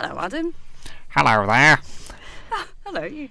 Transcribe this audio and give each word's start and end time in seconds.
Hello, 0.00 0.18
Adam. 0.18 0.54
Hello 1.10 1.46
there. 1.46 1.78
Hello. 2.86 3.04
You. 3.04 3.28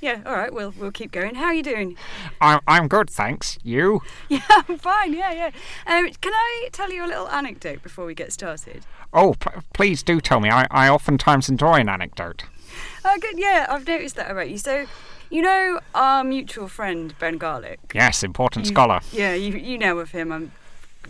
Yeah. 0.00 0.20
All 0.24 0.34
right. 0.36 0.54
We'll 0.54 0.72
we'll 0.78 0.92
keep 0.92 1.10
going. 1.10 1.34
How 1.34 1.46
are 1.46 1.54
you 1.54 1.64
doing? 1.64 1.96
I'm, 2.40 2.60
I'm 2.68 2.86
good, 2.86 3.10
thanks. 3.10 3.58
You? 3.64 4.02
Yeah, 4.28 4.40
I'm 4.48 4.78
fine. 4.78 5.14
Yeah, 5.14 5.32
yeah. 5.32 5.46
Um, 5.84 6.10
can 6.20 6.32
I 6.32 6.68
tell 6.70 6.92
you 6.92 7.04
a 7.04 7.08
little 7.08 7.28
anecdote 7.28 7.82
before 7.82 8.06
we 8.06 8.14
get 8.14 8.32
started? 8.32 8.86
Oh, 9.12 9.34
p- 9.34 9.50
please 9.74 10.04
do 10.04 10.20
tell 10.20 10.38
me. 10.38 10.48
I, 10.48 10.68
I 10.70 10.88
oftentimes 10.88 11.48
enjoy 11.48 11.80
an 11.80 11.88
anecdote. 11.88 12.44
Oh, 13.04 13.18
good. 13.20 13.36
Yeah, 13.36 13.66
I've 13.68 13.84
noticed 13.84 14.14
that 14.14 14.30
about 14.30 14.48
you. 14.48 14.58
So, 14.58 14.86
you 15.28 15.42
know 15.42 15.80
our 15.92 16.22
mutual 16.22 16.68
friend 16.68 17.14
Ben 17.18 17.36
Garlick. 17.36 17.80
Yes, 17.92 18.22
important 18.22 18.66
You- 18.66 18.70
scholar. 18.72 19.00
Yeah, 19.10 19.34
you 19.34 19.54
you 19.58 19.76
know 19.76 19.98
of 19.98 20.12
him. 20.12 20.30
I'm. 20.30 20.52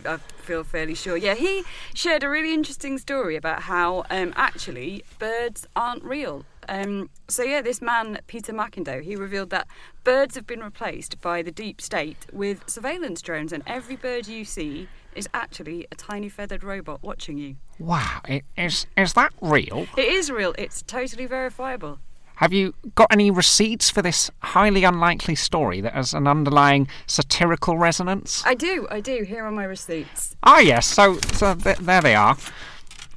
I 0.05 0.17
feel 0.17 0.63
fairly 0.63 0.95
sure. 0.95 1.17
Yeah, 1.17 1.35
he 1.35 1.63
shared 1.93 2.23
a 2.23 2.29
really 2.29 2.53
interesting 2.53 2.97
story 2.97 3.35
about 3.35 3.63
how 3.63 4.03
um, 4.09 4.33
actually 4.35 5.03
birds 5.19 5.67
aren't 5.75 6.03
real. 6.03 6.45
Um, 6.69 7.09
so 7.27 7.43
yeah, 7.43 7.61
this 7.61 7.81
man 7.81 8.19
Peter 8.27 8.53
McIndoe, 8.53 9.01
he 9.03 9.15
revealed 9.15 9.49
that 9.49 9.67
birds 10.03 10.35
have 10.35 10.47
been 10.47 10.61
replaced 10.61 11.19
by 11.21 11.41
the 11.41 11.51
deep 11.51 11.81
state 11.81 12.25
with 12.31 12.69
surveillance 12.69 13.21
drones, 13.21 13.53
and 13.53 13.63
every 13.67 13.95
bird 13.95 14.27
you 14.27 14.45
see 14.45 14.87
is 15.15 15.27
actually 15.33 15.87
a 15.91 15.95
tiny 15.95 16.29
feathered 16.29 16.63
robot 16.63 17.03
watching 17.03 17.37
you. 17.37 17.55
Wow, 17.79 18.21
is, 18.57 18.87
is 18.97 19.13
that 19.13 19.31
real? 19.41 19.87
It 19.97 20.05
is 20.05 20.31
real. 20.31 20.55
It's 20.57 20.81
totally 20.81 21.25
verifiable. 21.25 21.99
Have 22.43 22.51
you 22.51 22.73
got 22.95 23.07
any 23.09 23.31
receipts 23.31 23.89
for 23.89 24.01
this 24.01 24.29
highly 24.39 24.83
unlikely 24.83 25.35
story 25.35 25.79
that 25.79 25.93
has 25.93 26.13
an 26.13 26.27
underlying 26.27 26.89
satirical 27.07 27.77
resonance? 27.77 28.43
I 28.45 28.53
do. 28.53 28.85
I 28.91 28.99
do. 28.99 29.23
Here 29.23 29.45
are 29.45 29.51
my 29.51 29.63
receipts. 29.63 30.35
Ah, 30.43 30.59
yes, 30.59 30.85
so, 30.85 31.19
so 31.31 31.55
th- 31.55 31.77
there 31.77 32.01
they 32.01 32.15
are. 32.15 32.35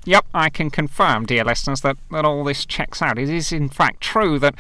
Yep, 0.05 0.27
I 0.33 0.49
can 0.49 0.71
confirm, 0.71 1.27
dear 1.27 1.43
listeners, 1.43 1.81
that, 1.81 1.97
that 2.13 2.25
all 2.25 2.45
this 2.45 2.65
checks 2.65 3.03
out. 3.03 3.19
It 3.19 3.29
is, 3.29 3.51
in 3.51 3.69
fact, 3.69 4.01
true 4.01 4.39
that 4.39 4.55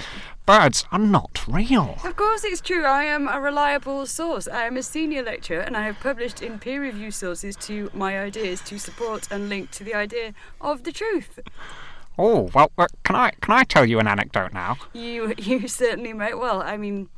birds 0.46 0.84
are 0.90 0.98
not 0.98 1.44
real. 1.46 1.96
Of 2.02 2.16
course, 2.16 2.42
it's 2.42 2.60
true. 2.60 2.84
I 2.84 3.04
am 3.04 3.28
a 3.28 3.40
reliable 3.40 4.04
source. 4.04 4.48
I 4.48 4.66
am 4.66 4.76
a 4.76 4.82
senior 4.82 5.22
lecturer, 5.22 5.60
and 5.60 5.76
I 5.76 5.82
have 5.82 6.00
published 6.00 6.42
in 6.42 6.58
peer-reviewed 6.58 7.14
sources 7.14 7.54
to 7.66 7.88
my 7.94 8.18
ideas 8.18 8.62
to 8.62 8.80
support 8.80 9.28
and 9.30 9.48
link 9.48 9.70
to 9.70 9.84
the 9.84 9.94
idea 9.94 10.34
of 10.60 10.82
the 10.82 10.90
truth. 10.90 11.38
Oh, 12.18 12.50
well, 12.54 12.70
uh, 12.78 12.86
can 13.04 13.16
I 13.16 13.30
can 13.40 13.54
I 13.54 13.64
tell 13.64 13.84
you 13.84 13.98
an 13.98 14.06
anecdote 14.06 14.52
now? 14.52 14.78
You, 14.92 15.34
you 15.38 15.68
certainly 15.68 16.12
may. 16.12 16.34
Well, 16.34 16.62
I 16.62 16.76
mean, 16.76 17.08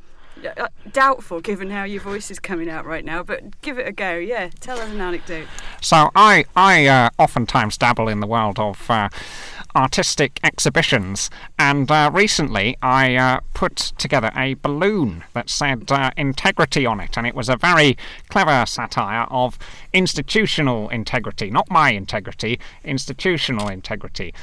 uh, 0.57 0.67
doubtful 0.91 1.41
given 1.41 1.69
how 1.69 1.83
your 1.83 2.01
voice 2.01 2.31
is 2.31 2.39
coming 2.39 2.69
out 2.69 2.85
right 2.85 3.03
now, 3.03 3.23
but 3.23 3.61
give 3.61 3.77
it 3.77 3.87
a 3.87 3.91
go. 3.91 4.15
Yeah, 4.15 4.49
tell 4.59 4.79
us 4.79 4.89
an 4.89 5.01
anecdote. 5.01 5.47
So 5.81 6.09
I 6.15 6.45
I 6.55 6.87
uh, 6.87 7.09
oftentimes 7.17 7.77
dabble 7.77 8.07
in 8.07 8.19
the 8.19 8.27
world 8.27 8.59
of 8.59 8.89
uh, 8.89 9.09
artistic 9.75 10.39
exhibitions, 10.43 11.29
and 11.57 11.89
uh, 11.91 12.09
recently 12.13 12.77
I 12.81 13.15
uh, 13.15 13.39
put 13.53 13.75
together 13.75 14.31
a 14.35 14.55
balloon 14.55 15.23
that 15.33 15.49
said 15.49 15.91
uh, 15.91 16.11
integrity 16.17 16.85
on 16.85 16.99
it, 16.99 17.17
and 17.17 17.27
it 17.27 17.35
was 17.35 17.49
a 17.49 17.57
very 17.57 17.97
clever 18.29 18.65
satire 18.65 19.27
of 19.29 19.57
institutional 19.93 20.89
integrity, 20.89 21.49
not 21.51 21.69
my 21.69 21.91
integrity, 21.91 22.59
institutional 22.83 23.67
integrity. 23.67 24.33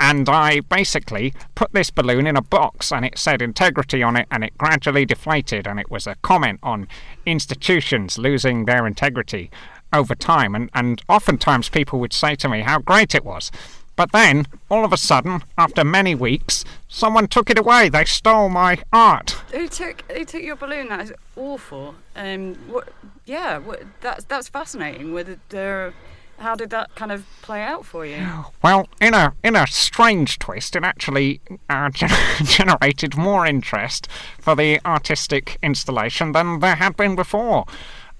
And 0.00 0.30
I 0.30 0.60
basically 0.60 1.34
put 1.54 1.72
this 1.72 1.90
balloon 1.90 2.26
in 2.26 2.34
a 2.36 2.42
box 2.42 2.90
and 2.90 3.04
it 3.04 3.18
said 3.18 3.42
integrity 3.42 4.02
on 4.02 4.16
it 4.16 4.26
and 4.30 4.42
it 4.42 4.56
gradually 4.56 5.04
deflated 5.04 5.66
and 5.66 5.78
it 5.78 5.90
was 5.90 6.06
a 6.06 6.16
comment 6.22 6.58
on 6.62 6.88
institutions 7.26 8.16
losing 8.16 8.64
their 8.64 8.86
integrity 8.86 9.50
over 9.92 10.14
time. 10.14 10.54
And, 10.54 10.70
and 10.74 11.02
oftentimes 11.08 11.68
people 11.68 12.00
would 12.00 12.14
say 12.14 12.34
to 12.36 12.48
me 12.48 12.62
how 12.62 12.78
great 12.78 13.14
it 13.14 13.26
was. 13.26 13.52
But 14.00 14.12
then, 14.12 14.46
all 14.70 14.86
of 14.86 14.94
a 14.94 14.96
sudden, 14.96 15.42
after 15.58 15.84
many 15.84 16.14
weeks, 16.14 16.64
someone 16.88 17.28
took 17.28 17.50
it 17.50 17.58
away. 17.58 17.90
They 17.90 18.06
stole 18.06 18.48
my 18.48 18.78
art. 18.94 19.32
Who 19.52 19.68
took 19.68 20.10
who 20.10 20.24
took 20.24 20.42
your 20.42 20.56
balloon? 20.56 20.88
That 20.88 21.00
is 21.00 21.12
awful. 21.36 21.96
Um, 22.16 22.54
what? 22.66 22.88
Yeah, 23.26 23.58
what, 23.58 23.82
that's 24.00 24.24
that's 24.24 24.48
fascinating. 24.48 25.12
Whether 25.12 25.38
there, 25.50 25.92
how 26.40 26.54
did 26.54 26.70
that 26.70 26.94
kind 26.94 27.12
of 27.12 27.24
play 27.42 27.62
out 27.62 27.84
for 27.84 28.04
you? 28.04 28.26
Well, 28.62 28.88
in 29.00 29.14
a 29.14 29.34
in 29.44 29.56
a 29.56 29.66
strange 29.66 30.38
twist, 30.38 30.74
it 30.74 30.84
actually 30.84 31.40
uh, 31.68 31.90
gen- 31.94 32.10
generated 32.44 33.16
more 33.16 33.46
interest 33.46 34.08
for 34.38 34.56
the 34.56 34.80
artistic 34.84 35.58
installation 35.62 36.32
than 36.32 36.60
there 36.60 36.76
had 36.76 36.96
been 36.96 37.14
before. 37.14 37.66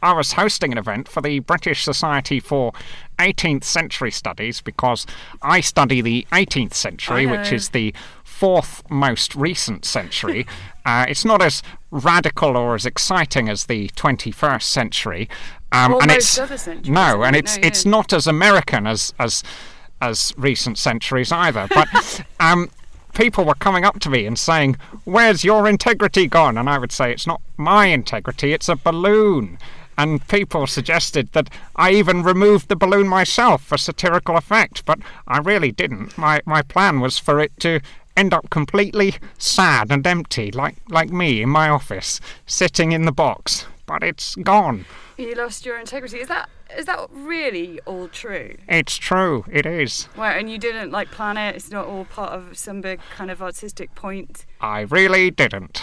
I 0.03 0.15
was 0.15 0.33
hosting 0.33 0.73
an 0.73 0.79
event 0.79 1.09
for 1.09 1.21
the 1.21 1.41
British 1.41 1.85
Society 1.85 2.41
for 2.41 2.73
18th 3.19 3.65
Century 3.65 4.11
Studies 4.11 4.63
because 4.63 5.07
I 5.43 5.61
study 5.61 6.01
the 6.01 6.27
18th 6.33 6.73
century, 6.73 7.27
which 7.27 7.53
is 7.53 7.69
the 7.71 7.95
fourth 8.41 8.83
most 8.91 9.35
recent 9.35 9.85
century. 9.85 10.47
uh, 10.87 11.05
it's 11.07 11.27
not 11.27 11.43
as 11.43 11.63
radical 11.91 12.57
or 12.57 12.75
as 12.75 12.87
exciting 12.87 13.51
as 13.51 13.67
the 13.67 13.89
21st 13.91 14.63
century. 14.63 15.29
Um, 15.73 15.93
Or 15.95 16.03
and 16.03 16.11
it's 16.11 16.39
no, 16.89 17.23
and 17.23 17.37
it's 17.37 17.57
No, 17.59 17.67
it's 17.69 17.85
not 17.85 18.13
as 18.13 18.27
American 18.27 18.87
as 18.87 19.13
as 19.19 19.45
as 20.01 20.33
recent 20.39 20.79
centuries 20.79 21.31
either. 21.31 21.69
But 21.69 21.89
um, 22.41 22.71
people 23.13 23.45
were 23.45 23.55
coming 23.67 23.85
up 23.85 24.01
to 24.01 24.11
me 24.11 24.25
and 24.27 24.39
saying, 24.39 24.79
"Where's 25.05 25.45
your 25.45 25.69
integrity 25.69 26.27
gone?" 26.27 26.57
And 26.57 26.69
I 26.69 26.79
would 26.79 26.93
say, 26.93 27.13
"It's 27.13 27.27
not 27.27 27.41
my 27.57 27.87
integrity; 27.87 28.53
it's 28.53 28.69
a 28.69 28.77
balloon." 28.77 29.59
And 29.99 30.27
people 30.29 30.67
suggested 30.67 31.29
that 31.33 31.51
I 31.77 31.91
even 31.91 32.23
removed 32.23 32.69
the 32.69 32.77
balloon 32.85 33.07
myself 33.07 33.63
for 33.63 33.77
satirical 33.77 34.37
effect, 34.39 34.87
but 34.87 34.99
I 35.29 35.39
really 35.39 35.73
didn't. 35.73 36.17
My 36.17 36.41
my 36.47 36.63
plan 36.63 37.01
was 37.01 37.19
for 37.19 37.39
it 37.39 37.53
to 37.61 37.81
end 38.17 38.35
up 38.35 38.51
completely 38.51 39.15
sad 39.39 39.91
and 39.91 40.07
empty, 40.07 40.51
like 40.51 40.77
like 40.89 41.11
me 41.11 41.43
in 41.43 41.49
my 41.49 41.69
office, 41.69 42.21
sitting 42.47 42.93
in 42.93 43.03
the 43.03 43.13
box. 43.13 43.67
But 43.87 44.03
it's 44.03 44.37
gone. 44.37 44.85
You 45.17 45.35
lost 45.35 45.67
your 45.67 45.79
integrity. 45.79 46.19
Is 46.19 46.29
that 46.29 46.49
is 46.77 46.87
that 46.87 47.09
really 47.11 47.81
all 47.87 48.09
true? 48.09 48.57
It's 48.69 48.97
true. 48.97 49.45
It 49.51 49.67
is. 49.67 50.09
Well, 50.17 50.31
and 50.31 50.51
you 50.51 50.59
didn't 50.59 50.91
like 50.91 51.11
plan 51.11 51.37
it. 51.37 51.57
It's 51.57 51.71
not 51.71 51.87
all 51.87 52.05
part 52.05 52.33
of 52.33 52.57
some 52.57 52.81
big 52.81 53.01
kind 53.17 53.31
of 53.31 53.43
artistic 53.43 53.95
point. 53.95 54.47
I 54.61 54.81
really 54.83 55.31
didn't. 55.31 55.83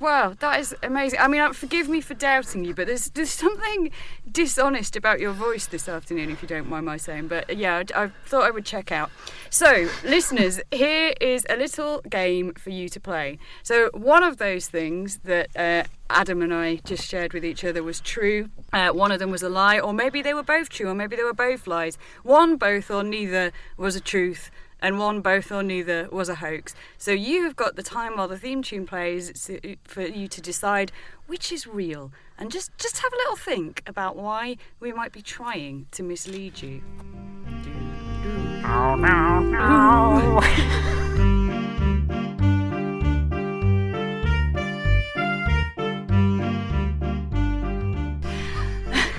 Wow, 0.00 0.34
that 0.38 0.60
is 0.60 0.76
amazing. 0.84 1.18
I 1.18 1.26
mean, 1.26 1.40
uh, 1.40 1.52
forgive 1.52 1.88
me 1.88 2.00
for 2.00 2.14
doubting 2.14 2.64
you, 2.64 2.72
but 2.72 2.86
there's 2.86 3.10
there's 3.10 3.30
something 3.30 3.90
dishonest 4.30 4.94
about 4.94 5.18
your 5.18 5.32
voice 5.32 5.66
this 5.66 5.88
afternoon, 5.88 6.30
if 6.30 6.40
you 6.40 6.46
don't 6.46 6.68
mind 6.68 6.86
my 6.86 6.96
saying. 6.96 7.26
But 7.26 7.50
uh, 7.50 7.54
yeah, 7.54 7.82
I, 7.94 8.04
I 8.04 8.12
thought 8.26 8.44
I 8.44 8.50
would 8.50 8.64
check 8.64 8.92
out. 8.92 9.10
So, 9.50 9.88
listeners, 10.04 10.60
here 10.70 11.14
is 11.20 11.44
a 11.50 11.56
little 11.56 12.00
game 12.02 12.52
for 12.54 12.70
you 12.70 12.88
to 12.90 13.00
play. 13.00 13.38
So, 13.64 13.90
one 13.92 14.22
of 14.22 14.36
those 14.36 14.68
things 14.68 15.18
that 15.24 15.48
uh, 15.56 15.82
Adam 16.10 16.42
and 16.42 16.54
I 16.54 16.76
just 16.84 17.08
shared 17.08 17.32
with 17.32 17.44
each 17.44 17.64
other 17.64 17.82
was 17.82 17.98
true. 17.98 18.50
Uh, 18.72 18.90
one 18.90 19.10
of 19.10 19.18
them 19.18 19.32
was 19.32 19.42
a 19.42 19.48
lie, 19.48 19.80
or 19.80 19.92
maybe 19.92 20.22
they 20.22 20.32
were 20.32 20.44
both 20.44 20.68
true, 20.68 20.88
or 20.88 20.94
maybe 20.94 21.16
they 21.16 21.24
were 21.24 21.34
both 21.34 21.66
lies. 21.66 21.98
One, 22.22 22.56
both, 22.56 22.88
or 22.88 23.02
neither 23.02 23.50
was 23.76 23.96
a 23.96 24.00
truth 24.00 24.52
and 24.80 24.98
one, 24.98 25.20
both, 25.20 25.50
or 25.50 25.62
neither 25.62 26.08
was 26.10 26.28
a 26.28 26.36
hoax. 26.36 26.74
So 26.96 27.10
you 27.12 27.44
have 27.44 27.56
got 27.56 27.76
the 27.76 27.82
time 27.82 28.16
while 28.16 28.28
the 28.28 28.38
theme 28.38 28.62
tune 28.62 28.86
plays 28.86 29.50
for 29.84 30.02
you 30.02 30.28
to 30.28 30.40
decide 30.40 30.92
which 31.26 31.52
is 31.52 31.66
real, 31.66 32.12
and 32.38 32.50
just 32.50 32.70
just 32.78 32.98
have 32.98 33.12
a 33.12 33.16
little 33.16 33.36
think 33.36 33.82
about 33.86 34.16
why 34.16 34.56
we 34.80 34.92
might 34.92 35.12
be 35.12 35.22
trying 35.22 35.86
to 35.92 36.02
mislead 36.02 36.62
you. 36.62 36.82
Oh 38.64 38.94
no, 38.96 39.40
no. 39.40 40.42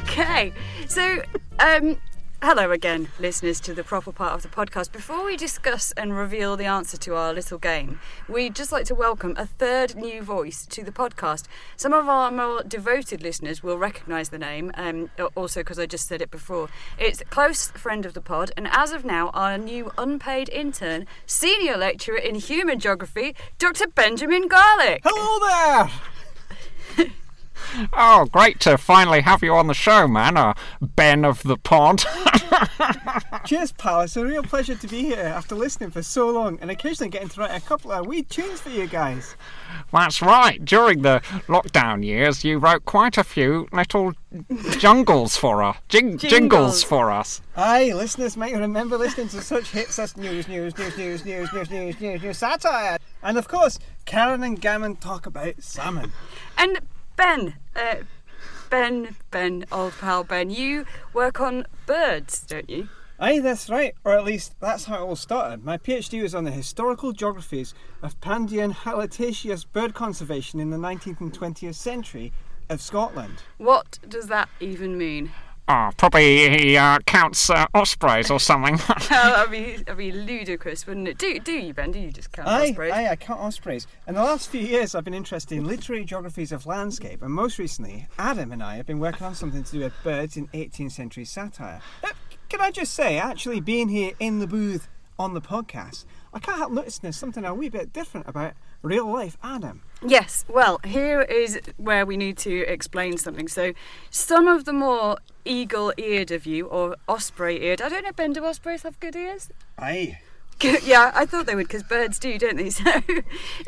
Okay, 0.04 0.54
so 0.88 1.22
um, 1.60 1.98
hello 2.42 2.72
again, 2.72 3.10
listeners 3.20 3.60
to 3.60 3.74
the 3.74 3.84
proper 3.84 4.12
part 4.12 4.34
of 4.34 4.42
the 4.42 4.48
podcast. 4.48 4.92
Before 4.92 5.26
we 5.26 5.36
discuss 5.36 5.92
and 5.94 6.16
reveal 6.16 6.56
the 6.56 6.66
answer 6.66 6.96
to 6.98 7.16
our 7.16 7.34
little 7.34 7.58
game, 7.58 8.00
we'd 8.28 8.56
just 8.56 8.72
like 8.72 8.86
to 8.86 8.96
welcome 8.96 9.34
a 9.38 9.46
third 9.46 9.96
new 9.96 10.22
voice 10.22 10.66
to 10.68 10.84
the 10.84 10.92
podcast. 10.92 11.48
Some 11.76 11.94
of 11.94 12.08
our 12.08 12.32
more 12.32 12.64
devoted 12.64 13.22
listeners 13.22 13.62
will 13.62 13.78
recognise 13.78 14.30
the 14.30 14.38
name, 14.38 14.72
um, 14.76 15.10
also 15.36 15.62
because 15.62 15.80
I 15.80 15.86
just 15.86 16.08
said 16.08 16.22
it 16.22 16.32
before. 16.32 16.70
It's 16.98 17.22
a 17.22 17.26
close 17.26 17.72
friend 17.72 18.06
of 18.06 18.14
the 18.14 18.22
pod, 18.22 18.52
and 18.56 18.68
as 18.68 18.94
of 18.94 19.04
now, 19.04 19.30
our 19.30 19.58
new 19.58 19.92
unpaid 19.98 20.50
intern, 20.50 21.08
senior 21.26 21.78
lecturer 21.78 22.18
in 22.18 22.36
human 22.36 22.80
geography, 22.80 23.36
Dr. 23.58 23.88
Benjamin 23.88 24.48
Garlick. 24.48 25.02
Hello 25.04 25.90
there! 26.98 27.10
Oh, 27.94 28.26
great 28.32 28.60
to 28.62 28.78
finally 28.78 29.22
have 29.22 29.44
you 29.44 29.54
on 29.54 29.68
the 29.68 29.74
show, 29.74 30.08
man. 30.08 30.38
Uh, 30.38 30.54
Ben 30.82 31.24
of 31.26 31.44
the 31.44 31.58
pod. 31.58 32.04
Cheers, 33.46 33.72
pal. 33.74 34.02
It's 34.02 34.18
a 34.18 34.26
real 34.26 34.44
pleasure 34.44 34.76
to 34.76 34.88
be 34.88 35.04
here 35.04 35.20
after 35.20 35.56
listening 35.56 35.92
for 35.92 36.02
so 36.04 36.30
long 36.30 36.58
and 36.62 36.70
occasionally 36.72 37.10
getting 37.10 37.30
to 37.30 37.42
write 37.42 37.56
a 37.56 37.66
couple 37.66 37.92
of 37.92 38.06
wee 38.08 38.24
tunes 38.24 38.62
for 38.62 38.70
you 38.70 38.88
guys. 38.88 39.36
That's 39.92 40.22
right. 40.22 40.64
During 40.64 41.02
the 41.02 41.22
lockdown 41.48 42.04
years, 42.06 42.44
you 42.44 42.58
wrote 42.58 42.86
quite 42.86 43.18
a 43.18 43.24
few 43.24 43.68
little 43.72 44.14
jungles 44.78 45.38
for 45.38 45.64
us. 45.64 45.78
Jing- 45.90 46.18
jingles. 46.18 46.32
Jingles. 46.32 46.84
for 46.84 47.12
us. 47.12 47.42
Aye, 47.56 47.92
listeners 47.94 48.38
might 48.38 48.56
remember 48.56 48.98
listening 48.98 49.30
to 49.30 49.42
such 49.42 49.72
hits 49.72 49.98
as 50.00 50.16
News, 50.18 50.48
News, 50.48 50.78
News, 50.78 50.98
News, 50.98 51.26
News, 51.26 51.54
News, 51.54 51.72
News, 51.72 52.00
News, 52.02 52.22
News, 52.22 52.38
Satire. 52.38 52.98
And 53.24 53.38
of 53.38 53.48
course, 53.48 53.80
Karen 54.06 54.44
and 54.44 54.60
Gammon 54.60 54.96
talk 54.98 55.26
about 55.26 55.62
salmon. 55.62 56.12
And 56.58 56.80
Ben, 57.20 57.56
uh, 57.76 57.96
Ben, 58.70 59.18
Ben, 59.30 59.66
old 59.74 59.92
pal 60.00 60.24
Ben, 60.24 60.50
you 60.50 60.86
work 61.14 61.42
on 61.42 61.66
birds, 61.86 62.40
don't 62.48 62.70
you? 62.70 62.88
Aye, 63.20 63.40
that's 63.40 63.70
right, 63.70 63.94
or 64.06 64.14
at 64.14 64.24
least 64.24 64.56
that's 64.62 64.86
how 64.86 64.96
it 64.96 65.02
all 65.02 65.18
started. 65.18 65.66
My 65.66 65.78
PhD 65.78 66.22
was 66.22 66.34
on 66.34 66.46
the 66.46 66.52
historical 66.52 67.12
geographies 67.12 67.74
of 68.02 68.18
Pandion 68.22 68.74
haliaetus 68.74 69.66
bird 69.74 69.94
conservation 69.94 70.62
in 70.62 70.70
the 70.70 70.78
19th 70.78 71.20
and 71.20 71.38
20th 71.38 71.76
century 71.76 72.32
of 72.70 72.80
Scotland. 72.80 73.44
What 73.58 74.00
does 74.08 74.28
that 74.28 74.48
even 74.62 74.98
mean? 74.98 75.32
Oh, 75.72 75.92
probably 75.98 76.50
he 76.50 76.78
uh, 76.78 76.98
counts 77.06 77.48
uh, 77.48 77.68
ospreys 77.76 78.32
or 78.32 78.40
something. 78.40 78.80
Oh, 79.12 79.32
that'd 79.32 79.52
be 79.52 79.76
that'd 79.78 79.98
be 79.98 80.12
ludicrous, 80.12 80.88
wouldn't 80.88 81.08
it? 81.08 81.18
Do 81.18 81.40
do 81.40 81.52
you, 81.52 81.74
Ben? 81.74 81.92
Do 81.92 82.00
you 82.00 82.12
just 82.12 82.32
count 82.32 82.48
Aye, 82.48 82.70
ospreys? 82.70 82.92
I, 82.92 83.10
I 83.10 83.16
count 83.16 83.40
ospreys. 83.40 83.86
In 84.08 84.16
the 84.16 84.24
last 84.24 84.50
few 84.50 84.62
years, 84.62 84.96
I've 84.96 85.04
been 85.04 85.14
interested 85.14 85.58
in 85.58 85.66
literary 85.66 86.06
geographies 86.06 86.52
of 86.52 86.66
landscape, 86.66 87.22
and 87.22 87.32
most 87.32 87.60
recently, 87.60 88.08
Adam 88.18 88.52
and 88.52 88.64
I 88.64 88.78
have 88.78 88.88
been 88.88 89.00
working 89.00 89.28
on 89.28 89.36
something 89.36 89.64
to 89.64 89.72
do 89.72 89.80
with 89.82 89.94
birds 90.04 90.38
in 90.38 90.48
18th 90.48 90.94
century 90.94 91.26
satire. 91.26 91.82
Now, 92.02 92.12
can 92.50 92.62
I 92.62 92.72
just 92.72 92.94
say, 92.94 93.20
actually 93.20 93.60
being 93.60 93.90
here 93.90 94.14
in 94.20 94.40
the 94.40 94.48
booth 94.48 94.88
on 95.20 95.34
the 95.34 95.42
podcast, 95.42 96.06
I 96.34 96.40
can't 96.40 96.58
help 96.58 96.72
noticing 96.72 97.02
there's 97.04 97.18
something 97.18 97.46
a 97.46 97.54
wee 97.54 97.70
bit 97.70 97.94
different 97.94 98.28
about 98.28 98.54
real 98.82 99.12
life 99.12 99.38
Adam. 99.44 99.82
Yes, 100.06 100.46
well, 100.48 100.80
here 100.86 101.22
is 101.22 101.60
where 101.78 102.06
we 102.06 102.16
need 102.18 102.38
to 102.40 102.62
explain 102.68 103.18
something. 103.18 103.48
So, 103.48 103.74
some 104.10 104.48
of 104.48 104.66
the 104.66 104.74
more 104.74 105.18
eagle 105.46 105.94
eared 105.98 106.32
of 106.32 106.46
you, 106.46 106.66
or 106.68 106.96
osprey 107.08 107.62
eared, 107.64 107.82
I 107.82 107.90
don't 107.90 108.04
know, 108.04 108.12
Ben, 108.12 108.34
do 108.34 108.44
ospreys 108.46 108.84
have 108.84 109.00
good 109.00 109.16
ears? 109.16 109.50
Aye. 109.78 110.20
yeah, 110.84 111.12
I 111.16 111.26
thought 111.26 111.46
they 111.46 111.56
would 111.56 111.68
because 111.68 111.84
birds 111.84 112.20
do, 112.20 112.38
don't 112.38 112.58
they? 112.58 112.70
So, 112.70 113.02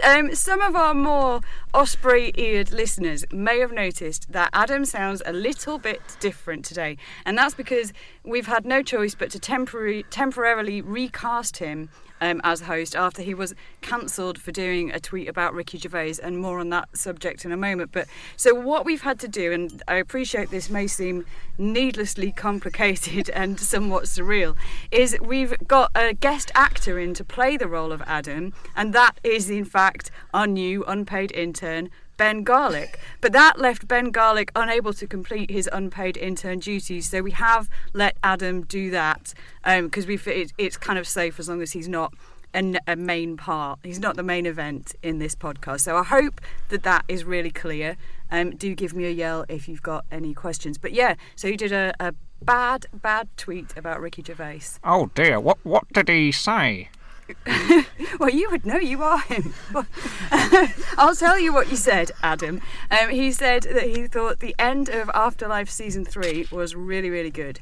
um, 0.04 0.36
some 0.36 0.62
of 0.62 0.76
our 0.76 0.94
more 0.94 1.40
osprey 1.74 2.34
eared 2.36 2.72
listeners 2.74 3.24
may 3.32 3.60
have 3.60 3.72
noticed 3.72 4.32
that 4.32 4.50
Adam 4.52 4.84
sounds 4.84 5.22
a 5.26 5.32
little 5.32 5.78
bit 5.78 6.02
different 6.20 6.66
today, 6.66 6.98
and 7.26 7.38
that's 7.38 7.56
because 7.56 7.94
we've 8.26 8.48
had 8.48 8.66
no 8.66 8.84
choice 8.84 9.16
but 9.16 9.32
to 9.32 9.40
temporary, 9.40 10.04
temporarily 10.10 10.82
recast 10.82 11.58
him. 11.58 11.90
Um, 12.24 12.40
as 12.44 12.62
host, 12.62 12.96
after 12.96 13.24
he 13.24 13.34
was 13.34 13.56
cancelled 13.82 14.40
for 14.40 14.52
doing 14.52 14.92
a 14.92 15.00
tweet 15.00 15.28
about 15.28 15.56
Ricky 15.56 15.80
Gervais, 15.80 16.18
and 16.22 16.38
more 16.38 16.60
on 16.60 16.70
that 16.70 16.96
subject 16.96 17.46
in 17.46 17.52
a 17.52 17.58
moment. 17.58 17.92
But 17.92 18.08
so, 18.38 18.54
what 18.54 18.86
we've 18.86 19.02
had 19.02 19.20
to 19.22 19.28
do, 19.28 19.52
and 19.52 19.82
I 19.88 19.96
appreciate 19.96 20.52
this 20.52 20.70
may 20.70 20.86
seem 20.86 21.26
needlessly 21.58 22.32
complicated 22.32 23.30
and 23.34 23.60
somewhat 23.60 24.04
surreal, 24.04 24.56
is 24.92 25.18
we've 25.20 25.56
got 25.68 25.90
a 25.96 26.14
guest 26.14 26.52
actor 26.54 27.00
in 27.00 27.16
to 27.16 27.24
play 27.24 27.58
the 27.58 27.68
role 27.68 27.92
of 27.92 28.04
Adam, 28.06 28.54
and 28.76 28.94
that 28.94 29.20
is 29.24 29.50
in 29.50 29.66
fact 29.66 30.12
our 30.32 30.46
new 30.46 30.84
unpaid 30.86 31.32
intern. 31.32 31.90
Ben 32.22 32.44
Garlick, 32.44 33.00
but 33.20 33.34
that 33.34 33.58
left 33.58 33.88
Ben 33.88 34.12
Garlick 34.12 34.52
unable 34.56 34.94
to 34.94 35.08
complete 35.08 35.50
his 35.50 35.68
unpaid 35.74 36.18
intern 36.18 36.60
duties. 36.60 37.10
So 37.10 37.24
we 37.24 37.32
have 37.32 37.68
let 37.94 38.16
Adam 38.22 38.62
do 38.62 38.92
that 38.92 39.34
because 39.66 40.06
we 40.06 40.20
it, 40.28 40.54
it's 40.60 40.78
kind 40.78 41.00
of 41.00 41.08
safe 41.08 41.40
as 41.40 41.50
long 41.50 41.64
as 41.64 41.72
he's 41.72 41.88
not 41.88 42.14
a, 42.54 42.76
a 42.86 42.96
main 42.96 43.38
part. 43.38 43.80
He's 43.82 44.00
not 44.00 44.18
the 44.18 44.24
main 44.24 44.46
event 44.46 44.94
in 45.02 45.18
this 45.18 45.34
podcast. 45.34 45.80
So 45.80 45.98
I 45.98 46.04
hope 46.04 46.40
that 46.70 46.84
that 46.84 47.06
is 47.08 47.24
really 47.24 47.50
clear. 47.50 47.98
Um, 48.30 48.52
do 48.52 48.76
give 48.76 48.94
me 48.94 49.06
a 49.06 49.10
yell 49.10 49.44
if 49.50 49.68
you've 49.68 49.82
got 49.82 50.06
any 50.12 50.36
questions. 50.36 50.78
But 50.78 50.94
yeah, 50.94 51.16
so 51.36 51.48
you 51.48 51.58
did 51.58 51.72
a, 51.72 51.92
a 52.00 52.14
bad, 52.40 52.86
bad 52.94 53.30
tweet 53.36 53.76
about 53.76 54.00
Ricky 54.00 54.22
Gervais. 54.22 54.78
oh 54.84 55.10
dear, 55.16 55.40
what 55.40 55.58
what 55.64 55.92
did 55.92 56.08
he 56.08 56.32
say? 56.32 56.90
Well, 58.20 58.30
you 58.30 58.50
would 58.52 58.66
know, 58.66 58.78
you 58.78 59.02
are 59.02 59.20
him. 59.22 59.54
I'll 60.98 61.16
tell 61.16 61.40
you 61.40 61.54
what 61.54 61.72
you 61.72 61.76
said, 61.76 62.12
Adam. 62.22 62.62
Um, 62.92 63.10
he 63.10 63.32
said 63.32 63.64
that 63.64 63.88
he 63.88 64.06
thought 64.08 64.40
the 64.40 64.56
end 64.60 64.90
of 64.90 65.10
Afterlife 65.14 65.70
season 65.70 66.06
three 66.06 66.48
was 66.52 66.76
really, 66.76 67.10
really 67.10 67.32
good. 67.32 67.62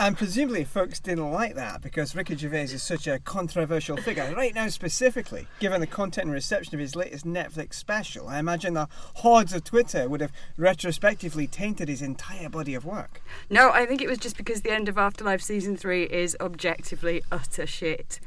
And 0.00 0.16
presumably, 0.16 0.62
folks 0.62 1.00
didn't 1.00 1.32
like 1.32 1.56
that 1.56 1.82
because 1.82 2.14
Ricky 2.14 2.36
Gervais 2.36 2.64
is 2.64 2.84
such 2.84 3.08
a 3.08 3.18
controversial 3.18 3.96
figure. 3.96 4.32
Right 4.36 4.54
now, 4.54 4.68
specifically, 4.68 5.48
given 5.58 5.80
the 5.80 5.88
content 5.88 6.26
and 6.26 6.32
reception 6.32 6.74
of 6.74 6.80
his 6.80 6.94
latest 6.94 7.26
Netflix 7.26 7.74
special, 7.74 8.28
I 8.28 8.38
imagine 8.38 8.74
the 8.74 8.88
hordes 9.14 9.52
of 9.52 9.64
Twitter 9.64 10.08
would 10.08 10.20
have 10.20 10.30
retrospectively 10.56 11.48
tainted 11.48 11.88
his 11.88 12.00
entire 12.00 12.48
body 12.48 12.74
of 12.74 12.84
work. 12.84 13.20
No, 13.50 13.70
I 13.70 13.86
think 13.86 14.00
it 14.00 14.08
was 14.08 14.18
just 14.18 14.36
because 14.36 14.60
the 14.60 14.70
end 14.70 14.88
of 14.88 14.98
Afterlife 14.98 15.42
season 15.42 15.76
three 15.76 16.04
is 16.04 16.36
objectively 16.38 17.22
utter 17.32 17.66
shit. 17.66 18.20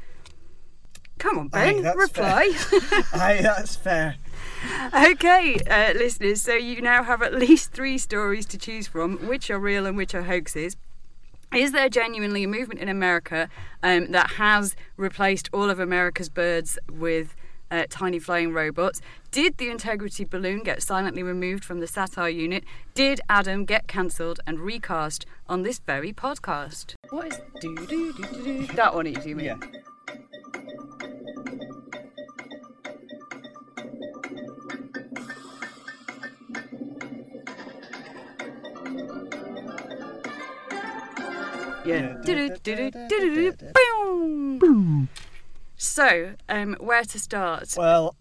Come 1.22 1.38
on, 1.38 1.50
Aye, 1.52 1.72
Ben, 1.74 1.82
that's 1.82 1.96
reply. 1.96 2.52
Aye, 3.12 3.38
that's 3.42 3.76
fair. 3.76 4.16
okay, 4.92 5.54
uh, 5.70 5.96
listeners, 5.96 6.42
so 6.42 6.54
you 6.54 6.82
now 6.82 7.04
have 7.04 7.22
at 7.22 7.32
least 7.32 7.70
three 7.70 7.96
stories 7.96 8.44
to 8.46 8.58
choose 8.58 8.88
from, 8.88 9.18
which 9.28 9.48
are 9.48 9.60
real 9.60 9.86
and 9.86 9.96
which 9.96 10.16
are 10.16 10.22
hoaxes. 10.22 10.76
Is 11.54 11.70
there 11.70 11.88
genuinely 11.88 12.42
a 12.42 12.48
movement 12.48 12.80
in 12.80 12.88
America 12.88 13.48
um, 13.84 14.10
that 14.10 14.30
has 14.32 14.74
replaced 14.96 15.48
all 15.52 15.70
of 15.70 15.78
America's 15.78 16.28
birds 16.28 16.76
with 16.90 17.36
uh, 17.70 17.84
tiny 17.88 18.18
flying 18.18 18.52
robots? 18.52 19.00
Did 19.30 19.58
the 19.58 19.70
integrity 19.70 20.24
balloon 20.24 20.64
get 20.64 20.82
silently 20.82 21.22
removed 21.22 21.64
from 21.64 21.78
the 21.78 21.86
satire 21.86 22.30
unit? 22.30 22.64
Did 22.94 23.20
Adam 23.28 23.64
get 23.64 23.86
cancelled 23.86 24.40
and 24.44 24.58
recast 24.58 25.24
on 25.48 25.62
this 25.62 25.78
very 25.78 26.12
podcast? 26.12 26.94
What 27.10 27.28
is 27.28 27.40
do 27.60 27.76
do 27.86 28.12
do 28.12 28.24
do 28.24 28.66
do? 28.66 28.66
That 28.74 28.92
one, 28.92 29.06
you 29.06 29.36
mean? 29.36 29.44
Yeah. 29.44 29.58
Yeah. 41.84 42.16
So, 45.76 46.34
um, 46.48 46.76
where 46.78 47.04
to 47.04 47.18
start? 47.18 47.74
Well, 47.76 48.14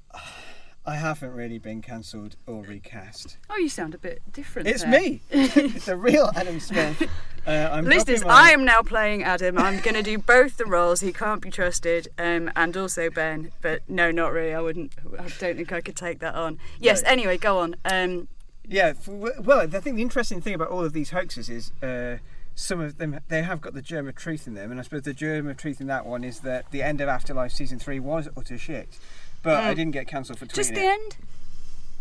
I 0.86 0.96
haven't 0.96 1.34
really 1.34 1.60
been 1.60 1.82
cancelled 1.82 2.36
or 2.48 2.64
recast. 2.64 3.38
Oh, 3.50 3.58
you 3.58 3.70
sound 3.70 3.94
a 3.94 4.00
bit 4.00 4.22
different. 4.32 4.68
It's 4.68 4.82
there. 4.82 4.92
me. 5.00 5.22
it's 5.30 5.88
a 5.88 5.96
real 5.96 6.32
Adam 6.36 6.60
Smith. 6.60 7.08
Uh, 7.48 7.70
I'm 7.72 7.86
Listeners, 7.86 8.24
my- 8.24 8.30
I 8.30 8.50
am 8.52 8.64
now 8.66 8.84
playing 8.84 9.24
Adam. 9.24 9.58
I'm 9.58 9.80
going 9.80 9.96
to 9.96 10.04
do 10.04 10.20
both 10.20 10.58
the 10.58 10.66
roles. 10.68 11.02
He 11.02 11.12
can't 11.12 11.42
be 11.42 11.50
trusted, 11.50 12.08
um, 12.20 12.52
and 12.56 12.78
also 12.78 13.10
Ben. 13.10 13.52
But 13.62 13.82
no, 13.90 14.12
not 14.12 14.32
really. 14.32 14.54
I 14.54 14.62
wouldn't. 14.62 14.94
I 15.18 15.28
don't 15.40 15.56
think 15.58 15.72
I 15.72 15.82
could 15.82 15.96
take 15.96 16.20
that 16.20 16.36
on. 16.36 16.60
Yes. 16.80 17.02
Right. 17.02 17.14
Anyway, 17.14 17.40
go 17.40 17.58
on. 17.58 17.76
Um, 17.84 18.28
Yeah, 18.70 18.90
f- 18.96 19.08
w- 19.08 19.34
well, 19.42 19.62
I 19.62 19.66
think 19.66 19.96
the 19.96 20.04
interesting 20.04 20.40
thing 20.40 20.54
about 20.54 20.68
all 20.68 20.86
of 20.86 20.94
these 20.94 21.10
hoaxes 21.10 21.50
is 21.50 21.72
uh, 21.82 22.18
some 22.62 22.80
of 22.80 22.98
them 22.98 23.20
they 23.28 23.42
have 23.42 23.60
got 23.62 23.74
the 23.74 23.82
germ 23.82 24.08
of 24.08 24.16
truth 24.16 24.46
in 24.48 24.54
them, 24.54 24.70
and 24.72 24.80
I 24.80 24.84
suppose 24.84 25.02
the 25.02 25.14
germ 25.14 25.48
of 25.48 25.58
truth 25.58 25.82
in 25.82 25.88
that 25.88 26.06
one 26.06 26.24
is 26.24 26.42
that 26.42 26.70
the 26.72 26.84
end 26.84 27.02
of 27.02 27.10
Afterlife 27.10 27.52
season 27.52 27.80
three 27.80 28.00
was 28.00 28.30
utter 28.38 28.58
shit, 28.58 29.00
but 29.42 29.56
I 29.64 29.74
Mm. 29.74 29.76
didn't 29.76 29.92
get 29.94 30.08
cancelled 30.08 30.40
for 30.40 30.46
tweeting 30.46 30.56
just 30.56 30.74
the 30.74 30.82
it. 30.82 30.90
end. 30.92 31.18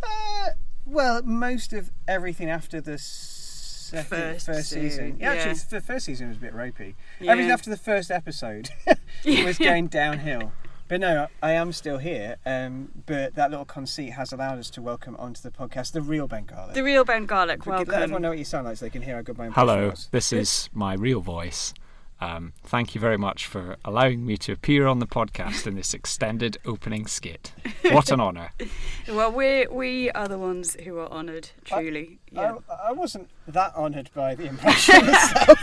Uh, 0.02 0.48
well, 0.86 1.22
most 1.22 1.72
of 1.72 1.90
everything 2.08 2.50
after 2.50 2.80
the 2.80 2.98
second, 2.98 4.06
First 4.08 4.46
first, 4.46 4.68
season. 4.70 4.90
season, 4.90 5.16
Yeah, 5.18 5.32
yeah. 5.34 5.38
actually, 5.40 5.60
the 5.70 5.80
first 5.80 6.06
season 6.06 6.28
was 6.28 6.36
a 6.36 6.40
bit 6.40 6.54
ropey. 6.54 6.94
Yeah. 7.20 7.32
Everything 7.32 7.50
after 7.52 7.70
the 7.70 7.76
first 7.76 8.10
episode 8.10 8.70
was 9.24 9.58
going 9.58 9.88
downhill. 9.88 10.52
But 10.90 11.02
no, 11.02 11.28
I 11.40 11.52
am 11.52 11.72
still 11.72 11.98
here. 11.98 12.38
Um, 12.44 12.90
but 13.06 13.36
that 13.36 13.50
little 13.50 13.64
conceit 13.64 14.10
has 14.10 14.32
allowed 14.32 14.58
us 14.58 14.68
to 14.70 14.82
welcome 14.82 15.14
onto 15.20 15.40
the 15.40 15.52
podcast 15.52 15.92
the 15.92 16.02
real 16.02 16.26
Ben 16.26 16.46
Garlick. 16.46 16.74
The 16.74 16.82
real 16.82 17.04
Ben 17.04 17.26
Garlick. 17.26 17.64
Let 17.64 17.88
everyone 17.88 18.22
know 18.22 18.30
what 18.30 18.38
you 18.38 18.44
sound 18.44 18.66
like 18.66 18.76
so 18.76 18.86
they 18.86 18.90
can 18.90 19.02
hear 19.02 19.14
how 19.14 19.22
good 19.22 19.38
my 19.38 19.46
impression 19.46 19.68
Hello, 19.68 19.90
was. 19.90 20.08
this 20.10 20.32
is 20.32 20.68
my 20.72 20.94
real 20.94 21.20
voice. 21.20 21.72
Um, 22.20 22.54
thank 22.64 22.96
you 22.96 23.00
very 23.00 23.16
much 23.16 23.46
for 23.46 23.76
allowing 23.84 24.26
me 24.26 24.36
to 24.38 24.50
appear 24.50 24.88
on 24.88 24.98
the 24.98 25.06
podcast 25.06 25.64
in 25.64 25.76
this 25.76 25.94
extended 25.94 26.58
opening 26.66 27.06
skit. 27.06 27.52
What 27.84 28.10
an 28.10 28.20
honour. 28.20 28.50
Well, 29.08 29.30
we 29.30 29.68
we 29.68 30.10
are 30.10 30.26
the 30.26 30.38
ones 30.38 30.76
who 30.84 30.98
are 30.98 31.08
honoured. 31.08 31.50
Truly. 31.64 32.18
Yeah. 32.32 32.56
I, 32.68 32.88
I 32.88 32.92
wasn't 32.92 33.30
that 33.46 33.74
honoured 33.76 34.10
by 34.12 34.34
the 34.34 34.46
impression 34.46 34.96
itself. 35.08 35.58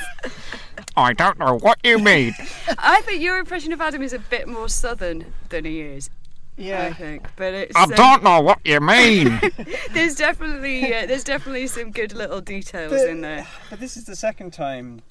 I 0.98 1.13
don't 1.13 1.38
know 1.38 1.58
what 1.60 1.77
you 1.84 2.00
mean. 2.00 2.34
I 2.80 3.01
think 3.01 3.22
your 3.22 3.38
impression 3.38 3.72
of 3.72 3.80
Adam 3.80 4.01
is 4.01 4.13
a 4.13 4.20
bit 4.20 4.48
more 4.48 4.68
southern 4.68 5.34
than 5.50 5.63
he 5.63 5.82
is. 5.82 6.10
Yeah, 6.58 6.86
I 6.86 6.94
think. 6.94 7.27
But 7.36 7.54
it's 7.54 7.75
I 7.75 7.84
um, 7.84 7.89
don't 7.92 8.24
know 8.24 8.42
what 8.42 8.60
you 8.66 8.80
mean. 8.80 9.39
there's 9.92 10.16
definitely 10.16 10.92
uh, 10.92 11.06
there's 11.06 11.24
definitely 11.24 11.68
some 11.68 11.92
good 11.92 12.13
little 12.13 12.42
details 12.42 12.92
But- 12.92 13.08
in 13.08 13.22
there. 13.22 13.48
But 13.70 13.80
this 13.80 13.96
is 13.96 14.06
the 14.06 14.16
second 14.16 14.54
time, 14.54 15.04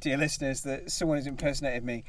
dear 0.00 0.16
listeners, 0.16 0.62
that 0.62 0.90
someone 0.90 1.18
has 1.18 1.26
impersonated 1.28 1.84
me. 1.84 2.02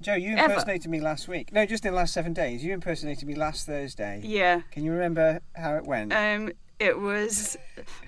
Joe, 0.00 0.14
you 0.14 0.36
Ever? 0.36 0.52
impersonated 0.52 0.90
me 0.90 1.00
last 1.00 1.28
week. 1.28 1.52
No, 1.52 1.64
just 1.64 1.86
in 1.86 1.92
the 1.92 1.96
last 1.96 2.12
seven 2.12 2.32
days. 2.32 2.64
You 2.64 2.74
impersonated 2.74 3.28
me 3.28 3.36
last 3.36 3.66
Thursday. 3.66 4.20
Yeah. 4.24 4.62
Can 4.72 4.82
you 4.82 4.90
remember 4.90 5.40
how 5.54 5.76
it 5.76 5.84
went? 5.84 6.12
Um, 6.12 6.50
it 6.80 6.98
was, 6.98 7.56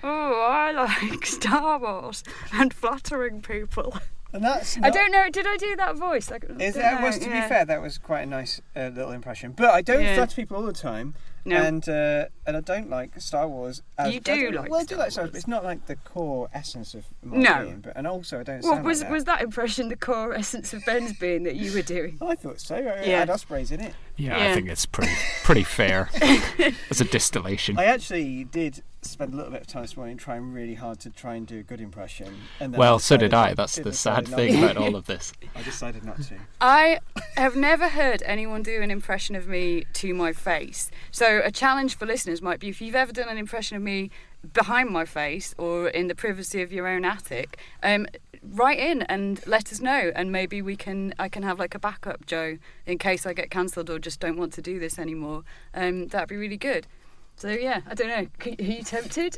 oh, 0.03 0.45
I 0.47 0.71
like 0.73 1.25
Star 1.25 1.79
Wars 1.79 2.23
and 2.51 2.73
flattering 2.73 3.41
people. 3.41 3.95
And 4.33 4.43
that's 4.43 4.77
I 4.81 4.89
don't 4.89 5.11
know. 5.11 5.29
Did 5.29 5.47
I 5.47 5.57
do 5.57 5.75
that 5.77 5.95
voice? 5.95 6.29
Like, 6.29 6.45
Is 6.59 6.75
that 6.75 6.99
know, 7.01 7.07
was 7.07 7.17
to 7.19 7.29
yeah. 7.29 7.41
be 7.43 7.47
fair, 7.49 7.65
that 7.65 7.81
was 7.81 7.97
quite 7.97 8.21
a 8.21 8.25
nice 8.25 8.61
uh, 8.75 8.89
little 8.93 9.11
impression. 9.11 9.51
But 9.51 9.71
I 9.71 9.81
don't 9.81 10.01
Yeah. 10.01 10.15
flatter 10.15 10.35
people 10.35 10.57
all 10.57 10.63
the 10.63 10.73
time, 10.73 11.15
No. 11.45 11.55
and 11.57 11.87
uh, 11.87 12.25
and 12.45 12.57
I 12.57 12.61
don't 12.61 12.89
like 12.89 13.19
Star 13.21 13.47
Wars. 13.47 13.81
As, 13.97 14.13
You 14.13 14.19
do 14.19 14.51
like 14.51 14.69
well, 14.69 14.81
I 14.81 14.83
do 14.83 14.95
like 14.97 15.11
Star 15.11 15.23
Wars, 15.23 15.29
Wars. 15.29 15.31
but 15.31 15.37
it's 15.37 15.47
not 15.47 15.63
like 15.63 15.85
the 15.87 15.95
core 15.95 16.49
essence 16.53 16.93
of 16.93 17.05
my 17.23 17.37
No. 17.37 17.63
being. 17.65 17.79
But 17.81 17.93
and 17.95 18.05
also 18.07 18.39
I 18.39 18.43
don't 18.43 18.63
Well, 18.63 18.81
was 18.81 18.99
like 18.99 19.07
that. 19.07 19.13
was 19.13 19.23
that 19.25 19.41
impression 19.41 19.89
the 19.89 19.95
core 19.95 20.33
essence 20.33 20.73
of 20.73 20.83
Ben's 20.85 21.13
being 21.13 21.43
that 21.43 21.55
you 21.55 21.73
were 21.73 21.81
doing? 21.81 22.17
I 22.21 22.35
thought 22.35 22.59
so. 22.59 22.75
I 22.75 22.79
Yeah. 23.05 23.19
had 23.19 23.29
Ospreys 23.29 23.71
in 23.71 23.79
it. 23.81 23.93
Yeah, 24.17 24.37
Yeah. 24.37 24.51
I 24.51 24.53
think 24.55 24.69
it's 24.69 24.85
pretty 24.85 25.13
pretty 25.43 25.63
fair 25.63 26.09
as 26.89 26.99
a 27.01 27.05
distillation. 27.05 27.77
I 27.77 27.85
actually 27.85 28.43
did 28.45 28.83
spend 29.01 29.33
a 29.33 29.37
little 29.37 29.51
bit 29.51 29.61
of 29.61 29.67
time 29.67 29.83
this 29.83 29.95
morning 29.95 30.17
trying 30.17 30.51
really 30.51 30.73
hard 30.73 30.99
to 30.99 31.09
try 31.09 31.35
and 31.35 31.47
do 31.47 31.59
a 31.59 31.63
good 31.63 31.79
impression. 31.79 32.27
And 32.59 32.73
then 32.73 32.79
Well, 32.79 32.99
so 32.99 33.15
did 33.15 33.33
I. 33.33 33.53
That's 33.53 33.77
the 33.77 33.93
sad 33.93 34.27
thing 34.27 34.61
about 34.61 34.75
all 34.75 34.95
of 34.95 35.05
this. 35.07 35.31
I 35.55 35.61
decided 35.61 36.03
not 36.03 36.21
to. 36.23 36.35
I 36.59 36.99
have 37.37 37.55
never 37.55 37.87
heard 37.89 38.21
anyone 38.25 38.63
do 38.63 38.81
an 38.81 38.91
impression 38.91 39.35
of 39.35 39.47
me 39.47 39.85
to 39.93 40.13
my 40.13 40.33
face. 40.33 40.91
So 41.11 41.41
a 41.43 41.51
challenge 41.51 41.95
for 41.95 42.05
listeners 42.05 42.41
might 42.41 42.59
be 42.59 42.69
if 42.69 42.81
you've 42.81 42.95
ever 42.95 43.13
done 43.13 43.29
an 43.29 43.37
impression 43.37 43.77
of 43.77 43.83
me 43.83 44.09
behind 44.53 44.89
my 44.89 45.05
face 45.05 45.53
or 45.57 45.89
in 45.89 46.07
the 46.07 46.15
privacy 46.15 46.61
of 46.61 46.71
your 46.71 46.87
own 46.87 47.05
attic, 47.05 47.57
um, 47.83 48.07
write 48.53 48.79
in 48.79 49.01
and 49.03 49.45
let 49.47 49.71
us 49.71 49.79
know, 49.79 50.11
and 50.15 50.31
maybe 50.31 50.61
we 50.61 50.75
can 50.75 51.13
I 51.19 51.29
can 51.29 51.43
have 51.43 51.59
like 51.59 51.75
a 51.75 51.79
backup, 51.79 52.25
Joe, 52.25 52.57
in 52.85 52.97
case 52.97 53.25
I 53.25 53.33
get 53.33 53.49
cancelled 53.49 53.89
or 53.89 53.99
just 53.99 54.19
don't 54.19 54.37
want 54.37 54.53
to 54.53 54.61
do 54.61 54.79
this 54.79 54.97
anymore. 54.99 55.43
Um, 55.73 56.07
that'd 56.07 56.29
be 56.29 56.35
really 56.37 56.57
good. 56.57 56.87
So 57.35 57.49
yeah, 57.49 57.81
I 57.87 57.93
don't 57.93 58.07
know. 58.07 58.27
Are 58.59 58.63
you 58.63 58.83
tempted? 58.83 59.37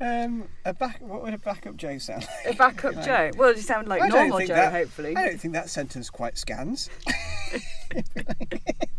Um, 0.00 0.44
a 0.64 0.72
back. 0.72 1.00
What 1.00 1.22
would 1.22 1.34
a 1.34 1.38
backup 1.38 1.76
Joe 1.76 1.98
sound? 1.98 2.26
like? 2.44 2.54
A 2.54 2.56
backup 2.56 2.94
Joe? 3.04 3.30
Well, 3.36 3.54
you 3.54 3.62
sound 3.62 3.88
like 3.88 4.08
normal 4.08 4.38
Joe, 4.40 4.54
that- 4.54 4.72
hopefully. 4.72 5.16
I 5.16 5.26
don't 5.26 5.40
think 5.40 5.54
that 5.54 5.68
sentence 5.70 6.08
quite 6.10 6.38
scans. 6.38 6.88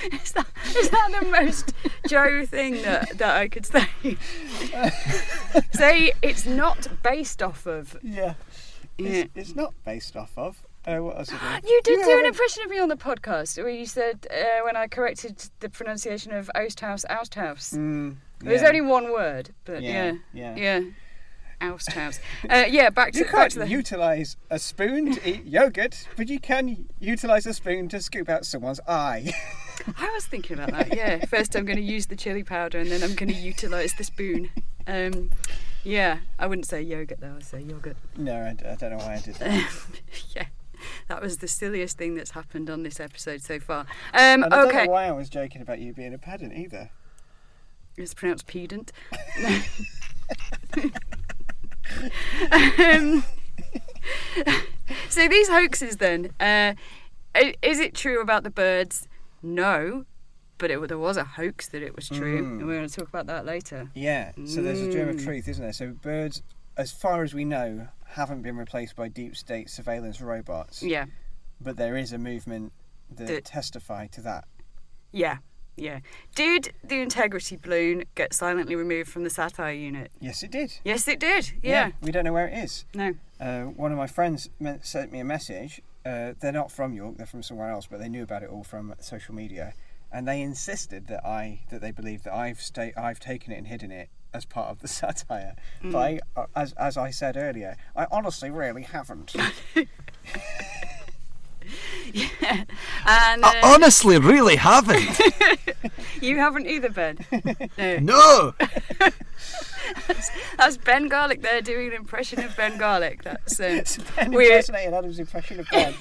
Is 0.12 0.32
that, 0.32 0.46
is 0.76 0.90
that 0.90 1.18
the 1.20 1.26
most 1.26 1.72
Joe 2.06 2.46
thing 2.46 2.82
that, 2.82 3.18
that 3.18 3.36
I 3.36 3.48
could 3.48 3.66
say? 3.66 3.86
say 5.72 6.12
it's 6.22 6.46
not 6.46 6.88
based 7.02 7.42
off 7.42 7.66
of. 7.66 7.96
Yeah. 8.02 8.34
Yeah. 8.98 9.08
It's, 9.08 9.30
it's 9.34 9.56
not 9.56 9.74
based 9.84 10.16
off 10.16 10.32
of. 10.36 10.62
Uh, 10.86 10.96
what 10.98 11.18
else? 11.18 11.30
You 11.66 11.80
did 11.84 12.04
do 12.04 12.18
an 12.18 12.26
impression 12.26 12.64
of 12.64 12.70
me 12.70 12.78
on 12.78 12.88
the 12.88 12.96
podcast 12.96 13.58
where 13.58 13.68
you 13.68 13.86
said 13.86 14.26
uh, 14.30 14.64
when 14.64 14.76
I 14.76 14.86
corrected 14.86 15.50
the 15.60 15.68
pronunciation 15.68 16.32
of 16.32 16.50
Oasthouse, 16.54 17.04
Ousthouse. 17.10 17.74
Mm, 17.76 18.16
There's 18.40 18.62
only 18.62 18.80
one 18.80 19.12
word, 19.12 19.50
but 19.64 19.82
yeah, 19.82 20.14
yeah. 20.32 20.56
yeah, 20.56 20.80
Ousthouse. 21.60 22.18
Uh, 22.48 22.64
yeah, 22.68 22.90
back 22.90 23.12
to 23.12 23.18
You 23.18 23.24
back 23.24 23.34
can't 23.34 23.54
the. 23.54 23.68
utilise 23.68 24.36
a 24.50 24.58
spoon 24.58 25.14
to 25.14 25.28
eat 25.28 25.44
yogurt, 25.44 26.08
but 26.16 26.28
you 26.28 26.40
can 26.40 26.88
utilise 26.98 27.46
a 27.46 27.52
spoon 27.54 27.88
to 27.90 28.00
scoop 28.00 28.28
out 28.28 28.44
someone's 28.46 28.80
eye. 28.88 29.32
I 29.98 30.10
was 30.10 30.26
thinking 30.26 30.58
about 30.58 30.70
that. 30.72 30.94
Yeah, 30.96 31.24
first 31.26 31.54
I'm 31.56 31.64
going 31.64 31.76
to 31.78 31.82
use 31.82 32.06
the 32.06 32.16
chili 32.16 32.42
powder, 32.42 32.78
and 32.78 32.90
then 32.90 33.02
I'm 33.02 33.14
going 33.14 33.32
to 33.32 33.38
utilise 33.38 33.94
the 33.94 34.04
spoon. 34.04 34.50
Um, 34.86 35.30
yeah, 35.84 36.18
I 36.38 36.46
wouldn't 36.46 36.66
say 36.66 36.82
yogurt 36.82 37.20
though. 37.20 37.34
I'd 37.36 37.44
say 37.44 37.60
yogurt. 37.60 37.96
no, 38.16 38.34
I, 38.34 38.50
I 38.70 38.74
don't 38.74 38.90
know 38.90 38.98
why 38.98 39.14
I 39.14 39.20
did 39.20 39.36
that. 39.36 39.70
yeah, 40.36 40.46
that 41.08 41.22
was 41.22 41.38
the 41.38 41.48
silliest 41.48 41.96
thing 41.96 42.14
that's 42.14 42.32
happened 42.32 42.68
on 42.68 42.82
this 42.82 43.00
episode 43.00 43.40
so 43.42 43.58
far. 43.60 43.80
Um, 43.80 43.86
And 44.14 44.44
I 44.46 44.48
don't 44.48 44.68
okay, 44.68 44.84
know 44.86 44.92
why 44.92 45.06
I 45.06 45.12
was 45.12 45.28
joking 45.30 45.62
about 45.62 45.78
you 45.78 45.92
being 45.94 46.12
a 46.12 46.18
pedant 46.18 46.54
either. 46.54 46.90
it's 47.96 48.12
pronounced 48.14 48.46
pedant. 48.46 48.92
um, 52.82 53.24
so 55.08 55.28
these 55.28 55.48
hoaxes, 55.48 55.96
then, 55.96 56.30
uh, 56.40 56.74
is 57.62 57.78
it 57.78 57.94
true 57.94 58.20
about 58.20 58.42
the 58.44 58.50
birds? 58.50 59.06
No, 59.42 60.04
but 60.58 60.70
it, 60.70 60.88
there 60.88 60.98
was 60.98 61.16
a 61.16 61.24
hoax 61.24 61.68
that 61.68 61.82
it 61.82 61.94
was 61.96 62.08
true, 62.08 62.42
Mm. 62.42 62.58
and 62.60 62.66
we're 62.66 62.76
going 62.76 62.88
to 62.88 62.94
talk 62.94 63.08
about 63.08 63.26
that 63.26 63.46
later. 63.46 63.90
Yeah, 63.94 64.32
so 64.44 64.62
there's 64.62 64.80
a 64.80 64.90
germ 64.92 65.08
of 65.10 65.16
Mm. 65.16 65.24
truth, 65.24 65.48
isn't 65.48 65.62
there? 65.62 65.72
So 65.72 65.88
birds, 65.92 66.42
as 66.76 66.92
far 66.92 67.22
as 67.22 67.34
we 67.34 67.44
know, 67.44 67.88
haven't 68.06 68.42
been 68.42 68.56
replaced 68.56 68.96
by 68.96 69.08
deep 69.08 69.36
state 69.36 69.70
surveillance 69.70 70.20
robots, 70.20 70.82
Yeah, 70.82 71.06
but 71.60 71.76
there 71.76 71.96
is 71.96 72.12
a 72.12 72.18
movement 72.18 72.72
that 73.10 73.26
That- 73.28 73.44
testify 73.44 74.06
to 74.08 74.20
that. 74.22 74.44
yeah, 75.12 75.38
yeah. 75.76 76.00
Did 76.34 76.72
the 76.84 77.00
integrity 77.00 77.56
balloon 77.56 78.04
get 78.14 78.34
silently 78.34 78.76
removed 78.76 79.10
from 79.10 79.24
the 79.24 79.30
satire 79.30 79.72
unit? 79.72 80.10
Yes, 80.20 80.42
it 80.42 80.50
did. 80.50 80.78
Yes, 80.84 81.08
it 81.08 81.18
did. 81.18 81.52
Yeah. 81.62 81.92
we 82.02 82.12
don't 82.12 82.24
know 82.24 82.32
where 82.32 82.48
it 82.48 82.56
is. 82.64 82.84
No. 82.94 83.14
Uh, 83.40 83.62
one 83.62 83.90
of 83.90 83.98
my 83.98 84.06
friends 84.06 84.48
sent 84.82 85.12
me 85.12 85.20
a 85.20 85.24
message. 85.24 85.80
Uh, 86.04 86.34
they're 86.40 86.52
not 86.52 86.70
from 86.70 86.94
York; 86.94 87.16
they're 87.16 87.26
from 87.26 87.42
somewhere 87.42 87.70
else, 87.70 87.86
but 87.86 88.00
they 88.00 88.08
knew 88.08 88.22
about 88.22 88.42
it 88.42 88.48
all 88.50 88.64
from 88.64 88.94
social 89.00 89.34
media, 89.34 89.74
and 90.10 90.26
they 90.26 90.40
insisted 90.40 91.06
that 91.08 91.24
I 91.26 91.60
that 91.70 91.80
they 91.80 91.90
believe 91.90 92.22
that 92.22 92.34
I've 92.34 92.60
sta- 92.60 92.92
I've 92.96 93.20
taken 93.20 93.52
it 93.52 93.58
and 93.58 93.66
hidden 93.66 93.90
it 93.90 94.08
as 94.32 94.44
part 94.44 94.68
of 94.68 94.80
the 94.80 94.88
satire. 95.00 95.56
Mm. 95.82 95.92
But 95.92 95.98
I, 95.98 96.20
uh, 96.36 96.46
as 96.56 96.72
as 96.74 96.96
I 96.96 97.10
said 97.10 97.36
earlier, 97.36 97.76
I 97.94 98.06
honestly 98.10 98.50
really 98.50 98.82
haven't. 98.82 99.34
And 103.06 103.44
uh, 103.44 103.48
I 103.48 103.60
honestly 103.74 104.18
really 104.18 104.56
haven't. 104.56 105.20
you 106.20 106.36
haven't 106.38 106.66
either, 106.66 106.90
Ben. 106.90 107.18
No. 107.78 107.96
no. 108.00 108.54
That's 110.56 110.76
Ben 110.76 111.08
Garlick 111.08 111.42
there 111.42 111.62
doing 111.62 111.88
an 111.88 111.94
impression 111.94 112.40
of 112.40 112.56
Ben 112.56 112.76
Garlick. 112.78 113.22
That's 113.22 113.58
um, 113.60 113.66
It's 113.66 113.98
Ben 114.16 114.32
impersonating 114.32 114.94
Adam's 114.94 115.18
impression 115.18 115.60
of 115.60 115.68
Ben. 115.70 115.94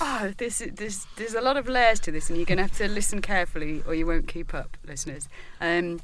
oh, 0.00 0.32
this 0.38 0.62
this. 0.74 1.06
There's 1.16 1.34
a 1.34 1.40
lot 1.40 1.56
of 1.56 1.68
layers 1.68 2.00
to 2.00 2.12
this, 2.12 2.28
and 2.30 2.36
you're 2.38 2.46
gonna 2.46 2.62
have 2.62 2.76
to 2.78 2.88
listen 2.88 3.20
carefully, 3.20 3.82
or 3.86 3.94
you 3.94 4.06
won't 4.06 4.28
keep 4.28 4.54
up, 4.54 4.76
listeners. 4.86 5.28
Um, 5.60 6.00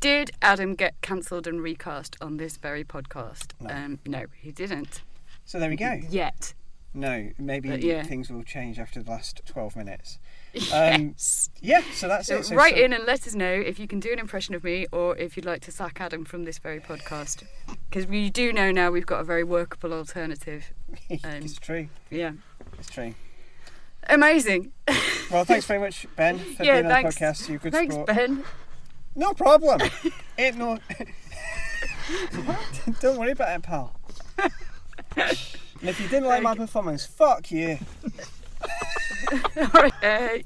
did 0.00 0.30
Adam 0.42 0.74
get 0.74 1.00
cancelled 1.02 1.46
and 1.46 1.62
recast 1.62 2.16
on 2.20 2.36
this 2.36 2.56
very 2.56 2.84
podcast? 2.84 3.52
No. 3.60 3.74
Um, 3.74 3.98
no, 4.06 4.24
he 4.40 4.52
didn't 4.52 5.02
So 5.44 5.58
there 5.58 5.70
we 5.70 5.76
go. 5.76 6.00
yet. 6.10 6.52
No, 6.96 7.30
maybe 7.38 7.68
But 7.68 7.82
yeah. 7.82 8.02
things 8.04 8.30
will 8.30 8.42
change 8.42 8.78
after 8.78 9.02
the 9.02 9.10
last 9.10 9.42
twelve 9.44 9.76
minutes. 9.76 10.18
Um, 10.72 11.08
yes. 11.12 11.50
Yeah, 11.60 11.82
so 11.92 12.08
that's 12.08 12.28
So 12.28 12.36
it. 12.38 12.46
So 12.46 12.54
write 12.56 12.76
so- 12.76 12.80
in 12.84 12.94
and 12.94 13.04
let 13.04 13.26
us 13.26 13.34
know 13.34 13.52
if 13.52 13.78
you 13.78 13.86
can 13.86 14.00
do 14.00 14.10
an 14.10 14.18
impression 14.18 14.54
of 14.54 14.64
me 14.64 14.86
or 14.90 15.14
if 15.18 15.36
you'd 15.36 15.44
like 15.44 15.60
to 15.62 15.70
sack 15.70 16.00
Adam 16.00 16.24
from 16.24 16.44
this 16.44 16.56
very 16.58 16.80
podcast. 16.80 17.42
Because 17.90 18.06
we 18.06 18.30
do 18.30 18.54
know 18.54 18.72
now 18.72 18.90
we've 18.90 19.04
got 19.04 19.20
a 19.20 19.24
very 19.24 19.44
workable 19.44 19.92
alternative. 19.92 20.72
Um, 21.10 21.18
it's 21.42 21.58
true. 21.58 21.88
Yeah. 22.10 22.32
It's 22.78 22.88
true. 22.88 23.14
Amazing. 24.08 24.72
Well, 25.30 25.44
thanks 25.44 25.66
very 25.66 25.80
much, 25.80 26.06
Ben, 26.14 26.38
for 26.38 26.62
Yeah, 26.62 26.80
being 26.82 26.92
on 26.92 27.02
the 27.02 27.08
podcast. 27.08 27.48
You're 27.48 27.56
a 27.56 27.60
good 27.60 27.72
Thanks, 27.72 27.94
sport. 27.94 28.06
Ben. 28.06 28.44
No 29.16 29.34
problem. 29.34 29.80
Ain't 30.38 30.56
no. 30.56 30.78
Don't 33.00 33.18
worry 33.18 33.32
about 33.32 33.56
it, 33.56 33.62
pal. 33.64 34.00
And 35.86 35.94
if 35.94 36.00
you 36.00 36.08
didn't 36.08 36.28
like 36.28 36.42
my 36.42 36.56
performance, 36.56 37.06
fuck 37.06 37.50
you. 37.52 37.78
Alright, 39.56 39.92
uh, 40.02 40.38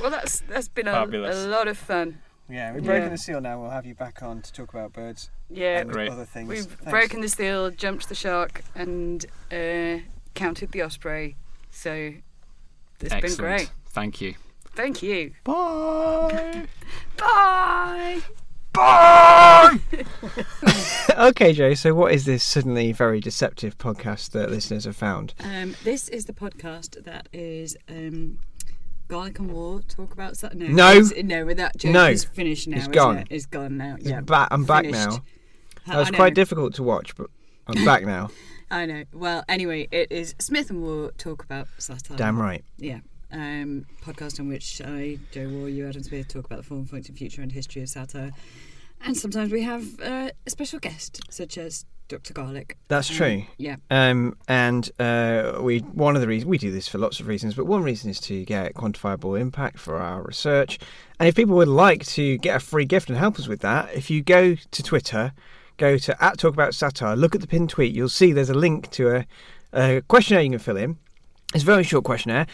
well, 0.00 0.10
that's 0.10 0.40
that's 0.40 0.68
been 0.68 0.86
a, 0.88 0.92
Fabulous. 0.92 1.44
a 1.44 1.48
lot 1.48 1.68
of 1.68 1.78
fun. 1.78 2.18
Yeah, 2.50 2.72
we've 2.74 2.84
breaking 2.84 3.04
Yeah. 3.04 3.08
the 3.10 3.18
seal 3.18 3.40
now. 3.40 3.60
We'll 3.60 3.70
have 3.70 3.86
you 3.86 3.94
back 3.94 4.22
on 4.22 4.42
to 4.42 4.52
talk 4.52 4.72
about 4.74 4.92
birds 4.92 5.30
Yeah, 5.50 5.78
and 5.80 5.90
Great. 5.90 6.10
other 6.10 6.24
things. 6.26 6.48
we've 6.48 6.64
Thanks. 6.66 6.90
broken 6.90 7.20
the 7.22 7.28
seal, 7.28 7.70
jumped 7.70 8.08
the 8.10 8.14
shark, 8.14 8.62
and 8.74 9.24
uh, 9.50 9.98
counted 10.34 10.72
the 10.72 10.82
osprey. 10.82 11.36
So 11.70 12.12
it's 13.00 13.12
Excellent. 13.12 13.22
been 13.22 13.36
great. 13.36 13.70
Thank 13.86 14.20
you. 14.20 14.34
Thank 14.74 15.02
you. 15.02 15.32
Bye. 15.44 16.66
Bye. 17.16 18.20
Bye. 18.72 19.78
okay, 21.18 21.52
Jay, 21.52 21.74
So, 21.74 21.94
what 21.94 22.12
is 22.12 22.24
this 22.24 22.44
suddenly 22.44 22.92
very 22.92 23.20
deceptive 23.20 23.76
podcast 23.78 24.30
that 24.32 24.50
listeners 24.50 24.84
have 24.84 24.96
found? 24.96 25.34
Um, 25.40 25.74
this 25.84 26.08
is 26.08 26.26
the 26.26 26.32
podcast 26.32 27.02
that 27.04 27.28
is 27.32 27.76
um, 27.88 28.38
Garlick 29.08 29.38
and 29.38 29.50
War. 29.52 29.80
Talk 29.88 30.12
about 30.12 30.36
that. 30.38 30.54
No, 30.56 30.66
No. 30.68 30.90
it's- 30.92 31.12
no. 31.24 31.44
With 31.44 31.56
that 31.56 31.76
joke 31.76 31.92
No. 31.92 32.06
is 32.06 32.24
finished 32.24 32.68
now. 32.68 32.76
It's 32.76 32.82
isn't 32.84 32.92
gone. 32.94 33.18
It? 33.18 33.26
It's 33.30 33.46
gone 33.46 33.76
now. 33.76 33.96
It's 33.98 34.08
Yeah, 34.08 34.20
ba- 34.20 34.48
I'm 34.50 34.64
back 34.64 34.84
finished. 34.84 35.08
now. 35.08 35.24
I 35.86 35.92
That 35.92 35.98
was 35.98 36.10
know. 36.12 36.16
quite 36.16 36.34
difficult 36.34 36.74
to 36.74 36.82
watch, 36.82 37.16
but 37.16 37.28
I'm 37.66 37.84
back 37.84 38.04
now. 38.04 38.30
I 38.70 38.84
know. 38.84 39.04
Well, 39.14 39.44
anyway, 39.48 39.88
it 39.90 40.12
is 40.12 40.34
Smith 40.38 40.68
and 40.68 40.82
War. 40.82 41.10
Talk 41.16 41.42
about 41.42 41.68
satire. 41.78 42.18
Damn 42.18 42.38
right. 42.38 42.62
Yeah. 42.76 43.00
Um, 43.30 43.84
podcast 44.02 44.38
in 44.38 44.48
which 44.48 44.80
I, 44.82 45.18
Joe 45.32 45.48
War, 45.50 45.68
you, 45.68 45.86
Adam 45.86 46.02
Smith, 46.02 46.28
talk 46.28 46.46
about 46.46 46.56
the 46.56 46.62
form, 46.62 46.86
function, 46.86 47.14
future, 47.14 47.42
and 47.42 47.52
history 47.52 47.82
of 47.82 47.88
satire. 47.90 48.30
And 49.04 49.16
sometimes 49.16 49.52
we 49.52 49.62
have 49.62 49.84
uh, 50.00 50.30
a 50.46 50.50
special 50.50 50.78
guest, 50.78 51.20
such 51.30 51.58
as 51.58 51.84
Dr. 52.08 52.32
Garlick. 52.32 52.78
That's 52.88 53.10
Um, 53.10 53.16
true. 53.16 53.42
Yeah. 53.58 53.76
Um, 53.90 54.36
and 54.48 54.90
uh, 54.98 55.58
we 55.60 55.80
one 55.80 56.14
of 56.16 56.22
the 56.22 56.26
reasons 56.26 56.48
we 56.48 56.56
do 56.56 56.70
this 56.72 56.88
for 56.88 56.96
lots 56.96 57.20
of 57.20 57.26
reasons, 57.28 57.54
but 57.54 57.66
one 57.66 57.82
reason 57.82 58.08
is 58.08 58.18
to 58.20 58.44
get 58.46 58.72
quantifiable 58.74 59.38
impact 59.38 59.78
for 59.78 59.98
our 59.98 60.22
research. 60.22 60.78
And 61.20 61.28
if 61.28 61.34
people 61.36 61.54
would 61.56 61.68
like 61.68 62.06
to 62.06 62.38
get 62.38 62.56
a 62.56 62.60
free 62.60 62.86
gift 62.86 63.10
and 63.10 63.18
help 63.18 63.38
us 63.38 63.46
with 63.46 63.60
that, 63.60 63.92
if 63.94 64.08
you 64.08 64.22
go 64.22 64.54
to 64.54 64.82
Twitter, 64.82 65.32
go 65.76 65.98
to 65.98 66.24
at 66.24 66.38
Talk 66.38 66.54
About 66.54 66.74
Satire, 66.74 67.14
look 67.14 67.34
at 67.34 67.42
the 67.42 67.46
pinned 67.46 67.68
tweet, 67.68 67.94
you'll 67.94 68.08
see 68.08 68.32
there's 68.32 68.48
a 68.50 68.54
link 68.54 68.90
to 68.92 69.14
a, 69.16 69.26
a 69.74 70.00
questionnaire 70.08 70.42
you 70.42 70.50
can 70.50 70.58
fill 70.58 70.78
in. 70.78 70.96
It's 71.54 71.62
a 71.62 71.66
very 71.66 71.84
short 71.84 72.04
questionnaire. 72.04 72.46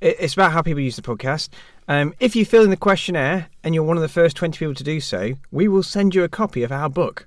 It- 0.00 0.16
It's 0.20 0.34
about 0.34 0.52
how 0.52 0.62
people 0.62 0.80
use 0.80 0.96
the 0.96 1.02
podcast. 1.02 1.48
Um, 1.88 2.14
if 2.20 2.34
you 2.36 2.44
fill 2.44 2.62
in 2.64 2.70
the 2.70 2.76
questionnaire 2.76 3.48
and 3.64 3.74
you're 3.74 3.84
one 3.84 3.96
of 3.96 4.02
the 4.02 4.08
first 4.08 4.36
20 4.36 4.58
people 4.58 4.74
to 4.74 4.84
do 4.84 5.00
so, 5.00 5.34
we 5.50 5.66
will 5.68 5.82
send 5.82 6.14
you 6.14 6.22
a 6.24 6.28
copy 6.28 6.62
of 6.62 6.70
our 6.72 6.88
book 6.88 7.26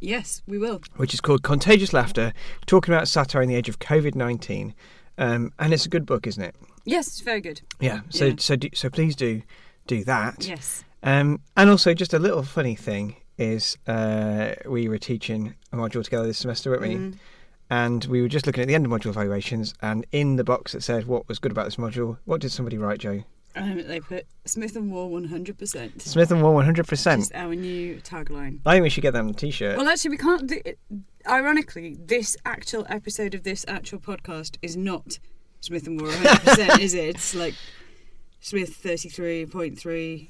Yes, 0.00 0.42
we 0.46 0.58
will. 0.58 0.80
which 0.96 1.14
is 1.14 1.20
called 1.20 1.42
Contagious 1.42 1.92
Laughter, 1.92 2.32
talking 2.66 2.92
about 2.92 3.08
satire 3.08 3.40
in 3.42 3.48
the 3.48 3.54
age 3.54 3.68
of 3.68 3.78
COVID 3.78 4.14
nineteen. 4.14 4.74
Um, 5.16 5.52
and 5.58 5.72
it's 5.72 5.86
a 5.86 5.88
good 5.88 6.04
book, 6.06 6.26
isn't 6.26 6.42
it? 6.42 6.56
Yes, 6.84 7.06
it's 7.06 7.20
very 7.20 7.40
good. 7.40 7.62
Yeah. 7.80 8.00
So 8.10 8.26
Yeah. 8.26 8.34
so 8.38 8.56
do, 8.56 8.68
so 8.74 8.90
please 8.90 9.14
do 9.16 9.42
do 9.86 10.04
that. 10.04 10.46
Yes. 10.46 10.84
Um, 11.02 11.40
and 11.56 11.70
also 11.70 11.94
just 11.94 12.12
a 12.12 12.18
little 12.18 12.42
funny 12.42 12.74
thing 12.74 13.16
is 13.38 13.78
uh, 13.86 14.54
we 14.66 14.88
were 14.88 14.98
teaching 14.98 15.54
a 15.72 15.76
module 15.76 16.02
together 16.04 16.26
this 16.26 16.38
semester, 16.38 16.70
weren't 16.70 16.82
we? 16.82 16.94
Mm. 16.96 17.14
And 17.70 18.04
we 18.04 18.20
were 18.20 18.28
just 18.28 18.46
looking 18.46 18.62
at 18.62 18.68
the 18.68 18.74
end 18.74 18.86
of 18.86 18.92
module 18.92 19.06
evaluations, 19.06 19.74
and 19.80 20.06
in 20.12 20.36
the 20.36 20.44
box 20.44 20.72
that 20.72 20.82
said 20.82 21.06
what 21.06 21.28
was 21.28 21.38
good 21.38 21.52
about 21.52 21.64
this 21.64 21.76
module, 21.76 22.18
what 22.24 22.40
did 22.40 22.52
somebody 22.52 22.78
write, 22.78 23.00
Joe? 23.00 23.24
Um, 23.56 23.86
they 23.86 24.00
put 24.00 24.26
Smith 24.44 24.74
and 24.74 24.90
War 24.90 25.08
100%. 25.08 26.02
Smith 26.02 26.30
and 26.32 26.42
hundred 26.42 26.88
percent. 26.88 27.22
Just 27.22 27.34
our 27.34 27.54
new 27.54 28.00
tagline. 28.00 28.58
I 28.66 28.74
think 28.74 28.82
we 28.82 28.90
should 28.90 29.02
get 29.02 29.12
that 29.12 29.20
on 29.20 29.30
a 29.30 29.32
t-shirt. 29.32 29.76
Well, 29.76 29.88
actually, 29.88 30.10
we 30.10 30.16
can't 30.16 30.46
do 30.46 30.60
it. 30.64 30.78
Ironically, 31.26 31.96
this 31.98 32.36
actual 32.44 32.84
episode 32.88 33.34
of 33.34 33.44
this 33.44 33.64
actual 33.68 34.00
podcast 34.00 34.56
is 34.60 34.76
not 34.76 35.18
Smith 35.60 35.86
and 35.86 36.00
War 36.00 36.10
100%, 36.10 36.80
is 36.80 36.94
it? 36.94 37.04
It's 37.10 37.34
like 37.34 37.54
Smith 38.40 38.82
33.3, 38.82 40.28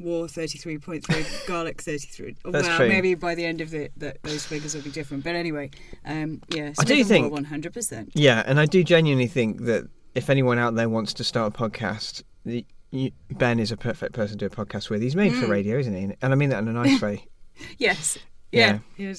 War 0.00 0.26
33.3, 0.26 1.46
Garlick 1.46 1.80
33. 1.82 2.36
That's 2.46 2.66
well, 2.66 2.76
true. 2.78 2.88
maybe 2.88 3.14
by 3.14 3.34
the 3.34 3.44
end 3.44 3.60
of 3.60 3.74
it, 3.74 3.92
that 3.98 4.22
those 4.22 4.44
figures 4.46 4.74
will 4.74 4.82
be 4.82 4.90
different. 4.90 5.22
But 5.24 5.34
anyway, 5.34 5.70
um, 6.04 6.40
yeah, 6.48 6.72
I 6.78 6.84
do 6.84 7.04
think- 7.04 7.30
War 7.30 7.40
100%. 7.40 8.10
Yeah, 8.14 8.42
and 8.46 8.58
I 8.58 8.66
do 8.66 8.82
genuinely 8.82 9.26
think 9.28 9.62
that 9.66 9.88
if 10.14 10.30
anyone 10.30 10.58
out 10.58 10.74
there 10.74 10.88
wants 10.88 11.12
to 11.14 11.24
start 11.24 11.54
a 11.54 11.56
podcast, 11.56 12.22
the, 12.44 12.64
you, 12.90 13.12
Ben 13.30 13.60
is 13.60 13.70
a 13.70 13.76
perfect 13.76 14.12
person 14.14 14.38
to 14.38 14.48
do 14.48 14.52
a 14.52 14.64
podcast 14.64 14.90
with. 14.90 15.02
He's 15.02 15.14
made 15.14 15.32
for 15.34 15.46
Mm. 15.46 15.50
radio, 15.50 15.78
isn't 15.78 15.94
he? 15.94 16.14
And 16.22 16.32
I 16.32 16.34
mean 16.34 16.48
that 16.50 16.58
in 16.60 16.68
a 16.68 16.72
nice 16.72 17.00
way. 17.02 17.26
Yes. 17.78 18.18
Yeah. 18.52 18.78
Yeah. 18.96 19.14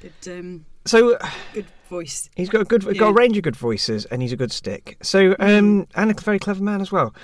Good, 0.00 0.12
um, 0.38 0.66
So 0.84 1.16
good 1.54 1.66
voice. 1.88 2.28
he's 2.34 2.48
got 2.48 2.60
a 2.60 2.64
good, 2.64 2.82
got 2.98 3.10
a 3.10 3.12
Mm. 3.12 3.16
range 3.16 3.36
of 3.36 3.44
good 3.44 3.56
voices, 3.56 4.04
and 4.06 4.20
he's 4.20 4.32
a 4.32 4.36
good 4.36 4.50
stick. 4.52 4.98
So 5.00 5.36
um, 5.38 5.86
and 5.94 6.10
a 6.10 6.14
very 6.20 6.38
clever 6.40 6.62
man 6.62 6.80
as 6.80 6.90
well. 6.90 7.14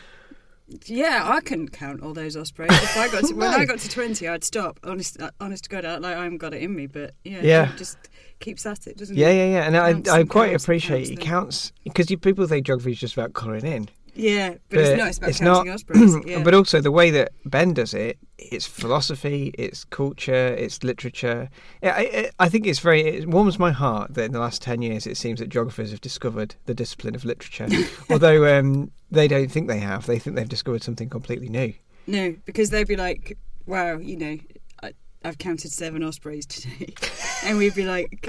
Yeah, 0.86 1.22
I 1.24 1.40
couldn't 1.40 1.68
count 1.72 2.02
all 2.02 2.12
those 2.12 2.36
ospreys. 2.36 2.70
If 2.70 2.96
I 2.96 3.08
got 3.08 3.24
to, 3.24 3.34
when 3.34 3.50
No. 3.50 3.56
I 3.56 3.64
got 3.64 3.78
to 3.78 3.88
twenty, 3.88 4.28
I'd 4.28 4.44
stop. 4.44 4.78
Honest, 4.84 5.20
uh, 5.20 5.30
honest 5.40 5.64
to 5.64 5.70
God, 5.70 5.84
I, 5.84 5.96
like 5.96 6.16
I 6.16 6.22
haven't 6.24 6.38
got 6.38 6.52
it 6.52 6.62
in 6.62 6.74
me, 6.74 6.86
but 6.86 7.14
yeah, 7.24 7.40
Yeah. 7.42 7.72
it 7.72 7.76
just 7.78 7.96
keeps 8.40 8.66
at 8.66 8.86
it, 8.86 8.96
doesn't 8.98 9.16
Yeah, 9.16 9.28
it? 9.28 9.36
yeah, 9.36 9.44
yeah. 9.44 9.50
yeah. 9.70 9.88
And 9.92 10.08
I, 10.08 10.18
I 10.20 10.24
quite 10.24 10.50
counts 10.50 10.64
appreciate 10.64 10.98
counts 11.06 11.08
he 11.08 11.16
counts 11.16 11.72
because 11.84 12.10
you, 12.10 12.18
people 12.18 12.46
think 12.46 12.66
geography 12.66 12.92
is 12.92 12.98
just 13.00 13.14
about 13.14 13.32
colouring 13.32 13.64
in. 13.64 13.88
Yeah, 14.18 14.54
but, 14.68 14.78
it's 14.80 14.98
not. 14.98 15.08
It's 15.08 15.18
about 15.18 15.30
it's 15.30 15.38
counting 15.38 15.66
not- 15.66 15.74
ospreys. 15.96 16.26
Yeah. 16.26 16.42
But 16.42 16.54
also 16.54 16.80
the 16.80 16.90
way 16.90 17.10
that 17.10 17.30
Ben 17.44 17.72
does 17.72 17.94
it, 17.94 18.18
it's 18.38 18.66
philosophy, 18.66 19.52
it's 19.56 19.84
culture, 19.84 20.48
it's 20.54 20.82
literature. 20.82 21.48
Yeah, 21.82 21.94
I, 21.96 22.00
I- 22.00 22.30
I 22.40 22.48
think 22.48 22.66
it's 22.66 22.80
very. 22.80 23.00
It 23.02 23.28
warms 23.28 23.58
my 23.58 23.70
heart 23.70 24.14
that 24.14 24.24
in 24.24 24.32
the 24.32 24.40
last 24.40 24.60
ten 24.62 24.82
years 24.82 25.06
it 25.06 25.16
seems 25.16 25.38
that 25.40 25.48
geographers 25.50 25.90
have 25.92 26.00
discovered 26.00 26.56
the 26.66 26.74
discipline 26.74 27.14
of 27.14 27.24
literature, 27.24 27.68
although 28.10 28.58
um, 28.58 28.90
they 29.10 29.28
don't 29.28 29.50
think 29.50 29.68
they 29.68 29.78
have. 29.78 30.06
They 30.06 30.18
think 30.18 30.34
they've 30.36 30.48
discovered 30.48 30.82
something 30.82 31.08
completely 31.08 31.48
new. 31.48 31.74
no, 32.06 32.34
because 32.44 32.70
they'd 32.70 32.88
be 32.88 32.96
like, 32.96 33.38
"Wow, 33.66 33.98
you 33.98 34.16
know, 34.16 34.36
I, 34.82 34.92
I've 35.24 35.38
counted 35.38 35.70
seven 35.72 36.02
ospreys 36.02 36.46
today," 36.46 36.92
and 37.44 37.56
we'd 37.58 37.74
be 37.74 37.84
like, 37.84 38.28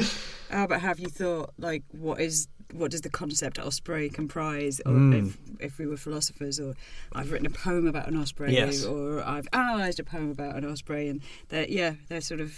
"How 0.52 0.66
about 0.66 0.82
have 0.82 1.00
you 1.00 1.08
thought 1.10 1.52
like 1.58 1.84
what 1.92 2.20
is?" 2.22 2.48
What 2.74 2.92
does 2.92 3.02
the 3.02 3.10
concept 3.10 3.58
osprey 3.60 4.10
comprise? 4.10 4.80
Or 4.86 4.92
Mm. 4.94 5.28
if, 5.30 5.38
if 5.60 5.78
we 5.80 5.88
were 5.88 5.98
philosophers, 5.98 6.60
or 6.60 6.76
I've 7.14 7.32
written 7.32 7.48
a 7.48 7.50
poem 7.50 7.88
about 7.88 8.08
an 8.08 8.16
osprey, 8.16 8.54
Yes. 8.54 8.86
or 8.86 9.22
I've 9.28 9.48
analysed 9.54 10.00
a 10.00 10.04
poem 10.04 10.30
about 10.30 10.56
an 10.56 10.66
osprey, 10.66 11.08
and 11.10 11.22
they're 11.50 11.68
yeah, 11.68 11.94
they're 12.10 12.22
sort 12.22 12.42
of 12.42 12.54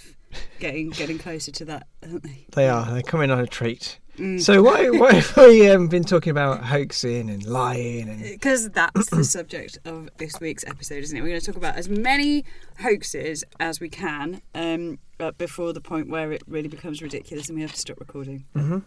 getting 0.59 0.89
getting 0.89 1.17
closer 1.17 1.51
to 1.51 1.65
that, 1.65 1.87
aren't 2.03 2.23
they? 2.23 2.45
They 2.53 2.67
are. 2.69 2.85
They're 2.91 3.01
coming 3.03 3.31
on 3.31 3.39
a 3.39 3.47
treat. 3.47 3.99
Mm. 4.17 4.41
So 4.41 4.61
why 4.61 4.89
why 4.89 5.13
have 5.13 5.37
we 5.37 5.69
um, 5.69 5.87
been 5.87 6.03
talking 6.03 6.31
about 6.31 6.65
hoaxing 6.65 7.29
and 7.29 7.45
lying 7.45 8.09
and 8.09 8.21
Because 8.21 8.69
that's 8.71 9.09
the 9.09 9.23
subject 9.37 9.79
of 9.85 10.09
this 10.17 10.39
week's 10.41 10.65
episode, 10.65 11.03
isn't 11.03 11.17
it? 11.17 11.21
We're 11.21 11.29
going 11.29 11.39
to 11.39 11.45
talk 11.45 11.55
about 11.55 11.77
as 11.77 11.87
many 11.87 12.43
hoaxes 12.79 13.45
as 13.61 13.79
we 13.79 13.87
can, 13.87 14.41
um, 14.53 14.99
but 15.17 15.37
before 15.37 15.71
the 15.71 15.79
point 15.81 16.09
where 16.09 16.33
it 16.33 16.41
really 16.47 16.67
becomes 16.67 17.01
ridiculous 17.01 17.47
and 17.47 17.55
we 17.55 17.61
have 17.61 17.71
to 17.71 17.79
stop 17.79 17.99
recording. 18.01 18.43
Mhm. 18.55 18.83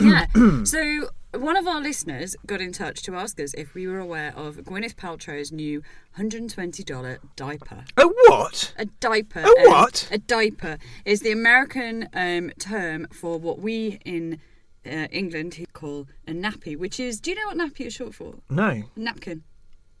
Yeah. 0.00 0.26
So 0.64 1.08
one 1.32 1.56
of 1.56 1.66
our 1.66 1.80
listeners 1.80 2.36
got 2.46 2.60
in 2.60 2.72
touch 2.72 3.02
to 3.02 3.16
ask 3.16 3.40
us 3.40 3.54
if 3.54 3.74
we 3.74 3.86
were 3.86 3.98
aware 3.98 4.32
of 4.36 4.56
Gwyneth 4.56 4.94
Paltrow's 4.94 5.50
new 5.50 5.82
$120 6.18 7.18
diaper. 7.36 7.84
a 7.96 8.04
what? 8.04 8.72
A 8.78 8.84
diaper. 8.84 9.40
A 9.40 9.46
um, 9.46 9.70
what? 9.70 10.08
A 10.12 10.18
diaper 10.18 10.78
is 11.04 11.20
the 11.20 11.32
American 11.32 12.08
um, 12.14 12.50
term 12.58 13.06
for 13.12 13.38
what 13.38 13.58
we 13.58 13.98
in 14.04 14.40
uh, 14.86 15.08
England 15.10 15.64
call 15.72 16.06
a 16.28 16.32
nappy, 16.32 16.76
which 16.78 17.00
is. 17.00 17.20
Do 17.20 17.30
you 17.30 17.36
know 17.36 17.46
what 17.46 17.56
nappy 17.56 17.86
is 17.86 17.94
short 17.94 18.14
for? 18.14 18.34
No, 18.50 18.84
napkin. 18.96 19.42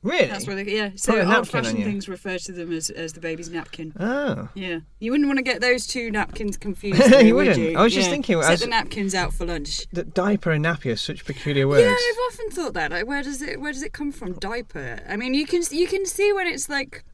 Really. 0.04 0.26
That's 0.26 0.46
what 0.46 0.54
they. 0.56 0.64
Yeah. 0.72 0.90
So 0.94 1.12
Put 1.12 1.22
a 1.22 1.24
napkin 1.24 1.30
on 1.30 1.36
old-fashioned 1.38 1.84
things 1.84 2.08
refer 2.08 2.38
to 2.38 2.52
them 2.52 2.72
as, 2.72 2.90
as 2.90 3.12
the 3.14 3.20
baby's 3.20 3.50
napkin. 3.50 3.92
Oh. 3.98 4.48
Yeah. 4.54 4.78
You 5.00 5.10
wouldn't 5.10 5.26
want 5.28 5.38
to 5.38 5.42
get 5.42 5.60
those 5.60 5.86
two 5.86 6.10
napkins 6.12 6.56
confused. 6.56 7.02
You 7.04 7.08
though, 7.10 7.24
would 7.24 7.34
wouldn't. 7.48 7.58
you? 7.58 7.76
I 7.78 7.82
was 7.82 7.92
just 7.94 8.10
thinking, 8.10 8.40
Set 8.42 8.52
as- 8.52 8.60
the 8.60 8.66
napkins 8.68 9.14
out 9.14 9.32
for 9.32 9.44
lunch. 9.46 9.86
The 9.92 10.04
diaper 10.04 10.52
and 10.52 10.64
nappy 10.64 10.92
are 10.92 10.96
such 10.96 11.24
peculiar 11.24 11.66
words. 11.66 11.82
Yeah, 11.82 11.90
I've 11.90 12.32
often 12.32 12.50
thought 12.50 12.74
that. 12.74 12.90
Like, 12.92 13.06
where 13.06 13.22
does 13.22 13.42
it 13.42 13.60
where 13.60 13.72
does 13.72 13.82
it 13.82 13.92
come 13.92 14.12
from? 14.12 14.34
Diaper. 14.34 15.00
I 15.08 15.16
mean, 15.16 15.34
you 15.34 15.46
can 15.46 15.62
you 15.70 15.86
can 15.88 16.06
see 16.06 16.32
when 16.32 16.46
it's 16.46 16.68
like, 16.68 17.04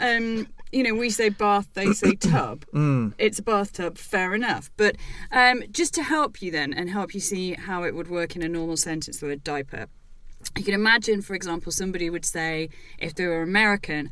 um, 0.00 0.46
you 0.72 0.82
know, 0.84 0.94
we 0.94 1.10
say 1.10 1.30
bath, 1.30 1.68
they 1.74 1.92
say 1.92 2.14
tub. 2.16 2.64
Mm. 2.72 3.14
It's 3.18 3.38
a 3.38 3.42
bathtub, 3.42 3.98
fair 3.98 4.34
enough. 4.34 4.70
But 4.76 4.96
um, 5.32 5.62
just 5.70 5.94
to 5.94 6.02
help 6.04 6.40
you 6.42 6.50
then 6.50 6.72
and 6.72 6.88
help 6.90 7.12
you 7.14 7.20
see 7.20 7.54
how 7.54 7.82
it 7.82 7.94
would 7.94 8.08
work 8.08 8.36
in 8.36 8.42
a 8.42 8.48
normal 8.48 8.76
sentence, 8.76 9.18
the 9.18 9.26
word 9.26 9.42
diaper. 9.42 9.86
You 10.56 10.64
can 10.64 10.74
imagine, 10.74 11.22
for 11.22 11.34
example, 11.34 11.72
somebody 11.72 12.10
would 12.10 12.24
say, 12.24 12.70
if 12.98 13.14
they 13.14 13.26
were 13.26 13.42
American, 13.42 14.10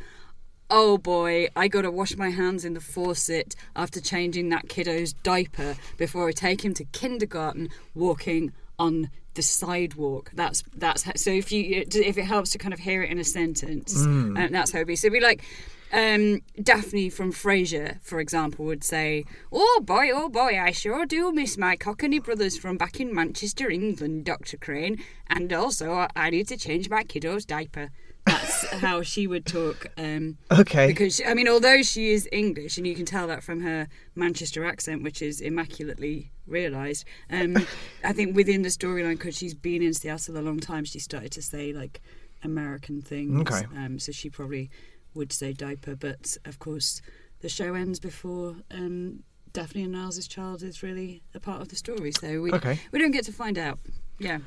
oh 0.71 0.99
boy, 0.99 1.49
I 1.57 1.69
gotta 1.69 1.91
wash 1.91 2.17
my 2.17 2.31
hands 2.31 2.65
in 2.65 2.75
the 2.75 2.81
faucet 2.81 3.57
after 3.75 4.01
changing 4.01 4.51
that 4.51 4.69
kiddo's 4.69 5.13
diaper 5.13 5.77
before 5.97 6.29
I 6.29 6.33
take 6.33 6.65
him 6.65 6.75
to 6.75 6.85
kindergarten 6.85 7.71
walking 7.95 8.53
on 8.79 9.11
the 9.35 9.43
sidewalk. 9.43 10.31
That's 10.35 10.63
that's 10.75 11.03
how, 11.03 11.13
so 11.17 11.31
if 11.31 11.51
you 11.53 11.85
if 11.91 12.19
it 12.19 12.25
helps 12.25 12.51
to 12.51 12.59
kind 12.59 12.75
of 12.75 12.81
hear 12.81 13.03
it 13.03 13.11
in 13.11 13.19
a 13.19 13.25
sentence, 13.25 13.97
um, 14.37 14.53
that's 14.53 14.73
how 14.73 14.79
it'd 14.79 14.89
be. 14.89 14.97
So 14.97 15.07
it'd 15.07 15.19
be 15.19 15.25
like. 15.25 15.45
Um, 15.93 16.41
Daphne 16.63 17.09
from 17.09 17.33
Frasier, 17.33 17.99
for 18.03 18.21
example, 18.21 18.65
would 18.67 18.85
say, 18.85 19.25
"Oh 19.53 19.81
boy, 19.83 20.11
oh 20.13 20.29
boy, 20.29 20.59
I 20.61 20.71
sure 20.71 21.07
do 21.07 21.33
miss 21.33 21.57
my 21.57 21.77
Cockney 21.77 22.19
brothers 22.19 22.59
from 22.59 22.77
back 22.77 23.01
in 23.01 23.15
Manchester, 23.15 23.71
England, 23.71 24.25
Doctor 24.27 24.57
Crane, 24.59 25.03
and 25.29 25.53
also 25.53 26.07
I- 26.15 26.31
need 26.31 26.49
to 26.49 26.57
change 26.57 26.91
my 26.91 27.05
kiddo's 27.05 27.45
diaper." 27.47 27.89
That's 28.27 28.67
how 28.81 29.01
she 29.01 29.27
would 29.27 29.47
talk. 29.47 29.87
Um, 29.97 30.37
Okay. 30.51 30.89
because 30.89 31.23
I 31.27 31.33
mean, 31.33 31.49
although 31.49 31.83
she 31.83 32.11
is 32.11 32.29
English, 32.33 32.77
and 32.77 32.87
you 32.87 32.95
can 32.95 33.07
tell 33.07 33.27
that 33.29 33.43
from 33.43 33.63
her 33.63 33.89
Manchester 34.15 34.67
accent, 34.67 35.03
which 35.03 35.23
is 35.23 35.41
immaculately 35.41 36.33
realised. 36.47 37.07
Um, 37.31 37.57
I 38.05 38.13
think 38.13 38.37
within 38.37 38.61
the 38.61 38.69
storyline, 38.69 39.17
because 39.17 39.37
she's 39.39 39.55
been 39.55 39.83
in 39.83 39.95
Seattle 39.95 40.37
a 40.37 40.41
long 40.43 40.61
time, 40.61 40.85
she 40.85 40.99
started 40.99 41.33
to 41.33 41.43
say 41.43 41.73
like 41.73 42.03
American 42.45 43.01
things. 43.01 43.41
Okay. 43.41 43.65
Um, 43.75 43.99
so 43.99 44.13
she 44.13 44.29
probably 44.29 44.71
would 45.19 45.33
say 45.33 45.53
diaper, 45.53 45.95
but 45.97 46.37
of 46.47 46.59
course, 46.59 47.03
the 47.41 47.49
show 47.49 47.75
ends 47.75 47.99
before 48.01 48.57
um, 48.71 49.23
Daphne 49.53 49.83
and 49.83 49.93
Niles' 49.93 50.27
child 50.27 50.63
is 50.63 50.83
really 50.83 51.23
a 51.35 51.41
part 51.41 51.61
of 51.61 51.69
the 51.69 51.77
story. 51.77 52.13
So 52.13 52.41
we 52.41 52.53
Okay. 52.53 52.81
we 52.93 52.99
don't 52.99 53.11
get 53.11 53.25
to 53.27 53.33
find 53.33 53.59
out. 53.59 53.79
Yeah. 54.19 54.39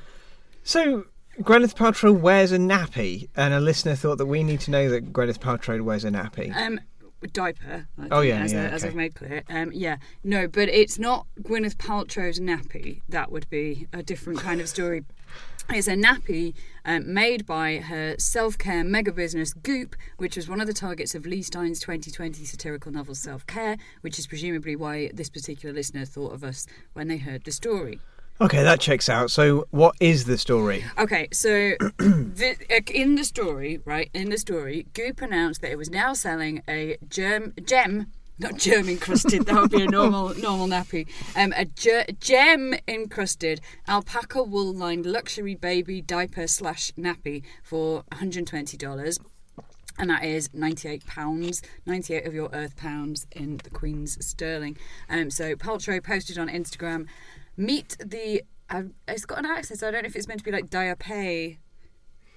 So 0.63 1.05
Gwyneth 1.41 1.75
Paltrow 1.75 2.17
wears 2.17 2.51
a 2.51 2.57
nappy, 2.57 3.29
and 3.35 3.53
a 3.53 3.59
listener 3.59 3.95
thought 3.95 4.17
that 4.17 4.25
we 4.25 4.43
need 4.43 4.59
to 4.61 4.71
know 4.71 4.89
that 4.89 5.13
Gwyneth 5.13 5.39
Paltrow 5.39 5.81
wears 5.81 6.03
a 6.05 6.09
nappy. 6.09 6.55
Um, 6.55 6.79
diaper. 7.33 7.87
I 7.99 8.07
Oh, 8.11 8.21
yeah, 8.21 8.39
as, 8.41 8.53
yeah, 8.53 8.63
as 8.65 8.83
okay. 8.83 8.89
I've 8.89 8.95
made 8.95 9.15
clear. 9.15 9.43
Um, 9.49 9.71
yeah, 9.73 9.97
no, 10.23 10.47
but 10.47 10.69
it's 10.69 10.97
not 10.97 11.27
Gwyneth 11.41 11.75
Paltrow's 11.75 12.39
nappy. 12.39 13.01
That 13.09 13.31
would 13.31 13.49
be 13.49 13.87
a 13.93 14.01
different 14.03 14.39
kind 14.39 14.59
of 14.61 14.67
story. 14.67 15.03
It's 15.69 15.87
a 15.87 15.95
nappy 15.95 16.53
um, 16.83 17.13
made 17.13 17.45
by 17.45 17.77
her 17.77 18.15
self 18.17 18.57
care 18.57 18.83
mega 18.83 19.11
business 19.11 19.53
Goop, 19.53 19.95
which 20.17 20.35
was 20.35 20.49
one 20.49 20.59
of 20.59 20.67
the 20.67 20.73
targets 20.73 21.15
of 21.15 21.25
Leigh 21.25 21.43
Stein's 21.43 21.79
2020 21.79 22.43
satirical 22.43 22.91
novel 22.91 23.15
Self 23.15 23.47
Care, 23.47 23.77
which 24.01 24.19
is 24.19 24.27
presumably 24.27 24.75
why 24.75 25.09
this 25.13 25.29
particular 25.29 25.73
listener 25.73 26.03
thought 26.03 26.33
of 26.33 26.43
us 26.43 26.67
when 26.93 27.07
they 27.07 27.17
heard 27.17 27.45
the 27.45 27.51
story. 27.51 27.99
Okay, 28.41 28.63
that 28.63 28.79
checks 28.79 29.07
out. 29.07 29.29
So, 29.29 29.67
what 29.69 29.95
is 29.99 30.25
the 30.25 30.37
story? 30.37 30.83
Okay, 30.97 31.27
so 31.31 31.49
the, 31.97 32.57
uh, 32.71 32.91
in 32.91 33.15
the 33.15 33.23
story, 33.23 33.79
right, 33.85 34.09
in 34.13 34.29
the 34.29 34.37
story, 34.37 34.87
Goop 34.93 35.21
announced 35.21 35.61
that 35.61 35.71
it 35.71 35.77
was 35.77 35.91
now 35.91 36.13
selling 36.13 36.63
a 36.67 36.97
germ, 37.07 37.53
gem, 37.63 38.07
not 38.41 38.57
germ 38.57 38.89
encrusted, 38.89 39.45
that 39.45 39.55
would 39.55 39.71
be 39.71 39.83
a 39.83 39.87
normal 39.87 40.33
normal 40.37 40.67
nappy, 40.67 41.07
um, 41.35 41.53
a 41.55 41.65
ger, 41.65 42.05
gem 42.19 42.73
encrusted 42.87 43.61
alpaca 43.87 44.43
wool 44.43 44.73
lined 44.73 45.05
luxury 45.05 45.55
baby 45.55 46.01
diaper 46.01 46.47
slash 46.47 46.91
nappy 46.97 47.43
for 47.63 48.03
$120. 48.11 49.19
And 49.99 50.09
that 50.09 50.23
is 50.23 50.49
ninety-eight 50.53 51.05
pounds, 51.05 51.61
ninety-eight 51.85 52.25
of 52.25 52.33
your 52.33 52.49
Earth 52.53 52.75
pounds 52.75 53.27
in 53.31 53.57
the 53.57 53.69
Queen's 53.69 54.25
sterling. 54.25 54.77
Um, 55.09 55.29
so 55.29 55.55
Paltrow 55.55 56.01
posted 56.03 56.39
on 56.39 56.47
Instagram, 56.47 57.07
meet 57.55 57.97
the. 58.03 58.41
Uh, 58.69 58.83
it's 59.07 59.25
got 59.25 59.39
an 59.39 59.45
accent, 59.45 59.83
I 59.83 59.91
don't 59.91 60.03
know 60.03 60.07
if 60.07 60.15
it's 60.15 60.27
meant 60.27 60.39
to 60.39 60.45
be 60.45 60.51
like 60.51 60.69
diape. 60.69 61.57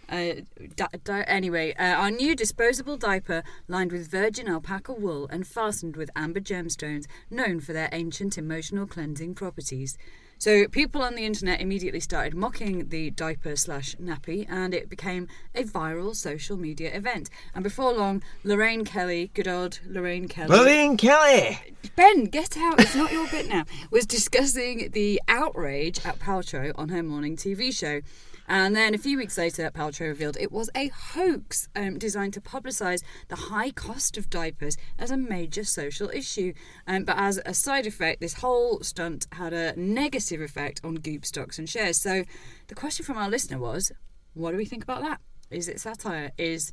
Uh, 0.08 0.42
di- 0.76 0.98
di- 1.04 1.24
anyway, 1.26 1.74
uh, 1.74 1.94
our 1.94 2.10
new 2.10 2.34
disposable 2.34 2.96
diaper 2.96 3.42
lined 3.68 3.92
with 3.92 4.10
virgin 4.10 4.48
alpaca 4.48 4.92
wool 4.92 5.26
and 5.30 5.46
fastened 5.46 5.96
with 5.96 6.10
amber 6.16 6.40
gemstones, 6.40 7.06
known 7.30 7.60
for 7.60 7.72
their 7.72 7.88
ancient 7.92 8.36
emotional 8.38 8.86
cleansing 8.86 9.34
properties. 9.34 9.96
So 10.38 10.66
people 10.68 11.00
on 11.02 11.14
the 11.14 11.24
internet 11.24 11.60
immediately 11.60 12.00
started 12.00 12.34
mocking 12.34 12.88
the 12.88 13.10
diaper 13.10 13.56
slash 13.56 13.94
nappy, 13.96 14.46
and 14.48 14.74
it 14.74 14.90
became 14.90 15.28
a 15.54 15.62
viral 15.62 16.14
social 16.14 16.56
media 16.56 16.94
event. 16.94 17.30
And 17.54 17.62
before 17.62 17.92
long, 17.92 18.22
Lorraine 18.42 18.84
Kelly, 18.84 19.30
good 19.32 19.48
old 19.48 19.80
Lorraine 19.86 20.28
Kelly, 20.28 20.50
Lorraine 20.50 20.96
Kelly! 20.96 21.60
Ben, 21.96 22.24
get 22.24 22.56
out! 22.58 22.80
It's 22.80 22.94
not 22.94 23.12
your 23.12 23.28
bit 23.28 23.48
now. 23.48 23.64
Was 23.90 24.06
discussing 24.06 24.90
the 24.90 25.22
outrage 25.28 26.04
at 26.04 26.18
Paltrow 26.18 26.72
on 26.74 26.88
her 26.90 27.02
morning 27.02 27.36
TV 27.36 27.74
show. 27.74 28.00
And 28.46 28.76
then 28.76 28.94
a 28.94 28.98
few 28.98 29.16
weeks 29.16 29.38
later, 29.38 29.70
Paltrow 29.70 30.08
revealed 30.08 30.36
it 30.38 30.52
was 30.52 30.70
a 30.74 30.88
hoax 30.88 31.68
um, 31.74 31.98
designed 31.98 32.34
to 32.34 32.40
publicise 32.40 33.02
the 33.28 33.36
high 33.36 33.70
cost 33.70 34.16
of 34.18 34.28
diapers 34.28 34.76
as 34.98 35.10
a 35.10 35.16
major 35.16 35.64
social 35.64 36.10
issue. 36.10 36.52
Um, 36.86 37.04
but 37.04 37.16
as 37.16 37.40
a 37.46 37.54
side 37.54 37.86
effect, 37.86 38.20
this 38.20 38.34
whole 38.34 38.82
stunt 38.82 39.26
had 39.32 39.52
a 39.52 39.74
negative 39.78 40.40
effect 40.40 40.80
on 40.84 40.96
Goop 40.96 41.24
stocks 41.24 41.58
and 41.58 41.68
shares. 41.68 41.98
So 41.98 42.24
the 42.68 42.74
question 42.74 43.04
from 43.04 43.16
our 43.16 43.28
listener 43.28 43.58
was 43.58 43.92
what 44.34 44.50
do 44.50 44.56
we 44.56 44.64
think 44.64 44.82
about 44.82 45.02
that? 45.02 45.20
Is 45.50 45.68
it 45.68 45.80
satire? 45.80 46.32
Is 46.36 46.72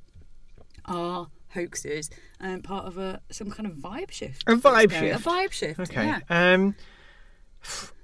are 0.85 1.27
hoaxes 1.49 2.09
um, 2.39 2.61
part 2.61 2.85
of 2.85 2.97
a 2.97 3.21
some 3.29 3.51
kind 3.51 3.67
of 3.67 3.73
vibe 3.73 4.11
shift? 4.11 4.43
A 4.47 4.55
vibe 4.55 4.91
shift. 4.91 5.25
A 5.25 5.29
vibe 5.29 5.51
shift. 5.51 5.79
Okay. 5.79 6.05
Yeah. 6.05 6.19
Um, 6.29 6.75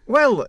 well, 0.06 0.46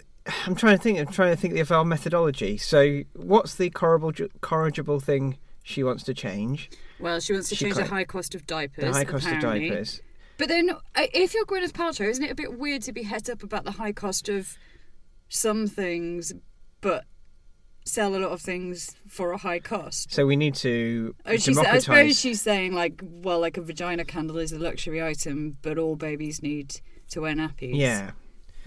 I'm 0.46 0.54
trying 0.54 0.76
to 0.76 0.82
think. 0.82 0.98
I'm 0.98 1.06
trying 1.06 1.34
to 1.34 1.40
think 1.40 1.56
of 1.58 1.70
our 1.72 1.84
methodology. 1.84 2.56
So, 2.56 3.02
what's 3.14 3.54
the 3.54 3.70
corrigible, 3.70 4.12
corrigible 4.40 5.00
thing 5.00 5.38
she 5.62 5.82
wants 5.82 6.02
to 6.04 6.14
change? 6.14 6.70
Well, 7.00 7.20
she 7.20 7.32
wants 7.32 7.48
to 7.50 7.54
She 7.54 7.64
change 7.66 7.76
the 7.76 7.86
high 7.86 8.04
cost 8.04 8.34
of 8.34 8.46
diapers. 8.46 8.84
The 8.84 8.92
high 8.92 9.04
cost 9.04 9.26
apparently. 9.26 9.68
of 9.68 9.72
diapers. 9.72 10.00
But 10.36 10.48
then, 10.48 10.70
uh, 10.70 10.76
if 11.14 11.34
you're 11.34 11.44
Gwyneth 11.44 11.72
Paltrow, 11.72 12.08
isn't 12.08 12.22
it 12.24 12.30
a 12.30 12.34
bit 12.34 12.58
weird 12.58 12.82
to 12.82 12.92
be 12.92 13.02
het 13.02 13.28
up 13.28 13.42
about 13.42 13.64
the 13.64 13.72
high 13.72 13.92
cost 13.92 14.28
of 14.28 14.56
some 15.28 15.66
things, 15.66 16.32
but 16.80 17.04
sell 17.84 18.14
a 18.14 18.18
lot 18.18 18.30
of 18.30 18.40
things 18.40 18.94
for 19.08 19.32
a 19.32 19.38
high 19.38 19.58
cost? 19.58 20.12
So 20.12 20.26
we 20.26 20.36
need 20.36 20.54
to 20.56 21.14
Oh, 21.26 21.36
she's, 21.36 21.58
I 21.58 21.78
suppose 21.78 22.18
she's 22.20 22.40
saying 22.40 22.72
like, 22.72 23.00
well, 23.02 23.40
like 23.40 23.56
a 23.56 23.62
vagina 23.62 24.04
candle 24.04 24.38
is 24.38 24.52
a 24.52 24.58
luxury 24.58 25.02
item, 25.02 25.56
but 25.62 25.76
all 25.78 25.96
babies 25.96 26.42
need 26.42 26.80
to 27.10 27.22
wear 27.22 27.34
nappies. 27.34 27.74
yeah. 27.76 28.12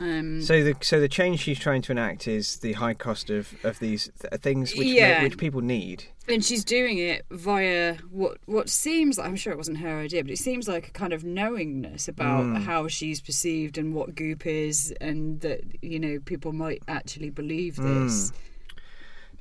Um, 0.01 0.41
So 0.41 0.63
the 0.63 0.75
so 0.81 0.99
the 0.99 1.07
change 1.07 1.41
she's 1.41 1.59
trying 1.59 1.81
to 1.83 1.91
enact 1.91 2.27
is 2.27 2.57
the 2.57 2.73
high 2.73 2.95
cost 2.95 3.29
of, 3.29 3.53
of 3.63 3.77
these 3.79 4.09
th- 4.19 4.41
things 4.41 4.75
which 4.75 4.87
Yeah. 4.87 5.21
which 5.23 5.37
people 5.37 5.61
need. 5.61 6.05
and 6.27 6.43
she's 6.43 6.63
doing 6.63 6.97
it 6.97 7.23
via 7.29 7.97
what 8.09 8.37
what 8.45 8.67
seems 8.69 9.19
I'm 9.19 9.35
sure 9.35 9.53
it 9.53 9.57
wasn't 9.57 9.77
her 9.79 9.99
idea, 9.99 10.23
but 10.23 10.31
it 10.31 10.37
seems 10.39 10.67
like 10.67 10.87
a 10.87 10.91
kind 10.91 11.13
of 11.13 11.23
knowingness 11.23 12.07
about 12.07 12.45
Mm. 12.45 12.63
how 12.63 12.87
she's 12.87 13.21
perceived 13.21 13.77
and 13.77 13.93
what 13.93 14.15
goop 14.15 14.45
is, 14.47 14.91
and 14.99 15.39
that 15.41 15.61
you 15.83 15.99
know 15.99 16.19
people 16.25 16.51
might 16.51 16.81
actually 16.87 17.29
believe 17.29 17.75
this. 17.75 18.31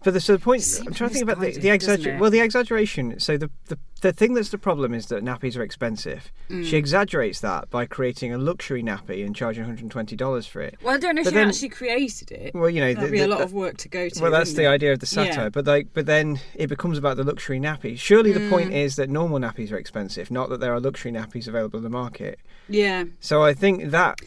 But 0.02 0.14
the 0.14 0.20
so 0.20 0.32
the 0.32 0.38
point 0.38 0.64
I'm 0.86 0.94
trying 0.94 1.10
to 1.10 1.14
think 1.14 1.22
about 1.24 1.40
the, 1.40 1.52
the 1.52 1.76
doesn't 1.76 2.00
exagger- 2.04 2.14
it? 2.16 2.20
well 2.20 2.30
the 2.30 2.40
exaggeration. 2.40 3.20
So 3.20 3.36
the, 3.36 3.50
the 3.66 3.78
the 4.00 4.12
thing 4.14 4.32
that's 4.32 4.48
the 4.48 4.56
problem 4.56 4.94
is 4.94 5.06
that 5.06 5.22
nappies 5.22 5.58
are 5.58 5.62
expensive. 5.62 6.32
Mm. 6.48 6.64
She 6.64 6.78
exaggerates 6.78 7.40
that 7.40 7.68
by 7.68 7.84
creating 7.84 8.32
a 8.32 8.38
luxury 8.38 8.82
nappy 8.82 9.26
and 9.26 9.36
charging 9.36 9.64
120 9.64 10.16
dollars 10.16 10.46
for 10.46 10.62
it. 10.62 10.78
Well, 10.82 10.94
I 10.94 10.98
don't 10.98 11.16
know 11.16 11.20
if 11.20 11.26
But 11.26 11.30
she 11.32 11.34
then- 11.36 11.48
actually 11.48 11.68
created 11.68 12.32
it. 12.32 12.54
Well, 12.54 12.70
you 12.70 12.80
know, 12.80 12.94
That'd 12.94 13.08
the- 13.10 13.12
be 13.12 13.20
a 13.20 13.28
lot 13.28 13.38
the- 13.40 13.44
of 13.44 13.52
work 13.52 13.76
to 13.78 13.88
go 13.88 14.08
to. 14.08 14.22
Well, 14.22 14.30
that's 14.30 14.54
the 14.54 14.64
it? 14.64 14.68
idea 14.68 14.92
of 14.94 15.00
the 15.00 15.06
satire, 15.06 15.34
Yeah. 15.44 15.48
but 15.50 15.66
like, 15.66 15.88
but 15.92 16.06
then 16.06 16.40
it 16.54 16.68
becomes 16.68 16.96
about 16.96 17.18
the 17.18 17.24
luxury 17.24 17.60
nappy. 17.60 17.98
Surely 17.98 18.32
the 18.32 18.40
Mm. 18.40 18.48
point 18.50 18.72
is 18.72 18.96
that 18.96 19.10
normal 19.10 19.38
nappies 19.38 19.70
are 19.70 19.76
expensive, 19.76 20.30
not 20.30 20.48
that 20.48 20.60
there 20.60 20.72
are 20.72 20.80
luxury 20.80 21.12
nappies 21.12 21.46
available 21.46 21.76
in 21.76 21.82
the 21.84 21.90
market. 21.90 22.38
Yeah. 22.70 23.04
So 23.20 23.42
I 23.42 23.52
think 23.52 23.90
that 23.90 24.18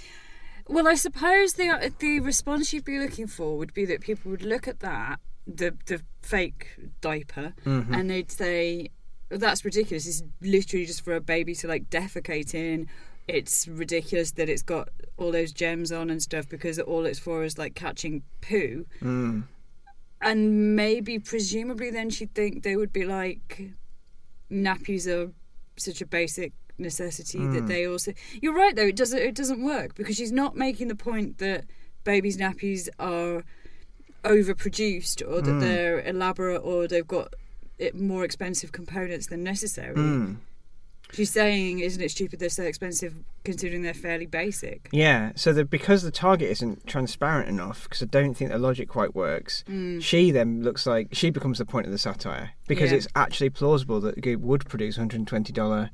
Well, 0.67 0.87
I 0.87 0.93
suppose 0.93 1.53
the 1.53 1.91
the 1.97 2.19
response 2.19 2.73
you'd 2.73 2.85
be 2.85 2.99
looking 2.99 3.25
for 3.25 3.57
would 3.57 3.73
be 3.73 3.85
that 3.85 4.01
people 4.01 4.29
would 4.29 4.43
look 4.43 4.67
at 4.67 4.79
that 4.81 5.19
the 5.47 5.75
the 5.87 6.01
fake 6.21 6.67
diaper 7.01 7.53
Mm-hmm. 7.65 7.93
and 7.93 8.09
they'd 8.09 8.31
say 8.31 8.89
that's 9.29 9.65
ridiculous. 9.65 10.05
It's 10.07 10.23
literally 10.41 10.85
just 10.85 11.03
for 11.03 11.15
a 11.15 11.21
baby 11.21 11.55
to 11.55 11.67
like 11.67 11.89
defecate 11.89 12.53
in. 12.53 12.87
It's 13.27 13.67
ridiculous 13.67 14.31
that 14.31 14.47
it's 14.49 14.61
got 14.61 14.89
all 15.17 15.31
those 15.31 15.51
gems 15.53 15.91
on 15.91 16.09
and 16.09 16.21
stuff 16.21 16.47
because 16.47 16.77
all 16.79 17.05
it's 17.05 17.19
for 17.19 17.43
is 17.43 17.57
like 17.57 17.73
catching 17.73 18.21
poo. 18.41 18.85
mm, 19.01 19.43
And 20.21 20.75
maybe, 20.75 21.19
presumably, 21.19 21.89
then 21.89 22.09
she'd 22.09 22.33
think 22.35 22.63
they 22.63 22.75
would 22.75 22.91
be 22.93 23.05
like, 23.05 23.71
nappies 24.51 25.07
are 25.07 25.31
such 25.77 26.01
a 26.01 26.05
basic 26.05 26.53
necessity 26.77 27.39
Hmm. 27.39 27.53
that 27.53 27.67
they 27.67 27.87
also. 27.87 28.13
You're 28.41 28.53
right, 28.55 28.75
though. 28.75 28.87
It 28.87 28.95
doesn't. 28.95 29.19
It 29.19 29.35
doesn't 29.35 29.63
work 29.63 29.95
because 29.95 30.15
she's 30.15 30.31
not 30.31 30.55
making 30.55 30.87
the 30.89 30.95
point 30.95 31.37
that 31.39 31.65
babies' 32.03 32.37
nappies 32.37 32.89
are 32.99 33.43
overproduced 34.23 35.21
or 35.27 35.41
that 35.41 35.51
Hmm. 35.51 35.59
they're 35.59 36.01
elaborate 36.07 36.59
or 36.59 36.87
they've 36.87 37.07
got 37.07 37.33
it 37.79 37.95
more 37.95 38.23
expensive 38.23 38.71
components 38.71 39.27
than 39.27 39.43
necessary. 39.43 39.95
mm. 39.95 40.37
She's 41.11 41.29
saying, 41.29 41.77
isn't 41.79 42.01
it 42.01 42.09
stupid 42.09 42.39
they're 42.39 42.49
so 42.49 42.63
expensive 42.63 43.13
considering 43.43 43.83
they're 43.83 43.93
fairly 43.93 44.25
basic? 44.25 44.89
yeah. 44.91 45.31
So 45.35 45.53
that 45.53 45.69
because 45.69 46.01
the 46.01 46.09
target 46.09 46.49
isn't 46.49 46.87
transparent 46.87 47.49
enough, 47.49 47.83
because 47.83 48.01
I 48.01 48.05
don't 48.05 48.33
think 48.33 48.49
the 48.51 48.57
logic 48.57 48.89
quite 48.89 49.13
works. 49.13 49.63
Mm. 49.69 50.01
She 50.01 50.31
then 50.31 50.63
looks 50.63 50.87
like 50.87 51.09
she 51.11 51.29
becomes 51.29 51.59
the 51.59 51.65
point 51.65 51.85
of 51.85 51.91
the 51.91 51.99
satire 51.99 52.51
because 52.67 52.89
Yeah. 52.91 52.97
it's 52.97 53.07
actually 53.15 53.51
plausible 53.51 53.99
that 54.01 54.21
Goop 54.21 54.41
would 54.41 54.65
produce 54.67 54.97
120 54.97 55.53
dollar 55.53 55.91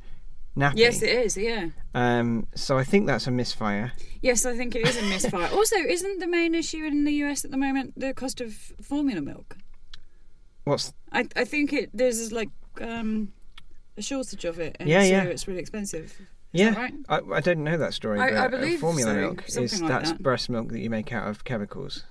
nappy. 0.58 0.74
Yes, 0.78 1.02
it 1.02 1.10
is. 1.10 1.38
Yeah. 1.38 1.70
Um. 1.94 2.48
So 2.56 2.78
I 2.78 2.84
think 2.84 3.08
that's 3.08 3.28
a 3.28 3.32
misfire. 3.32 3.94
Yes, 4.22 4.46
I 4.46 4.56
think 4.58 4.76
it 4.76 4.88
is 4.88 4.98
a 4.98 5.02
misfire. 5.04 5.50
also, 5.54 5.76
isn't 5.78 6.20
the 6.20 6.28
main 6.28 6.54
issue 6.56 6.84
in 6.86 7.04
the 7.06 7.14
US 7.26 7.46
at 7.46 7.52
the 7.52 7.58
moment 7.58 7.94
the 8.00 8.14
cost 8.14 8.42
of 8.42 8.54
formula 8.82 9.22
milk? 9.22 9.58
What's 10.66 10.94
I, 11.12 11.28
I 11.36 11.46
think 11.46 11.74
it 11.74 11.90
there's 11.94 12.32
like 12.32 12.50
um, 12.82 13.32
a 13.98 14.02
shortage 14.02 14.46
of 14.46 14.60
it, 14.60 14.78
and 14.80 14.88
Yeah, 14.90 15.02
so 15.02 15.08
yeah. 15.08 15.24
it's 15.24 15.48
really 15.48 15.60
expensive. 15.62 16.16
Is 16.52 16.62
yeah? 16.62 16.76
right? 16.76 16.94
I, 17.10 17.20
I 17.36 17.42
don't 17.42 17.64
know 17.64 17.78
that 17.78 17.94
story. 17.94 18.20
I- 18.20 18.30
but 18.30 18.38
I 18.38 18.46
uh, 18.46 18.50
believe 18.50 18.80
formula 18.80 19.12
so, 19.14 19.20
milk 19.20 19.44
is 19.48 19.82
like 19.82 19.90
that's 19.90 20.12
that. 20.12 20.24
breast 20.24 20.50
milk 20.50 20.70
that 20.70 20.80
you 20.80 20.90
make 20.90 21.14
out 21.14 21.28
of 21.28 21.44
chemicals. 21.44 22.06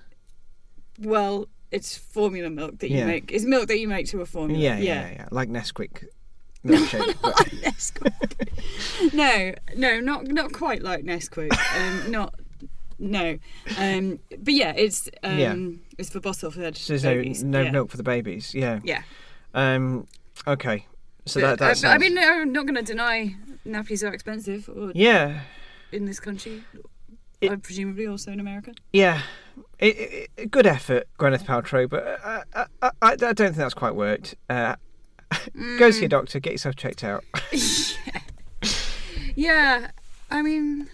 Well, 0.99 1.47
it's 1.71 1.97
formula 1.97 2.49
milk 2.49 2.79
that 2.79 2.89
you 2.89 2.97
Yeah. 2.97 3.05
make. 3.05 3.31
It's 3.31 3.45
milk 3.45 3.67
that 3.67 3.79
you 3.79 3.87
make 3.87 4.07
to 4.07 4.21
a 4.21 4.25
formula. 4.25 4.61
Yeah, 4.61 4.77
yeah, 4.77 5.11
yeah, 5.11 5.27
like 5.31 5.49
Nesquik 5.49 6.05
milkshake. 6.65 7.13
Nesquik. 7.63 9.13
no, 9.13 9.53
no, 9.75 9.99
not 9.99 10.27
not 10.27 10.53
quite 10.53 10.81
like 10.81 11.03
Nesquik. 11.03 11.51
Um, 11.77 12.11
not. 12.11 12.35
No, 13.01 13.37
um, 13.77 14.19
but 14.37 14.53
yeah, 14.53 14.73
it's 14.75 15.09
um, 15.23 15.37
Yeah. 15.39 15.55
it's 15.97 16.09
for 16.09 16.19
bottle 16.19 16.51
fed 16.51 16.75
so 16.75 16.91
there's 16.93 17.05
no 17.05 17.13
babies. 17.15 17.43
no 17.43 17.61
yeah. 17.61 17.71
milk 17.71 17.89
for 17.91 17.95
the 17.97 18.03
babies. 18.03 18.53
Yeah. 18.53 18.81
Yeah, 18.83 19.03
Um. 19.53 20.05
Okay. 20.45 20.85
So 21.25 21.39
But, 21.39 21.59
that 21.59 21.81
that 21.81 21.89
uh, 21.89 21.93
I 21.93 21.97
mean, 21.97 22.17
I'm 22.17 22.51
not 22.51 22.65
going 22.65 22.75
to 22.75 22.81
deny 22.81 23.35
nappies 23.65 24.03
are 24.05 24.13
expensive 24.13 24.67
or 24.69 24.91
Yeah. 24.93 25.41
in 25.93 26.05
this 26.05 26.19
country, 26.19 26.63
It- 27.39 27.51
uh, 27.51 27.55
presumably 27.57 28.05
also 28.07 28.31
in 28.31 28.39
America. 28.41 28.73
Yeah. 28.91 29.21
It, 29.77 30.27
it, 30.37 30.51
good 30.51 30.65
effort, 30.67 31.07
Gwyneth 31.19 31.45
Paltrow, 31.45 31.89
but 31.89 32.05
uh, 32.23 32.43
I, 32.53 32.65
I, 32.81 32.91
I 33.01 33.15
don't 33.15 33.35
think 33.37 33.55
that's 33.55 33.73
quite 33.73 33.95
worked. 33.95 34.35
Uh, 34.49 34.75
Go 35.77 35.89
Mm. 35.89 35.93
see 35.93 36.05
a 36.05 36.09
doctor, 36.09 36.39
get 36.39 36.53
yourself 36.53 36.75
checked 36.75 37.03
out. 37.03 37.23
Yeah, 39.35 39.79
yeah, 39.79 39.91
I 40.31 40.41
mean, 40.41 40.87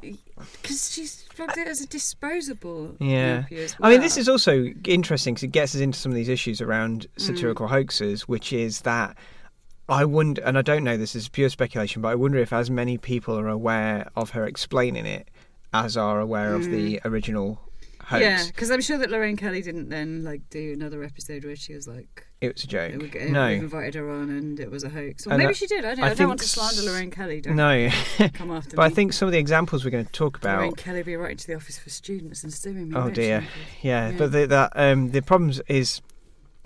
because 0.00 0.90
she's 0.92 1.22
flagged 1.32 1.56
it 1.56 1.66
as 1.66 1.80
a 1.80 1.86
disposable. 1.86 2.96
Yeah. 3.00 3.44
as 3.50 3.74
I 3.80 3.90
mean, 3.90 4.00
this 4.00 4.16
is 4.18 4.28
also 4.28 4.66
interesting 4.84 5.34
because 5.34 5.44
it 5.44 5.52
gets 5.52 5.74
us 5.74 5.80
into 5.80 5.98
some 5.98 6.12
of 6.12 6.16
these 6.16 6.28
issues 6.28 6.60
around 6.60 7.06
Mm. 7.16 7.20
satirical 7.20 7.68
hoaxes, 7.68 8.28
which 8.28 8.52
is 8.52 8.82
that 8.82 9.16
I 9.88 10.04
wonder, 10.04 10.42
and 10.42 10.58
I 10.58 10.62
don't 10.62 10.84
know 10.84 10.96
this 10.96 11.14
is 11.14 11.28
pure 11.28 11.48
speculation, 11.48 12.02
but 12.02 12.08
I 12.08 12.16
wonder 12.16 12.38
if 12.38 12.52
as 12.52 12.70
many 12.70 12.98
people 12.98 13.38
are 13.38 13.48
aware 13.48 14.08
of 14.16 14.30
her 14.30 14.44
explaining 14.44 15.06
it 15.06 15.28
as 15.72 15.96
are 15.96 16.20
aware 16.20 16.54
of 16.54 16.64
the 16.70 17.00
original 17.04 17.60
hoax. 18.04 18.20
Mm. 18.20 18.20
Yeah, 18.20 18.44
because 18.48 18.70
I'm 18.70 18.80
sure 18.82 18.98
that 18.98 19.10
Lorraine 19.10 19.36
Kelly 19.36 19.62
didn't 19.62 19.88
then 19.88 20.22
like 20.24 20.42
do 20.50 20.72
another 20.74 21.02
episode 21.04 21.44
where 21.44 21.56
she 21.56 21.72
was 21.74 21.86
like, 21.88 22.25
It 22.40 22.52
was 22.54 22.64
a 22.64 22.66
joke. 22.66 22.92
it 22.92 22.98
would 23.00 23.32
no, 23.32 23.48
we've 23.48 23.62
invited 23.62 23.94
her 23.94 24.10
on 24.10 24.28
and 24.28 24.60
it 24.60 24.70
was 24.70 24.84
a 24.84 24.90
hoax. 24.90 25.24
Well, 25.26 25.34
And 25.34 25.42
maybe 25.42 25.54
she 25.54 25.66
did. 25.66 25.86
I 25.86 25.94
don't, 25.94 26.04
I 26.04 26.10
I 26.10 26.14
don't 26.14 26.28
want 26.28 26.40
to 26.40 26.48
slander 26.48 26.82
Lorraine 26.82 27.10
Kelly. 27.10 27.40
Don't 27.40 27.56
no. 27.56 27.88
come 28.34 28.50
after 28.50 28.76
but 28.76 28.82
I 28.82 28.90
think 28.90 29.14
some 29.14 29.26
of 29.26 29.32
the 29.32 29.38
examples 29.38 29.84
we're 29.84 29.90
going 29.90 30.04
to 30.04 30.12
talk 30.12 30.36
about. 30.36 30.58
Lorraine. 30.58 30.74
Kelly 30.74 31.02
be 31.02 31.16
writing 31.16 31.38
to 31.38 31.46
the 31.46 31.54
office 31.54 31.78
for 31.78 31.88
students 31.88 32.42
and 32.44 32.52
suing 32.52 32.90
me. 32.90 32.96
Oh 32.96 33.08
dear, 33.08 33.42
yeah. 33.82 34.10
Yeah. 34.10 34.16
But 34.18 34.32
the, 34.32 34.46
that 34.48 34.72
um, 34.76 35.12
the 35.12 35.22
problems 35.22 35.60
is 35.68 36.02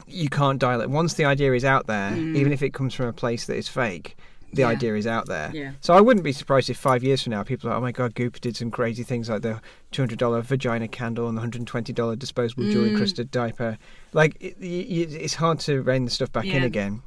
you 0.08 0.28
can't 0.28 0.58
dial 0.58 0.80
it. 0.80 0.90
Once 0.90 1.14
the 1.14 1.24
idea 1.24 1.52
is 1.52 1.64
out 1.64 1.86
there, 1.86 2.10
Mm. 2.10 2.36
even 2.36 2.52
if 2.52 2.62
it 2.62 2.74
comes 2.74 2.92
from 2.92 3.06
a 3.06 3.12
place 3.12 3.46
that 3.46 3.56
is 3.56 3.68
fake, 3.68 4.16
the 4.52 4.62
Yeah. 4.62 4.68
idea 4.68 4.94
is 4.96 5.06
out 5.06 5.26
there. 5.26 5.50
Yeah. 5.54 5.72
So 5.80 5.94
I 5.94 6.00
wouldn't 6.00 6.24
be 6.24 6.32
surprised 6.32 6.68
if 6.70 6.76
five 6.76 7.02
years 7.04 7.22
from 7.22 7.30
now 7.32 7.42
people 7.42 7.68
are 7.68 7.74
like, 7.74 7.78
oh 7.78 7.82
my 7.82 7.92
god, 7.92 8.14
Goop 8.14 8.40
did 8.40 8.56
some 8.56 8.70
crazy 8.70 9.02
things 9.02 9.28
like 9.28 9.42
the 9.42 9.60
two 9.90 10.02
hundred 10.02 10.18
dollar 10.18 10.40
vagina 10.42 10.88
candle 10.88 11.28
and 11.28 11.36
the 11.36 11.40
hundred 11.40 11.58
and 11.60 11.68
twenty 11.68 11.92
dollar 11.92 12.16
disposable 12.16 12.64
jewel 12.70 12.84
Mm. 12.84 12.90
encrusted 12.90 13.30
diaper. 13.30 13.78
Like 14.12 14.36
it, 14.40 14.56
it's 14.60 15.34
hard 15.34 15.60
to 15.60 15.82
rein 15.82 16.04
the 16.04 16.10
stuff 16.10 16.32
back 16.32 16.46
in 16.46 16.62
again. 16.62 17.02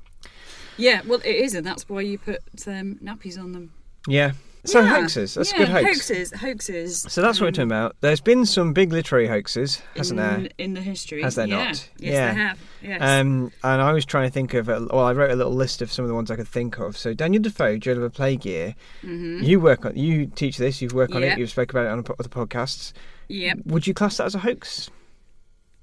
Yeah, 0.77 1.01
well, 1.05 1.19
it 1.23 1.35
is, 1.35 1.53
and 1.53 1.65
that's 1.65 1.87
why 1.87 2.01
you 2.01 2.17
put 2.17 2.39
um, 2.67 2.95
nappies 3.03 3.37
on 3.39 3.51
them. 3.51 3.73
Yeah. 4.07 4.31
So 4.65 4.79
Yeah. 4.79 5.01
hoaxes. 5.01 5.33
That's 5.33 5.51
yeah, 5.51 5.55
a 5.55 5.59
good 5.59 5.69
hoax. 5.69 5.85
Hoaxes, 5.85 6.31
hoaxes. 6.31 7.05
So 7.09 7.21
that's 7.21 7.39
what 7.39 7.45
we're 7.45 7.47
um, 7.49 7.53
talking 7.53 7.71
about. 7.71 7.95
There's 7.99 8.21
been 8.21 8.45
some 8.45 8.71
big 8.71 8.93
literary 8.93 9.27
hoaxes, 9.27 9.81
hasn't 9.97 10.19
in, 10.19 10.25
there? 10.25 10.51
In 10.57 10.73
the 10.73 10.81
history. 10.81 11.21
Has 11.21 11.35
there 11.35 11.47
yeah. 11.47 11.65
not? 11.65 11.89
Yes, 11.97 12.13
Yeah. 12.13 12.33
they 12.33 12.39
have. 12.39 12.59
Yes. 12.81 13.01
Um, 13.01 13.51
and 13.63 13.81
I 13.81 13.91
was 13.91 14.05
trying 14.05 14.27
to 14.27 14.33
think 14.33 14.53
of, 14.53 14.69
a, 14.69 14.87
well, 14.89 15.05
I 15.05 15.11
wrote 15.11 15.31
a 15.31 15.35
little 15.35 15.53
list 15.53 15.81
of 15.81 15.91
some 15.91 16.03
of 16.05 16.09
the 16.09 16.15
ones 16.15 16.31
I 16.31 16.37
could 16.37 16.47
think 16.47 16.79
of. 16.79 16.97
So 16.97 17.13
Daniel 17.13 17.41
Defoe, 17.41 17.77
Journal 17.77 18.05
of 18.05 18.11
a 18.11 18.15
Plague 18.15 18.45
Year, 18.45 18.75
mm-hmm. 19.03 19.43
you 19.43 19.59
work 19.59 19.85
on, 19.85 19.97
you 19.97 20.27
teach 20.27 20.57
this, 20.57 20.81
you've 20.81 20.93
worked 20.93 21.13
on 21.13 21.23
it, 21.23 21.37
you've 21.37 21.49
spoken 21.49 21.77
about 21.77 21.89
it 21.89 21.91
on 21.91 22.15
other 22.19 22.29
podcasts. 22.29 22.93
Yep. 23.27 23.59
Would 23.65 23.85
you 23.85 23.93
class 23.93 24.17
that 24.17 24.25
as 24.25 24.35
a 24.35 24.39
hoax? 24.39 24.89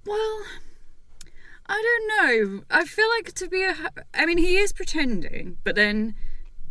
Well, 0.07 0.43
I 1.67 1.83
don't 1.83 2.09
know. 2.09 2.63
I 2.71 2.85
feel 2.85 3.09
like 3.17 3.33
to 3.35 3.49
be 3.49 3.63
a. 3.63 3.77
I 4.15 4.27
mean, 4.27 4.39
he 4.39 4.57
is 4.57 4.73
pretending, 4.73 5.59
but 5.63 5.77
then 5.77 6.15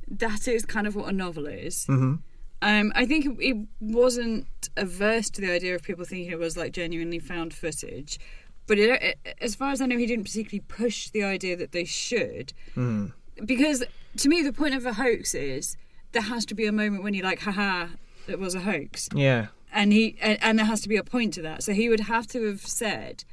that 0.10 0.48
is 0.48 0.66
kind 0.66 0.88
of 0.88 0.96
what 0.96 1.08
a 1.10 1.12
novel 1.12 1.48
is. 1.48 1.86
hmm 1.86 2.16
Um, 2.62 2.92
I 2.96 3.06
think 3.06 3.26
it, 3.26 3.38
it 3.40 3.58
wasn't 3.80 4.48
averse 4.76 5.30
to 5.32 5.42
the 5.42 5.52
idea 5.52 5.76
of 5.76 5.84
people 5.84 6.06
thinking 6.06 6.32
it 6.32 6.40
was 6.40 6.58
like 6.58 6.74
genuinely 6.74 7.20
found 7.20 7.54
footage, 7.54 8.20
but 8.68 8.78
it, 8.78 9.02
it, 9.02 9.38
as 9.42 9.56
far 9.56 9.72
as 9.72 9.82
I 9.82 9.86
know, 9.86 9.98
he 9.98 10.06
didn't 10.06 10.26
particularly 10.26 10.64
push 10.68 11.10
the 11.10 11.24
idea 11.24 11.56
that 11.56 11.72
they 11.72 11.86
should. 11.86 12.54
Mm. 12.76 13.14
Because 13.46 13.84
to 14.18 14.30
me, 14.30 14.42
the 14.42 14.54
point 14.54 14.76
of 14.76 14.86
a 14.86 14.94
hoax 14.94 15.34
is 15.34 15.78
there 16.12 16.22
has 16.24 16.46
to 16.46 16.56
be 16.56 16.66
a 16.66 16.72
moment 16.72 17.04
when 17.04 17.14
you're 17.14 17.26
like, 17.26 17.40
haha, 17.42 17.88
it 18.28 18.40
was 18.40 18.56
a 18.56 18.60
hoax. 18.62 19.10
Yeah. 19.14 19.48
And 19.72 19.94
he 19.94 20.18
and, 20.22 20.38
and 20.42 20.60
there 20.60 20.66
has 20.66 20.82
to 20.82 20.90
be 20.90 20.98
a 20.98 21.04
point 21.04 21.34
to 21.36 21.42
that. 21.44 21.64
So 21.64 21.74
he 21.74 21.90
would 21.90 22.02
have 22.02 22.26
to 22.28 22.46
have 22.48 22.62
said, 22.62 23.24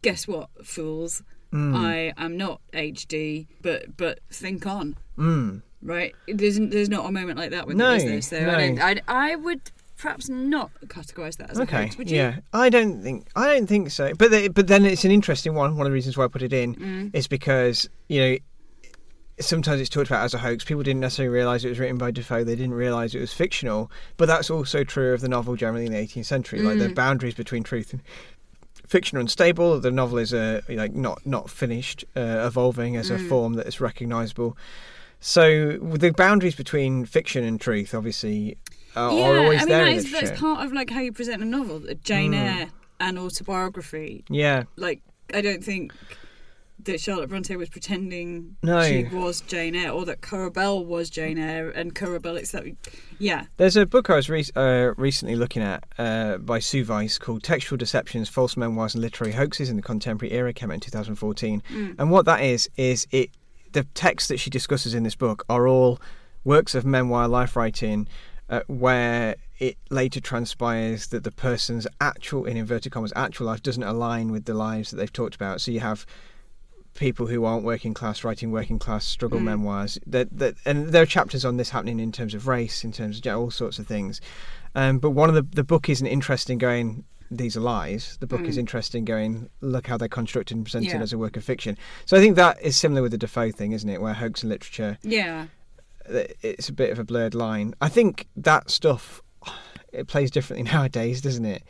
"Guess 0.00 0.26
what, 0.26 0.48
fools? 0.64 1.22
Mm. 1.52 1.76
I 1.76 2.14
am 2.16 2.36
not 2.38 2.60
HD, 2.72 3.46
but 3.60 3.96
but 3.96 4.20
think 4.30 4.66
on." 4.66 4.96
Mm. 5.18 5.60
Right? 5.82 6.14
There's 6.28 6.58
there's 6.58 6.88
not 6.90 7.06
a 7.06 7.12
moment 7.12 7.38
like 7.38 7.50
that 7.52 7.66
with 7.66 7.76
No, 7.76 7.92
is 7.94 8.04
there? 8.04 8.20
So 8.22 8.40
no. 8.40 8.54
I, 8.54 8.66
don't, 8.94 9.08
I 9.08 9.32
I 9.32 9.36
would 9.36 9.60
perhaps 9.96 10.28
not 10.28 10.70
categorise 10.86 11.36
that 11.38 11.50
as 11.50 11.58
a 11.58 11.62
Okay. 11.62 11.84
hoax. 11.84 11.96
Would 11.98 12.10
you? 12.10 12.16
Yeah. 12.18 12.36
I 12.52 12.68
don't 12.68 13.02
think 13.02 13.28
I 13.34 13.54
don't 13.54 13.66
think 13.66 13.90
so. 13.90 14.12
But 14.18 14.30
the, 14.30 14.48
but 14.48 14.66
then 14.66 14.84
it's 14.84 15.04
an 15.04 15.10
interesting 15.10 15.54
one. 15.54 15.76
One 15.76 15.86
of 15.86 15.90
the 15.90 15.94
reasons 15.94 16.16
why 16.18 16.24
I 16.24 16.28
put 16.28 16.42
it 16.42 16.52
in 16.52 16.74
Mm. 16.74 17.10
is 17.14 17.26
because 17.26 17.88
you 18.08 18.20
know 18.20 18.36
sometimes 19.40 19.80
it's 19.80 19.88
talked 19.88 20.08
about 20.10 20.22
as 20.24 20.34
a 20.34 20.38
hoax. 20.38 20.64
People 20.64 20.82
didn't 20.82 21.00
necessarily 21.00 21.34
realise 21.34 21.64
it 21.64 21.70
was 21.70 21.78
written 21.78 21.96
by 21.96 22.10
Defoe. 22.10 22.44
They 22.44 22.56
didn't 22.56 22.74
realise 22.74 23.14
it 23.14 23.20
was 23.20 23.32
fictional. 23.32 23.90
But 24.18 24.26
that's 24.26 24.50
also 24.50 24.84
true 24.84 25.14
of 25.14 25.22
the 25.22 25.28
novel 25.30 25.56
generally 25.56 25.86
in 25.86 25.92
the 25.92 25.98
18th 25.98 26.26
century. 26.26 26.60
Like 26.60 26.78
the 26.78 26.88
Mm. 26.90 26.94
boundaries 26.94 27.34
between 27.34 27.62
truth 27.62 27.92
and 27.94 28.02
fiction 28.86 29.16
are 29.16 29.20
unstable. 29.22 29.80
The 29.80 29.90
novel 29.90 30.18
is 30.18 30.34
uh, 30.34 30.60
like 30.68 30.94
not 30.94 31.24
not 31.24 31.48
finished, 31.48 32.04
uh, 32.16 32.44
evolving 32.46 32.96
as 32.96 33.08
a 33.10 33.16
Mm. 33.16 33.28
form 33.28 33.52
that 33.54 33.66
is 33.66 33.80
recognisable. 33.80 34.58
So 35.20 35.76
the 35.78 36.10
boundaries 36.12 36.54
between 36.54 37.04
fiction 37.04 37.44
and 37.44 37.60
truth, 37.60 37.94
obviously, 37.94 38.56
are, 38.96 39.12
yeah, 39.12 39.24
are 39.28 39.38
always 39.38 39.58
I 39.62 39.64
mean 39.64 39.68
there 39.68 39.84
that 39.84 39.92
is 39.94 40.10
that's 40.12 40.40
part 40.40 40.64
of 40.64 40.72
like 40.72 40.90
how 40.90 41.00
you 41.00 41.12
present 41.12 41.42
a 41.42 41.44
novel. 41.46 41.82
Jane 42.02 42.32
Mm. 42.32 42.36
Eyre, 42.60 42.68
an 43.00 43.18
autobiography. 43.18 44.24
Yeah. 44.28 44.64
Like 44.76 45.02
I 45.34 45.40
don't 45.42 45.62
think 45.62 45.92
that 46.84 46.98
Charlotte 46.98 47.28
Bronte 47.28 47.54
was 47.56 47.68
pretending 47.68 48.56
No. 48.62 48.82
she 48.82 49.04
was 49.04 49.42
Jane 49.42 49.76
Eyre, 49.76 49.90
or 49.90 50.06
that 50.06 50.22
Currer 50.22 50.50
Bell 50.50 50.82
was 50.82 51.10
Jane 51.10 51.36
Eyre, 51.36 51.68
and 51.68 51.94
Currer 51.94 52.18
Bell 52.20 52.36
itself. 52.36 52.64
Yeah, 53.18 53.44
There's 53.58 53.76
a 53.76 53.84
book 53.84 54.08
I 54.08 54.14
was 54.16 54.30
re- 54.30 54.46
uh, 54.56 54.92
recently 54.96 55.36
looking 55.36 55.60
at 55.62 55.84
uh, 55.98 56.38
by 56.38 56.58
Sue 56.58 56.82
Vice 56.82 57.18
called 57.18 57.42
Textual 57.42 57.76
Deceptions, 57.76 58.30
False 58.30 58.56
Memoirs 58.56 58.94
and 58.94 59.02
Literary 59.02 59.34
Hoaxes 59.34 59.68
in 59.68 59.76
the 59.76 59.82
Contemporary 59.82 60.32
Era, 60.32 60.54
came 60.54 60.70
out 60.70 60.74
in 60.76 60.80
2014. 60.80 61.62
Mm. 61.70 61.96
And 61.98 62.10
what 62.10 62.24
that 62.24 62.40
is, 62.40 62.70
is 62.78 63.06
it 63.10 63.28
the 63.72 63.84
texts 63.94 64.28
that 64.28 64.38
she 64.38 64.50
discusses 64.50 64.94
in 64.94 65.02
this 65.02 65.14
book 65.14 65.44
are 65.48 65.66
all 65.68 66.00
works 66.44 66.74
of 66.74 66.84
memoir 66.84 67.28
life 67.28 67.56
writing 67.56 68.08
uh, 68.48 68.62
where 68.66 69.36
it 69.58 69.76
later 69.90 70.20
transpires 70.20 71.08
that 71.08 71.22
the 71.22 71.30
person's 71.30 71.86
actual, 72.00 72.46
in 72.46 72.56
inverted 72.56 72.90
commas, 72.90 73.12
actual 73.14 73.46
life 73.46 73.62
doesn't 73.62 73.82
align 73.82 74.32
with 74.32 74.44
the 74.46 74.54
lives 74.54 74.90
that 74.90 74.96
they've 74.96 75.12
talked 75.12 75.36
about. 75.36 75.60
So 75.60 75.70
you 75.70 75.80
have 75.80 76.04
people 76.94 77.28
who 77.28 77.44
aren't 77.44 77.64
working 77.64 77.94
class 77.94 78.24
writing 78.24 78.50
working 78.50 78.78
class 78.78 79.04
struggle 79.04 79.38
Mm. 79.38 79.44
memoirs 79.44 79.98
that 80.06 80.28
that 80.36 80.56
and 80.64 80.88
there 80.88 81.02
are 81.02 81.06
chapters 81.06 81.44
on 81.44 81.56
this 81.56 81.70
happening 81.70 82.00
in 82.00 82.10
terms 82.10 82.34
of 82.34 82.48
race 82.48 82.84
in 82.84 82.90
terms 82.90 83.24
of 83.24 83.36
all 83.36 83.50
sorts 83.50 83.78
of 83.78 83.86
things 83.86 84.20
um, 84.74 84.98
but 84.98 85.10
one 85.10 85.28
of 85.28 85.36
the 85.36 85.42
the 85.42 85.62
book 85.62 85.88
isn't 85.88 86.08
interesting 86.08 86.58
going 86.58 87.04
these 87.30 87.56
are 87.56 87.60
lies. 87.60 88.16
The 88.20 88.26
book 88.26 88.42
is 88.42 88.56
Mm. 88.56 88.60
interesting 88.60 89.04
going 89.04 89.50
look 89.60 89.86
how 89.86 89.96
they're 89.96 90.08
constructed 90.08 90.56
and 90.56 90.64
presented 90.64 90.90
Yeah. 90.92 91.00
as 91.02 91.12
a 91.12 91.18
work 91.18 91.36
of 91.36 91.44
fiction. 91.44 91.78
So 92.06 92.16
i 92.16 92.20
think 92.20 92.36
that 92.36 92.60
is 92.62 92.76
similar 92.76 93.02
with 93.02 93.12
the 93.12 93.18
defoe 93.18 93.50
thing 93.52 93.72
isn't 93.72 93.88
it? 93.88 94.00
Where 94.02 94.14
hoax 94.14 94.42
and 94.42 94.50
literature 94.50 94.98
yeah, 95.02 95.46
uh, 96.12 96.24
it's 96.42 96.68
a 96.68 96.72
bit 96.72 96.90
of 96.90 96.98
a 96.98 97.04
blurred 97.04 97.34
line. 97.34 97.74
I 97.80 97.88
think 97.88 98.26
that 98.36 98.70
stuff 98.70 99.22
it 99.92 100.06
plays 100.08 100.30
differently 100.30 100.70
nowadays 100.72 101.20
doesn't 101.20 101.44
it? 101.44 101.62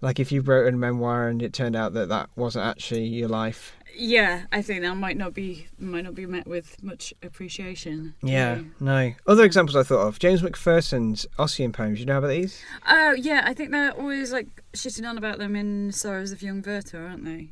Like 0.00 0.18
if 0.20 0.32
you 0.32 0.40
wrote 0.42 0.66
a 0.72 0.76
memoir 0.76 1.28
and 1.28 1.40
it 1.42 1.52
turned 1.52 1.76
out 1.76 1.92
that 1.94 2.08
that 2.08 2.28
wasn't 2.36 2.64
actually 2.66 3.04
your 3.06 3.28
life 3.28 3.72
yeah. 3.96 4.44
I 4.52 4.62
think 4.62 4.82
that 4.82 4.94
might 4.94 5.16
not 5.16 5.34
be 5.34 5.66
might 5.78 6.04
not 6.04 6.14
be 6.14 6.26
met 6.26 6.46
with 6.46 6.82
much 6.82 7.12
appreciation. 7.22 8.14
Yeah, 8.22 8.60
no. 8.80 9.12
Other 9.26 9.44
examples 9.44 9.76
I 9.76 9.82
thought 9.82 10.06
of 10.06 10.18
James 10.18 10.42
Macpherson's 10.42 11.26
Ossian 11.38 11.72
poems. 11.72 12.00
You 12.00 12.06
know 12.06 12.18
about 12.18 12.28
these? 12.28 12.62
Oh 12.88 13.12
yeah, 13.12 13.42
I 13.44 13.54
think 13.54 13.70
they're 13.70 13.92
always 13.92 14.32
like 14.32 14.62
shitting 14.72 15.08
on 15.08 15.18
about 15.18 15.38
them 15.38 15.56
in 15.56 15.92
Sorrows 15.92 16.32
of 16.32 16.42
Young 16.42 16.62
Werther, 16.62 17.06
aren't 17.06 17.24
they? 17.24 17.50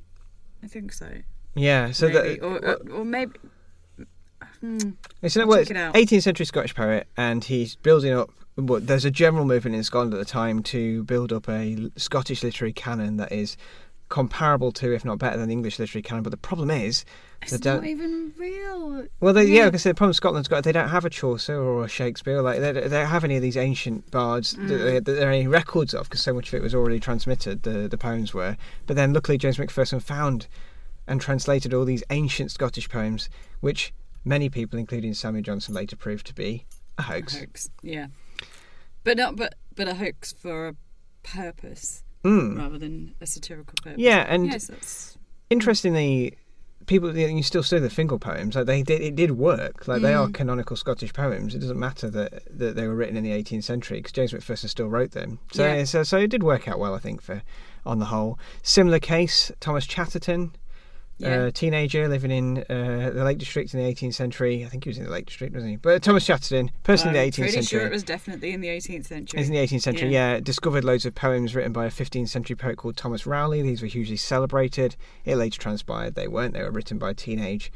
I 0.62 0.66
think 0.66 0.92
so. 0.92 1.08
Yeah. 1.54 1.90
So 1.92 2.08
maybe. 2.08 2.36
that 2.36 2.44
or, 2.44 2.64
or, 2.64 2.98
or 3.00 3.04
maybe. 3.04 3.32
Hmm. 4.60 4.90
it's, 5.22 5.34
an, 5.34 5.48
well, 5.48 5.58
it 5.58 5.68
18th 5.68 6.22
century 6.22 6.46
Scottish 6.46 6.74
poet, 6.74 7.08
and 7.16 7.42
he's 7.42 7.74
building 7.76 8.12
up. 8.12 8.30
Well, 8.56 8.80
there's 8.80 9.04
a 9.04 9.10
general 9.10 9.44
movement 9.44 9.74
in 9.74 9.82
Scotland 9.82 10.14
at 10.14 10.18
the 10.18 10.24
time 10.24 10.62
to 10.64 11.04
build 11.04 11.32
up 11.32 11.48
a 11.48 11.90
Scottish 11.96 12.42
literary 12.42 12.72
canon 12.72 13.16
that 13.16 13.32
is 13.32 13.56
comparable 14.12 14.70
to, 14.72 14.92
if 14.94 15.04
not 15.06 15.18
better 15.18 15.38
than, 15.38 15.48
the 15.48 15.52
English 15.54 15.78
literary 15.78 16.02
canon. 16.02 16.22
But 16.22 16.30
the 16.30 16.36
problem 16.36 16.70
is, 16.70 17.04
It's 17.40 17.50
They 17.50 17.58
don't- 17.58 17.80
not 17.82 17.86
even 17.90 18.32
real. 18.38 19.08
well, 19.18 19.32
they, 19.32 19.46
yeah, 19.46 19.54
Yeah. 19.62 19.64
because 19.64 19.82
the 19.82 19.94
problem 19.94 20.12
Scotland's 20.12 20.46
got, 20.48 20.62
they 20.62 20.70
don't 20.70 20.90
have 20.90 21.04
a 21.04 21.10
Chaucer 21.10 21.56
or 21.60 21.84
a 21.84 21.88
Shakespeare. 21.88 22.40
Like 22.40 22.60
they, 22.60 22.70
they 22.72 22.88
don't 22.88 23.06
have 23.06 23.24
any 23.24 23.34
of 23.34 23.42
these 23.42 23.56
ancient 23.56 24.10
bards 24.12 24.52
that, 24.52 24.60
Mm. 24.60 24.68
they, 24.84 24.92
that 25.00 25.04
there 25.06 25.28
are 25.28 25.32
any 25.32 25.48
records 25.48 25.92
of, 25.92 26.04
because 26.08 26.20
so 26.20 26.32
much 26.32 26.48
of 26.48 26.54
it 26.54 26.62
was 26.62 26.72
already 26.74 27.00
transmitted. 27.00 27.64
The 27.64 27.88
the 27.88 27.98
poems 27.98 28.32
were, 28.32 28.56
but 28.86 28.94
then 28.94 29.12
luckily 29.12 29.38
James 29.38 29.58
Macpherson 29.58 29.98
found 29.98 30.46
and 31.08 31.20
translated 31.20 31.74
all 31.74 31.84
these 31.84 32.04
ancient 32.10 32.52
Scottish 32.52 32.88
poems, 32.88 33.28
which 33.60 33.92
many 34.24 34.48
people, 34.48 34.78
including 34.78 35.12
Samuel 35.14 35.42
Johnson, 35.42 35.74
later 35.74 35.96
proved 35.96 36.26
to 36.28 36.34
be 36.34 36.64
a 36.98 37.00
A 37.00 37.04
hoax. 37.04 37.36
hoax. 37.40 37.70
Yeah, 37.82 38.06
but 39.02 39.16
not 39.16 39.34
but 39.34 39.54
but 39.74 39.88
a 39.88 39.94
hoax 39.94 40.32
for 40.32 40.68
a 40.68 40.74
purpose 41.24 42.04
Mm. 42.24 42.58
rather 42.58 42.78
than 42.78 43.14
a 43.20 43.26
satirical 43.26 43.74
purpose. 43.82 43.98
Yeah, 43.98 44.24
and 44.28 44.46
yes, 44.46 44.68
that's 44.68 45.18
interestingly, 45.50 46.36
people 46.86 47.16
you 47.16 47.42
still 47.42 47.62
see 47.62 47.78
the 47.78 47.88
Fingal 47.90 48.18
poems 48.18 48.54
like 48.56 48.66
they 48.66 48.82
did 48.82 49.00
it 49.00 49.14
did 49.14 49.32
work 49.32 49.86
like 49.86 50.02
they 50.02 50.14
are 50.14 50.26
Mm. 50.28 50.34
canonical 50.34 50.76
Scottish 50.76 51.12
poems. 51.12 51.54
It 51.54 51.60
doesn't 51.60 51.78
matter 51.78 52.08
that 52.10 52.42
that 52.58 52.74
they 52.76 52.86
were 52.86 52.94
written 52.94 53.16
in 53.16 53.24
the 53.24 53.32
18th 53.32 53.64
century 53.64 53.98
because 53.98 54.12
James 54.12 54.32
Macpherson 54.32 54.68
still 54.68 54.88
wrote 54.88 55.12
them. 55.12 55.38
So, 55.52 55.64
Yeah. 55.64 55.84
so 55.84 56.02
so 56.02 56.18
it 56.18 56.28
did 56.28 56.42
work 56.42 56.66
out 56.68 56.78
well, 56.78 56.94
I 56.94 56.98
think, 56.98 57.22
for 57.22 57.42
on 57.84 57.98
the 57.98 58.06
whole. 58.06 58.38
Similar 58.62 58.98
case, 59.00 59.50
Thomas 59.60 59.86
Chatterton. 59.86 60.52
Yeah. 61.18 61.44
Uh, 61.44 61.50
teenager 61.52 62.08
living 62.08 62.30
in 62.30 62.58
uh, 62.68 63.10
the 63.14 63.22
Lake 63.22 63.38
District 63.38 63.72
in 63.72 63.80
the 63.80 63.94
18th 63.94 64.14
century. 64.14 64.64
I 64.64 64.68
think 64.68 64.84
he 64.84 64.90
was 64.90 64.98
in 64.98 65.04
the 65.04 65.10
Lake 65.10 65.26
District, 65.26 65.54
wasn't 65.54 65.70
he? 65.70 65.76
But 65.76 66.02
Thomas 66.02 66.26
Chatterton, 66.26 66.72
person 66.82 67.08
in 67.08 67.14
the 67.14 67.20
18th 67.20 67.34
pretty 67.34 67.52
century. 67.52 67.78
sure 67.78 67.86
it 67.86 67.92
was 67.92 68.02
definitely 68.02 68.52
in 68.52 68.60
the 68.60 68.68
18th 68.68 69.06
century. 69.06 69.40
Is 69.40 69.48
in 69.48 69.54
the 69.54 69.60
18th 69.60 69.82
century, 69.82 70.12
yeah. 70.12 70.40
Discovered 70.40 70.84
loads 70.84 71.06
of 71.06 71.14
poems 71.14 71.54
written 71.54 71.72
by 71.72 71.86
a 71.86 71.90
15th 71.90 72.28
century 72.28 72.56
poet 72.56 72.76
called 72.76 72.96
Thomas 72.96 73.24
Rowley. 73.26 73.62
These 73.62 73.82
were 73.82 73.88
hugely 73.88 74.16
celebrated. 74.16 74.96
It 75.24 75.36
later 75.36 75.60
transpired 75.60 76.14
they 76.14 76.26
weren't. 76.26 76.54
They 76.54 76.62
were 76.62 76.70
written 76.72 76.98
by 76.98 77.10
a 77.10 77.14
teenage 77.14 77.70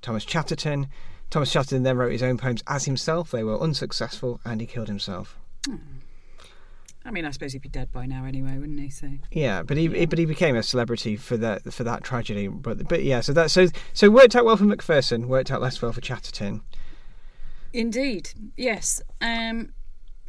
Thomas 0.00 0.24
Chatterton. 0.24 0.88
Thomas 1.28 1.52
Chatterton 1.52 1.82
then 1.82 1.96
wrote 1.96 2.12
his 2.12 2.22
own 2.22 2.38
poems 2.38 2.62
as 2.66 2.84
himself. 2.84 3.30
They 3.30 3.44
were 3.44 3.60
unsuccessful 3.60 4.40
and 4.44 4.60
he 4.60 4.66
killed 4.66 4.88
himself. 4.88 5.36
I 7.06 7.12
mean, 7.12 7.24
I 7.24 7.30
suppose 7.30 7.52
he'd 7.52 7.62
be 7.62 7.68
dead 7.68 7.92
by 7.92 8.04
now 8.04 8.24
anyway, 8.24 8.58
wouldn't 8.58 8.80
he? 8.80 8.90
So 8.90 9.08
Yeah, 9.30 9.62
but 9.62 9.76
he 9.76 10.06
but 10.06 10.18
he 10.18 10.24
became 10.26 10.56
a 10.56 10.62
celebrity 10.62 11.16
for 11.16 11.36
that 11.36 11.72
for 11.72 11.84
that 11.84 12.02
tragedy. 12.02 12.48
But 12.48 12.88
but 12.88 13.04
yeah, 13.04 13.20
so 13.20 13.32
that 13.32 13.50
so 13.50 13.68
so 13.94 14.10
worked 14.10 14.34
out 14.34 14.44
well 14.44 14.56
for 14.56 14.64
Macpherson, 14.64 15.28
worked 15.28 15.50
out 15.50 15.62
less 15.62 15.80
well 15.80 15.92
for 15.92 16.00
Chatterton. 16.00 16.62
Indeed, 17.72 18.30
yes. 18.56 19.02
Um, 19.20 19.72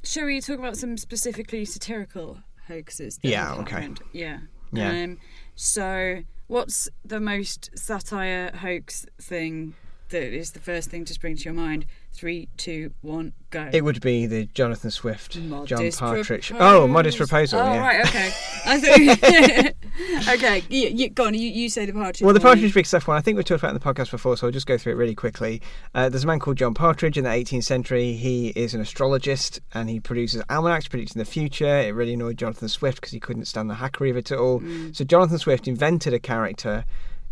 shall 0.04 0.26
we 0.26 0.42
talk 0.42 0.60
about 0.60 0.78
some 0.78 0.98
specifically 0.98 1.66
satirical 1.66 2.40
hoaxes? 2.68 3.18
that 3.18 3.28
Yeah, 3.28 3.56
okay. 3.56 3.76
happened? 3.76 4.02
Yeah. 4.12 4.40
Yeah. 4.74 4.90
Um, 4.90 5.18
so, 5.56 6.24
what's 6.48 6.90
the 7.06 7.20
most 7.22 7.70
satire 7.78 8.52
hoax 8.58 9.06
thing 9.22 9.76
that 10.10 10.34
is 10.34 10.52
the 10.52 10.60
first 10.60 10.90
thing 10.90 11.06
to 11.06 11.14
spring 11.14 11.38
to 11.38 11.44
your 11.44 11.54
mind? 11.54 11.86
Three, 12.18 12.48
two, 12.58 12.94
one, 13.02 13.34
go. 13.52 13.70
It 13.72 13.84
would 13.84 14.02
be 14.02 14.26
the 14.26 14.46
Jonathan 14.46 14.90
Swift, 14.90 15.34
John 15.66 15.92
Partridge. 15.92 16.52
Oh, 16.58 16.88
modest 16.88 17.20
proposal. 17.20 17.60
Oh, 17.60 17.74
yeah. 17.74 17.80
right, 17.80 18.08
okay. 18.08 18.34
I 18.66 18.80
thought. 20.26 20.34
okay, 20.34 20.64
you, 20.68 20.90
you, 20.90 21.10
go 21.10 21.28
on. 21.28 21.36
You, 21.36 21.48
you 21.48 21.70
say 21.70 21.86
the 21.86 21.94
Partridge. 21.94 22.24
Well, 22.24 22.34
the 22.34 22.40
one. 22.40 22.56
Partridge 22.56 22.74
Bickerstaff 22.74 23.08
one, 23.08 23.18
I 23.18 23.22
think 23.22 23.36
we've 23.36 23.46
talked 23.46 23.62
about 23.62 23.70
in 23.70 23.80
the 23.80 23.86
podcast 23.86 24.10
before, 24.10 24.36
so 24.36 24.48
I'll 24.48 24.52
just 24.52 24.66
go 24.66 24.80
through 24.80 24.94
it 24.94 24.96
really 24.96 25.14
quickly. 25.14 25.62
Uh, 25.94 26.10
there's 26.10 26.24
a 26.24 26.28
man 26.28 26.40
called 26.40 26.58
John 26.58 26.74
Partridge 26.74 27.20
in 27.20 27.24
the 27.24 27.30
18th 27.30 27.66
century. 27.66 28.14
He 28.14 28.48
is 28.48 28.74
an 28.74 28.82
astrologist 28.82 29.60
and 29.76 29.88
he 29.88 30.00
produces 30.00 30.42
almanacs 30.50 30.88
predicting 30.88 31.20
the 31.20 31.26
future. 31.26 31.68
It 31.68 31.94
really 31.94 32.16
annoyed 32.16 32.40
Jonathan 32.40 32.68
Swift 32.68 33.00
because 33.00 33.12
he 33.12 33.20
couldn't 33.20 33.46
stand 33.46 33.70
the 33.70 33.76
hackery 33.76 34.10
of 34.10 34.18
it 34.18 34.32
at 34.32 34.40
all. 34.40 34.64
So 34.92 35.04
Jonathan 35.04 35.38
Swift 35.38 35.68
invented 35.68 36.16
a 36.16 36.20
character 36.20 36.84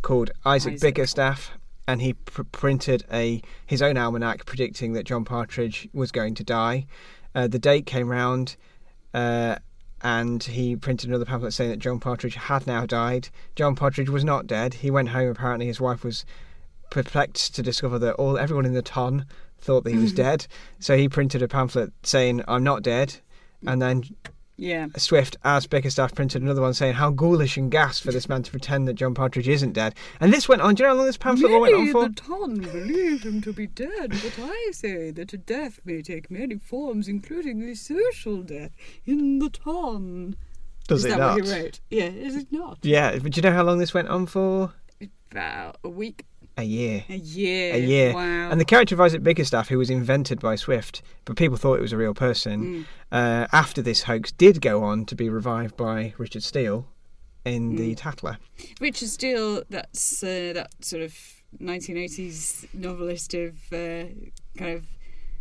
called 0.03 0.29
Isaac, 0.45 0.73
Isaac. 0.73 0.81
Bickerstaff. 0.81 1.57
And 1.87 2.01
he 2.01 2.13
pr- 2.13 2.43
printed 2.43 3.05
a 3.11 3.41
his 3.65 3.81
own 3.81 3.97
almanac 3.97 4.45
predicting 4.45 4.93
that 4.93 5.03
John 5.03 5.23
Partridge 5.25 5.87
was 5.93 6.11
going 6.11 6.35
to 6.35 6.43
die. 6.43 6.85
Uh, 7.33 7.47
the 7.47 7.59
date 7.59 7.85
came 7.85 8.09
round, 8.09 8.55
uh, 9.13 9.57
and 10.01 10.43
he 10.43 10.75
printed 10.75 11.09
another 11.09 11.25
pamphlet 11.25 11.53
saying 11.53 11.69
that 11.69 11.79
John 11.79 11.99
Partridge 11.99 12.35
had 12.35 12.65
now 12.65 12.85
died. 12.85 13.29
John 13.55 13.75
Partridge 13.75 14.09
was 14.09 14.23
not 14.23 14.47
dead. 14.47 14.75
He 14.75 14.89
went 14.89 15.09
home. 15.09 15.29
Apparently, 15.29 15.65
his 15.65 15.81
wife 15.81 16.03
was 16.03 16.25
perplexed 16.89 17.55
to 17.55 17.61
discover 17.61 17.99
that 17.99 18.13
all 18.15 18.37
everyone 18.37 18.65
in 18.65 18.73
the 18.73 18.81
ton 18.81 19.25
thought 19.59 19.83
that 19.83 19.91
he 19.91 19.97
was 19.97 20.13
dead. 20.25 20.47
So 20.79 20.97
he 20.97 21.09
printed 21.09 21.41
a 21.41 21.47
pamphlet 21.47 21.91
saying, 22.03 22.43
"I'm 22.47 22.63
not 22.63 22.83
dead." 22.83 23.17
And 23.67 23.81
then 23.81 24.03
Yeah. 24.57 24.87
Swift, 24.95 25.35
as 25.43 25.67
Bickerstaff, 25.67 26.15
printed 26.15 26.41
another 26.41 26.61
one 26.61 26.73
saying 26.73 26.93
how 26.93 27.11
ghoulish 27.11 27.57
and 27.57 27.69
gas 27.69 27.99
for 27.99 28.11
this 28.11 28.29
man 28.29 28.43
to 28.43 28.51
pretend 28.51 28.87
that 28.87 28.93
John 28.93 29.13
Partridge 29.13 29.49
isn't 29.49 29.73
dead. 29.73 29.95
And 30.19 30.31
this 30.31 30.47
went 30.47 30.61
on. 30.61 30.75
Do 30.75 30.83
you 30.83 30.87
know 30.87 30.93
how 30.93 30.97
long 30.97 31.05
this 31.07 31.17
pamphlet 31.17 31.51
went 31.51 31.75
on 31.75 31.91
for? 31.91 32.07
the 32.07 32.15
town 32.15 32.59
believe 32.59 33.23
him 33.23 33.41
to 33.41 33.51
be 33.51 33.67
dead, 33.67 34.11
but 34.11 34.33
I 34.41 34.69
say 34.71 35.11
that 35.11 35.33
a 35.33 35.37
death 35.37 35.79
may 35.83 36.01
take 36.01 36.31
many 36.31 36.57
forms, 36.57 37.07
including 37.07 37.63
a 37.63 37.75
social 37.75 38.41
death 38.41 38.71
in 39.05 39.39
the 39.39 39.49
Ton. 39.49 40.35
Does 40.87 40.99
is 40.99 41.05
it 41.05 41.09
that 41.09 41.19
not? 41.19 41.35
what 41.35 41.45
he 41.45 41.51
wrote? 41.51 41.79
Yeah, 41.89 42.05
is 42.05 42.35
it 42.35 42.51
not? 42.51 42.79
Yeah, 42.81 43.17
but 43.17 43.31
do 43.31 43.39
you 43.39 43.41
know 43.41 43.55
how 43.55 43.63
long 43.63 43.79
this 43.79 43.93
went 43.93 44.07
on 44.07 44.25
for? 44.25 44.73
About 45.31 45.77
a 45.83 45.89
week, 45.89 46.25
A 46.57 46.63
year. 46.63 47.03
a 47.09 47.15
year. 47.15 47.73
A 47.73 47.77
year. 47.77 48.13
Wow. 48.13 48.49
And 48.49 48.61
the 48.61 48.65
character 48.65 48.95
of 48.95 49.01
Isaac 49.01 49.21
Bickerstaff, 49.23 49.67
who 49.67 49.77
was 49.77 49.89
invented 49.89 50.39
by 50.39 50.55
Swift, 50.55 51.01
but 51.25 51.35
people 51.35 51.57
thought 51.57 51.75
it 51.75 51.81
was 51.81 51.91
a 51.91 51.97
real 51.97 52.13
person, 52.13 52.85
uh, 53.11 53.47
after 53.51 53.81
this 53.81 54.03
hoax 54.03 54.31
did 54.31 54.61
go 54.61 54.83
on 54.83 55.05
to 55.05 55.15
be 55.15 55.29
revived 55.29 55.75
by 55.75 56.13
Richard 56.17 56.43
Steele 56.43 56.87
in 57.43 57.75
the 57.75 57.93
Tatler. 57.95 58.37
Richard 58.79 59.09
Steele, 59.09 59.63
that's 59.69 60.23
uh, 60.23 60.53
that 60.55 60.71
sort 60.79 61.03
of 61.03 61.13
1980s 61.61 62.67
novelist 62.73 63.33
of 63.33 63.53
uh, 63.71 64.05
kind 64.57 64.71
of 64.75 64.85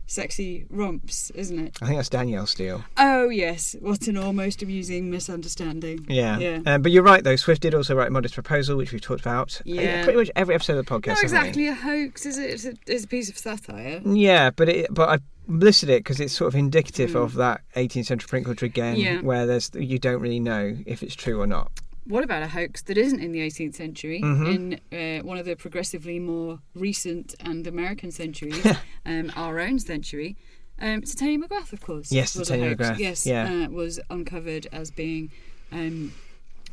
sexy 0.07 0.67
romps, 0.71 1.31
isn't 1.31 1.59
it? 1.59 1.79
I 1.83 1.87
think 1.87 1.99
that's 1.99 2.09
Danielle 2.09 2.47
Steel. 2.47 2.85
Oh 2.97 3.29
yes, 3.29 3.75
what 3.81 4.07
an 4.07 4.17
almost 4.17 4.63
amusing 4.63 5.11
misunderstanding. 5.11 6.07
Yeah. 6.09 6.39
Yeah. 6.39 6.61
Um, 6.67 6.83
but 6.83 6.93
you're 6.93 7.03
right, 7.03 7.23
though. 7.25 7.37
Swift 7.37 7.63
did 7.63 7.75
also 7.75 7.95
write 7.95 8.13
Modest 8.13 8.35
Proposal, 8.35 8.77
which 8.77 8.93
we've 8.93 9.01
talked 9.01 9.21
about. 9.21 9.57
uh, 9.61 9.63
Yeah. 9.65 10.05
pretty 10.05 10.19
much 10.19 10.31
every 10.37 10.55
episode 10.55 10.79
of 10.79 10.87
the 10.87 10.91
podcast. 10.91 11.15
Not 11.15 11.23
exactly 11.23 11.69
a 11.69 11.75
hoax, 11.75 12.27
is 12.27 12.39
it? 12.39 12.51
It's 12.51 12.65
a, 12.65 12.75
it's 12.87 13.05
a 13.05 13.09
piece 13.09 13.29
of 13.29 13.39
satire. 13.39 14.01
Yeah, 14.05 14.51
but 14.51 14.69
it, 14.69 14.87
but 14.91 15.09
I 15.09 15.19
listed 15.47 15.91
it 15.91 15.99
because 16.01 16.21
it's 16.21 16.33
sort 16.33 16.49
of 16.53 16.59
indicative 16.59 17.15
of 17.15 17.35
that 17.35 17.61
18th 17.77 18.07
century 18.07 18.29
print 18.29 18.47
culture 18.47 18.65
again. 18.67 18.97
Yeah. 18.97 19.21
where 19.21 19.47
there's 19.47 19.71
you 19.75 19.99
don't 19.99 20.21
really 20.21 20.41
know 20.41 20.77
if 20.87 21.03
it's 21.03 21.15
true 21.15 21.41
or 21.41 21.47
not. 21.47 21.71
What 22.07 22.23
about 22.23 22.43
a 22.43 22.49
hoax 22.49 22.83
that 22.83 22.99
isn't 22.99 23.21
in 23.21 23.33
the 23.33 23.41
18th 23.41 23.75
century, 23.77 24.21
Mm-hmm. 24.23 24.47
in 24.47 25.21
uh, 25.21 25.25
one 25.25 25.39
of 25.39 25.47
the 25.47 25.57
progressively 25.57 26.19
more 26.19 26.59
recent 26.75 27.35
and 27.41 27.67
American 27.67 28.11
centuries, 28.11 28.65
um, 29.07 29.33
our 29.37 29.59
own 29.61 29.79
century? 29.79 30.37
Um, 30.79 31.03
Titania 31.03 31.39
McGrath, 31.39 31.73
of 31.73 31.81
course. 31.81 32.11
Yes, 32.13 32.35
Titania. 32.35 32.77
McGrath, 32.77 32.99
Yes, 32.99 33.27
yeah. 33.27 33.67
uh, 33.67 33.71
was 33.71 34.01
uncovered 34.11 34.67
as 34.73 34.91
being 34.91 35.31
um, 35.73 36.13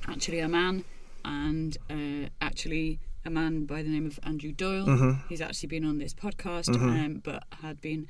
actually 0.07 0.39
a 0.39 0.47
man 0.49 0.83
and 1.23 1.77
uh, 1.89 2.27
actually 2.41 2.99
a 3.23 3.29
man 3.29 3.65
by 3.65 3.83
the 3.83 3.89
name 3.89 4.07
of 4.07 4.19
Andrew 4.23 4.51
Doyle. 4.51 4.85
Mm-hmm. 4.87 5.27
He's 5.29 5.39
actually 5.41 5.67
been 5.67 5.85
on 5.85 5.99
this 5.99 6.13
podcast, 6.13 6.75
um, 6.75 7.21
but 7.23 7.43
had 7.61 7.79
been, 7.79 8.07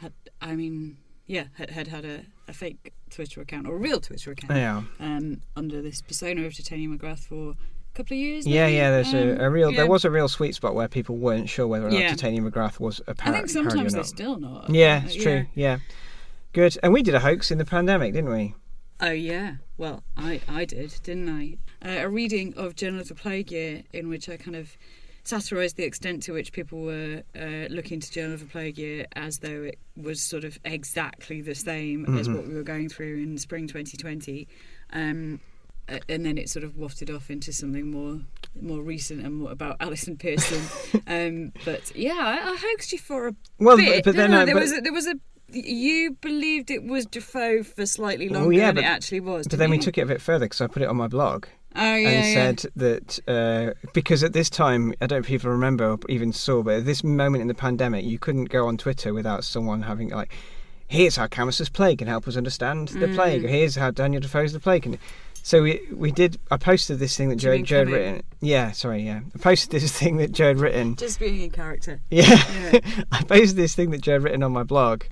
had 0.00 0.12
I 0.40 0.54
mean, 0.54 0.96
yeah, 1.26 1.46
had 1.54 1.70
had, 1.70 1.88
had 1.88 2.04
a, 2.04 2.22
a 2.48 2.52
fake 2.52 2.92
Twitter 3.12 3.40
account 3.40 3.66
or 3.66 3.74
a 3.76 3.78
real 3.78 4.00
Twitter 4.00 4.32
account 4.32 4.52
Yeah. 4.56 4.82
um, 5.00 5.40
under 5.56 5.80
this 5.82 6.00
persona 6.02 6.42
of 6.44 6.54
Titania 6.54 6.88
McGrath 6.88 7.20
for 7.28 7.50
a 7.50 7.56
couple 7.94 8.14
of 8.16 8.20
years. 8.20 8.46
Yeah, 8.46 8.64
maybe. 8.66 8.76
yeah. 8.76 8.90
There's 8.90 9.12
a, 9.14 9.34
Um, 9.34 9.40
a 9.40 9.50
real. 9.50 9.70
yeah. 9.70 9.76
There 9.78 9.86
was 9.86 10.04
a 10.04 10.10
real 10.10 10.28
sweet 10.28 10.54
spot 10.54 10.74
where 10.74 10.88
people 10.88 11.16
weren't 11.16 11.48
sure 11.48 11.66
whether 11.66 11.86
or 11.86 11.90
not 11.90 12.00
Yeah. 12.00 12.10
Titania 12.10 12.40
McGrath 12.40 12.80
was 12.80 13.00
a 13.06 13.10
I 13.10 13.12
par- 13.14 13.32
think 13.34 13.48
sometimes 13.48 13.92
they're 13.92 14.04
still 14.04 14.38
not. 14.38 14.70
Yeah, 14.70 15.04
it's 15.04 15.14
true. 15.14 15.46
Yeah. 15.54 15.78
Good. 16.52 16.76
And 16.82 16.92
we 16.92 17.02
did 17.02 17.14
a 17.14 17.20
hoax 17.20 17.50
in 17.50 17.58
the 17.58 17.64
pandemic, 17.64 18.12
didn't 18.14 18.30
we? 18.30 18.54
Oh 19.00 19.10
yeah. 19.10 19.56
Well, 19.78 20.04
I 20.16 20.40
I 20.48 20.64
did, 20.64 20.94
didn't 21.02 21.28
I? 21.28 21.56
Uh, 21.84 22.04
a 22.04 22.08
reading 22.08 22.54
of 22.56 22.76
Journal 22.76 23.00
of 23.00 23.08
the 23.08 23.14
Plague 23.14 23.50
Year 23.50 23.82
in 23.92 24.08
which 24.08 24.28
I 24.28 24.36
kind 24.36 24.54
of 24.56 24.76
satirised 25.24 25.76
the 25.76 25.84
extent 25.84 26.22
to 26.24 26.32
which 26.32 26.52
people 26.52 26.80
were 26.82 27.22
uh, 27.38 27.68
looking 27.72 28.00
to 28.00 28.10
Journal 28.10 28.34
of 28.34 28.40
the 28.40 28.46
Plague 28.46 28.78
Year 28.78 29.06
as 29.14 29.38
though 29.38 29.62
it 29.62 29.78
was 29.96 30.20
sort 30.22 30.44
of 30.44 30.58
exactly 30.64 31.40
the 31.40 31.54
same 31.54 32.04
as 32.18 32.26
Mm-hmm. 32.26 32.36
what 32.36 32.46
we 32.48 32.54
were 32.54 32.62
going 32.62 32.88
through 32.88 33.22
in 33.22 33.38
spring 33.38 33.66
2020. 33.68 34.48
Um, 34.92 35.40
and 36.08 36.24
then 36.24 36.38
it 36.38 36.48
sort 36.48 36.64
of 36.64 36.76
wafted 36.76 37.10
off 37.10 37.30
into 37.30 37.52
something 37.52 37.90
more 37.90 38.20
more 38.60 38.82
recent 38.82 39.24
and 39.24 39.34
more 39.36 39.50
about 39.50 39.76
Allison 39.80 40.16
Pearson. 40.16 40.62
um, 41.06 41.52
but 41.64 41.94
yeah, 41.96 42.14
I, 42.18 42.50
I 42.52 42.56
hoaxed 42.56 42.92
you 42.92 42.98
for 42.98 43.28
a 43.28 43.34
Well, 43.58 43.76
bit. 43.76 44.04
but 44.04 44.14
then 44.16 44.30
no, 44.30 44.38
no, 44.40 44.46
there 44.46 44.54
but- 44.54 44.62
was 44.62 44.72
a, 44.72 44.80
there 44.80 44.92
was 44.92 45.06
a 45.06 45.14
you 45.54 46.16
believed 46.22 46.70
it 46.70 46.82
was 46.82 47.04
Defoe 47.04 47.62
for 47.62 47.84
slightly 47.84 48.28
longer 48.30 48.52
yeah, 48.54 48.66
than 48.66 48.76
but- 48.76 48.84
it 48.84 48.86
actually 48.86 49.20
was. 49.20 49.46
But 49.48 49.58
then 49.58 49.70
we 49.70 49.78
took 49.78 49.98
it 49.98 50.02
a 50.02 50.06
bit 50.06 50.20
further 50.22 50.46
because 50.46 50.60
I 50.62 50.66
put 50.66 50.82
it 50.82 50.88
on 50.88 50.96
my 50.96 51.08
blog 51.08 51.46
oh 51.76 51.94
yeah, 51.96 52.08
and 52.08 52.26
yeah. 52.26 52.34
said 52.34 52.64
that 52.76 53.18
uh, 53.28 53.72
because 53.92 54.22
at 54.22 54.32
this 54.32 54.50
time 54.50 54.92
I 55.00 55.06
don't 55.06 55.18
know 55.18 55.20
if 55.20 55.26
people 55.26 55.50
remember 55.50 55.92
or 55.92 55.98
even 56.08 56.32
saw, 56.32 56.62
but 56.62 56.74
at 56.74 56.84
this 56.84 57.02
moment 57.04 57.42
in 57.42 57.48
the 57.48 57.54
pandemic, 57.54 58.04
you 58.04 58.18
couldn't 58.18 58.46
go 58.46 58.66
on 58.66 58.76
Twitter 58.76 59.12
without 59.14 59.44
someone 59.44 59.82
having 59.82 60.10
like, 60.10 60.32
"Here's 60.88 61.16
how 61.16 61.26
Camus's 61.26 61.68
plague 61.68 61.98
can 61.98 62.08
help 62.08 62.26
us 62.28 62.36
understand 62.36 62.88
the 62.88 63.06
Mm. 63.06 63.14
plague," 63.14 63.44
or 63.44 63.48
"Here's 63.48 63.76
how 63.76 63.90
Daniel 63.90 64.20
Defoe's 64.20 64.52
the 64.52 64.60
plague." 64.60 64.86
And 64.86 64.98
so 65.44 65.62
we 65.62 65.80
we 65.92 66.12
did. 66.12 66.38
I 66.50 66.56
posted 66.56 66.98
this 67.00 67.16
thing 67.16 67.28
that 67.30 67.36
Joe, 67.36 67.58
Joe 67.62 67.78
had 67.80 67.90
written. 67.90 68.22
Yeah, 68.40 68.70
sorry, 68.72 69.02
yeah. 69.02 69.20
I 69.34 69.38
posted 69.38 69.70
this 69.70 69.90
thing 69.98 70.16
that 70.18 70.32
Joe 70.32 70.48
had 70.48 70.60
written. 70.60 70.94
just 70.96 71.18
being 71.18 71.40
in 71.40 71.50
character. 71.50 72.00
Yeah, 72.10 72.42
Yeah. 72.72 72.80
I 73.12 73.22
posted 73.24 73.56
this 73.56 73.74
thing 73.74 73.90
that 73.90 74.02
Joe 74.02 74.12
had 74.14 74.22
written 74.24 74.42
on 74.42 74.52
my 74.52 74.62
blog, 74.62 75.02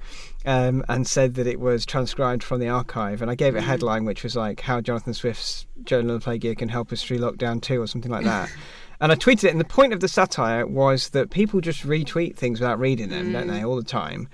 um, 0.46 0.84
and 0.88 1.06
said 1.06 1.34
that 1.34 1.46
it 1.46 1.60
was 1.60 1.84
transcribed 1.84 2.42
from 2.42 2.60
the 2.60 2.68
archive, 2.68 3.22
and 3.22 3.30
I 3.30 3.34
gave 3.34 3.54
it 3.54 3.58
a 3.58 3.62
headline 3.62 4.04
which 4.04 4.22
was 4.22 4.36
like 4.36 4.60
"How 4.60 4.80
Jonathan 4.80 5.14
Swift's 5.14 5.66
Journal 5.84 6.14
of 6.14 6.20
the 6.20 6.24
Plague 6.24 6.44
Year 6.44 6.54
Can 6.54 6.68
Help 6.68 6.92
Us 6.92 7.02
Through 7.02 7.18
Lockdown 7.18 7.60
Two 7.60 7.80
or 7.80 7.86
something 7.86 8.10
like 8.10 8.24
that. 8.24 8.50
and 9.00 9.12
I 9.12 9.14
tweeted 9.14 9.44
it, 9.44 9.50
and 9.50 9.60
the 9.60 9.64
point 9.64 9.92
of 9.92 10.00
the 10.00 10.08
satire 10.08 10.66
was 10.66 11.10
that 11.10 11.30
people 11.30 11.60
just 11.60 11.82
retweet 11.82 12.36
things 12.36 12.60
without 12.60 12.78
reading 12.78 13.08
them, 13.08 13.32
don't 13.32 13.48
they, 13.48 13.64
all 13.64 13.76
the 13.76 13.82
time, 13.82 14.28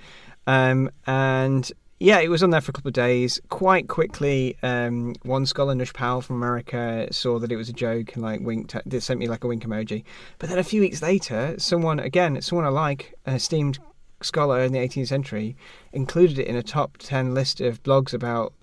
um, 0.45 0.89
and. 1.05 1.71
Yeah, 1.99 2.19
it 2.19 2.27
was 2.27 2.43
on 2.43 2.51
there 2.51 2.61
for 2.61 2.69
a 2.69 2.73
couple 2.73 2.89
of 2.89 2.93
days. 2.93 3.41
Quite 3.49 3.87
quickly, 3.87 4.55
um, 4.61 5.15
one 5.23 5.47
scholar, 5.47 5.73
Nush 5.73 5.95
Powell 5.95 6.21
from 6.21 6.35
America, 6.35 7.07
saw 7.09 7.39
that 7.39 7.51
it 7.51 7.55
was 7.55 7.69
a 7.69 7.73
joke 7.73 8.13
and 8.13 8.23
like 8.23 8.39
winked. 8.39 8.75
At, 8.75 8.83
they 8.85 8.99
sent 8.99 9.19
me 9.19 9.27
like 9.27 9.43
a 9.43 9.47
wink 9.47 9.63
emoji. 9.65 10.03
But 10.37 10.49
then 10.49 10.59
a 10.59 10.63
few 10.63 10.81
weeks 10.81 11.01
later, 11.01 11.55
someone 11.57 11.99
again, 11.99 12.39
someone 12.43 12.65
I 12.65 12.69
like, 12.69 13.15
an 13.25 13.33
esteemed 13.33 13.79
scholar 14.21 14.61
in 14.61 14.71
the 14.73 14.79
18th 14.79 15.07
century, 15.07 15.55
included 15.93 16.39
it 16.39 16.47
in 16.47 16.55
a 16.55 16.63
top 16.63 16.97
10 16.97 17.33
list 17.33 17.61
of 17.61 17.81
blogs 17.83 18.13
about 18.13 18.53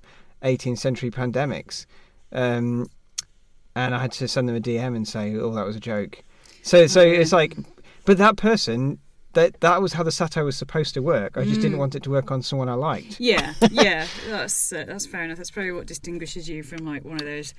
18th 0.43 0.79
century 0.79 1.11
pandemics. 1.11 1.87
Um, 2.33 2.89
and 3.77 3.95
I 3.95 3.99
had 4.01 4.13
to 4.13 4.29
send 4.29 4.49
them 4.49 4.57
a 4.57 4.61
DM 4.61 4.95
and 4.95 5.07
say, 5.07 5.35
"Oh, 5.37 5.53
that 5.55 5.67
was 5.67 5.77
a 5.77 5.81
joke." 5.81 6.23
So 6.63 6.87
so 6.87 7.01
Oh, 7.01 7.05
it's 7.05 7.33
like, 7.33 7.57
but 8.05 8.19
that 8.19 8.37
person. 8.37 8.99
That, 9.33 9.59
that 9.63 9.83
was 9.83 9.95
how 9.95 10.05
the 10.05 10.13
satire 10.13 10.45
was 10.45 10.57
supposed 10.57 10.95
to 10.95 11.01
work. 11.03 11.37
I 11.37 11.43
just 11.43 11.59
Mm. 11.59 11.63
didn't 11.63 11.79
want 11.79 11.97
it 11.97 12.05
to 12.05 12.11
work 12.11 12.31
on 12.31 12.41
someone 12.41 12.69
I 12.69 12.75
liked. 12.75 13.19
Yeah, 13.19 13.55
yeah, 13.73 14.07
that's 14.29 14.73
uh, 14.73 14.85
that's 14.87 15.07
fair 15.07 15.25
enough. 15.25 15.39
That's 15.39 15.51
probably 15.51 15.73
what 15.73 15.87
distinguishes 15.87 16.49
you 16.49 16.63
from 16.63 16.87
like 16.87 17.05
one 17.05 17.15
of 17.15 17.27
those 17.27 17.53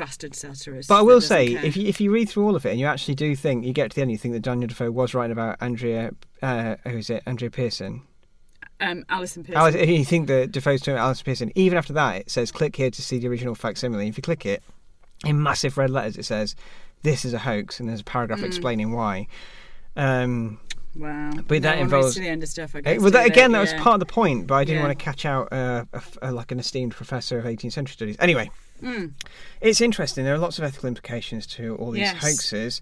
bastard 0.00 0.34
satirists. 0.34 0.88
But 0.88 0.98
I 0.98 1.02
will 1.02 1.20
say, 1.20 1.54
care. 1.54 1.64
if 1.64 1.76
you, 1.76 1.86
if 1.86 2.00
you 2.00 2.10
read 2.10 2.28
through 2.28 2.46
all 2.46 2.56
of 2.56 2.64
it 2.66 2.70
and 2.70 2.80
you 2.80 2.86
actually 2.86 3.14
do 3.14 3.36
think, 3.36 3.64
you 3.64 3.72
get 3.72 3.90
to 3.90 3.94
the 3.96 4.02
end, 4.02 4.10
you 4.10 4.18
think 4.18 4.34
that 4.34 4.40
Daniel 4.40 4.66
Defoe 4.68 4.90
was 4.90 5.14
right 5.14 5.30
about 5.30 5.56
Andrea, 5.60 6.12
uh, 6.42 6.76
who 6.88 6.98
is 6.98 7.10
it, 7.10 7.22
Andrea 7.26 7.50
Pearson. 7.50 8.02
um, 8.80 9.04
Allison 9.10 9.44
Pearson. 9.44 9.60
Alice, 9.60 9.88
you 9.88 10.04
think 10.04 10.26
that 10.28 10.52
Defoe's 10.52 10.80
talking 10.80 10.94
about 10.94 11.04
Allison 11.04 11.24
Pearson. 11.24 11.52
Even 11.54 11.76
after 11.76 11.92
that, 11.92 12.16
it 12.16 12.30
says 12.30 12.50
click 12.50 12.74
here 12.76 12.90
to 12.90 13.02
see 13.02 13.18
the 13.18 13.28
original 13.28 13.54
facsimile. 13.54 14.08
If 14.08 14.16
you 14.16 14.22
click 14.22 14.46
it, 14.46 14.62
in 15.24 15.42
massive 15.42 15.76
red 15.76 15.90
letters, 15.90 16.16
it 16.16 16.24
says 16.24 16.56
this 17.02 17.24
is 17.26 17.34
a 17.34 17.38
hoax, 17.38 17.78
and 17.78 17.88
there's 17.88 18.00
a 18.00 18.04
paragraph 18.04 18.40
Mm. 18.40 18.44
explaining 18.46 18.92
why. 18.92 19.26
Um, 19.96 20.58
wow, 20.96 21.30
but 21.46 21.60
that 21.62 21.62
no 21.62 21.70
reads 21.72 21.80
involves- 21.82 22.14
to 22.14 22.20
the 22.20 22.28
end 22.28 22.42
of 22.42 22.48
stuff. 22.48 22.74
I 22.74 22.78
eh, 22.78 22.82
guess, 22.82 23.00
well, 23.02 23.10
that, 23.10 23.26
again, 23.26 23.52
that 23.52 23.60
was 23.60 23.74
part 23.74 23.94
of 23.94 24.00
the 24.00 24.06
point, 24.06 24.46
but 24.46 24.54
I 24.54 24.64
didn't 24.64 24.78
Yeah. 24.80 24.86
want 24.86 24.98
to 24.98 25.04
catch 25.04 25.26
out 25.26 25.52
uh, 25.52 25.84
a 25.92 26.02
uh, 26.28 26.32
like 26.32 26.52
an 26.52 26.58
esteemed 26.58 26.92
professor 26.92 27.38
of 27.38 27.44
18th 27.44 27.72
century 27.74 27.92
studies. 27.92 28.16
Anyway, 28.18 28.50
Mm. 28.82 29.12
it's 29.60 29.80
interesting. 29.80 30.24
There 30.24 30.34
are 30.34 30.38
lots 30.38 30.58
of 30.58 30.64
ethical 30.64 30.88
implications 30.88 31.46
to 31.48 31.76
all 31.76 31.90
these 31.90 32.00
Yes. 32.02 32.22
hoaxes. 32.22 32.80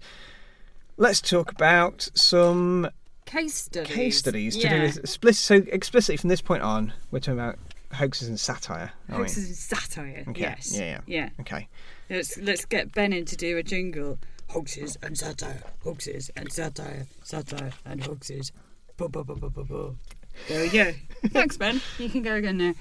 Let's 0.97 1.21
talk 1.21 1.51
about 1.51 2.09
some 2.13 2.89
Case 3.25 3.53
studies. 3.55 3.95
case 3.95 4.17
studies 4.17 4.55
to 4.57 4.61
yeah. 4.63 4.75
do 4.77 4.81
with 4.83 4.97
explicit. 4.97 5.43
So 5.43 5.55
explicitly 5.73 6.17
from 6.17 6.29
this 6.29 6.41
point 6.41 6.63
on, 6.63 6.93
we're 7.11 7.19
talking 7.19 7.39
about 7.39 7.57
hoaxes 7.93 8.27
and 8.27 8.39
satire. 8.39 8.91
we? 9.07 9.15
hoaxes 9.15 9.47
and 9.47 9.55
satire. 9.55 10.23
Okay, 10.29 10.41
Yes. 10.41 10.73
yeah, 10.73 10.81
yeah. 10.85 10.99
Yeah. 11.05 11.29
Okay. 11.41 11.67
Let's 12.09 12.37
let's 12.37 12.65
get 12.65 12.91
Ben 12.93 13.13
in 13.13 13.25
to 13.25 13.35
do 13.37 13.57
a 13.57 13.63
jingle. 13.63 14.17
Hoaxes 14.49 14.97
and 15.03 15.15
satire. 15.17 15.61
Hoaxes 15.83 16.31
and 16.35 16.51
satire. 16.51 17.05
Satire 17.23 17.71
and 17.85 18.03
hoaxes. 18.03 18.51
Bo, 18.97 19.07
bo, 19.07 19.23
bo. 19.23 19.95
There 20.47 20.61
we 20.61 20.69
go. 20.69 20.91
Thanks, 21.27 21.57
Ben. 21.57 21.81
You 21.97 22.09
can 22.09 22.21
go 22.21 22.35
again 22.35 22.57
now. 22.57 22.73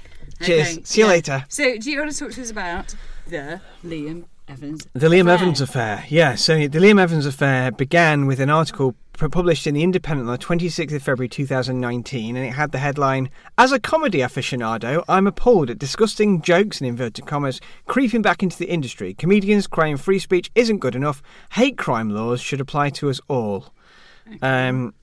Cheers. 0.43 0.73
Okay, 0.77 0.85
See 0.85 1.01
you 1.01 1.07
yeah. 1.07 1.13
later. 1.13 1.45
So, 1.49 1.77
do 1.79 1.91
you 1.91 1.99
want 1.99 2.13
to 2.13 2.19
talk 2.19 2.33
to 2.33 2.43
us 2.43 2.51
about 2.51 2.95
the 3.27 3.61
Liam 3.85 4.25
Evans? 4.47 4.87
The 4.93 5.09
Liam 5.09 5.23
affair? 5.23 5.35
Evans 5.35 5.61
affair. 5.61 6.05
Yeah, 6.09 6.35
so 6.37 6.69
the 6.69 6.79
Liam 6.79 7.01
Evans 7.01 7.27
affair 7.27 7.73
began 7.73 8.27
with 8.27 8.39
an 8.41 8.51
article 8.51 8.95
published 9.29 9.67
in 9.67 9.75
The 9.75 9.83
Independent 9.83 10.29
on 10.29 10.33
the 10.39 10.45
26th 10.45 10.95
of 10.95 11.03
February 11.03 11.29
2019, 11.29 12.37
and 12.37 12.47
it 12.47 12.53
had 12.53 12.71
the 12.71 12.79
headline 12.79 13.31
As 13.57 13.73
a 13.73 13.81
comedy 13.81 14.19
aficionado, 14.19 15.03
I'm 15.09 15.27
appalled 15.27 15.71
at 15.71 15.79
disgusting 15.79 16.41
jokes, 16.41 16.81
in 16.81 16.87
inverted 16.87 17.27
commas, 17.27 17.61
creeping 17.87 18.23
back 18.23 18.45
into 18.45 18.57
the 18.57 18.71
industry. 18.71 19.15
Comedians 19.15 19.67
crying 19.67 19.97
free 19.97 20.21
speech 20.21 20.53
isn't 20.55 20.79
good 20.79 20.95
enough. 20.95 21.21
Hate 21.53 21.77
crime 21.77 22.11
laws 22.11 22.41
should 22.41 22.61
apply 22.61 22.91
to 22.91 23.11
us 23.11 23.21
all. 23.27 23.73
Um, 24.41 24.95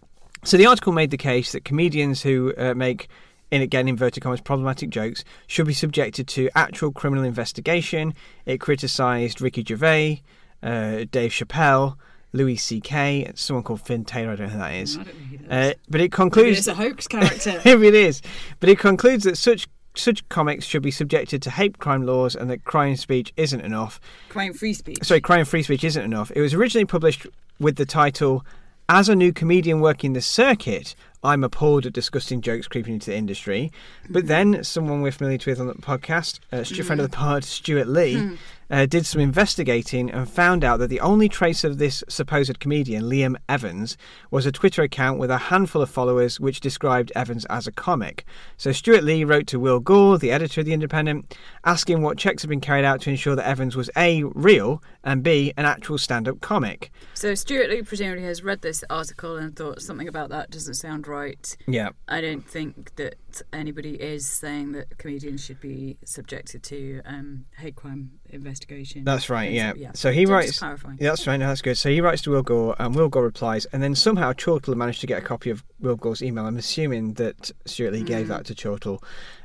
so 0.46 0.56
the 0.58 0.66
article 0.66 0.94
made 0.94 1.12
the 1.12 1.18
case 1.18 1.52
that 1.52 1.66
comedians 1.66 2.22
who 2.22 2.54
uh, 2.58 2.74
make, 2.74 3.08
in 3.52 3.62
again 3.62 3.88
inverted 3.88 4.24
commas, 4.24 4.40
problematic 4.42 4.90
jokes 4.90 5.24
should 5.48 5.68
be 5.68 5.74
subjected 5.74 6.28
to 6.30 6.50
actual 6.56 6.92
criminal 6.92 7.24
investigation. 7.26 8.14
It 8.46 8.60
criticised 8.60 9.42
Ricky 9.42 9.64
Gervais, 9.64 10.22
uh, 10.64 11.06
Dave 11.12 11.32
Chappelle, 11.32 11.98
Louis 12.34 12.58
C.K., 12.58 13.32
someone 13.36 13.64
called 13.64 13.82
Finn 13.82 14.04
Taylor. 14.06 14.34
I 14.34 14.36
don't 14.36 14.48
know 14.48 14.54
who 14.54 14.60
that 14.60 14.74
is. 14.74 14.98
I 14.98 15.04
don't 15.04 15.08
know 15.08 15.38
who 15.38 15.38
that 15.48 15.52
Uh, 15.66 15.70
is. 15.70 15.76
but 15.90 16.02
it 16.02 16.12
concludes. 16.12 16.58
it's 16.60 16.68
a 16.68 16.74
hoax 16.76 17.08
character. 17.08 17.62
If 17.66 17.82
it 17.82 17.94
is, 17.96 18.22
but 18.60 18.70
it 18.70 18.78
concludes 18.80 19.24
that 19.26 19.38
such 19.38 19.68
such 19.98 20.28
comics 20.28 20.66
should 20.66 20.82
be 20.84 20.92
subjected 20.92 21.42
to 21.44 21.50
hate 21.50 21.80
crime 21.80 22.06
laws 22.06 22.36
and 22.36 22.50
that 22.50 22.66
crime 22.66 22.98
speech 22.98 23.32
isn't 23.38 23.62
enough. 23.62 23.98
Crime 24.28 24.52
free 24.54 24.74
speech. 24.74 24.98
Sorry, 25.04 25.22
crime 25.22 25.46
free 25.46 25.64
speech 25.64 25.86
isn't 25.86 26.04
enough. 26.04 26.34
It 26.36 26.42
was 26.42 26.54
originally 26.54 26.84
published 26.84 27.26
with 27.62 27.78
the 27.78 27.86
title 27.86 28.46
As 28.88 29.10
a 29.10 29.16
new 29.16 29.34
comedian 29.34 29.82
working 29.82 30.14
the 30.14 30.22
circuit, 30.22 30.96
I'm 31.24 31.44
appalled 31.44 31.88
at 31.88 31.94
disgusting 31.94 32.42
jokes 32.42 32.68
creeping 32.68 32.94
into 32.94 33.10
the 33.10 33.18
industry. 33.18 33.72
But 34.12 34.28
then 34.28 34.64
someone 34.64 35.02
we're 35.02 35.12
familiar 35.12 35.40
with 35.44 35.60
on 35.60 35.66
the 35.68 35.74
podcast, 35.74 36.40
a 36.52 36.64
stu- 36.64 36.84
friend 36.84 37.02
of 37.02 37.10
the 37.10 37.16
pod, 37.16 37.44
Stewart 37.44 37.88
Lee, 37.88 38.20
hmm. 38.20 38.36
Uh, 38.70 38.86
did 38.86 39.06
some 39.06 39.22
investigating 39.22 40.10
and 40.10 40.30
found 40.30 40.64
out 40.64 40.78
that 40.78 40.88
the 40.88 41.00
only 41.00 41.30
trace 41.30 41.64
of 41.64 41.78
this 41.78 42.04
supposed 42.10 42.60
comedian, 42.60 43.04
Liam 43.04 43.36
Evans, 43.48 43.98
was 44.32 44.46
a 44.46 44.52
Twitter 44.52 44.82
account 44.82 45.20
with 45.20 45.30
a 45.30 45.38
handful 45.38 45.82
of 45.82 45.90
followers 45.90 46.40
which 46.40 46.60
described 46.60 47.12
Evans 47.16 47.46
as 47.46 47.68
a 47.68 47.72
comic. 47.72 48.26
So 48.58 48.72
Stewart 48.72 49.04
Lee 49.04 49.24
wrote 49.24 49.48
to 49.48 49.60
Will 49.60 49.80
Gore, 49.80 50.18
the 50.18 50.32
editor 50.32 50.62
of 50.62 50.66
The 50.66 50.74
Independent, 50.74 51.38
asking 51.64 52.02
what 52.02 52.18
checks 52.18 52.42
had 52.42 52.50
been 52.50 52.62
carried 52.62 52.86
out 52.86 53.02
to 53.02 53.10
ensure 53.10 53.36
that 53.36 53.48
Evans 53.48 53.76
was 53.76 53.90
A, 53.96 54.24
real, 54.24 54.82
and 55.04 55.22
B, 55.22 55.54
an 55.58 55.66
actual 55.66 55.98
stand 55.98 56.28
up 56.28 56.42
comic. 56.42 56.92
So 57.14 57.36
Stewart 57.36 57.70
Lee 57.70 57.84
presumably 57.84 58.24
has 58.24 58.44
read 58.44 58.62
this 58.62 58.84
article 58.90 59.38
and 59.38 59.56
thought 59.56 59.82
something 59.82 60.08
about 60.08 60.30
that 60.30 60.50
doesn't 60.50 60.74
sound 60.74 61.08
right. 61.08 61.56
Yeah. 61.68 61.90
I 62.08 62.22
don't 62.22 62.48
think 62.48 62.96
that 62.96 63.16
anybody 63.54 63.96
is 64.02 64.28
saying 64.28 64.74
that 64.74 64.98
comedians 64.98 65.44
should 65.44 65.60
be 65.60 65.98
subjected 66.06 66.64
to 66.64 67.02
um, 67.06 67.46
hate 67.58 67.76
crime 67.76 68.12
investigation. 68.30 69.04
That's 69.04 69.30
right, 69.30 69.52
yeah. 69.52 69.74
yeah. 69.76 69.92
So 69.94 70.12
he 70.12 70.26
just 70.26 70.62
writes. 70.62 70.62
Yeah, 70.62 71.10
that's 71.10 71.26
right. 71.28 71.38
No, 71.38 71.48
that's 71.48 71.62
good. 71.62 71.78
So 71.78 71.90
he 71.90 72.02
writes 72.02 72.22
to 72.24 72.32
Will 72.32 72.44
Gore, 72.44 72.76
and 72.80 72.96
Will 72.96 73.10
Gore 73.10 73.24
replies, 73.24 73.66
and 73.66 73.82
then 73.82 73.96
somehow 73.96 74.34
Chortle 74.34 74.76
managed 74.76 75.02
to 75.02 75.08
get 75.08 75.20
a 75.24 75.26
copy 75.26 75.50
of 75.50 75.64
Will 75.80 75.96
Gore's 75.96 76.22
email. 76.22 76.46
I'm 76.46 76.58
assuming 76.58 77.14
that 77.16 77.52
Stewart 77.66 77.94
Lee 77.94 78.04
Mm. 78.04 78.08
gave 78.08 78.28
that 78.28 78.46
to 78.46 78.56
Chortle, 78.56 79.02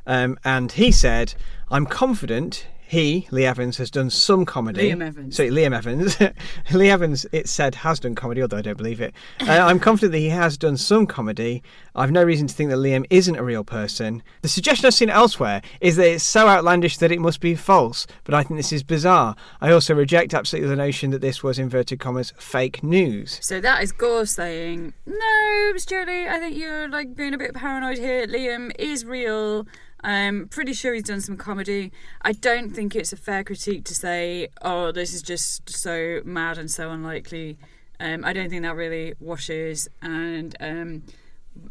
um, 0.07 0.39
and 0.45 0.73
he 0.73 0.93
said, 0.93 1.35
"I'm 1.71 1.87
confident." 1.87 2.67
He, 2.91 3.29
Lee 3.31 3.47
Evans, 3.47 3.77
has 3.77 3.89
done 3.89 4.11
some 4.11 4.45
comedy. 4.45 4.91
Liam 4.91 5.01
Evans. 5.01 5.37
Sorry, 5.37 5.49
Liam 5.49 5.73
Evans. 5.73 6.19
Lee 6.73 6.91
Evans, 6.91 7.25
it 7.31 7.49
said, 7.49 7.77
has 7.77 8.01
done 8.01 8.17
comedy, 8.17 8.43
although 8.43 8.57
I 8.57 8.63
don't 8.63 8.77
believe 8.77 9.01
it. 9.01 9.15
Uh, 9.41 9.53
I'm 9.53 9.79
confident 9.79 10.11
that 10.11 10.19
he 10.19 10.31
has 10.31 10.59
done 10.59 10.77
some 10.77 11.07
comedy. 11.07 11.63
I've 11.95 12.11
no 12.11 12.25
reason 12.25 12.49
to 12.49 12.55
think 12.55 12.69
that 12.71 12.79
Liam 12.79 13.07
isn't 13.09 13.37
a 13.37 13.45
real 13.45 13.63
person. 13.63 14.25
The 14.43 14.49
suggestion 14.49 14.87
I've 14.87 14.95
seen 14.95 15.09
elsewhere 15.09 15.63
is 15.81 15.95
that 15.99 16.09
it's 16.09 16.25
so 16.25 16.49
outlandish 16.49 16.99
that 16.99 17.13
it 17.13 17.21
must 17.21 17.41
be 17.41 17.55
false, 17.55 18.09
but 18.25 18.35
I 18.35 18.43
think 18.43 18.59
this 18.59 18.73
is 18.73 18.83
bizarre. 18.83 19.37
I 19.61 19.71
also 19.71 19.95
reject 19.95 20.35
absolutely 20.35 20.71
the 20.71 20.75
notion 20.75 21.13
that 21.13 21.21
this 21.21 21.45
was, 21.45 21.61
inverted 21.61 22.01
commas, 22.01 22.33
fake 22.39 22.83
news. 22.83 23.39
So 23.41 23.61
that 23.61 23.85
is 23.85 23.93
Gore 23.93 24.27
saying, 24.27 24.95
"No, 25.07 25.73
Stewart 25.77 26.09
I 26.09 26.41
think 26.41 26.57
you're 26.57 26.89
like 26.89 27.15
being 27.15 27.35
a 27.35 27.39
bit 27.39 27.55
paranoid 27.55 27.99
here. 27.99 28.27
Liam 28.27 28.73
is 28.81 29.05
real. 29.05 29.65
I'm 30.03 30.49
pretty 30.49 30.73
sure 30.73 30.95
he's 30.95 31.05
done 31.05 31.21
some 31.21 31.37
comedy. 31.37 31.93
I 32.23 32.33
don't 32.33 32.71
think 32.71 32.97
it's 32.97 33.13
a 33.13 33.17
fair 33.17 33.45
critique 33.45 33.85
to 33.85 33.95
say, 33.95 34.49
oh, 34.63 34.93
this 34.93 35.13
is 35.13 35.23
just 35.23 35.69
so 35.69 36.21
mad 36.25 36.59
and 36.59 36.71
so 36.71 36.91
unlikely. 36.91 37.59
Um, 37.99 38.25
I 38.25 38.33
don't 38.33 38.49
think 38.49 38.63
that 38.63 38.77
really 38.77 39.13
washes, 39.21 39.89
and 40.01 40.57
um, 40.61 41.03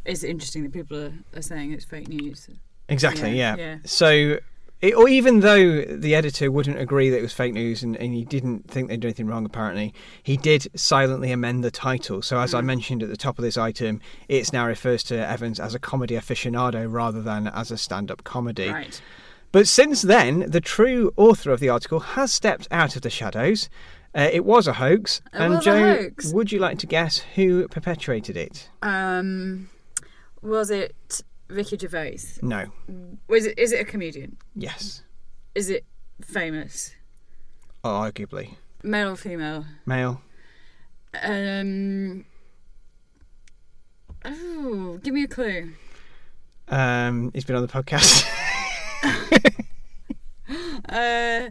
it's 0.05 0.23
interesting 0.23 0.61
that 0.63 0.73
people 0.73 0.97
are, 0.97 1.13
are 1.35 1.41
saying 1.41 1.71
it's 1.73 1.85
fake 1.85 2.07
news. 2.07 2.47
Exactly, 2.87 3.31
Yeah, 3.31 3.55
yeah. 3.55 3.65
yeah. 3.65 3.77
So, 3.85 4.39
it, 4.81 4.95
or 4.95 5.09
even 5.09 5.41
though 5.41 5.81
the 5.83 6.15
editor 6.15 6.49
wouldn't 6.51 6.79
agree 6.79 7.09
that 7.09 7.19
it 7.19 7.21
was 7.21 7.33
fake 7.33 7.53
news 7.53 7.83
and, 7.83 7.97
and 7.97 8.13
he 8.13 8.23
didn't 8.23 8.69
think 8.69 8.87
they'd 8.87 8.99
done 8.99 9.09
anything 9.09 9.27
wrong, 9.27 9.45
apparently, 9.45 9.93
he 10.23 10.37
did 10.37 10.67
silently 10.73 11.31
amend 11.31 11.63
the 11.63 11.71
title. 11.71 12.21
So, 12.21 12.39
as 12.39 12.53
I 12.53 12.61
mentioned 12.61 13.03
at 13.03 13.09
the 13.09 13.17
top 13.17 13.37
of 13.37 13.43
this 13.43 13.57
item, 13.57 13.99
it's 14.29 14.53
now 14.53 14.65
refers 14.65 15.03
to 15.03 15.15
Evans 15.15 15.59
as 15.59 15.75
a 15.75 15.79
comedy 15.79 16.15
aficionado 16.15 16.89
rather 16.89 17.21
than 17.21 17.47
as 17.47 17.71
a 17.71 17.77
stand 17.77 18.09
up 18.09 18.23
comedy. 18.23 18.69
Right. 18.69 19.01
But 19.51 19.67
since 19.67 20.03
then, 20.03 20.49
the 20.49 20.61
true 20.61 21.11
author 21.17 21.51
of 21.51 21.59
the 21.59 21.69
article 21.69 21.99
has 21.99 22.31
stepped 22.31 22.67
out 22.71 22.95
of 22.95 23.01
the 23.01 23.09
shadows. 23.09 23.67
Uh, 24.15 24.29
it 24.31 24.45
was 24.45 24.67
a 24.67 24.73
hoax. 24.73 25.21
It 25.33 25.39
and 25.39 25.61
Joe, 25.61 25.93
hoax. 25.95 26.31
would 26.31 26.51
you 26.51 26.59
like 26.59 26.79
to 26.79 26.87
guess 26.87 27.19
who 27.35 27.67
perpetuated 27.67 28.37
it? 28.37 28.69
Um, 28.81 29.69
was 30.41 30.69
it 30.69 31.21
Ricky 31.49 31.77
Gervais? 31.77 32.19
No. 32.41 32.67
Was 33.27 33.45
it? 33.45 33.57
Is 33.57 33.71
it 33.71 33.81
a 33.81 33.85
comedian? 33.85 34.37
Yes. 34.55 35.03
Is 35.55 35.69
it 35.69 35.85
famous? 36.21 36.95
Arguably. 37.83 38.55
Male 38.83 39.09
or 39.09 39.15
female? 39.15 39.65
Male. 39.85 40.21
Um. 41.23 42.25
Oh, 44.23 44.99
give 45.03 45.13
me 45.13 45.23
a 45.23 45.27
clue. 45.27 45.71
Um, 46.67 47.31
he's 47.33 47.45
been 47.45 47.55
on 47.55 47.61
the 47.61 47.67
podcast. 47.67 48.27
Uh, 50.89 51.49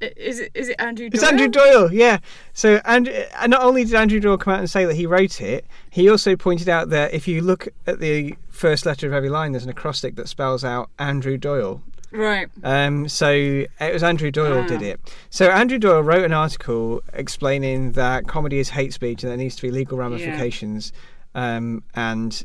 is 0.00 0.40
it 0.40 0.50
is 0.54 0.68
it 0.68 0.76
Andrew? 0.78 1.06
It's 1.12 1.20
Doyle? 1.20 1.30
Andrew 1.30 1.48
Doyle, 1.48 1.92
yeah. 1.92 2.18
So, 2.52 2.80
and 2.84 3.08
uh, 3.08 3.46
not 3.46 3.62
only 3.62 3.84
did 3.84 3.94
Andrew 3.94 4.20
Doyle 4.20 4.36
come 4.38 4.52
out 4.54 4.58
and 4.60 4.70
say 4.70 4.84
that 4.84 4.94
he 4.94 5.06
wrote 5.06 5.40
it, 5.40 5.64
he 5.90 6.08
also 6.08 6.36
pointed 6.36 6.68
out 6.68 6.90
that 6.90 7.14
if 7.14 7.26
you 7.26 7.40
look 7.42 7.68
at 7.86 8.00
the 8.00 8.34
first 8.48 8.84
letter 8.86 9.06
of 9.06 9.12
every 9.12 9.28
line, 9.30 9.52
there's 9.52 9.64
an 9.64 9.70
acrostic 9.70 10.16
that 10.16 10.28
spells 10.28 10.64
out 10.64 10.90
Andrew 10.98 11.36
Doyle. 11.38 11.82
Right. 12.12 12.48
Um, 12.62 13.08
so 13.08 13.30
it 13.30 13.92
was 13.92 14.02
Andrew 14.02 14.30
Doyle 14.30 14.62
Ah. 14.64 14.66
did 14.66 14.80
it. 14.80 15.00
So 15.28 15.50
Andrew 15.50 15.78
Doyle 15.78 16.02
wrote 16.02 16.24
an 16.24 16.32
article 16.32 17.02
explaining 17.12 17.92
that 17.92 18.26
comedy 18.26 18.58
is 18.58 18.70
hate 18.70 18.92
speech 18.92 19.22
and 19.22 19.30
there 19.30 19.36
needs 19.36 19.56
to 19.56 19.62
be 19.62 19.70
legal 19.70 19.98
ramifications. 19.98 20.92
Um, 21.34 21.82
and 21.94 22.42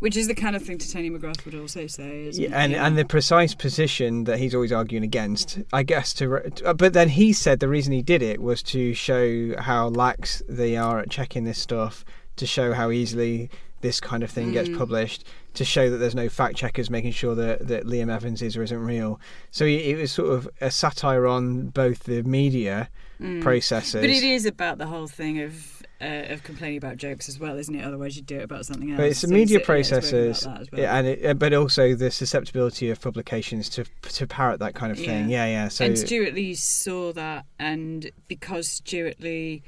which 0.00 0.16
is 0.16 0.26
the 0.26 0.34
kind 0.34 0.54
of 0.56 0.62
thing 0.62 0.78
Tony 0.78 1.10
McGrath 1.10 1.44
would 1.44 1.54
also 1.54 1.86
say. 1.86 2.26
Isn't 2.26 2.42
Yeah, 2.44 2.50
and 2.58 2.74
and 2.74 2.96
the 2.98 3.04
precise 3.04 3.54
position 3.54 4.24
that 4.24 4.38
he's 4.38 4.54
always 4.54 4.72
arguing 4.72 5.04
against, 5.04 5.58
I 5.72 5.82
guess. 5.82 6.12
To, 6.14 6.42
uh, 6.64 6.74
but 6.74 6.92
then 6.92 7.10
he 7.10 7.32
said 7.32 7.60
the 7.60 7.68
reason 7.68 7.92
he 7.92 8.02
did 8.02 8.22
it 8.22 8.40
was 8.40 8.62
to 8.64 8.94
show 8.94 9.54
how 9.60 9.88
lax 9.88 10.42
they 10.48 10.76
are 10.76 10.98
at 11.00 11.10
checking 11.10 11.44
this 11.44 11.58
stuff, 11.58 12.04
to 12.36 12.46
show 12.46 12.72
how 12.72 12.90
easily 12.90 13.50
this 13.82 14.00
kind 14.00 14.22
of 14.22 14.30
thing 14.30 14.52
gets 14.52 14.68
Mm. 14.70 14.78
published, 14.78 15.24
to 15.54 15.64
show 15.64 15.90
that 15.90 15.98
there's 15.98 16.14
no 16.14 16.28
fact 16.28 16.56
checkers 16.56 16.90
making 16.90 17.12
sure 17.12 17.34
that 17.34 17.68
that 17.68 17.84
Liam 17.84 18.10
Evans 18.10 18.42
is 18.42 18.56
or 18.56 18.62
isn't 18.62 18.78
real. 18.84 19.20
So 19.50 19.64
it 19.64 19.96
was 19.96 20.10
sort 20.12 20.30
of 20.30 20.48
a 20.60 20.70
satire 20.70 21.26
on 21.26 21.68
both 21.68 22.04
the 22.04 22.22
media 22.22 22.88
Mm. 23.20 23.40
processes. 23.42 23.94
But 24.02 24.10
it 24.10 24.22
is 24.22 24.44
about 24.44 24.76
the 24.76 24.86
whole 24.86 25.06
thing 25.06 25.40
of 25.40 25.75
uh, 26.00 26.32
of 26.32 26.42
complaining 26.42 26.78
about 26.78 26.96
jokes 26.96 27.28
as 27.28 27.38
well, 27.38 27.56
isn't 27.56 27.74
it? 27.74 27.84
Otherwise, 27.84 28.16
you'd 28.16 28.26
do 28.26 28.38
it 28.38 28.42
about 28.44 28.66
something 28.66 28.90
else. 28.90 28.98
But 28.98 29.06
it's 29.06 29.20
the 29.22 29.28
So 29.28 29.34
media 29.34 29.58
yeah, 29.58 29.60
it's 29.60 29.68
really 29.68 29.88
about 29.88 30.00
processes, 30.02 30.46
well. 30.72 30.80
yeah, 30.80 30.96
and 30.98 31.06
it, 31.06 31.26
uh, 31.26 31.34
but 31.34 31.54
also 31.54 31.94
the 31.94 32.10
susceptibility 32.10 32.90
of 32.90 33.00
publications 33.00 33.68
to 33.70 33.84
to 34.02 34.26
parrot 34.26 34.60
that 34.60 34.74
kind 34.74 34.92
of 34.92 34.98
thing. 34.98 35.30
Yeah. 35.30 35.46
Yeah, 35.46 35.64
yeah. 35.64 35.68
So 35.68 35.84
and 35.84 35.98
Stewart 35.98 36.34
Lee 36.34 36.54
saw 36.54 37.12
that, 37.14 37.46
and 37.58 38.10
because 38.28 38.68
Stewart 38.68 39.20
Lee 39.20 39.62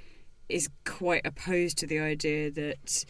is 0.48 0.68
quite 0.84 1.26
opposed 1.26 1.78
to 1.78 1.86
the 1.86 1.98
idea 1.98 2.50
that 2.50 3.04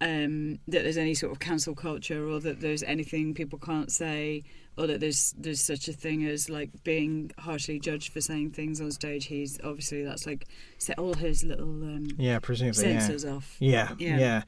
um, 0.00 0.58
that 0.68 0.82
there's 0.82 0.96
any 0.98 1.14
sort 1.14 1.32
of 1.32 1.38
cancel 1.38 1.74
culture, 1.74 2.28
or 2.28 2.38
that 2.40 2.60
there's 2.60 2.82
anything 2.82 3.34
people 3.34 3.58
can't 3.58 3.90
say, 3.90 4.44
or 4.78 4.86
that 4.86 5.00
there's 5.00 5.34
there's 5.38 5.60
such 5.60 5.88
a 5.88 5.92
thing 5.92 6.26
as 6.26 6.50
like 6.50 6.70
being 6.84 7.30
harshly 7.38 7.80
judged 7.80 8.12
for 8.12 8.20
saying 8.20 8.50
things 8.50 8.80
on 8.80 8.90
stage. 8.90 9.26
He's 9.26 9.58
obviously 9.64 10.04
that's 10.04 10.26
like 10.26 10.46
set 10.78 10.98
all 10.98 11.14
his 11.14 11.44
little 11.44 11.64
um, 11.68 12.08
yeah, 12.18 12.38
presumably, 12.38 12.92
yeah. 12.92 13.30
off. 13.30 13.56
Yeah, 13.58 13.92
Yeah. 13.98 14.18
yeah, 14.18 14.42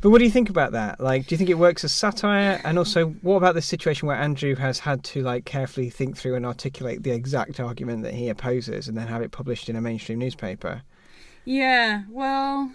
But 0.00 0.10
what 0.10 0.18
do 0.18 0.24
you 0.24 0.30
think 0.30 0.50
about 0.50 0.72
that? 0.72 1.00
Like, 1.00 1.26
do 1.26 1.34
you 1.34 1.36
think 1.36 1.50
it 1.50 1.58
works 1.58 1.82
as 1.84 1.92
satire? 1.92 2.60
And 2.64 2.78
also, 2.78 3.06
what 3.22 3.36
about 3.36 3.54
the 3.54 3.62
situation 3.62 4.06
where 4.06 4.16
Andrew 4.16 4.54
has 4.54 4.78
had 4.80 5.02
to 5.04 5.22
like 5.22 5.44
carefully 5.44 5.90
think 5.90 6.16
through 6.16 6.36
and 6.36 6.46
articulate 6.46 7.02
the 7.02 7.10
exact 7.10 7.58
argument 7.58 8.04
that 8.04 8.14
he 8.14 8.28
opposes, 8.28 8.86
and 8.86 8.96
then 8.96 9.08
have 9.08 9.22
it 9.22 9.32
published 9.32 9.68
in 9.68 9.74
a 9.76 9.80
mainstream 9.80 10.18
newspaper? 10.20 10.82
Yeah, 11.44 12.04
well, 12.08 12.70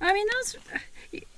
I 0.00 0.12
mean 0.14 0.26
that's 0.32 0.56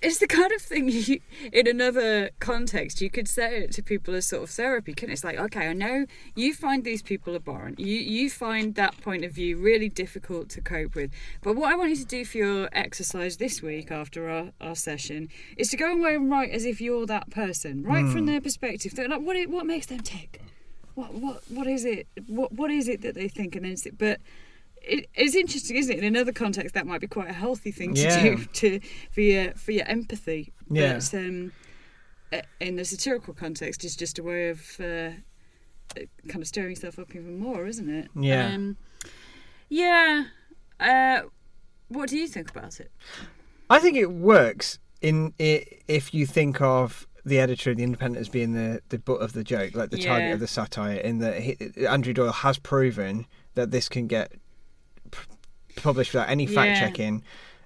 it's 0.02 0.18
the 0.18 0.26
kind 0.26 0.50
of 0.52 0.60
thing 0.60 0.88
you, 0.88 1.20
in 1.52 1.66
another 1.66 2.30
context 2.40 3.00
you 3.00 3.10
could 3.10 3.28
say 3.28 3.58
it 3.62 3.72
to 3.72 3.82
people 3.82 4.14
as 4.14 4.26
sort 4.26 4.42
of 4.42 4.50
therapy. 4.50 4.92
Can 4.92 5.10
it's 5.10 5.24
like 5.24 5.38
okay, 5.38 5.68
I 5.68 5.72
know 5.72 6.06
you 6.34 6.54
find 6.54 6.84
these 6.84 7.02
people 7.02 7.34
abhorrent. 7.34 7.78
You 7.78 7.96
you 7.96 8.30
find 8.30 8.74
that 8.74 9.00
point 9.00 9.24
of 9.24 9.32
view 9.32 9.56
really 9.56 9.88
difficult 9.88 10.48
to 10.50 10.60
cope 10.60 10.94
with. 10.94 11.10
But 11.42 11.56
what 11.56 11.72
I 11.72 11.76
want 11.76 11.90
you 11.90 11.96
to 11.96 12.04
do 12.04 12.24
for 12.24 12.38
your 12.38 12.68
exercise 12.72 13.36
this 13.36 13.62
week 13.62 13.90
after 13.90 14.28
our, 14.28 14.50
our 14.60 14.74
session 14.74 15.28
is 15.56 15.68
to 15.70 15.76
go 15.76 15.92
away 15.92 16.14
and 16.14 16.30
write 16.30 16.50
as 16.50 16.64
if 16.64 16.80
you're 16.80 17.06
that 17.06 17.30
person, 17.30 17.82
right 17.82 18.06
from 18.06 18.20
hmm. 18.20 18.26
their 18.26 18.40
perspective. 18.40 18.94
They're 18.94 19.08
like, 19.08 19.22
what 19.22 19.36
what 19.48 19.66
makes 19.66 19.86
them 19.86 20.00
tick? 20.00 20.42
What 20.94 21.14
what 21.14 21.42
what 21.48 21.66
is 21.66 21.84
it? 21.84 22.08
What 22.26 22.52
what 22.52 22.70
is 22.70 22.88
it 22.88 23.02
that 23.02 23.14
they 23.14 23.28
think? 23.28 23.54
And 23.54 23.64
then, 23.64 23.76
but 23.96 24.20
it, 24.82 25.08
it's 25.14 25.34
interesting, 25.34 25.76
isn't 25.76 25.92
it? 25.94 25.98
In 25.98 26.04
another 26.04 26.32
context, 26.32 26.74
that 26.74 26.86
might 26.86 27.00
be 27.00 27.06
quite 27.06 27.28
a 27.30 27.32
healthy 27.34 27.70
thing 27.70 27.94
to 27.94 28.00
Yeah. 28.02 28.22
do 28.22 28.44
to 28.52 28.80
for 29.10 29.20
your 29.20 29.52
for 29.54 29.72
your 29.72 29.86
empathy. 29.86 30.52
Yeah. 30.70 30.94
But 30.94 31.14
um, 31.14 31.52
in 32.60 32.76
the 32.76 32.84
satirical 32.84 33.34
context, 33.34 33.84
it's 33.84 33.96
just 33.96 34.18
a 34.18 34.22
way 34.22 34.48
of 34.50 34.60
uh, 34.80 35.10
kind 36.28 36.42
of 36.42 36.46
stirring 36.46 36.70
yourself 36.70 36.98
up 36.98 37.14
even 37.14 37.38
more, 37.38 37.66
isn't 37.66 37.88
it? 37.90 38.08
Yeah. 38.14 38.54
Um, 38.54 38.76
yeah. 39.68 40.24
Uh, 40.78 41.22
what 41.88 42.08
do 42.08 42.16
you 42.16 42.26
think 42.28 42.50
about 42.50 42.80
it? 42.80 42.90
I 43.68 43.78
think 43.78 43.96
it 43.96 44.10
works 44.10 44.78
in 45.02 45.32
i 45.40 45.64
if 45.88 46.12
you 46.12 46.26
think 46.26 46.60
of 46.60 47.06
the 47.24 47.38
editor 47.38 47.70
of 47.70 47.76
the 47.76 47.82
Independent 47.82 48.20
as 48.20 48.28
being 48.28 48.54
the 48.54 48.80
the 48.88 48.98
butt 48.98 49.20
of 49.20 49.32
the 49.34 49.44
joke, 49.44 49.74
like 49.74 49.90
the 49.90 49.98
target 49.98 50.32
of 50.32 50.40
the 50.40 50.46
satire. 50.46 50.96
In 50.98 51.18
that 51.18 51.36
Andrew 51.88 52.12
Doyle 52.14 52.32
has 52.32 52.58
proven 52.58 53.26
that 53.54 53.70
this 53.70 53.88
can 53.88 54.06
get 54.06 54.32
published 55.76 56.12
without 56.12 56.28
any 56.28 56.46
fact 56.46 56.70
Yeah. 56.70 56.80
checking. 56.80 57.22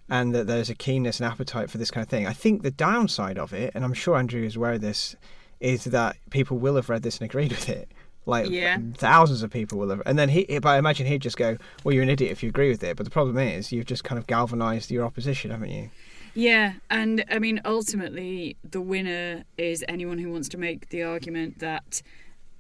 And 0.09 0.35
that 0.35 0.47
there's 0.47 0.69
a 0.69 0.75
keenness 0.75 1.19
and 1.19 1.27
appetite 1.27 1.71
for 1.71 1.79
this 1.79 1.91
kind 1.91 2.03
of 2.05 2.11
thing. 2.11 2.27
I 2.27 2.35
think 2.35 2.63
the 2.63 2.71
downside 2.71 3.39
of 3.39 3.55
it, 3.55 3.73
and 3.75 3.85
I'm 3.85 3.95
sure 3.95 4.17
Andrew 4.17 4.43
is 4.43 4.57
aware 4.57 4.75
of 4.75 4.83
this, 4.83 5.17
is 5.61 5.85
that 5.85 6.17
people 6.29 6.59
will 6.59 6.77
have 6.77 6.91
read 6.91 7.03
this 7.03 7.19
and 7.19 7.25
agreed 7.29 7.53
with 7.53 7.71
it. 7.71 7.89
Like 8.27 8.51
Yeah. 8.51 8.79
thousands 8.97 9.43
of 9.43 9.51
people 9.51 9.79
will 9.79 9.89
have, 9.91 10.03
and 10.05 10.19
then 10.19 10.29
he. 10.31 10.45
But 10.45 10.67
I 10.67 10.79
imagine 10.79 11.07
he'd 11.07 11.23
just 11.23 11.37
go, 11.37 11.57
"Well, 11.85 11.95
you're 11.95 12.03
an 12.03 12.11
idiot 12.11 12.33
if 12.33 12.43
you 12.43 12.49
agree 12.51 12.69
with 12.71 12.83
it." 12.83 12.97
But 12.97 13.05
the 13.05 13.11
problem 13.11 13.39
is, 13.39 13.73
you've 13.73 13.87
just 13.87 14.05
kind 14.05 14.19
of 14.19 14.27
galvanised 14.27 14.91
your 14.91 15.05
opposition, 15.05 15.51
haven't 15.51 15.71
you? 15.71 15.91
Yeah, 16.35 16.75
and 16.91 17.25
I 17.31 17.39
mean, 17.39 17.61
ultimately, 17.65 18.57
the 18.69 18.81
winner 18.81 19.45
is 19.57 19.85
anyone 19.89 20.19
who 20.19 20.31
wants 20.33 20.49
to 20.51 20.59
make 20.59 20.89
the 20.89 21.03
argument 21.03 21.61
that, 21.61 22.03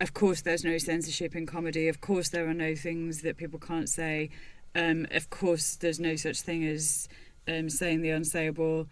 of 0.00 0.14
course, 0.14 0.42
there's 0.42 0.64
no 0.64 0.78
censorship 0.78 1.34
in 1.34 1.44
comedy. 1.46 1.88
Of 1.88 2.00
course, 2.00 2.28
there 2.28 2.46
are 2.48 2.54
no 2.54 2.74
things 2.74 3.22
that 3.22 3.36
people 3.36 3.58
can't 3.58 3.88
say. 3.88 4.30
Um, 4.74 5.06
of 5.10 5.30
course, 5.30 5.76
there's 5.76 6.00
no 6.00 6.16
such 6.16 6.40
thing 6.40 6.64
as 6.66 7.08
um, 7.46 7.70
saying 7.70 8.02
the 8.02 8.08
unsayable. 8.08 8.86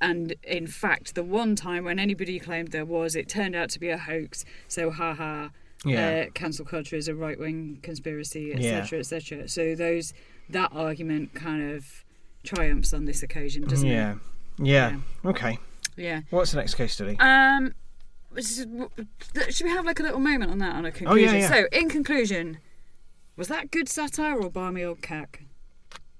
And 0.00 0.34
in 0.42 0.66
fact, 0.66 1.14
the 1.14 1.22
one 1.22 1.54
time 1.56 1.84
when 1.84 1.98
anybody 1.98 2.38
claimed 2.38 2.72
there 2.72 2.84
was, 2.84 3.14
it 3.14 3.28
turned 3.28 3.54
out 3.54 3.70
to 3.70 3.80
be 3.80 3.88
a 3.88 3.98
hoax. 3.98 4.44
So, 4.68 4.90
haha. 4.90 5.48
Yeah. 5.84 6.26
Uh, 6.26 6.30
cancel 6.32 6.64
culture 6.64 6.94
is 6.94 7.08
a 7.08 7.14
right 7.14 7.38
wing 7.38 7.78
conspiracy, 7.82 8.54
Yeah. 8.56 8.78
etc., 8.78 9.00
etc. 9.00 9.48
So 9.48 9.74
those 9.74 10.12
that 10.48 10.70
argument 10.72 11.34
kind 11.34 11.72
of 11.74 12.04
triumphs 12.44 12.92
on 12.92 13.04
this 13.04 13.22
occasion, 13.22 13.64
doesn't 13.64 13.88
it? 13.88 13.92
yeah. 13.92 14.14
yeah. 14.58 14.96
Okay. 15.24 15.58
Yeah. 15.96 16.20
What's 16.30 16.52
the 16.52 16.58
next 16.58 16.74
case 16.74 16.92
study? 16.94 17.16
Um, 17.18 17.74
should 18.40 18.70
we 19.64 19.70
have 19.70 19.84
like 19.84 19.98
a 19.98 20.02
little 20.04 20.20
moment 20.20 20.50
on 20.52 20.58
that 20.58 20.74
on 20.74 20.84
a 20.86 20.92
conclusion? 20.92 21.28
Oh, 21.28 21.32
conclusion? 21.32 21.40
yeah. 21.40 21.48
So, 21.72 21.78
in 21.80 21.88
conclusion, 21.88 22.58
was 23.36 23.48
that 23.48 23.70
good 23.70 23.88
satire 23.88 24.38
or 24.40 24.50
barmy 24.50 24.84
old 24.84 25.02
cack? 25.02 25.42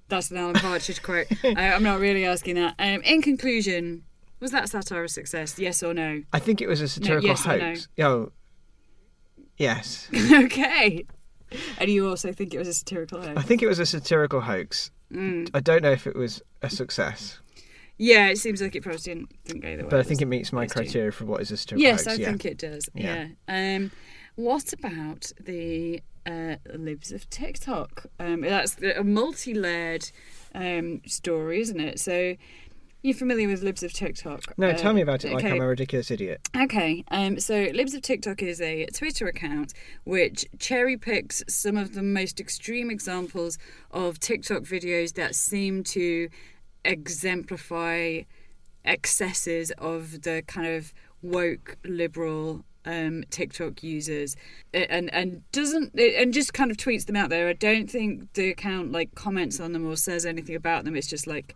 That's 0.08 0.30
an 0.30 0.36
Alan 0.36 0.54
Partridge 0.54 1.02
quote. 1.02 1.26
I, 1.44 1.72
I'm 1.72 1.82
not 1.82 1.98
really 2.00 2.24
asking 2.24 2.56
that. 2.56 2.74
Um, 2.78 3.00
in 3.02 3.22
conclusion, 3.22 4.04
was 4.40 4.50
that 4.50 4.68
satire 4.68 5.04
a 5.04 5.08
success? 5.08 5.58
Yes 5.58 5.82
or 5.82 5.94
no? 5.94 6.22
I 6.32 6.38
think 6.38 6.60
it 6.60 6.68
was 6.68 6.80
a 6.80 6.88
satirical 6.88 7.28
yes 7.28 7.46
or 7.46 7.56
no? 7.56 7.64
hoax. 7.64 7.88
Oh, 8.00 8.32
yes. 9.56 10.08
okay. 10.32 11.06
And 11.78 11.90
you 11.90 12.08
also 12.08 12.32
think 12.32 12.52
it 12.54 12.58
was 12.58 12.68
a 12.68 12.74
satirical 12.74 13.22
hoax? 13.22 13.38
I 13.38 13.42
think 13.42 13.62
it 13.62 13.66
was 13.68 13.78
a 13.78 13.86
satirical 13.86 14.40
hoax. 14.40 14.90
Mm. 15.12 15.50
I 15.54 15.60
don't 15.60 15.82
know 15.82 15.92
if 15.92 16.06
it 16.06 16.16
was 16.16 16.42
a 16.62 16.70
success, 16.70 17.38
Yeah, 17.98 18.28
it 18.28 18.38
seems 18.38 18.62
like 18.62 18.74
it 18.74 18.82
probably 18.82 19.00
didn't, 19.00 19.28
didn't 19.44 19.60
go 19.60 19.76
the 19.76 19.82
way. 19.82 19.88
but 19.90 20.00
I 20.00 20.02
think 20.02 20.22
it 20.22 20.26
meets 20.26 20.52
my 20.52 20.66
criteria 20.66 21.12
for 21.12 21.26
what 21.26 21.42
is 21.42 21.50
a 21.50 21.56
satirical 21.58 21.82
Yes, 21.82 22.04
hoax. 22.06 22.18
I 22.18 22.20
yeah. 22.20 22.26
think 22.28 22.44
it 22.46 22.58
does. 22.58 22.88
Yeah. 22.94 23.28
Yeah. 23.48 23.76
Um, 23.76 23.90
what 24.36 24.72
about 24.72 25.30
the 25.38 26.00
libs 26.85 27.12
of 27.12 27.28
TikTok? 27.30 28.07
Um, 28.18 28.43
that's 28.43 28.76
a 28.83 29.03
multi-layered 29.05 30.11
um, 30.55 31.03
story, 31.07 31.61
isn't 31.61 31.80
it? 31.80 32.01
So. 32.01 32.37
You're 33.05 33.16
familiar 33.16 33.49
with 33.49 33.64
Libs 33.64 33.83
of 33.83 33.93
TikTok? 33.93 34.57
No, 34.57 34.68
Uh, 34.68 34.74
tell 34.74 34.93
me 34.93 35.01
about 35.01 35.24
it 35.24 35.33
like. 35.33 35.45
I'm 35.45 35.61
a 35.61 35.66
ridiculous 35.66 36.09
idiot. 36.12 36.41
Okay, 36.57 37.03
um, 37.11 37.41
so 37.41 37.68
Libs 37.74 37.95
of 37.95 38.03
TikTok 38.03 38.45
is 38.45 38.61
a 38.61 38.87
Twitter 38.95 39.26
account 39.26 39.74
which 40.05 40.47
cherry 40.61 40.97
picks 40.97 41.43
some 41.49 41.76
of 41.76 41.95
the 41.95 42.03
most 42.05 42.39
extreme 42.39 42.93
examples 42.93 43.59
of 43.91 44.20
TikTok 44.20 44.62
videos 44.62 45.14
that 45.14 45.35
seem 45.35 45.83
to 45.83 46.28
exemplify 46.85 48.20
excesses 48.85 49.72
of 49.78 50.22
the 50.22 50.45
kind 50.47 50.68
of 50.68 50.95
woke 51.22 51.78
liberal 51.85 52.64
um, 52.85 53.24
TikTok 53.30 53.83
users, 53.83 54.37
and 54.72 55.12
and 55.12 55.43
doesn't 55.53 55.99
and 55.99 56.33
just 56.33 56.53
kind 56.53 56.70
of 56.70 56.76
tweets 56.76 57.07
them 57.07 57.16
out 57.16 57.30
there. 57.30 57.49
I 57.49 57.53
don't 57.53 57.91
think 57.91 58.33
the 58.35 58.51
account 58.51 58.93
like 58.93 59.14
comments 59.14 59.61
on 59.61 59.72
them 59.72 59.87
or 59.87 59.97
says 59.97 60.26
anything 60.26 60.57
about 60.57 60.85
them. 60.85 60.97
It's 60.97 61.07
just 61.07 61.26
like, 61.26 61.55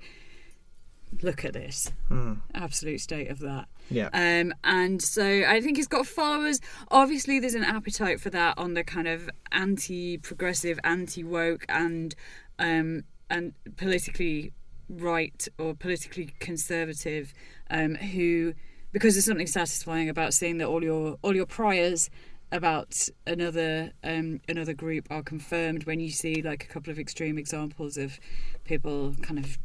look 1.22 1.44
at 1.44 1.52
this 1.52 1.92
Hmm. 2.08 2.34
absolute 2.54 3.00
state 3.00 3.28
of 3.28 3.38
that. 3.40 3.66
Yeah. 3.90 4.08
Um, 4.12 4.52
and 4.64 5.00
so 5.00 5.44
I 5.46 5.60
think 5.60 5.76
he's 5.76 5.86
got 5.86 6.06
followers. 6.06 6.60
Obviously, 6.90 7.38
there's 7.38 7.54
an 7.54 7.64
appetite 7.64 8.20
for 8.20 8.30
that 8.30 8.58
on 8.58 8.74
the 8.74 8.82
kind 8.84 9.06
of 9.08 9.30
anti-progressive, 9.52 10.78
anti-woke, 10.84 11.64
and 11.68 12.14
um, 12.58 13.04
and 13.28 13.52
politically 13.76 14.52
right 14.88 15.48
or 15.58 15.74
politically 15.74 16.34
conservative, 16.38 17.34
um, 17.70 17.96
who 17.96 18.54
because 18.96 19.12
there's 19.12 19.26
something 19.26 19.46
satisfying 19.46 20.08
about 20.08 20.32
seeing 20.32 20.56
that 20.56 20.66
all 20.68 20.82
your 20.82 21.18
all 21.20 21.36
your 21.36 21.44
priors 21.44 22.08
about 22.50 23.10
another 23.26 23.92
um, 24.02 24.40
another 24.48 24.72
group 24.72 25.06
are 25.10 25.22
confirmed 25.22 25.84
when 25.84 26.00
you 26.00 26.08
see 26.08 26.40
like 26.40 26.64
a 26.64 26.66
couple 26.66 26.90
of 26.90 26.98
extreme 26.98 27.36
examples 27.36 27.98
of 27.98 28.18
people 28.64 29.14
kind 29.20 29.38
of 29.38 29.58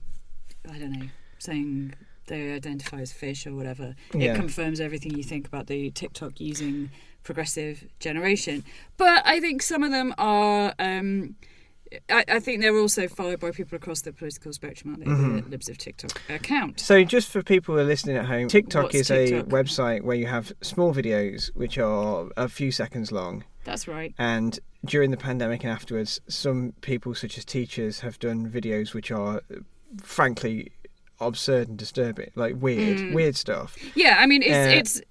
I 0.70 0.78
don't 0.78 0.92
know 0.92 1.08
saying 1.40 1.94
they 2.28 2.52
identify 2.52 3.00
as 3.00 3.14
fish 3.14 3.48
or 3.48 3.54
whatever. 3.54 3.96
Yeah. 4.14 4.34
It 4.34 4.36
confirms 4.36 4.82
everything 4.82 5.16
you 5.16 5.24
think 5.24 5.48
about 5.48 5.68
the 5.68 5.92
TikTok 5.92 6.42
using 6.42 6.92
progressive 7.24 7.86
generation. 8.02 8.66
But 8.98 9.26
I 9.26 9.40
think 9.40 9.62
some 9.62 9.82
of 9.82 9.92
them 9.92 10.14
are 10.18 10.74
um, 10.78 11.36
I, 12.10 12.24
I 12.28 12.40
think 12.40 12.62
they're 12.62 12.78
also 12.78 13.08
followed 13.08 13.40
by 13.40 13.52
people 13.52 13.76
across 13.76 14.02
the 14.02 14.14
political 14.14 14.54
spectrum, 14.54 14.92
aren't 14.94 15.04
they? 15.06 15.12
Mm-hmm. 15.12 15.36
The 15.42 15.50
Libs 15.50 15.70
of 15.70 15.78
TikTok 15.78 16.22
account. 16.30 16.80
So, 16.80 17.04
just 17.04 17.30
for 17.30 17.44
people 17.44 17.76
who 17.76 17.82
are 17.82 17.86
listening 17.86 18.18
at 18.18 18.26
home, 18.26 18.48
TikTok 18.48 18.84
What's 18.86 18.96
is 18.96 19.08
TikTok? 19.08 19.46
a 19.46 19.50
website 19.50 20.02
where 20.04 20.16
you 20.16 20.28
have 20.28 20.54
small 20.62 20.94
videos 20.94 21.54
which 21.56 21.78
are 21.78 22.28
a 22.38 22.48
few 22.48 22.72
seconds 22.72 23.12
long. 23.12 23.44
That's 23.64 23.88
right. 23.88 24.14
And 24.18 24.60
during 24.86 25.12
the 25.12 25.18
pandemic 25.18 25.64
and 25.64 25.72
afterwards, 25.72 26.20
some 26.28 26.74
people, 26.82 27.14
such 27.14 27.38
as 27.38 27.46
teachers, 27.46 28.00
have 28.00 28.18
done 28.20 28.50
videos 28.50 28.94
which 28.94 29.12
are, 29.12 29.42
frankly, 30.02 30.72
absurd 31.20 31.68
and 31.70 31.78
disturbing, 31.78 32.32
like 32.36 32.56
weird, 32.60 32.98
Mm. 32.98 33.14
weird 33.14 33.36
stuff. 33.36 33.78
Yeah, 33.96 34.16
I 34.20 34.26
mean, 34.26 34.42
it's 34.42 34.52
Uh, 34.52 34.78
it's 34.80 35.02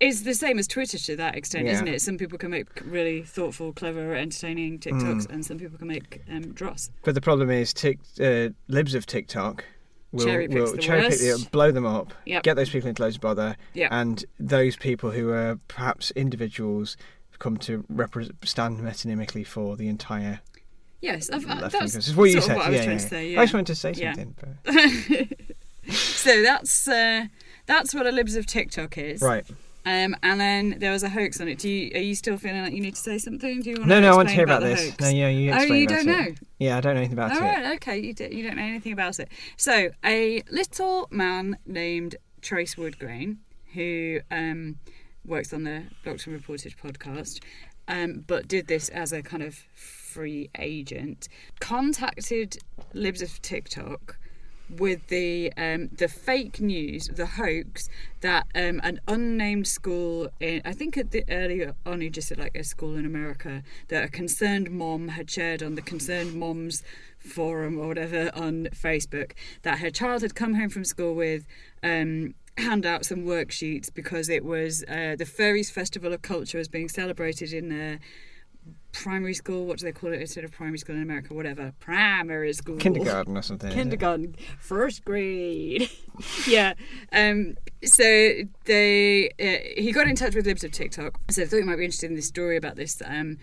it's 0.00 0.22
the 0.22 0.34
same 0.34 0.58
as 0.58 0.66
Twitter 0.66 0.98
to 0.98 1.16
that 1.16 1.34
extent, 1.36 1.66
Yeah. 1.66 1.72
isn't 1.74 1.88
it? 1.88 2.00
Some 2.00 2.16
people 2.18 2.38
can 2.38 2.50
make 2.50 2.68
really 2.84 3.22
thoughtful, 3.22 3.72
clever, 3.72 4.14
entertaining 4.14 4.78
TikToks, 4.78 5.28
and 5.28 5.44
some 5.44 5.58
people 5.58 5.78
can 5.78 5.88
make 5.88 6.22
um, 6.30 6.52
dross. 6.52 6.90
But 7.04 7.14
the 7.14 7.20
problem 7.20 7.50
is, 7.50 7.72
tic, 7.72 7.98
uh, 8.20 8.48
libs 8.68 8.94
of 8.94 9.06
TikTok 9.06 9.64
will, 10.12 10.24
Cherry 10.24 10.48
will 10.48 10.72
the 10.72 10.78
cherry 10.78 11.08
pick 11.10 11.50
blow 11.50 11.70
them 11.70 11.86
up, 11.86 12.12
Yep. 12.24 12.42
get 12.42 12.54
those 12.56 12.70
people 12.70 12.88
into 12.88 13.02
loads 13.02 13.16
of 13.16 13.20
bother, 13.22 13.56
Yep. 13.74 13.88
and 13.92 14.24
those 14.38 14.76
people 14.76 15.10
who 15.10 15.30
are 15.30 15.58
perhaps 15.68 16.10
individuals 16.12 16.96
come 17.38 17.56
to 17.56 17.84
repre- 17.92 18.32
stand 18.46 18.78
metonymically 18.80 19.46
for 19.46 19.76
the 19.76 19.88
entire 19.88 20.40
Yes, 21.00 21.30
I've, 21.30 21.48
uh, 21.48 21.68
that's 21.68 21.96
is 21.96 22.14
what 22.14 22.30
you 22.30 22.40
said. 22.42 22.56
what 22.56 22.66
I 22.66 22.70
was 22.70 22.80
yeah, 22.80 22.84
yeah. 22.84 22.98
to 22.98 23.00
say. 23.00 23.36
I 23.36 23.42
just 23.44 23.54
wanted 23.54 23.66
to 23.68 23.74
say 23.74 23.94
something. 23.94 24.34
But... 24.38 25.90
so 25.92 26.42
that's 26.42 26.86
uh, 26.86 27.24
that's 27.70 27.94
what 27.94 28.04
a 28.06 28.10
Libs 28.10 28.34
of 28.34 28.46
TikTok 28.46 28.98
is. 28.98 29.22
Right. 29.22 29.46
Um, 29.86 30.14
and 30.22 30.38
then 30.40 30.76
there 30.78 30.90
was 30.90 31.02
a 31.04 31.08
hoax 31.08 31.40
on 31.40 31.46
it. 31.48 31.58
Do 31.58 31.68
you 31.68 31.90
are 31.94 32.02
you 32.02 32.14
still 32.14 32.36
feeling 32.36 32.62
like 32.62 32.72
you 32.74 32.80
need 32.80 32.96
to 32.96 33.00
say 33.00 33.16
something? 33.16 33.62
Do 33.62 33.70
you 33.70 33.76
want 33.76 33.88
No, 33.88 33.94
to 33.94 34.00
no, 34.02 34.12
I 34.12 34.16
want 34.16 34.28
to 34.28 34.34
hear 34.34 34.44
about, 34.44 34.60
the 34.62 34.68
this. 34.68 35.00
No, 35.00 35.08
yeah, 35.08 35.28
you 35.28 35.52
Oh, 35.52 35.60
you 35.62 35.84
about 35.86 35.96
don't 35.96 36.08
it. 36.08 36.28
know. 36.30 36.34
Yeah, 36.58 36.76
I 36.76 36.80
don't 36.80 36.94
know 36.94 37.00
anything 37.00 37.18
about 37.18 37.30
All 37.32 37.38
it. 37.38 37.40
right, 37.40 37.74
okay, 37.76 37.98
you, 37.98 38.12
do, 38.12 38.28
you 38.30 38.42
don't 38.42 38.56
know 38.56 38.62
anything 38.62 38.92
about 38.92 39.18
it. 39.20 39.28
So, 39.56 39.90
a 40.04 40.42
little 40.50 41.08
man 41.10 41.56
named 41.64 42.16
Trace 42.42 42.74
Woodgrain, 42.74 43.36
who 43.72 44.20
um, 44.30 44.78
works 45.24 45.54
on 45.54 45.62
the 45.64 45.84
Blocked 46.04 46.26
and 46.26 46.34
Reported 46.34 46.74
podcast, 46.76 47.40
um, 47.88 48.24
but 48.26 48.48
did 48.48 48.66
this 48.66 48.88
as 48.90 49.12
a 49.12 49.22
kind 49.22 49.42
of 49.42 49.54
free 49.74 50.50
agent, 50.58 51.28
contacted 51.60 52.58
Libs 52.92 53.22
of 53.22 53.40
TikTok 53.40 54.18
with 54.78 55.06
the 55.08 55.52
um, 55.56 55.88
the 55.88 56.08
fake 56.08 56.60
news, 56.60 57.08
the 57.08 57.26
hoax 57.26 57.88
that 58.20 58.46
um, 58.54 58.80
an 58.82 59.00
unnamed 59.08 59.66
school 59.66 60.28
in 60.40 60.62
I 60.64 60.72
think 60.72 60.96
at 60.96 61.10
the 61.10 61.24
earlier 61.28 61.74
on 61.86 62.00
he 62.00 62.10
just 62.10 62.28
said 62.28 62.38
like 62.38 62.56
a 62.56 62.64
school 62.64 62.96
in 62.96 63.06
America 63.06 63.62
that 63.88 64.04
a 64.04 64.08
concerned 64.08 64.70
mom 64.70 65.08
had 65.08 65.30
shared 65.30 65.62
on 65.62 65.74
the 65.74 65.82
concerned 65.82 66.34
moms 66.34 66.82
forum 67.18 67.78
or 67.78 67.88
whatever 67.88 68.30
on 68.34 68.68
Facebook 68.72 69.32
that 69.62 69.78
her 69.78 69.90
child 69.90 70.22
had 70.22 70.34
come 70.34 70.54
home 70.54 70.70
from 70.70 70.84
school 70.84 71.14
with 71.14 71.46
um, 71.82 72.34
handouts 72.56 73.10
and 73.10 73.26
worksheets 73.26 73.92
because 73.92 74.28
it 74.28 74.44
was 74.44 74.84
uh, 74.84 75.16
the 75.18 75.24
Furries 75.24 75.70
Festival 75.70 76.12
of 76.12 76.22
Culture 76.22 76.58
was 76.58 76.68
being 76.68 76.88
celebrated 76.88 77.52
in 77.52 77.68
their 77.68 77.98
primary 78.92 79.34
school. 79.34 79.66
What 79.66 79.78
do 79.78 79.84
they 79.84 79.92
call 79.92 80.12
it 80.12 80.20
instead 80.20 80.44
of 80.44 80.52
primary 80.52 80.78
school 80.78 80.96
in 80.96 81.02
America? 81.02 81.34
Whatever, 81.34 81.72
primary 81.80 82.52
school 82.52 82.76
Kindergarten 82.76 83.36
or 83.36 83.42
something. 83.42 83.70
kindergarten, 83.70 84.34
first 84.58 85.04
grade. 85.04 85.90
yeah. 86.46 86.74
Um. 87.12 87.56
So 87.84 88.02
they 88.64 89.30
uh, 89.40 89.80
he 89.80 89.92
got 89.92 90.06
in 90.06 90.16
touch 90.16 90.34
with 90.34 90.46
Libs 90.46 90.64
of 90.64 90.72
TikTok. 90.72 91.18
So 91.30 91.42
I 91.42 91.46
thought 91.46 91.56
you 91.56 91.64
might 91.64 91.76
be 91.76 91.84
interested 91.84 92.10
in 92.10 92.16
this 92.16 92.28
story 92.28 92.56
about 92.56 92.76
this 92.76 93.02
um 93.04 93.38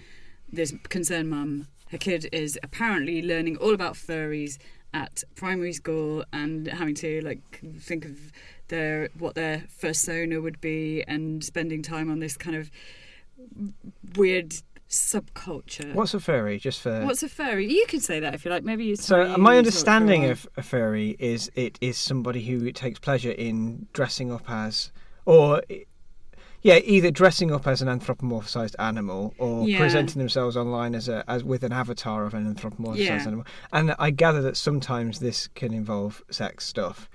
this 0.51 0.73
concerned 0.89 1.29
mum. 1.29 1.67
Her 1.91 1.97
kid 1.97 2.27
is 2.31 2.59
apparently 2.63 3.21
learning 3.21 3.57
all 3.57 3.73
about 3.73 3.93
furries 3.93 4.57
at 4.93 5.23
primary 5.35 5.73
school 5.73 6.23
and 6.33 6.67
having 6.67 6.95
to 6.95 7.21
like 7.21 7.61
think 7.79 8.05
of 8.05 8.31
their 8.69 9.09
what 9.17 9.35
their 9.35 9.63
persona 9.79 10.41
would 10.41 10.59
be 10.59 11.03
and 11.07 11.43
spending 11.43 11.81
time 11.81 12.09
on 12.09 12.19
this 12.19 12.35
kind 12.37 12.55
of 12.55 12.69
weird 14.15 14.53
subculture. 14.89 15.93
What's 15.93 16.13
a 16.13 16.19
furry? 16.19 16.57
Just 16.59 16.81
for. 16.81 17.03
What's 17.05 17.23
a 17.23 17.29
furry? 17.29 17.71
You 17.71 17.85
can 17.87 17.99
say 17.99 18.19
that 18.19 18.33
if 18.33 18.45
you 18.45 18.51
like. 18.51 18.63
Maybe 18.63 18.85
you. 18.85 18.95
so 18.95 19.33
uh, 19.33 19.37
my 19.37 19.57
understanding 19.57 20.25
of 20.25 20.47
a 20.57 20.63
furry 20.63 21.15
is 21.19 21.51
it 21.55 21.77
is 21.81 21.97
somebody 21.97 22.43
who 22.45 22.71
takes 22.71 22.99
pleasure 22.99 23.31
in 23.31 23.87
dressing 23.93 24.31
up 24.31 24.49
as, 24.49 24.91
or 25.25 25.61
yeah, 26.61 26.79
either 26.83 27.11
dressing 27.11 27.51
up 27.51 27.67
as 27.67 27.81
an 27.81 27.87
anthropomorphized 27.87 28.75
animal 28.79 29.33
or 29.37 29.67
Yeah. 29.67 29.77
presenting 29.79 30.19
themselves 30.19 30.57
online 30.57 30.95
as 30.95 31.07
a 31.07 31.23
as 31.29 31.43
with 31.43 31.63
an 31.63 31.71
avatar 31.71 32.25
of 32.25 32.33
an 32.33 32.53
anthropomorphized 32.53 32.97
Yeah. 32.97 33.15
animal. 33.21 33.45
And 33.71 33.93
I 33.99 34.09
gather 34.11 34.41
that 34.41 34.57
sometimes 34.57 35.19
this 35.19 35.47
can 35.47 35.73
involve 35.73 36.23
sex 36.31 36.65
stuff, 36.65 37.09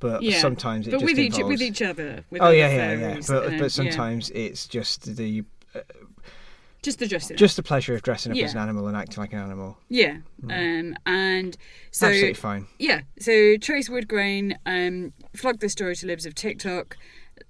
but 0.00 0.22
Yeah. 0.22 0.38
sometimes 0.40 0.86
it 0.86 0.92
but 0.92 1.00
just 1.00 1.10
with 1.12 1.18
each 1.18 1.38
with 1.38 1.62
each 1.62 1.82
other. 1.82 2.24
With 2.30 2.40
oh 2.40 2.50
yeah, 2.50 2.68
yeah, 2.70 2.92
yeah. 2.92 3.20
But 3.26 3.46
and- 3.46 3.58
but 3.58 3.64
yeah. 3.64 3.68
sometimes 3.68 4.30
it's 4.30 4.66
just 4.66 5.16
the 5.16 5.44
just 6.86 6.98
the 6.98 7.06
dressing. 7.06 7.36
just 7.36 7.56
the 7.56 7.62
pleasure 7.62 7.94
of 7.94 8.00
dressing 8.02 8.32
up 8.32 8.38
Yeah. 8.38 8.44
as 8.46 8.54
an 8.54 8.60
animal 8.60 8.86
and 8.88 8.96
acting 8.96 9.18
like 9.18 9.32
an 9.34 9.40
animal. 9.40 9.76
yeah, 9.90 10.16
um, 10.48 10.96
and 11.04 11.56
so 11.90 12.06
Absolutely 12.06 12.34
fine. 12.34 12.66
yeah, 12.78 13.02
so 13.20 13.56
Trace 13.58 13.90
Woodgrain 13.90 14.56
um, 14.64 15.12
flagged 15.34 15.60
the 15.60 15.68
story 15.68 15.94
to 15.96 16.06
Libs 16.06 16.24
of 16.24 16.34
TikTok. 16.34 16.96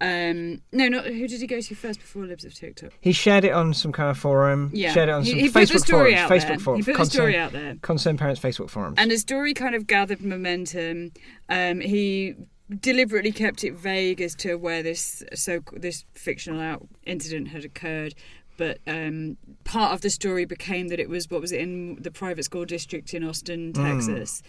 Um, 0.00 0.60
no, 0.72 0.88
not 0.88 1.06
who 1.06 1.26
did 1.28 1.40
he 1.40 1.46
go 1.46 1.60
to 1.60 1.74
first 1.74 2.00
before 2.00 2.26
Libs 2.26 2.44
of 2.44 2.52
TikTok? 2.52 2.90
He 3.00 3.12
shared 3.12 3.44
it 3.44 3.52
on 3.52 3.72
some 3.72 3.92
kind 3.92 4.10
of 4.10 4.18
forum. 4.18 4.70
Yeah, 4.74 4.92
Shared 4.92 5.08
it 5.08 5.12
on 5.12 5.22
he, 5.22 5.30
some 5.30 5.38
he 5.38 5.48
Facebook 5.48 5.72
the 5.72 5.78
story 5.78 6.14
forums. 6.16 6.18
out 6.18 6.30
Facebook 6.30 6.48
there. 6.48 6.58
forums. 6.58 6.86
He 6.86 6.92
put 6.92 6.98
the 6.98 7.06
story 7.10 7.38
out 7.38 7.52
there. 7.52 7.76
Concerned 7.82 8.18
Parents 8.18 8.40
Facebook 8.40 8.68
forums. 8.68 8.96
And 8.98 9.10
the 9.10 9.16
story 9.16 9.54
kind 9.54 9.74
of 9.74 9.86
gathered 9.86 10.22
momentum. 10.22 11.12
Um, 11.48 11.80
he 11.80 12.34
deliberately 12.80 13.30
kept 13.32 13.62
it 13.64 13.74
vague 13.74 14.20
as 14.20 14.34
to 14.34 14.56
where 14.56 14.82
this 14.82 15.22
so 15.34 15.60
this 15.72 16.04
fictional 16.14 16.60
out 16.60 16.86
incident 17.04 17.48
had 17.48 17.64
occurred. 17.64 18.14
But 18.56 18.78
um, 18.86 19.36
part 19.64 19.92
of 19.92 20.00
the 20.00 20.10
story 20.10 20.44
became 20.44 20.88
that 20.88 21.00
it 21.00 21.08
was 21.08 21.30
what 21.30 21.40
was 21.40 21.52
it 21.52 21.60
in 21.60 21.96
the 22.02 22.10
private 22.10 22.44
school 22.44 22.64
district 22.64 23.14
in 23.14 23.24
Austin, 23.24 23.72
Texas, 23.72 24.42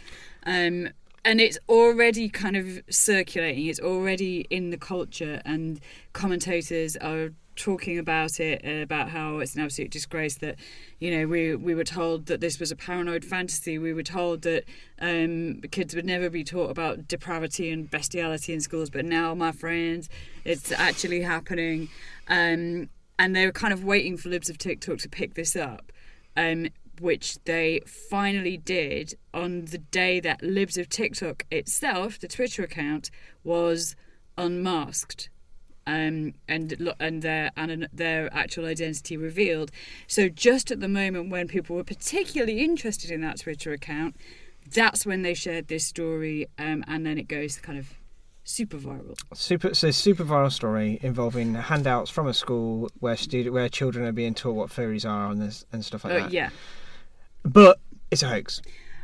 um, 0.45 0.89
and 1.25 1.41
it's 1.41 1.57
already 1.67 2.29
kind 2.29 2.55
of 2.55 2.81
circulating. 2.89 3.65
It's 3.65 3.79
already 3.79 4.47
in 4.49 4.69
the 4.69 4.77
culture, 4.77 5.41
and 5.45 5.79
commentators 6.13 6.95
are 6.97 7.31
talking 7.57 7.97
about 7.97 8.39
it 8.39 8.63
uh, 8.63 8.83
about 8.83 9.09
how 9.09 9.39
it's 9.39 9.55
an 9.55 9.61
absolute 9.61 9.91
disgrace 9.91 10.35
that 10.37 10.55
you 10.99 11.11
know 11.11 11.27
we 11.27 11.55
we 11.55 11.75
were 11.75 11.83
told 11.83 12.27
that 12.27 12.39
this 12.39 12.59
was 12.59 12.71
a 12.71 12.75
paranoid 12.75 13.25
fantasy. 13.25 13.77
We 13.77 13.93
were 13.93 14.03
told 14.03 14.43
that 14.43 14.63
um, 15.01 15.61
kids 15.71 15.95
would 15.95 16.05
never 16.05 16.29
be 16.29 16.43
taught 16.43 16.69
about 16.69 17.07
depravity 17.07 17.69
and 17.71 17.89
bestiality 17.89 18.53
in 18.53 18.61
schools 18.61 18.89
but 18.89 19.03
now 19.05 19.33
my 19.35 19.51
friends 19.51 20.07
it's 20.45 20.71
actually 20.71 21.21
happening. 21.21 21.89
Um, 22.29 22.89
and 23.19 23.35
they 23.35 23.45
were 23.45 23.51
kind 23.51 23.73
of 23.73 23.83
waiting 23.83 24.17
for 24.17 24.29
libs 24.29 24.49
of 24.49 24.57
tiktok 24.57 24.99
to 24.99 25.09
pick 25.09 25.33
this 25.35 25.55
up 25.55 25.91
um, 26.35 26.67
which 26.99 27.43
they 27.45 27.79
finally 27.85 28.57
did 28.57 29.13
on 29.33 29.65
the 29.65 29.77
day 29.77 30.19
that 30.19 30.41
libs 30.41 30.77
of 30.77 30.89
tiktok 30.89 31.45
itself 31.51 32.19
the 32.19 32.27
twitter 32.27 32.63
account 32.63 33.09
was 33.43 33.95
unmasked 34.37 35.29
um, 35.87 36.33
and 36.49 36.93
and 36.99 37.21
their 37.21 37.51
and 37.55 37.87
their 37.93 38.31
actual 38.33 38.65
identity 38.65 39.15
revealed. 39.15 39.71
So 40.05 40.27
just 40.27 40.69
at 40.69 40.81
the 40.81 40.89
moment 40.89 41.29
when 41.29 41.47
people 41.47 41.77
were 41.77 41.83
particularly 41.85 42.59
interested 42.59 43.09
in 43.09 43.21
that 43.21 43.39
Twitter 43.39 43.71
account, 43.71 44.17
that's 44.69 45.05
when 45.05 45.21
they 45.21 45.33
shared 45.33 45.69
this 45.69 45.85
story, 45.85 46.47
um, 46.59 46.83
and 46.87 47.05
then 47.05 47.17
it 47.17 47.29
goes 47.29 47.57
kind 47.57 47.79
of 47.79 47.93
super 48.49 48.77
viral. 48.77 49.15
super 49.33 49.73
so 49.73 49.91
super 49.91 50.23
viral 50.23 50.49
story 50.51 50.99
involving 51.01 51.53
handouts 51.53 52.09
from 52.09 52.27
a 52.27 52.33
school 52.33 52.89
where 52.99 53.17
student 53.17 53.53
where 53.53 53.67
children 53.67 54.05
are 54.05 54.13
being 54.13 54.33
taught 54.33 54.53
what 54.55 54.71
fairies 54.71 55.03
are 55.05 55.29
and 55.29 55.41
this, 55.41 55.65
and 55.73 55.83
stuff 55.83 56.05
like 56.05 56.13
Oh 56.13 56.19
that. 56.21 56.31
yeah. 56.31 56.49
But 57.43 57.79
it's 58.09 58.23
a 58.23 58.29
hoax. 58.29 58.61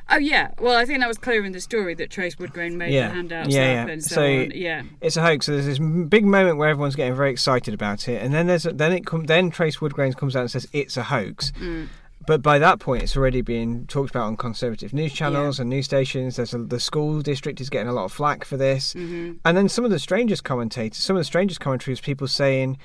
Oh 0.10 0.18
yeah. 0.18 0.52
Well, 0.60 0.76
I 0.78 0.86
think 0.86 1.00
that 1.00 1.08
was 1.08 1.18
clear 1.18 1.44
in 1.46 1.52
the 1.54 1.62
story 1.62 1.94
that 1.96 2.10
Trace 2.10 2.36
Woodgrain 2.36 2.74
made 2.76 2.94
Yeah. 2.94 3.08
the 3.10 3.14
handouts 3.16 3.50
Yeah, 3.50 3.62
up 3.84 3.88
yeah. 3.88 3.94
and 3.94 4.04
so, 4.04 4.16
So- 4.16 4.22
on. 4.26 4.52
Yeah. 4.54 4.82
It's 5.02 5.18
a 5.18 5.22
hoax. 5.22 5.46
So 5.46 5.54
there's 5.54 5.66
this 5.66 5.80
big 5.80 6.26
moment 6.26 6.58
where 6.58 6.70
everyone's 6.70 6.96
getting 6.96 7.16
very 7.16 7.32
excited 7.32 7.74
about 7.74 8.08
it, 8.10 8.22
and 8.22 8.34
then 8.34 8.48
there's 8.48 8.66
a, 8.66 8.72
then 8.74 8.91
it 8.94 9.06
come 9.06 9.26
then 9.26 9.50
Trace 9.52 9.78
Woodgrain 9.78 10.16
comes 10.16 10.36
out 10.36 10.41
and 10.41 10.52
says 10.52 10.68
it's 10.74 10.98
a 10.98 11.04
hoax. 11.04 11.52
Mm. 11.60 11.88
But 12.26 12.42
by 12.42 12.60
that 12.60 12.80
point, 12.80 13.04
it's 13.04 13.18
already 13.18 13.42
being 13.42 13.86
talked 13.88 14.10
about 14.12 14.28
on 14.28 14.38
conservative 14.38 14.94
news 14.94 15.12
channels 15.14 15.60
and 15.60 15.70
news 15.70 15.86
stations. 15.86 16.38
There's 16.38 16.54
a, 16.54 16.60
the 16.60 16.80
school 16.80 17.22
district 17.22 17.60
is 17.60 17.70
getting 17.70 17.88
a 17.90 17.94
lot 17.94 18.06
of 18.06 18.12
flack 18.14 18.46
for 18.46 18.58
this, 18.58 18.94
Mm-hmm. 18.94 19.34
and 19.46 19.58
then 19.58 19.68
some 19.70 19.84
of 19.86 19.92
the 19.92 20.00
strangest 20.00 20.44
commentators, 20.44 20.98
some 20.98 21.16
of 21.16 21.20
the 21.20 21.26
strangest 21.26 21.60
commentaries, 21.60 22.00
people 22.00 22.28
saying, 22.28 22.78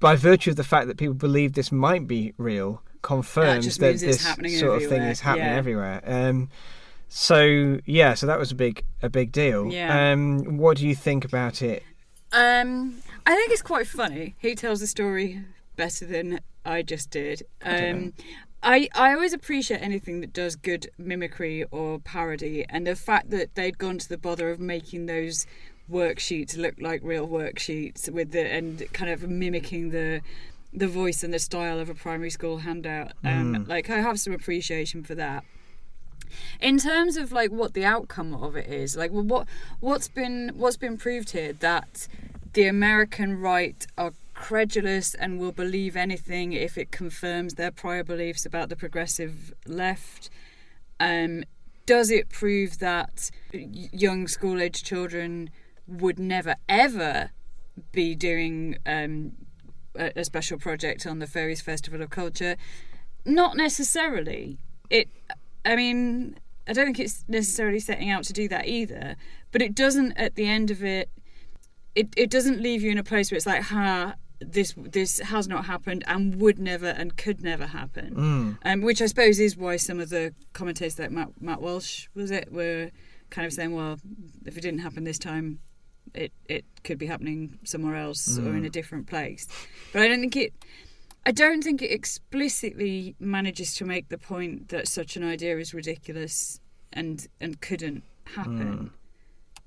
by 0.00 0.16
virtue 0.16 0.50
of 0.50 0.56
the 0.56 0.64
fact 0.64 0.86
that 0.88 0.96
people 0.96 1.14
believe 1.14 1.52
this 1.52 1.70
might 1.70 2.06
be 2.06 2.32
real, 2.38 2.82
confirms 3.02 3.76
that 3.78 3.90
it's 3.90 4.02
this 4.02 4.22
sort 4.60 4.82
of 4.82 4.88
thing 4.88 5.02
is 5.02 5.20
happening 5.20 5.48
Yeah. 5.48 5.56
everywhere. 5.56 6.00
Um, 6.06 6.48
so 7.08 7.78
yeah, 7.84 8.14
so 8.14 8.26
that 8.26 8.38
was 8.38 8.52
a 8.52 8.54
big 8.54 8.84
a 9.02 9.10
big 9.10 9.32
deal. 9.32 9.66
Yeah. 9.70 10.12
Um, 10.12 10.56
what 10.56 10.78
do 10.78 10.86
you 10.88 10.94
think 10.94 11.24
about 11.24 11.60
it? 11.62 11.82
Um, 12.32 13.02
I 13.26 13.34
think 13.34 13.52
it's 13.52 13.60
quite 13.62 13.86
funny. 13.86 14.34
He 14.38 14.54
tells 14.54 14.80
the 14.80 14.86
story 14.86 15.40
better 15.76 16.06
than 16.06 16.40
I 16.64 16.82
just 16.82 17.10
did. 17.10 17.42
Um, 17.62 18.14
I, 18.62 18.88
I 18.94 19.12
always 19.14 19.32
appreciate 19.32 19.82
anything 19.82 20.20
that 20.20 20.32
does 20.32 20.54
good 20.56 20.88
mimicry 20.96 21.64
or 21.70 21.98
parody, 21.98 22.64
and 22.68 22.86
the 22.86 22.94
fact 22.94 23.30
that 23.30 23.54
they'd 23.54 23.76
gone 23.78 23.98
to 23.98 24.08
the 24.08 24.18
bother 24.18 24.50
of 24.50 24.60
making 24.60 25.06
those 25.06 25.46
worksheets 25.90 26.56
look 26.56 26.74
like 26.80 27.00
real 27.02 27.26
worksheets 27.26 28.08
with 28.08 28.30
the 28.30 28.40
and 28.40 28.90
kind 28.92 29.10
of 29.10 29.28
mimicking 29.28 29.90
the 29.90 30.20
the 30.72 30.88
voice 30.88 31.22
and 31.22 31.34
the 31.34 31.38
style 31.38 31.78
of 31.78 31.90
a 31.90 31.94
primary 31.94 32.30
school 32.30 32.58
handout. 32.58 33.12
Um, 33.24 33.66
Like 33.68 33.90
I 33.90 34.00
have 34.00 34.18
some 34.18 34.32
appreciation 34.32 35.02
for 35.02 35.14
that. 35.16 35.44
In 36.60 36.78
terms 36.78 37.16
of 37.18 37.30
like 37.32 37.50
what 37.50 37.74
the 37.74 37.84
outcome 37.84 38.32
of 38.32 38.56
it 38.56 38.66
is, 38.68 38.96
like 38.96 39.10
well, 39.12 39.24
what 39.24 39.46
what's 39.80 40.08
been 40.08 40.52
what's 40.54 40.78
been 40.78 40.96
proved 40.96 41.30
here 41.32 41.52
that 41.52 42.08
the 42.54 42.66
American 42.66 43.38
right 43.38 43.86
are 43.98 44.12
credulous 44.42 45.14
and 45.14 45.38
will 45.38 45.52
believe 45.52 45.96
anything 45.96 46.52
if 46.52 46.76
it 46.76 46.90
confirms 46.90 47.54
their 47.54 47.70
prior 47.70 48.02
beliefs 48.02 48.44
about 48.44 48.68
the 48.68 48.74
progressive 48.74 49.54
left. 49.68 50.28
Um, 50.98 51.44
does 51.86 52.10
it 52.10 52.28
prove 52.28 52.80
that 52.80 53.30
young 53.52 54.26
school 54.26 54.60
age 54.60 54.82
children 54.82 55.48
would 55.86 56.18
never 56.18 56.56
ever 56.68 57.30
be 57.92 58.16
doing 58.16 58.78
um, 58.84 59.32
a, 59.94 60.10
a 60.16 60.24
special 60.24 60.58
project 60.58 61.06
on 61.06 61.20
the 61.20 61.28
Fairies 61.28 61.60
Festival 61.60 62.02
of 62.02 62.10
Culture? 62.10 62.56
Not 63.24 63.56
necessarily. 63.56 64.58
It, 64.90 65.08
I 65.64 65.76
mean, 65.76 66.36
I 66.66 66.72
don't 66.72 66.86
think 66.86 66.98
it's 66.98 67.24
necessarily 67.28 67.78
setting 67.78 68.10
out 68.10 68.24
to 68.24 68.32
do 68.32 68.48
that 68.48 68.66
either. 68.66 69.14
But 69.52 69.62
it 69.62 69.72
doesn't. 69.76 70.12
At 70.16 70.34
the 70.34 70.46
end 70.46 70.72
of 70.72 70.82
it, 70.82 71.10
it 71.94 72.08
it 72.16 72.28
doesn't 72.28 72.60
leave 72.60 72.82
you 72.82 72.90
in 72.90 72.98
a 72.98 73.04
place 73.04 73.30
where 73.30 73.36
it's 73.36 73.46
like, 73.46 73.62
ha. 73.62 74.14
This 74.46 74.74
this 74.76 75.18
has 75.20 75.48
not 75.48 75.66
happened 75.66 76.04
and 76.06 76.36
would 76.40 76.58
never 76.58 76.88
and 76.88 77.16
could 77.16 77.42
never 77.42 77.66
happen, 77.66 78.14
mm. 78.14 78.58
um, 78.64 78.82
which 78.82 79.00
I 79.02 79.06
suppose 79.06 79.38
is 79.38 79.56
why 79.56 79.76
some 79.76 80.00
of 80.00 80.10
the 80.10 80.34
commentators 80.52 80.98
like 80.98 81.10
Matt, 81.10 81.30
Matt 81.40 81.60
Walsh 81.60 82.08
was 82.14 82.30
it 82.30 82.52
were 82.52 82.90
kind 83.30 83.46
of 83.46 83.52
saying, 83.52 83.74
well, 83.74 83.98
if 84.44 84.56
it 84.56 84.60
didn't 84.60 84.80
happen 84.80 85.04
this 85.04 85.18
time, 85.18 85.58
it 86.14 86.32
it 86.48 86.64
could 86.84 86.98
be 86.98 87.06
happening 87.06 87.58
somewhere 87.64 87.96
else 87.96 88.38
or 88.38 88.50
in 88.50 88.62
mm. 88.62 88.66
a 88.66 88.70
different 88.70 89.06
place. 89.06 89.46
But 89.92 90.02
I 90.02 90.08
don't 90.08 90.20
think 90.20 90.36
it. 90.36 90.52
I 91.24 91.30
don't 91.30 91.62
think 91.62 91.82
it 91.82 91.92
explicitly 91.92 93.14
manages 93.20 93.74
to 93.76 93.84
make 93.84 94.08
the 94.08 94.18
point 94.18 94.70
that 94.70 94.88
such 94.88 95.16
an 95.16 95.22
idea 95.22 95.58
is 95.58 95.72
ridiculous 95.72 96.60
and 96.92 97.26
and 97.40 97.60
couldn't 97.60 98.02
happen. 98.24 98.78
Mm. 98.78 98.90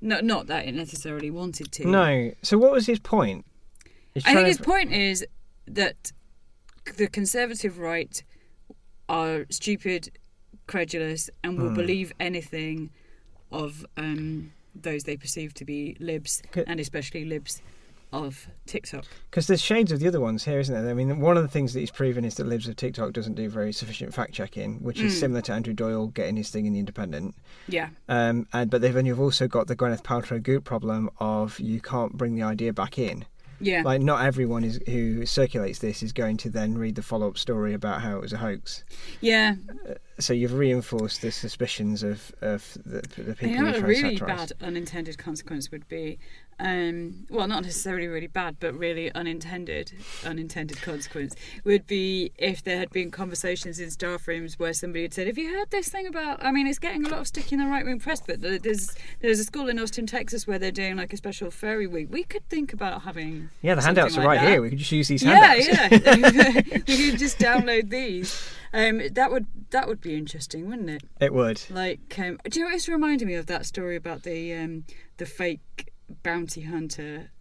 No, 0.01 0.19
not 0.19 0.47
that 0.47 0.67
it 0.67 0.73
necessarily 0.73 1.32
wanted 1.32 1.71
to. 1.73 1.88
No. 1.88 2.32
So 2.41 2.57
what 2.57 2.71
was 2.71 2.86
his 2.86 2.99
point? 2.99 3.45
I 4.24 4.34
think 4.34 4.47
his 4.47 4.57
point 4.59 4.91
is 4.93 5.26
that 5.68 6.11
the 6.97 7.07
conservative 7.07 7.80
right 7.80 8.24
are 9.09 9.45
stupid, 9.49 10.11
credulous, 10.68 11.30
and 11.43 11.57
Hmm. 11.57 11.63
will 11.63 11.72
believe 11.72 12.13
anything 12.20 12.91
of 13.51 13.86
um, 13.97 14.51
those 14.74 15.03
they 15.03 15.18
perceive 15.18 15.53
to 15.55 15.66
be 15.66 15.95
libs, 15.99 16.41
and 16.68 16.80
especially 16.80 17.26
libs 17.26 17.61
of 18.13 18.47
TikTok. 18.66 19.03
Because 19.30 19.47
there's 19.47 19.61
shades 19.61 19.91
of 19.91 19.99
the 19.99 20.07
other 20.07 20.20
ones 20.22 20.45
here, 20.45 20.59
isn't 20.59 20.74
there? 20.74 20.89
I 20.89 20.93
mean, 20.93 21.20
one 21.20 21.36
of 21.36 21.43
the 21.43 21.49
things 21.49 21.74
that 21.74 21.82
he's 21.82 21.91
proven 21.91 22.24
is 22.24 22.36
that 22.36 22.45
Libs 22.45 22.68
of 22.68 22.76
TikTok 22.78 23.11
doesn't 23.11 23.34
do 23.34 23.49
very 23.49 23.74
sufficient 23.74 24.13
fact 24.13 24.32
checking, 24.32 24.82
which 24.82 25.01
is 25.01 25.13
Mm. 25.13 25.20
similar 25.20 25.41
to 25.41 25.51
Andrew 25.53 25.74
Doyle 25.74 26.07
getting 26.07 26.38
his 26.38 26.49
thing 26.49 26.66
in 26.66 26.74
the 26.74 26.80
Independent. 26.80 27.36
Yeah, 27.68 27.89
Um, 28.07 28.47
and 28.53 28.70
but 28.70 28.82
then 28.82 29.05
you've 29.05 29.20
also 29.20 29.47
got 29.47 29.68
the 29.68 29.76
Gwyneth 29.76 30.03
Paltrow 30.03 30.41
Goop 30.41 30.63
problem 30.63 31.09
of 31.20 31.59
you 31.59 31.82
can't 31.82 32.13
bring 32.13 32.36
the 32.36 32.43
idea 32.43 32.72
back 32.72 32.97
in. 32.97 33.26
Yeah, 33.60 33.82
Like, 33.84 34.01
not 34.01 34.26
everyone 34.26 34.64
is 34.64 34.80
who 34.88 35.26
circulates 35.26 35.80
this 35.80 36.03
is 36.03 36.12
going 36.12 36.38
to 36.38 36.49
then 36.49 36.78
read 36.78 36.95
the 36.95 37.01
follow 37.01 37.28
up 37.28 37.38
story 37.38 37.74
about 37.74 38.01
how 38.01 38.16
it 38.18 38.22
was 38.22 38.34
a 38.34 38.38
hoax. 38.38 38.84
yeah. 39.22 39.56
Uh, 39.89 39.93
So 40.18 40.32
you've 40.34 40.53
reinforced 40.53 41.22
the 41.22 41.32
suspicions 41.32 42.01
of, 42.01 42.32
of 42.41 42.78
the, 42.86 43.01
the 43.22 43.36
people 43.36 43.47
You 43.49 43.61
know 43.63 43.72
who 43.74 43.86
a 43.86 43.88
really 43.88 44.18
bad 44.18 44.53
unintended 44.61 45.18
consequence 45.18 45.72
would 45.72 45.88
be? 45.89 46.20
Um, 46.57 47.28
well, 47.30 47.49
not 47.49 47.63
necessarily 47.63 48.07
really 48.07 48.28
bad, 48.28 48.55
but 48.61 48.74
really 48.76 49.13
unintended 49.13 49.91
unintended 50.26 50.82
consequence 50.82 51.36
would 51.66 51.86
be 51.86 52.32
if 52.38 52.63
there 52.63 52.78
had 52.78 52.91
been 52.91 53.11
conversations 53.11 53.78
in 53.78 53.91
staff 53.91 54.26
rooms 54.26 54.57
where 54.57 54.72
somebody 54.72 55.01
had 55.01 55.13
said, 55.13 55.28
"Have 55.28 55.38
you 55.38 55.53
heard 55.53 55.70
this 55.72 55.89
thing 55.89 56.07
about?" 56.07 56.41
I 56.41 56.53
mean, 56.53 56.66
it's 56.66 56.80
getting 56.80 57.05
a 57.05 57.09
lot 57.09 57.20
of 57.20 57.28
stick 57.28 57.51
in 57.51 57.59
the 57.59 57.66
right 57.66 57.84
wing 57.84 57.99
press, 57.99 58.22
but 58.26 58.39
there's 58.39 58.95
there's 59.20 59.39
a 59.39 59.43
school 59.43 59.68
in 59.68 59.78
Austin, 59.80 60.07
Texas, 60.07 60.47
where 60.47 60.57
they're 60.57 60.72
doing 60.72 60.95
like 60.95 61.11
a 61.11 61.18
special 61.18 61.51
fairy 61.51 61.88
week. 61.88 62.07
We 62.09 62.24
could 62.24 62.47
think 62.47 62.72
about 62.72 63.01
having 63.01 63.49
Yeah, 63.61 63.76
the 63.76 63.82
handouts 63.82 64.16
are 64.18 64.22
like 64.22 64.28
right 64.28 64.41
that. 64.41 64.49
here. 64.51 64.61
We 64.61 64.70
could 64.70 64.80
just 64.80 64.93
use 64.93 65.09
these 65.09 65.24
Yeah, 65.24 65.55
handouts. 65.55 65.68
yeah. 65.68 66.61
we 66.88 67.09
could 67.11 67.20
just 67.20 67.38
download 67.38 67.89
these. 67.89 68.49
Um, 68.76 69.01
that 69.13 69.32
would 69.32 69.45
that 69.71 69.88
would 69.88 70.01
be 70.01 70.15
interesting, 70.15 70.69
wouldn't 70.69 70.89
it? 70.89 71.03
It 71.21 71.34
would. 71.34 71.61
Like, 71.69 72.19
um, 72.19 72.39
do 72.49 72.59
you 72.59 72.65
know? 72.65 72.76
It's 72.76 72.89
reminded 72.89 73.26
me 73.28 73.36
of 73.36 73.45
that 73.47 73.65
story 73.65 73.95
about 73.95 74.23
the 74.23 74.53
um, 74.53 74.84
the 75.17 75.26
fake 75.26 75.91
bounty 76.23 76.61
hunter 76.61 77.32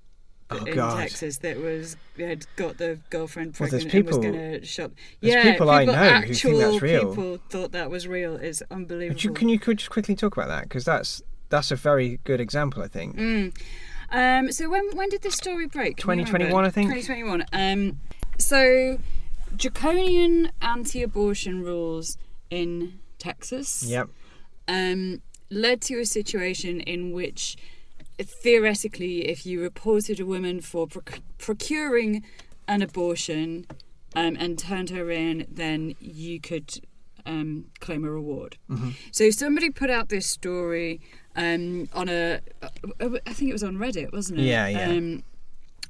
Oh, 0.51 0.65
in 0.65 0.75
God. 0.75 0.99
Texas 0.99 1.39
that 1.39 1.57
was 1.57 1.97
had 2.19 2.47
got 2.57 2.77
the 2.77 2.99
girlfriend 3.09 3.57
Well, 3.59 3.71
there's 3.71 3.85
pregnant 3.85 4.09
and 4.15 4.17
was 4.17 4.19
going 4.19 4.61
to 4.61 4.67
shop. 4.67 4.93
there's 5.21 5.35
yeah, 5.35 5.53
people 5.53 5.71
I 5.71 5.85
know 5.87 5.93
who 6.21 6.35
think 6.35 6.59
that's 6.59 6.83
real. 6.83 7.09
People 7.09 7.39
thought 7.49 7.73
that 7.73 7.91
was 7.91 8.07
real. 8.07 8.37
It's 8.37 8.63
unbelievable. 8.71 9.21
You, 9.21 9.33
can 9.33 9.49
you 9.49 9.59
could 9.59 9.79
just 9.79 9.91
quickly 9.91 10.15
talk 10.15 10.37
about 10.37 10.49
that 10.49 10.65
because 10.65 10.85
that's 10.85 11.23
that's 11.49 11.71
a 11.71 11.77
very 11.77 12.21
good 12.25 12.41
example, 12.41 12.83
I 12.83 12.89
think. 12.89 13.17
Mm. 13.17 13.57
Um, 14.11 14.53
so 14.53 14.69
when 14.69 14.85
when 14.95 15.09
did 15.09 15.23
this 15.23 15.35
story 15.35 15.67
break? 15.67 15.97
2021. 15.97 16.65
I 16.65 16.71
think. 16.71 16.93
2021. 16.93 17.47
Um, 17.53 18.01
so 18.39 18.99
draconian 19.57 20.51
anti-abortion 20.61 21.63
rules 21.63 22.19
in 22.51 23.01
Texas. 23.19 23.83
Yep. 23.85 24.09
um, 24.69 25.23
led 25.51 25.81
to 25.83 26.01
a 26.01 26.07
situation 26.07 26.81
in 26.81 27.13
which 27.13 27.57
theoretically, 28.19 29.29
if 29.29 29.45
you 29.45 29.61
reported 29.61 30.21
a 30.21 30.27
woman 30.27 30.61
for 30.61 30.87
proc- 30.87 31.21
procuring 31.39 32.25
an 32.69 32.83
abortion 32.83 33.67
um, 34.15 34.37
and 34.39 34.59
turned 34.59 34.91
her 34.91 35.11
in, 35.11 35.47
then 35.51 35.95
you 36.01 36.41
could 36.41 36.81
um, 37.27 37.67
claim 37.81 38.05
a 38.05 38.11
reward. 38.11 38.57
Mm-hmm. 38.71 38.91
So 39.11 39.31
somebody 39.31 39.71
put 39.71 39.91
out 39.91 40.09
this 40.09 40.27
story 40.27 41.01
um, 41.37 41.89
on 41.93 42.09
a, 42.09 42.41
I 43.01 43.33
think 43.33 43.51
it 43.51 43.53
was 43.53 43.65
on 43.65 43.77
Reddit, 43.77 44.13
wasn't 44.13 44.41
it? 44.41 44.45
Yeah, 44.45 44.69
yeah. 44.69 44.89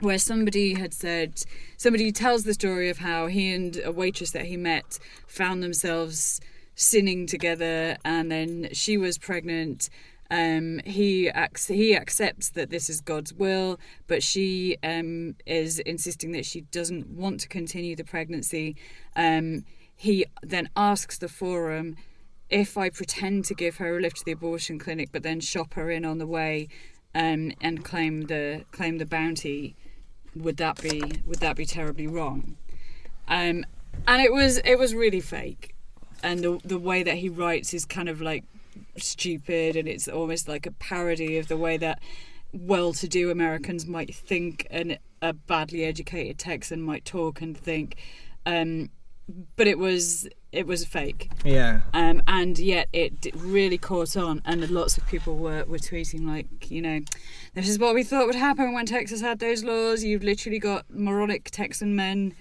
Where 0.01 0.19
somebody 0.19 0.75
had 0.75 0.93
said 0.93 1.43
somebody 1.77 2.11
tells 2.13 2.45
the 2.45 2.55
story 2.55 2.91
of 2.91 2.99
how 2.99 3.29
he 3.29 3.55
and 3.55 3.81
a 3.85 3.93
waitress 3.93 4.33
that 4.33 4.47
he 4.47 4.57
met 4.57 4.99
found 5.27 5.63
themselves 5.63 6.41
sinning 6.75 7.27
together 7.27 7.97
and 8.05 8.31
then 8.31 8.69
she 8.73 8.99
was 8.99 9.17
pregnant 9.19 9.89
um, 10.31 10.81
he 10.85 11.29
ac- 11.29 11.75
he 11.75 11.97
accepts 11.97 12.51
that 12.51 12.71
this 12.71 12.89
is 12.89 13.01
God's 13.01 13.33
will, 13.33 13.79
but 14.07 14.23
she 14.23 14.79
um, 14.83 15.37
is 15.47 15.79
insisting 15.81 16.33
that 16.33 16.47
she 16.47 16.63
doesn't 16.63 17.09
want 17.09 17.41
to 17.41 17.49
continue 17.49 17.95
the 17.95 18.05
pregnancy. 18.05 18.75
Um, 19.15 19.65
he 19.95 20.25
then 20.43 20.71
asks 20.77 21.19
the 21.19 21.29
forum 21.29 21.97
if 22.51 22.77
I 22.77 22.91
pretend 22.91 23.45
to 23.47 23.55
give 23.55 23.77
her 23.77 23.99
a 23.99 24.01
lift 24.01 24.19
to 24.19 24.25
the 24.25 24.33
abortion 24.33 24.79
clinic, 24.79 25.11
but 25.13 25.23
then 25.23 25.41
shop 25.41 25.75
her 25.75 25.91
in 25.91 26.05
on 26.05 26.19
the 26.19 26.27
way 26.27 26.69
um, 27.15 27.53
and 27.61 27.85
claim 27.85 28.23
the 28.23 28.65
claim 28.73 28.99
the 28.99 29.07
bounty, 29.07 29.77
would 30.37 30.57
that 30.59 30.81
be 30.83 31.03
would 31.27 31.41
that 31.41 31.57
be 31.57 31.67
terribly 31.67 32.07
wrong? 32.07 32.57
Um, 33.29 33.65
and 34.07 34.23
it 34.23 34.33
was 34.33 34.59
it 34.59 34.79
was 34.79 34.95
really 34.95 35.21
fake, 35.21 35.75
and 36.23 36.41
the 36.41 36.61
the 36.65 36.79
way 36.79 37.03
that 37.03 37.17
he 37.17 37.29
writes 37.29 37.73
is 37.75 37.85
kind 37.85 38.09
of 38.09 38.21
like 38.21 38.45
stupid, 38.97 39.77
and 39.77 39.89
it's 39.89 40.09
almost 40.09 40.49
like 40.49 40.67
a 40.67 40.73
parody 40.73 41.39
of 41.39 41.49
the 41.49 41.57
way 41.57 41.77
that 41.77 42.01
well-to-do 42.53 43.31
Americans 43.31 43.87
might 43.87 44.15
think, 44.15 44.67
and 44.71 44.99
a 45.23 45.33
badly 45.33 45.85
educated 45.85 46.39
Texan 46.39 46.83
might 46.83 47.05
talk 47.05 47.41
and 47.41 47.57
think. 47.57 47.97
Um, 48.47 48.91
but 49.57 49.67
it 49.67 49.79
was 49.79 50.29
it 50.53 50.67
was 50.67 50.85
fake 50.85 51.31
Yeah. 51.45 51.81
um, 51.95 52.23
and 52.29 52.59
yet 52.59 52.89
it 52.93 53.35
really 53.35 53.79
caught 53.79 54.17
on 54.19 54.43
and 54.45 54.69
lots 54.71 54.99
of 54.99 55.07
people 55.07 55.37
were, 55.37 55.65
were 55.65 55.79
tweeting 55.79 56.27
like 56.27 56.71
you 56.71 56.83
know 56.83 57.01
this 57.55 57.69
is 57.69 57.79
what 57.79 57.95
we 57.95 58.03
thought 58.03 58.27
would 58.27 58.35
happen 58.35 58.73
when 58.75 58.87
texas 58.87 59.21
had 59.21 59.39
those 59.39 59.65
laws 59.65 60.03
you've 60.05 60.23
literally 60.25 60.59
got 60.59 60.85
moronic 60.91 61.51
texan 61.51 61.95
men 61.97 62.35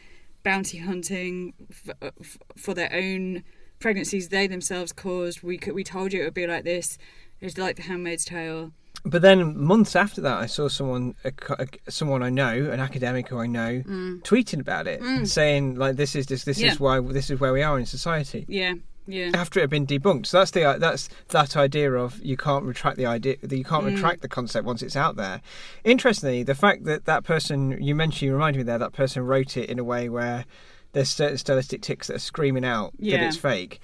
bounty 0.43 0.80
hunting 0.80 1.53
f- 1.72 1.95
f- 2.22 2.38
for 2.57 2.74
their 2.74 2.91
own 2.93 3.43
pregnancies 3.80 4.30
they 4.30 4.47
themselves 4.47 4.91
caused 4.91 5.41
we 5.43 5.57
could, 5.57 5.74
we 5.74 5.84
told 5.84 6.14
you 6.14 6.22
it 6.22 6.26
would 6.26 6.34
be 6.34 6.47
like 6.47 6.64
this 6.64 6.97
it's 7.41 7.57
like 7.57 7.76
the 7.76 7.84
handmaid's 7.84 8.26
tale 8.26 8.72
But 9.05 9.22
then 9.22 9.57
months 9.57 9.95
after 9.97 10.22
that, 10.22 10.38
I 10.38 10.45
saw 10.47 10.70
someone, 10.70 11.16
a, 11.26 11.32
a, 11.59 11.68
someone 11.91 12.24
I 12.24 12.30
know, 12.30 12.72
an 12.72 12.80
academic 12.80 13.28
who 13.28 13.38
I 13.38 13.47
know, 13.47 13.84
tweeting 14.24 14.61
about 14.61 14.88
it, 14.88 15.01
and 15.01 15.28
saying 15.28 15.76
like, 15.76 15.97
"This 15.97 16.16
is 16.16 16.26
this, 16.28 16.45
this 16.45 16.57
Mm. 16.59 16.61
Yeah. 16.61 16.72
is 16.72 16.80
why 16.80 17.01
this 17.01 17.30
is 17.30 17.38
where 17.41 17.51
we 17.51 17.61
are 17.64 17.78
in 17.78 17.86
society." 17.86 18.45
yeah 18.47 18.76
yeah 19.08 19.32
After 19.34 19.60
it 19.60 19.64
had 19.64 19.70
been 19.70 19.86
debunked, 19.88 20.26
so 20.28 20.39
that's 20.39 20.51
the 20.51 20.78
that's 20.80 21.10
that 21.30 21.56
idea 21.58 21.91
of 21.93 22.20
you 22.24 22.38
can't 22.38 22.64
retract 22.66 22.97
the 22.97 23.06
idea, 23.06 23.38
that 23.41 23.56
you 23.56 23.64
Mm. 23.64 23.70
can't 23.70 23.86
retract 23.86 24.22
the 24.22 24.28
concept 24.28 24.66
once 24.66 24.82
it's 24.82 24.95
out 24.95 25.16
there. 25.16 25.41
Interestingly, 25.84 26.43
the 26.43 26.56
fact 26.56 26.86
that 26.86 27.06
that 27.06 27.24
person 27.24 27.82
you 27.82 27.95
mentioned, 27.95 28.22
you 28.24 28.34
reminded 28.34 28.60
me 28.60 28.64
there, 28.64 28.78
that 28.80 28.93
person 28.93 29.24
wrote 29.26 29.58
it 29.58 29.70
in 29.70 29.80
a 29.80 29.84
way 29.84 30.10
where 30.10 30.45
there's 30.93 31.10
certain 31.10 31.38
stylistic 31.38 31.82
ticks 31.82 32.08
that 32.08 32.16
are 32.18 32.20
screaming 32.20 32.64
out 32.66 32.93
that 32.99 33.22
it's 33.22 33.38
fake. 33.38 33.80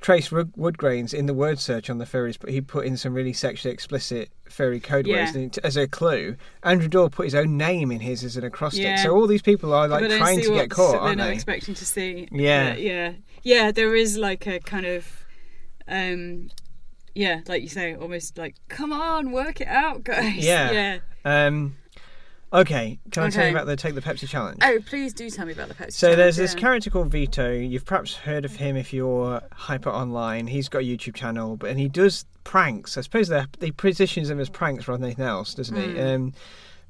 Trace 0.00 0.28
Woodgrains 0.28 1.12
in 1.12 1.26
the 1.26 1.34
word 1.34 1.58
search 1.58 1.90
on 1.90 1.98
the 1.98 2.04
furries, 2.04 2.38
but 2.40 2.50
he 2.50 2.60
put 2.60 2.86
in 2.86 2.96
some 2.96 3.14
really 3.14 3.32
sexually 3.32 3.74
explicit 3.74 4.30
furry 4.48 4.78
code 4.78 5.08
Yeah. 5.08 5.30
words 5.34 5.58
as 5.58 5.76
a 5.76 5.88
clue. 5.88 6.36
Andrew 6.62 6.86
Doyle 6.88 7.10
put 7.10 7.24
his 7.24 7.34
own 7.34 7.56
name 7.56 7.90
in 7.90 7.98
his 8.00 8.22
as 8.22 8.36
an 8.36 8.44
acrostic. 8.44 8.84
Yeah. 8.84 9.02
So 9.02 9.12
all 9.14 9.26
these 9.26 9.42
people 9.42 9.74
are 9.74 9.88
like 9.88 10.08
trying 10.16 10.40
to 10.40 10.50
get 10.54 10.70
caught, 10.70 10.92
they're 10.92 11.00
aren't 11.00 11.18
they? 11.18 11.32
expecting 11.34 11.74
to 11.74 11.84
see. 11.84 12.28
Yeah. 12.30 12.76
Yeah, 12.76 13.12
yeah. 13.42 13.72
There 13.72 13.94
is 13.94 14.16
like 14.16 14.46
a 14.46 14.60
kind 14.60 14.86
of, 14.86 15.06
um, 15.86 16.48
yeah, 17.14 17.40
like 17.46 17.62
you 17.62 17.68
say, 17.68 17.94
almost 17.94 18.38
like, 18.38 18.54
come 18.68 18.92
on, 18.92 19.32
work 19.32 19.60
it 19.60 19.68
out, 19.68 20.04
guys. 20.04 20.36
Yeah. 20.36 20.70
yeah. 20.70 20.98
Um, 21.24 21.76
okay, 22.52 22.98
can 23.10 23.24
I 23.24 23.30
tell 23.30 23.46
you 23.46 23.50
about 23.50 23.66
the 23.66 23.76
Take 23.76 23.94
the 23.94 24.00
Pepsi 24.00 24.28
challenge? 24.28 24.60
Oh, 24.62 24.78
please 24.86 25.12
do 25.12 25.28
tell 25.30 25.46
me 25.46 25.52
about 25.52 25.68
the 25.68 25.74
Pepsi. 25.74 25.78
Challenge. 25.78 25.94
So 25.94 26.16
there's 26.16 26.36
this 26.36 26.54
character 26.54 26.90
called 26.90 27.10
Vito. 27.10 27.52
You've 27.52 27.84
perhaps 27.84 28.14
heard 28.14 28.44
of 28.44 28.56
him 28.56 28.76
if 28.76 28.92
you're 28.92 29.42
hyper 29.52 29.90
online. 29.90 30.46
He's 30.46 30.68
got 30.68 30.78
a 30.78 30.84
YouTube 30.86 31.14
channel, 31.14 31.56
but 31.56 31.70
and 31.70 31.78
he 31.78 31.88
does 31.88 32.24
pranks. 32.44 32.96
I 32.96 33.02
suppose 33.02 33.28
they 33.28 33.44
he 33.60 33.72
positions 33.72 34.28
them 34.28 34.40
as 34.40 34.48
pranks 34.48 34.88
rather 34.88 34.98
than 34.98 35.06
anything 35.06 35.26
else, 35.26 35.54
doesn't 35.54 35.76
he? 35.76 35.88
Mm. 35.88 36.14
Um, 36.14 36.32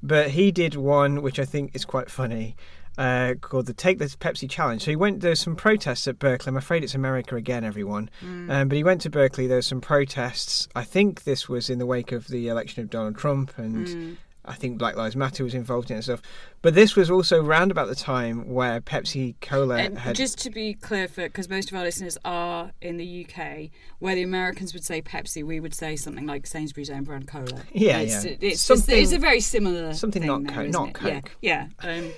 but 0.02 0.30
he 0.30 0.52
did 0.52 0.76
one 0.76 1.22
which 1.22 1.38
I 1.40 1.44
think 1.44 1.74
is 1.74 1.84
quite 1.84 2.10
funny. 2.10 2.54
Uh, 2.98 3.34
called 3.40 3.66
the 3.66 3.72
Take 3.72 3.98
This 3.98 4.16
Pepsi 4.16 4.50
Challenge. 4.50 4.82
So 4.82 4.90
he 4.90 4.96
went. 4.96 5.20
There's 5.20 5.38
some 5.40 5.54
protests 5.54 6.08
at 6.08 6.18
Berkeley. 6.18 6.50
I'm 6.50 6.56
afraid 6.56 6.82
it's 6.82 6.94
America 6.96 7.36
again, 7.36 7.62
everyone. 7.64 8.10
Mm. 8.24 8.50
Um, 8.50 8.68
but 8.68 8.76
he 8.76 8.82
went 8.82 9.00
to 9.02 9.10
Berkeley. 9.10 9.46
There 9.46 9.56
was 9.56 9.66
some 9.68 9.80
protests. 9.80 10.66
I 10.74 10.82
think 10.82 11.22
this 11.22 11.48
was 11.48 11.70
in 11.70 11.78
the 11.78 11.86
wake 11.86 12.10
of 12.10 12.26
the 12.26 12.48
election 12.48 12.82
of 12.82 12.90
Donald 12.90 13.16
Trump, 13.16 13.56
and 13.56 13.86
Mm. 13.86 14.16
I 14.44 14.54
think 14.54 14.78
Black 14.78 14.96
Lives 14.96 15.14
Matter 15.14 15.44
was 15.44 15.52
involved 15.54 15.90
in 15.90 15.94
it 15.94 15.98
and 15.98 16.04
stuff. 16.04 16.22
But 16.62 16.74
this 16.74 16.96
was 16.96 17.10
also 17.10 17.40
round 17.42 17.70
about 17.70 17.86
the 17.88 17.94
time 17.94 18.48
where 18.48 18.80
Pepsi 18.80 19.34
Cola 19.42 19.76
And 19.76 19.98
had. 19.98 20.16
just 20.16 20.38
to 20.38 20.50
be 20.50 20.72
clear, 20.74 21.06
for 21.06 21.22
because 21.24 21.48
most 21.50 21.70
of 21.70 21.76
our 21.76 21.84
listeners 21.84 22.16
are 22.24 22.72
in 22.80 22.96
the 22.96 23.26
UK, 23.26 23.70
where 23.98 24.14
the 24.14 24.22
Americans 24.22 24.72
would 24.72 24.84
say 24.84 25.02
Pepsi, 25.02 25.44
we 25.44 25.60
would 25.60 25.74
say 25.74 25.96
something 25.96 26.26
like 26.26 26.46
Sainsbury's 26.46 26.88
own 26.90 27.04
brand 27.04 27.28
cola. 27.28 27.62
Yeah, 27.72 27.98
it's, 27.98 28.24
yeah. 28.24 28.36
It's, 28.40 28.66
just, 28.66 28.88
it's 28.88 29.12
a 29.12 29.18
very 29.18 29.40
similar 29.40 29.92
something 29.94 30.22
thing 30.22 30.28
not 30.28 30.42
there, 30.44 30.52
Coke- 30.56 30.68
isn't 30.68 30.82
not? 30.82 30.94
Coke. 30.94 31.30
Yeah, 31.42 31.66
yeah, 31.84 31.96
um, 31.98 32.10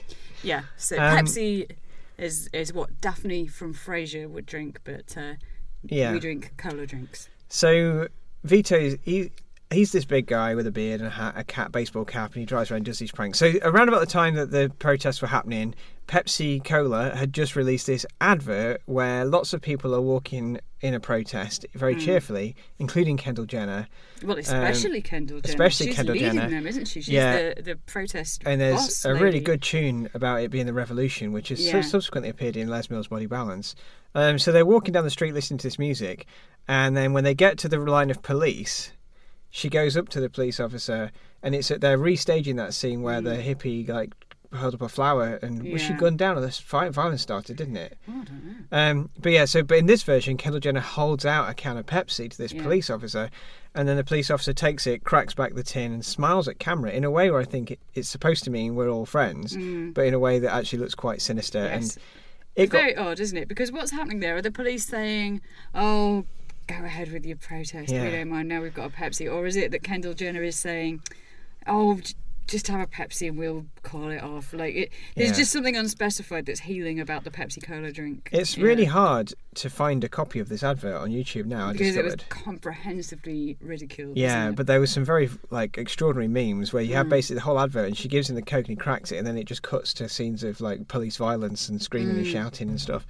yeah. 0.43 0.63
So 0.77 0.97
Um, 0.97 1.19
Pepsi 1.19 1.71
is 2.19 2.49
is 2.53 2.73
what 2.73 3.01
Daphne 3.01 3.47
from 3.47 3.75
Frasier 3.75 4.29
would 4.29 4.47
drink, 4.47 4.81
but 4.85 5.17
uh, 5.17 5.35
yeah. 5.85 6.13
we 6.13 6.21
drink 6.21 6.53
cola 6.57 6.87
drinks. 6.87 7.29
So 7.49 8.09
Vito's 8.45 8.97
he 9.03 9.33
he's 9.73 9.93
this 9.93 10.05
big 10.05 10.27
guy 10.27 10.55
with 10.55 10.67
a 10.67 10.71
beard 10.73 11.01
and 11.01 11.07
a 11.09 11.11
hat, 11.11 11.35
a 11.37 11.45
cat 11.45 11.73
baseball 11.73 12.05
cap, 12.05 12.33
and 12.33 12.41
he 12.41 12.47
drives 12.47 12.71
around 12.71 12.79
and 12.79 12.87
does 12.87 12.99
these 12.99 13.13
pranks. 13.13 13.39
So 13.39 13.53
around 13.63 13.89
about 13.89 14.01
the 14.01 14.07
time 14.07 14.35
that 14.35 14.51
the 14.51 14.71
protests 14.79 15.23
were 15.23 15.29
happening, 15.29 15.75
Pepsi 16.09 16.63
Cola 16.65 17.15
had 17.15 17.33
just 17.33 17.55
released 17.55 17.87
this 17.87 18.05
advert 18.21 18.83
where 18.87 19.25
lots 19.25 19.53
of 19.53 19.61
people 19.63 19.95
are 19.95 20.01
walking 20.01 20.59
in 20.81 20.93
a 20.95 20.99
protest 20.99 21.65
very 21.75 21.95
Hmm. 21.95 22.01
cheerfully, 22.01 22.57
including 22.81 23.17
Kendall 23.17 23.45
Jenner. 23.45 23.87
Well, 24.25 24.39
especially 24.39 25.03
Kendall 25.03 25.41
Jenner. 25.41 25.45
Um, 25.47 25.51
especially 25.51 25.87
She's 25.87 25.95
Kendall 25.97 26.15
leading 26.15 26.33
Jenner. 26.33 26.51
them, 26.51 26.67
isn't 26.67 26.87
she? 26.89 27.01
She's 27.03 27.09
Yeah. 27.11 27.53
the, 27.55 27.63
the 27.63 27.77
protest 27.77 28.43
And 28.47 28.61
there's 28.61 28.75
boss 28.75 29.05
a 29.05 29.15
really 29.15 29.39
good 29.41 29.63
tune 29.63 30.11
about 30.15 30.41
it 30.43 30.51
being 30.51 30.67
the 30.67 30.73
revolution, 30.73 31.33
which 31.33 31.51
has 31.51 31.65
Yeah. 31.65 31.81
subsequently 31.83 32.31
appeared 32.31 32.57
in 32.57 32.69
Les 32.69 32.91
Mills' 32.91 33.09
Body 33.09 33.27
Balance. 33.27 33.77
Um, 34.15 34.39
so 34.39 34.51
they're 34.51 34.67
walking 34.67 34.93
down 34.93 35.05
the 35.05 35.11
street 35.11 35.33
listening 35.35 35.59
to 35.59 35.67
this 35.69 35.79
music, 35.79 36.27
and 36.67 36.97
then 36.97 37.13
when 37.13 37.23
they 37.23 37.35
get 37.35 37.57
to 37.59 37.69
the 37.69 37.79
line 37.79 38.11
of 38.11 38.23
police, 38.23 38.91
she 39.51 39.69
goes 39.69 39.97
up 39.97 40.09
to 40.11 40.21
the 40.21 40.31
police 40.31 40.61
officer, 40.61 41.11
and 41.43 41.55
it's 41.55 41.69
they're 41.69 41.99
restaging 41.99 42.57
that 42.57 42.75
scene 42.75 43.03
where 43.03 43.21
the 43.21 43.37
hippie 43.37 43.89
like 43.89 44.13
held 44.53 44.75
up 44.75 44.83
a 44.83 44.89
flower 44.89 45.39
and 45.43 45.63
was 45.73 45.81
she 45.81 45.89
Mm. 45.89 45.91
Yeah. 45.93 45.97
gunned 45.99 46.19
down 46.19 46.37
and 46.37 46.45
this 46.45 46.59
violence 46.59 47.23
started, 47.23 47.57
didn't 47.57 47.77
it? 47.77 47.97
Oh, 48.09 48.13
I 48.21 48.25
don't 48.25 48.45
know. 48.73 48.77
Um, 48.77 49.11
but 49.17 49.31
yeah, 49.31 49.45
so 49.45 49.63
but 49.63 49.79
in 49.79 49.87
this 49.87 50.03
version, 50.03 50.37
Kendall 50.37 50.59
Jenner 50.61 50.81
holds 50.81 51.25
out 51.25 51.49
a 51.49 51.55
can 51.55 51.77
of 51.77 51.87
Pepsi 51.87 52.29
to 52.29 52.37
this 52.37 52.53
Yeah. 52.53 52.63
police 52.65 52.91
officer, 52.91 53.31
and 53.77 53.87
then 53.89 53.97
the 53.97 54.03
police 54.03 54.29
officer 54.29 54.53
takes 54.53 54.89
it, 54.89 55.05
cracks 55.05 55.35
back 55.35 55.55
the 55.55 55.63
tin, 55.63 55.93
and 55.93 56.05
smiles 56.05 56.49
at 56.49 56.59
camera 56.59 56.91
in 56.91 57.05
a 57.05 57.11
way 57.13 57.31
where 57.31 57.41
I 57.41 57.45
think 57.45 57.71
it, 57.71 57.79
it's 57.95 58.09
supposed 58.09 58.43
to 58.45 58.51
mean 58.51 58.75
we're 58.75 58.89
all 58.91 59.07
friends, 59.07 59.57
but 59.95 60.05
in 60.05 60.15
a 60.15 60.19
way 60.19 60.41
that 60.41 60.53
actually 60.53 60.81
looks 60.81 60.97
quite 60.97 61.23
sinister. 61.23 61.61
Mm. 61.61 61.71
Yes. 61.71 61.95
And 61.97 62.05
it 62.57 62.71
got 62.71 62.79
Very 62.79 62.97
odd, 62.97 63.21
isn't 63.21 63.39
it? 63.39 63.47
Because 63.47 63.71
what's 63.71 63.93
happening 63.93 64.19
there? 64.19 64.35
Are 64.35 64.43
the 64.43 64.51
police 64.51 64.85
saying, 64.85 65.41
"Oh, 65.77 66.25
go 66.79 66.85
ahead 66.85 67.13
with 67.13 67.25
your 67.27 67.37
protest. 67.37 67.93
Yeah. 67.93 68.05
We 68.05 68.11
don't 68.11 68.29
mind. 68.29 68.49
Now 68.49 68.63
we've 68.63 68.75
got 68.75 68.87
a 68.91 68.93
Pepsi," 68.95 69.33
or 69.33 69.47
is 69.47 69.57
it 69.57 69.71
that 69.73 69.83
Kendall 69.83 70.15
Jenner 70.15 70.43
is 70.43 70.57
saying, 70.57 71.03
"Oh, 71.67 72.01
just 72.47 72.67
have 72.67 72.81
a 72.81 72.87
Pepsi 72.87 73.29
and 73.29 73.39
we'll 73.39 73.67
call 73.85 74.11
it 74.11 74.21
off"? 74.23 74.53
Like, 74.53 74.75
it, 74.75 74.91
there's 75.15 75.31
Yeah. 75.31 75.37
just 75.37 75.53
something 75.53 75.77
unspecified 75.77 76.47
that's 76.47 76.61
healing 76.61 76.99
about 76.99 77.23
the 77.25 77.31
Pepsi 77.31 77.63
Cola 77.65 77.93
drink. 77.93 78.29
it's 78.33 78.59
really 78.59 78.87
hard 78.87 79.33
to 79.55 79.71
find 79.71 80.03
a 80.03 80.09
copy 80.09 80.39
of 80.41 80.49
this 80.49 80.63
advert 80.65 80.97
on 80.97 81.11
YouTube 81.11 81.47
now. 81.47 81.69
I 81.69 81.73
because 81.73 81.95
it 81.97 82.05
was 82.05 82.17
comprehensively 82.29 83.57
ridiculed. 83.61 84.17
Yeah, 84.17 84.51
but 84.53 84.67
there 84.67 84.81
was 84.81 84.91
some 84.91 85.05
very 85.05 85.29
like 85.51 85.79
extraordinary 85.79 86.29
memes 86.29 86.73
where 86.73 86.83
you 86.83 86.91
Mm. 86.93 86.97
have 86.97 87.09
basically 87.09 87.35
the 87.37 87.41
whole 87.43 87.59
advert, 87.61 87.87
and 87.87 87.97
she 87.97 88.09
gives 88.09 88.29
him 88.31 88.37
the 88.37 88.43
coke 88.43 88.67
and 88.67 88.69
he 88.69 88.77
cracks 88.77 89.13
it, 89.13 89.17
and 89.19 89.27
then 89.27 89.37
it 89.37 89.45
just 89.45 89.63
cuts 89.63 89.93
to 89.95 90.09
scenes 90.09 90.43
of 90.43 90.61
like 90.61 90.89
police 90.89 91.17
violence 91.17 91.69
and 91.69 91.81
screaming 91.83 92.17
and 92.17 92.27
Mm. 92.27 92.33
shouting 92.33 92.69
and 92.69 92.81
stuff. 92.81 93.07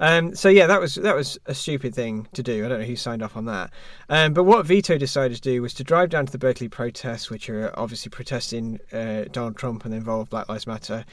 Um, 0.00 0.34
so 0.34 0.48
yeah, 0.48 0.66
that 0.66 0.80
was 0.80 0.96
that 0.96 1.14
was 1.14 1.38
a 1.46 1.54
stupid 1.54 1.94
thing 1.94 2.26
to 2.32 2.42
do. 2.42 2.64
I 2.64 2.68
don't 2.68 2.80
know 2.80 2.86
who 2.86 2.96
signed 2.96 3.22
off 3.22 3.36
on 3.36 3.44
that. 3.46 3.70
Um, 4.08 4.32
but 4.32 4.44
what 4.44 4.66
Vito 4.66 4.98
decided 4.98 5.36
to 5.36 5.40
do 5.40 5.62
was 5.62 5.74
to 5.74 5.84
drive 5.84 6.10
down 6.10 6.26
to 6.26 6.32
the 6.32 6.38
Berkeley 6.38 6.68
protests, 6.68 7.30
which 7.30 7.48
are 7.48 7.72
obviously 7.78 8.10
protesting 8.10 8.80
uh, 8.92 9.24
Donald 9.30 9.56
Trump 9.56 9.84
and 9.84 9.94
involve 9.94 10.30
Black 10.30 10.48
Lives 10.48 10.66
Matter, 10.66 11.04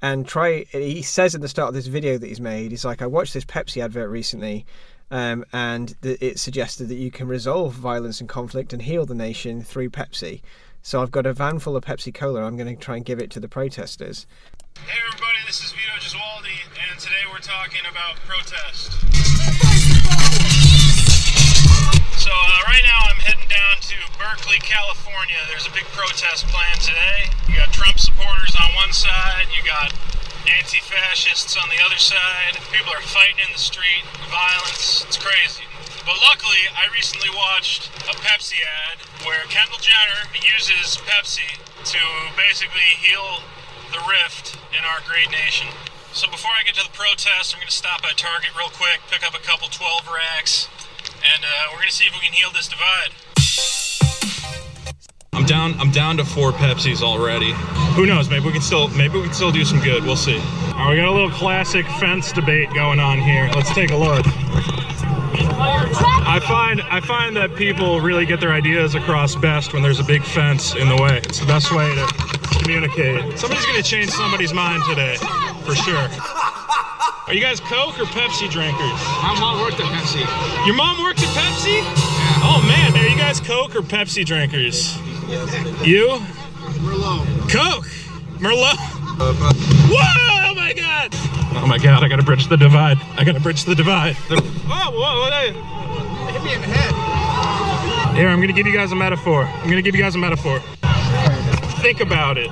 and 0.00 0.26
try. 0.26 0.64
He 0.70 1.02
says 1.02 1.34
at 1.34 1.40
the 1.40 1.48
start 1.48 1.68
of 1.68 1.74
this 1.74 1.86
video 1.86 2.18
that 2.18 2.26
he's 2.26 2.40
made, 2.40 2.70
he's 2.70 2.84
like, 2.84 3.02
"I 3.02 3.06
watched 3.06 3.34
this 3.34 3.44
Pepsi 3.44 3.82
advert 3.82 4.10
recently." 4.10 4.66
Um, 5.12 5.44
and 5.52 5.96
it 6.02 6.38
suggested 6.38 6.86
that 6.86 6.94
you 6.94 7.10
can 7.10 7.26
resolve 7.26 7.74
violence 7.74 8.20
and 8.20 8.28
conflict 8.28 8.72
and 8.72 8.80
heal 8.80 9.04
the 9.06 9.14
nation 9.14 9.60
through 9.60 9.90
Pepsi. 9.90 10.40
So 10.82 11.02
I've 11.02 11.10
got 11.10 11.26
a 11.26 11.32
van 11.32 11.58
full 11.58 11.76
of 11.76 11.84
Pepsi 11.84 12.14
Cola. 12.14 12.44
I'm 12.44 12.56
going 12.56 12.74
to 12.74 12.80
try 12.80 12.94
and 12.94 13.04
give 13.04 13.18
it 13.18 13.30
to 13.32 13.40
the 13.40 13.48
protesters. 13.48 14.26
Hey 14.78 14.98
everybody, 15.08 15.38
this 15.46 15.64
is 15.64 15.72
Vito 15.72 15.98
today 17.00 17.24
we're 17.32 17.40
talking 17.40 17.80
about 17.88 18.12
protest. 18.28 18.92
So 22.20 22.28
uh, 22.28 22.60
right 22.68 22.84
now 22.84 23.00
I'm 23.08 23.16
heading 23.24 23.48
down 23.48 23.80
to 23.88 23.96
Berkeley, 24.20 24.60
California. 24.60 25.40
There's 25.48 25.64
a 25.64 25.72
big 25.72 25.88
protest 25.96 26.44
planned 26.52 26.84
today. 26.84 27.32
You 27.48 27.56
got 27.56 27.72
Trump 27.72 27.96
supporters 27.96 28.52
on 28.52 28.76
one 28.76 28.92
side, 28.92 29.48
you 29.48 29.64
got 29.64 29.96
anti-fascists 30.44 31.56
on 31.56 31.72
the 31.72 31.80
other 31.80 31.96
side. 31.96 32.60
People 32.68 32.92
are 32.92 33.00
fighting 33.00 33.48
in 33.48 33.50
the 33.56 33.62
street, 33.64 34.04
violence. 34.28 35.00
It's 35.08 35.16
crazy. 35.16 35.64
But 36.04 36.20
luckily, 36.20 36.68
I 36.76 36.92
recently 36.92 37.32
watched 37.32 37.88
a 38.12 38.14
Pepsi 38.20 38.60
ad 38.60 39.00
where 39.24 39.48
Kendall 39.48 39.80
Jenner 39.80 40.28
uses 40.36 41.00
Pepsi 41.08 41.48
to 41.96 42.02
basically 42.36 42.92
heal 43.00 43.40
the 43.88 44.04
rift 44.04 44.60
in 44.76 44.84
our 44.84 45.00
great 45.08 45.32
nation. 45.32 45.72
So 46.12 46.28
before 46.28 46.50
I 46.58 46.64
get 46.64 46.74
to 46.74 46.82
the 46.82 46.96
protest, 46.96 47.54
I'm 47.54 47.60
going 47.60 47.68
to 47.68 47.72
stop 47.74 48.02
at 48.04 48.16
Target 48.18 48.50
real 48.58 48.68
quick, 48.68 49.00
pick 49.08 49.26
up 49.26 49.32
a 49.32 49.38
couple 49.38 49.68
12 49.68 50.08
racks, 50.12 50.68
and 51.22 51.44
uh, 51.44 51.70
we're 51.70 51.78
going 51.78 51.88
to 51.88 51.94
see 51.94 52.06
if 52.06 52.12
we 52.12 52.20
can 52.20 52.32
heal 52.32 52.50
this 52.50 52.66
divide. 52.66 53.14
I'm 55.32 55.46
down. 55.46 55.78
I'm 55.78 55.92
down 55.92 56.16
to 56.16 56.24
four 56.24 56.50
Pepsis 56.50 57.00
already. 57.00 57.52
Who 57.94 58.06
knows? 58.06 58.28
Maybe 58.28 58.46
we 58.46 58.52
can 58.52 58.60
still. 58.60 58.88
Maybe 58.88 59.14
we 59.14 59.24
can 59.24 59.32
still 59.32 59.52
do 59.52 59.64
some 59.64 59.80
good. 59.80 60.02
We'll 60.02 60.16
see. 60.16 60.36
All 60.36 60.86
right, 60.86 60.90
we 60.90 60.96
got 60.96 61.08
a 61.08 61.12
little 61.12 61.30
classic 61.30 61.86
fence 62.00 62.32
debate 62.32 62.68
going 62.74 62.98
on 62.98 63.18
here. 63.18 63.48
Let's 63.54 63.72
take 63.72 63.90
a 63.90 63.96
look. 63.96 64.26
I 66.30 66.38
find 66.38 66.80
I 66.82 67.00
find 67.00 67.34
that 67.34 67.56
people 67.56 68.00
really 68.00 68.24
get 68.24 68.38
their 68.38 68.52
ideas 68.52 68.94
across 68.94 69.34
best 69.34 69.72
when 69.72 69.82
there's 69.82 69.98
a 69.98 70.04
big 70.04 70.22
fence 70.22 70.76
in 70.76 70.88
the 70.88 70.94
way. 70.94 71.18
It's 71.24 71.40
the 71.40 71.46
best 71.46 71.74
way 71.74 71.92
to 71.92 72.06
communicate. 72.62 73.36
Somebody's 73.36 73.66
gonna 73.66 73.82
change 73.82 74.10
somebody's 74.10 74.54
mind 74.54 74.84
today, 74.88 75.16
for 75.66 75.74
sure. 75.74 76.06
Are 77.26 77.34
you 77.34 77.40
guys 77.40 77.58
Coke 77.58 77.98
or 77.98 78.04
Pepsi 78.04 78.48
drinkers? 78.48 79.00
My 79.26 79.36
mom 79.40 79.58
worked 79.60 79.80
at 79.80 79.86
Pepsi. 79.86 80.22
Your 80.66 80.76
mom 80.76 81.02
worked 81.02 81.18
at 81.18 81.34
Pepsi? 81.34 81.82
Oh 82.46 82.62
man, 82.64 82.96
are 82.96 83.08
you 83.08 83.18
guys 83.18 83.40
Coke 83.40 83.74
or 83.74 83.82
Pepsi 83.82 84.24
drinkers? 84.24 84.96
You? 85.84 86.20
Merlot. 86.78 87.26
Coke! 87.50 87.90
Merlot! 88.38 88.78
Whoa! 89.90 90.46
Oh 90.46 90.54
my 90.54 90.72
god! 90.74 91.08
Oh 91.60 91.66
my 91.66 91.78
god, 91.78 92.04
I 92.04 92.08
gotta 92.08 92.22
bridge 92.22 92.46
the 92.46 92.56
divide. 92.56 92.98
I 93.16 93.24
gotta 93.24 93.40
bridge 93.40 93.64
the 93.64 93.74
divide. 93.74 94.14
The- 94.28 94.40
whoa, 94.40 94.92
whoa, 94.92 95.28
whoa, 95.28 95.89
hey. 96.50 96.56
Hit 96.56 96.60
me 96.60 96.64
in 96.64 96.70
the 96.70 96.76
head. 96.76 98.16
Here, 98.16 98.28
I'm 98.28 98.40
gonna 98.40 98.52
give 98.52 98.66
you 98.66 98.72
guys 98.72 98.92
a 98.92 98.96
metaphor. 98.96 99.44
I'm 99.44 99.68
gonna 99.68 99.82
give 99.82 99.94
you 99.94 100.02
guys 100.02 100.14
a 100.14 100.18
metaphor. 100.18 100.60
Think 101.80 102.00
about 102.00 102.36
it. 102.38 102.50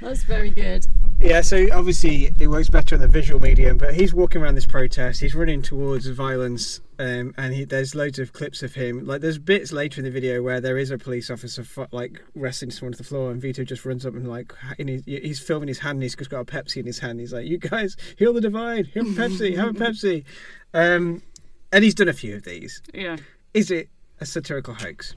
That's 0.00 0.24
very 0.24 0.50
good. 0.50 0.86
Yeah, 1.20 1.40
so 1.42 1.68
obviously 1.72 2.32
it 2.40 2.48
works 2.48 2.68
better 2.68 2.96
in 2.96 3.00
the 3.00 3.06
visual 3.06 3.38
medium, 3.40 3.78
but 3.78 3.94
he's 3.94 4.12
walking 4.12 4.42
around 4.42 4.56
this 4.56 4.66
protest. 4.66 5.20
He's 5.20 5.36
running 5.36 5.62
towards 5.62 6.08
violence 6.08 6.80
Um, 6.98 7.32
and 7.38 7.54
he, 7.54 7.64
there's 7.64 7.94
loads 7.94 8.18
of 8.18 8.32
clips 8.32 8.62
of 8.64 8.74
him. 8.74 9.06
Like 9.06 9.20
there's 9.20 9.38
bits 9.38 9.72
later 9.72 10.00
in 10.00 10.04
the 10.04 10.10
video 10.10 10.42
where 10.42 10.60
there 10.60 10.76
is 10.78 10.90
a 10.90 10.98
police 10.98 11.30
officer 11.30 11.62
fu- 11.62 11.86
like 11.92 12.20
wrestling 12.34 12.72
someone 12.72 12.92
to 12.92 12.98
the 12.98 13.04
floor, 13.04 13.30
and 13.30 13.40
Vito 13.40 13.62
just 13.64 13.84
runs 13.84 14.04
up 14.04 14.14
and 14.14 14.28
like 14.28 14.52
in 14.78 14.88
his, 14.88 15.04
he's 15.04 15.38
filming 15.40 15.68
his 15.68 15.78
hand. 15.78 15.96
and 15.96 16.02
He's 16.02 16.16
just 16.16 16.30
got 16.30 16.40
a 16.40 16.44
Pepsi 16.44 16.78
in 16.78 16.86
his 16.86 16.98
hand. 16.98 17.20
He's 17.20 17.32
like, 17.32 17.46
"You 17.46 17.58
guys, 17.58 17.96
heal 18.16 18.32
the 18.32 18.40
divide. 18.40 18.88
Have 18.94 19.06
a 19.06 19.10
Pepsi. 19.10 19.56
Have 19.56 19.68
a 19.68 19.72
Pepsi." 19.72 20.24
Um, 20.74 21.22
and 21.72 21.82
he's 21.84 21.94
done 21.94 22.08
a 22.08 22.12
few 22.12 22.36
of 22.36 22.44
these. 22.44 22.82
Yeah. 22.94 23.16
Is 23.54 23.70
it 23.70 23.88
a 24.20 24.26
satirical 24.26 24.74
hoax? 24.74 25.14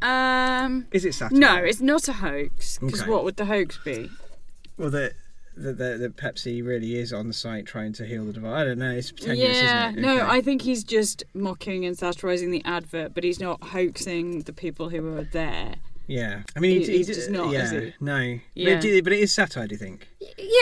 Um. 0.00 0.86
Is 0.92 1.04
it 1.04 1.14
satire? 1.14 1.36
No, 1.38 1.56
it's 1.56 1.80
not 1.80 2.06
a 2.08 2.12
hoax. 2.12 2.78
Because 2.78 3.02
Okay. 3.02 3.10
what 3.10 3.24
would 3.24 3.36
the 3.36 3.46
hoax 3.46 3.78
be? 3.84 4.08
Well, 4.76 4.90
the, 4.90 5.12
the 5.56 5.72
the 5.72 5.98
the 5.98 6.08
Pepsi 6.08 6.64
really 6.64 6.96
is 6.96 7.12
on 7.12 7.26
the 7.26 7.34
site 7.34 7.66
trying 7.66 7.92
to 7.94 8.06
heal 8.06 8.24
the 8.24 8.32
divide. 8.32 8.60
I 8.60 8.64
don't 8.64 8.78
know. 8.78 8.92
It's 8.92 9.10
tenuous, 9.10 9.56
yeah. 9.60 9.88
isn't 9.88 9.98
it? 9.98 10.02
No, 10.02 10.14
Okay. 10.20 10.24
I 10.26 10.40
think 10.40 10.62
he's 10.62 10.84
just 10.84 11.24
mocking 11.34 11.84
and 11.84 11.98
satirising 11.98 12.52
the 12.52 12.62
advert, 12.64 13.12
but 13.12 13.24
he's 13.24 13.40
not 13.40 13.60
hoaxing 13.62 14.42
the 14.42 14.52
people 14.52 14.88
who 14.88 15.02
were 15.02 15.24
there. 15.24 15.74
Yeah, 16.06 16.42
I 16.56 16.60
mean, 16.60 16.70
he, 16.70 16.86
He- 16.86 16.92
he, 16.92 16.96
he's 16.98 17.06
did- 17.08 17.14
just 17.16 17.30
not, 17.30 17.52
Yeah, 17.52 17.70
is 17.72 17.92
no. 18.00 18.38
Yeah. 18.54 18.74
But, 18.76 18.82
do- 18.82 19.02
but 19.02 19.12
it 19.12 19.18
is 19.18 19.32
satire. 19.32 19.66
Do 19.66 19.74
you 19.74 19.78
think? 19.78 20.08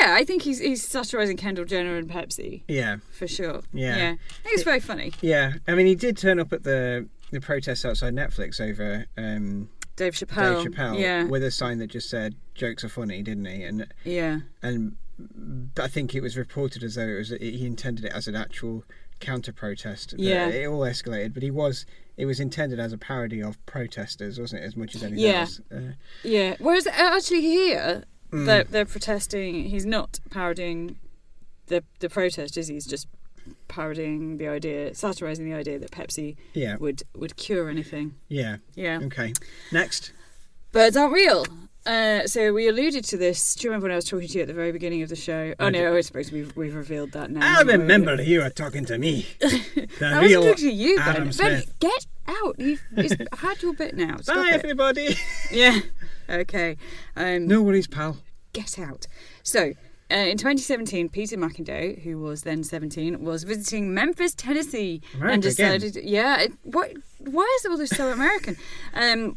Yeah, 0.00 0.14
I 0.14 0.24
think 0.24 0.42
he's 0.42 0.58
he's 0.58 0.84
satirising 0.86 1.36
Kendall 1.36 1.64
Jenner 1.64 1.96
and 1.96 2.08
Pepsi 2.10 2.62
Yeah, 2.68 2.96
for 3.12 3.26
sure. 3.28 3.62
Yeah. 3.72 3.96
Yeah. 3.96 4.10
I 4.12 4.42
think 4.42 4.54
it's 4.54 4.62
very 4.64 4.80
funny. 4.80 5.12
yeah. 5.20 5.54
I 5.68 5.74
mean, 5.74 5.86
he 5.86 5.94
did 5.94 6.16
turn 6.16 6.40
up 6.40 6.52
at 6.52 6.64
the 6.64 7.08
the 7.30 7.40
protests 7.40 7.84
outside 7.84 8.14
Netflix 8.14 8.60
over 8.60 9.06
um, 9.16 9.68
Dave 9.96 10.14
Chappelle. 10.14 10.62
Dave 10.64 10.72
Chappelle 10.72 10.98
Yeah. 10.98 11.24
with 11.24 11.42
a 11.42 11.50
sign 11.50 11.78
that 11.78 11.88
just 11.88 12.08
said 12.10 12.34
"jokes 12.54 12.82
are 12.84 12.88
funny," 12.88 13.22
didn't 13.22 13.44
he? 13.46 13.62
And 13.62 13.86
Yeah. 14.04 14.40
and 14.62 14.96
I 15.80 15.88
think 15.88 16.14
it 16.14 16.20
was 16.20 16.36
reported 16.36 16.82
as 16.82 16.96
though 16.96 17.08
it 17.08 17.16
was 17.18 17.28
he 17.40 17.64
intended 17.66 18.04
it 18.04 18.12
as 18.12 18.26
an 18.28 18.34
actual 18.36 18.84
counter 19.20 19.52
protest. 19.52 20.14
Yeah. 20.18 20.48
it 20.48 20.66
all 20.66 20.80
escalated, 20.80 21.32
but 21.32 21.42
he 21.42 21.50
was 21.50 21.86
it 22.16 22.26
was 22.26 22.40
intended 22.40 22.78
as 22.80 22.92
a 22.92 22.98
parody 22.98 23.42
of 23.42 23.64
protesters, 23.66 24.38
wasn't 24.40 24.62
it? 24.62 24.66
As 24.66 24.76
much 24.76 24.94
as 24.94 25.02
anything 25.02 25.24
Yeah. 25.24 25.40
else. 25.40 25.60
Uh, 25.72 25.92
Yeah. 26.22 26.56
Whereas 26.58 26.86
uh, 26.86 26.92
actually 26.94 27.42
here, 27.42 28.04
Mm. 28.30 28.46
they're, 28.46 28.64
they're 28.64 28.84
protesting. 28.86 29.64
He's 29.64 29.86
not 29.86 30.20
parodying 30.30 30.98
the 31.66 31.82
the 32.00 32.08
protest, 32.08 32.56
is 32.56 32.68
he? 32.68 32.74
He's 32.74 32.86
just 32.86 33.08
parodying 33.68 34.38
the 34.38 34.48
idea, 34.48 34.94
satirising 34.94 35.44
the 35.44 35.54
idea 35.54 35.78
that 35.78 35.90
Pepsi 35.90 36.36
yeah, 36.52 36.76
would 36.76 37.02
would 37.14 37.36
cure 37.36 37.68
anything. 37.68 38.14
yeah. 38.28 38.56
Yeah. 38.74 39.00
Okay. 39.02 39.32
Next. 39.72 40.12
Birds 40.72 40.96
aren't 40.96 41.12
real. 41.12 41.46
Uh, 41.86 42.26
so 42.26 42.52
we 42.52 42.68
alluded 42.68 43.04
to 43.04 43.16
this. 43.16 43.54
Do 43.54 43.62
you 43.64 43.70
remember 43.70 43.84
when 43.84 43.92
I 43.92 43.94
was 43.94 44.04
talking 44.04 44.26
to 44.26 44.34
you 44.34 44.42
at 44.42 44.48
the 44.48 44.54
very 44.54 44.72
beginning 44.72 45.02
of 45.02 45.08
the 45.08 45.16
show? 45.16 45.54
Oh 45.60 45.66
I 45.66 45.70
no, 45.70 45.96
I 45.96 46.00
suppose 46.00 46.32
we've 46.32 46.54
we've 46.56 46.74
revealed 46.74 47.12
that 47.12 47.30
now. 47.30 47.58
I 47.60 47.62
we? 47.62 47.72
remember 47.72 48.20
you 48.20 48.40
were 48.40 48.50
talking 48.50 48.84
to 48.86 48.98
me. 48.98 49.26
I 50.02 50.24
real 50.24 50.42
talking 50.42 50.56
to 50.56 50.70
you, 50.70 50.98
Adam 50.98 51.24
Ben. 51.24 51.32
Smith. 51.32 51.74
Ben, 51.78 51.90
get 51.90 52.06
out. 52.26 52.58
You've 52.58 52.82
had 53.38 53.62
your 53.62 53.72
bit 53.74 53.94
now. 53.96 54.16
Stop 54.20 54.36
Bye, 54.36 54.48
it. 54.50 54.54
everybody. 54.54 55.16
Yeah. 55.52 55.78
Okay. 56.28 56.76
Um, 57.16 57.46
no 57.46 57.62
worries, 57.62 57.86
pal. 57.86 58.18
get 58.52 58.78
out. 58.78 59.06
So, 59.42 59.72
uh, 60.10 60.14
in 60.14 60.38
2017, 60.38 61.08
Peter 61.08 61.36
McIndoe, 61.36 62.02
who 62.02 62.18
was 62.20 62.42
then 62.42 62.62
17, 62.62 63.24
was 63.24 63.42
visiting 63.42 63.92
Memphis, 63.92 64.34
Tennessee, 64.34 65.02
America 65.14 65.32
and 65.32 65.42
decided, 65.42 65.96
yeah, 65.96 66.42
it, 66.42 66.52
what, 66.62 66.92
why 67.18 67.56
is 67.58 67.66
all 67.66 67.76
this 67.76 67.90
so 67.90 68.10
American? 68.12 68.56
Um, 68.94 69.36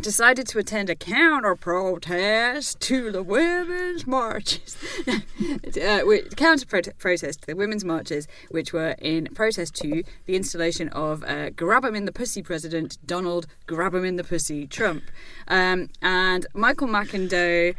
decided 0.00 0.46
to 0.48 0.58
attend 0.58 0.90
a 0.90 0.94
counter 0.94 1.56
protest 1.56 2.80
to 2.80 3.10
the 3.10 3.22
women's 3.22 4.06
marches. 4.06 4.76
uh, 5.06 6.02
counter 6.36 6.92
protest 6.98 7.40
to 7.40 7.46
the 7.46 7.56
women's 7.56 7.84
marches, 7.84 8.28
which 8.50 8.72
were 8.72 8.94
in 8.98 9.26
protest 9.34 9.74
to 9.76 10.02
the 10.26 10.36
installation 10.36 10.88
of 10.90 11.24
uh, 11.24 11.50
Grab 11.50 11.84
'em 11.84 11.94
in 11.94 12.04
the 12.04 12.12
Pussy 12.12 12.42
President 12.42 12.98
Donald 13.06 13.46
Grab 13.66 13.94
'em 13.94 14.04
in 14.04 14.16
the 14.16 14.24
Pussy 14.24 14.66
Trump. 14.66 15.04
Um, 15.48 15.88
and 16.02 16.46
Michael 16.54 16.88
McIndoe 16.88 17.74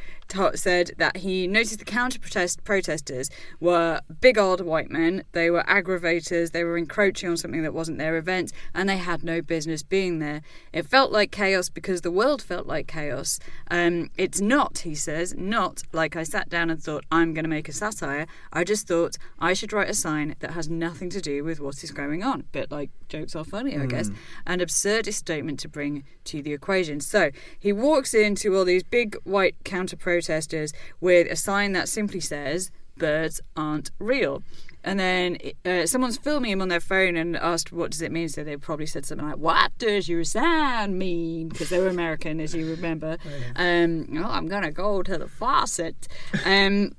said 0.55 0.91
that 0.97 1.17
he 1.17 1.47
noticed 1.47 1.79
the 1.79 1.85
counter 1.85 2.19
protest 2.19 2.63
protesters 2.63 3.29
were 3.59 4.01
big 4.19 4.37
old 4.37 4.61
white 4.61 4.89
men. 4.89 5.23
They 5.31 5.49
were 5.49 5.63
aggravators. 5.63 6.51
They 6.51 6.63
were 6.63 6.77
encroaching 6.77 7.29
on 7.29 7.37
something 7.37 7.63
that 7.63 7.73
wasn't 7.73 7.97
their 7.97 8.17
event, 8.17 8.51
and 8.73 8.89
they 8.89 8.97
had 8.97 9.23
no 9.23 9.41
business 9.41 9.83
being 9.83 10.19
there. 10.19 10.41
It 10.73 10.85
felt 10.87 11.11
like 11.11 11.31
chaos 11.31 11.69
because 11.69 12.01
the 12.01 12.11
world 12.11 12.41
felt 12.41 12.67
like 12.67 12.87
chaos. 12.87 13.39
Um, 13.69 14.09
it's 14.17 14.41
not, 14.41 14.79
he 14.79 14.95
says, 14.95 15.35
not 15.37 15.83
like 15.93 16.15
I 16.15 16.23
sat 16.23 16.49
down 16.49 16.69
and 16.69 16.81
thought 16.81 17.05
I'm 17.11 17.33
going 17.33 17.43
to 17.43 17.49
make 17.49 17.69
a 17.69 17.73
satire. 17.73 18.27
I 18.51 18.63
just 18.63 18.87
thought 18.87 19.17
I 19.39 19.53
should 19.53 19.73
write 19.73 19.89
a 19.89 19.93
sign 19.93 20.35
that 20.39 20.51
has 20.51 20.69
nothing 20.69 21.09
to 21.11 21.21
do 21.21 21.43
with 21.43 21.59
what 21.59 21.83
is 21.83 21.91
going 21.91 22.23
on. 22.23 22.45
but 22.51 22.71
like 22.71 22.89
jokes 23.09 23.35
are 23.35 23.43
funny, 23.43 23.77
I 23.77 23.85
guess. 23.85 24.09
An 24.45 24.59
absurdist 24.59 25.15
statement 25.15 25.59
to 25.61 25.67
bring 25.67 26.03
to 26.25 26.41
the 26.41 26.53
equation. 26.53 26.99
So 26.99 27.31
he 27.59 27.71
walks 27.71 28.13
into 28.13 28.55
all 28.55 28.65
these 28.65 28.83
big 28.83 29.15
white 29.23 29.55
counter 29.63 29.97
protesters 29.97 30.73
with 30.99 31.27
a 31.31 31.35
sign 31.35 31.73
that 31.73 31.89
simply 31.89 32.19
says, 32.19 32.71
Birds 32.97 33.41
aren't 33.55 33.91
real. 33.99 34.41
And 34.83 34.99
then 34.99 35.37
uh, 35.65 35.85
someone's 35.85 36.17
filming 36.17 36.51
him 36.51 36.61
on 36.61 36.69
their 36.69 36.79
phone 36.79 37.17
and 37.17 37.35
asked, 37.35 37.73
What 37.73 37.91
does 37.91 38.01
it 38.01 38.11
mean? 38.11 38.29
So 38.29 38.43
they 38.43 38.55
probably 38.55 38.85
said 38.85 39.05
something 39.05 39.27
like, 39.27 39.37
What 39.37 39.77
does 39.77 40.07
your 40.07 40.23
sign 40.23 40.97
mean? 40.97 41.49
Because 41.49 41.69
they 41.69 41.79
were 41.79 41.89
American, 41.89 42.39
as 42.39 42.55
you 42.55 42.69
remember. 42.69 43.17
Um, 43.55 44.07
oh, 44.17 44.29
I'm 44.29 44.47
going 44.47 44.63
to 44.63 44.71
go 44.71 45.03
to 45.03 45.17
the 45.17 45.27
faucet. 45.27 46.07
Um, 46.45 46.93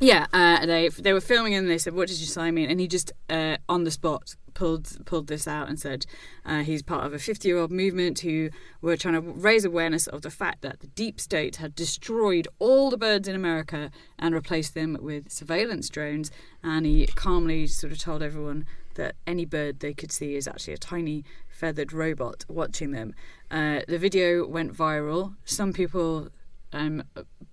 yeah, 0.00 0.26
uh, 0.32 0.64
they 0.64 0.88
they 0.88 1.12
were 1.12 1.20
filming 1.20 1.54
and 1.54 1.68
they 1.68 1.78
said, 1.78 1.94
"What 1.94 2.08
does 2.08 2.20
your 2.20 2.28
sign 2.28 2.54
mean?" 2.54 2.70
And 2.70 2.80
he 2.80 2.88
just 2.88 3.12
uh, 3.28 3.58
on 3.68 3.84
the 3.84 3.90
spot 3.90 4.34
pulled 4.54 5.04
pulled 5.06 5.28
this 5.28 5.46
out 5.46 5.68
and 5.68 5.78
said 5.78 6.06
uh, 6.44 6.60
he's 6.60 6.82
part 6.82 7.06
of 7.06 7.12
a 7.12 7.18
50 7.18 7.46
year 7.46 7.58
old 7.58 7.70
movement 7.70 8.20
who 8.20 8.50
were 8.80 8.96
trying 8.96 9.14
to 9.14 9.20
raise 9.20 9.64
awareness 9.64 10.06
of 10.06 10.22
the 10.22 10.30
fact 10.30 10.62
that 10.62 10.80
the 10.80 10.86
deep 10.88 11.20
state 11.20 11.56
had 11.56 11.74
destroyed 11.74 12.48
all 12.58 12.90
the 12.90 12.96
birds 12.96 13.28
in 13.28 13.36
America 13.36 13.90
and 14.18 14.34
replaced 14.34 14.74
them 14.74 14.96
with 15.00 15.30
surveillance 15.30 15.88
drones. 15.88 16.30
And 16.62 16.86
he 16.86 17.06
calmly 17.06 17.66
sort 17.66 17.92
of 17.92 17.98
told 17.98 18.22
everyone 18.22 18.66
that 18.94 19.14
any 19.26 19.44
bird 19.44 19.80
they 19.80 19.94
could 19.94 20.12
see 20.12 20.34
is 20.34 20.48
actually 20.48 20.74
a 20.74 20.78
tiny 20.78 21.24
feathered 21.48 21.92
robot 21.92 22.44
watching 22.48 22.90
them. 22.90 23.14
Uh, 23.50 23.80
the 23.86 23.98
video 23.98 24.46
went 24.46 24.74
viral. 24.74 25.36
Some 25.44 25.72
people 25.72 26.28
um, 26.72 27.02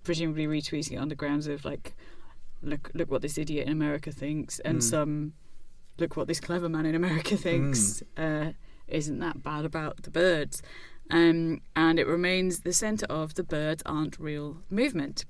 presumably 0.03 0.47
retweeting 0.47 0.93
it 0.93 0.97
on 0.97 1.09
the 1.09 1.15
grounds 1.15 1.47
of 1.47 1.63
like 1.65 1.95
look 2.61 2.91
look 2.93 3.11
what 3.11 3.21
this 3.21 3.37
idiot 3.37 3.67
in 3.67 3.73
America 3.73 4.11
thinks, 4.11 4.59
and 4.59 4.83
some 4.83 5.33
look 5.99 6.15
what 6.15 6.27
this 6.27 6.39
clever 6.39 6.69
man 6.69 6.85
in 6.85 6.95
America 6.95 7.37
thinks. 7.37 8.03
Uh, 8.15 8.51
isn't 8.87 9.19
that 9.19 9.43
bad 9.43 9.65
about 9.65 10.03
the 10.03 10.09
birds? 10.09 10.61
Um, 11.09 11.61
and 11.75 11.99
it 11.99 12.07
remains 12.07 12.61
the 12.61 12.73
centre 12.73 13.05
of 13.07 13.35
the 13.35 13.43
birds 13.43 13.83
aren't 13.85 14.19
real 14.19 14.57
movement. 14.69 15.25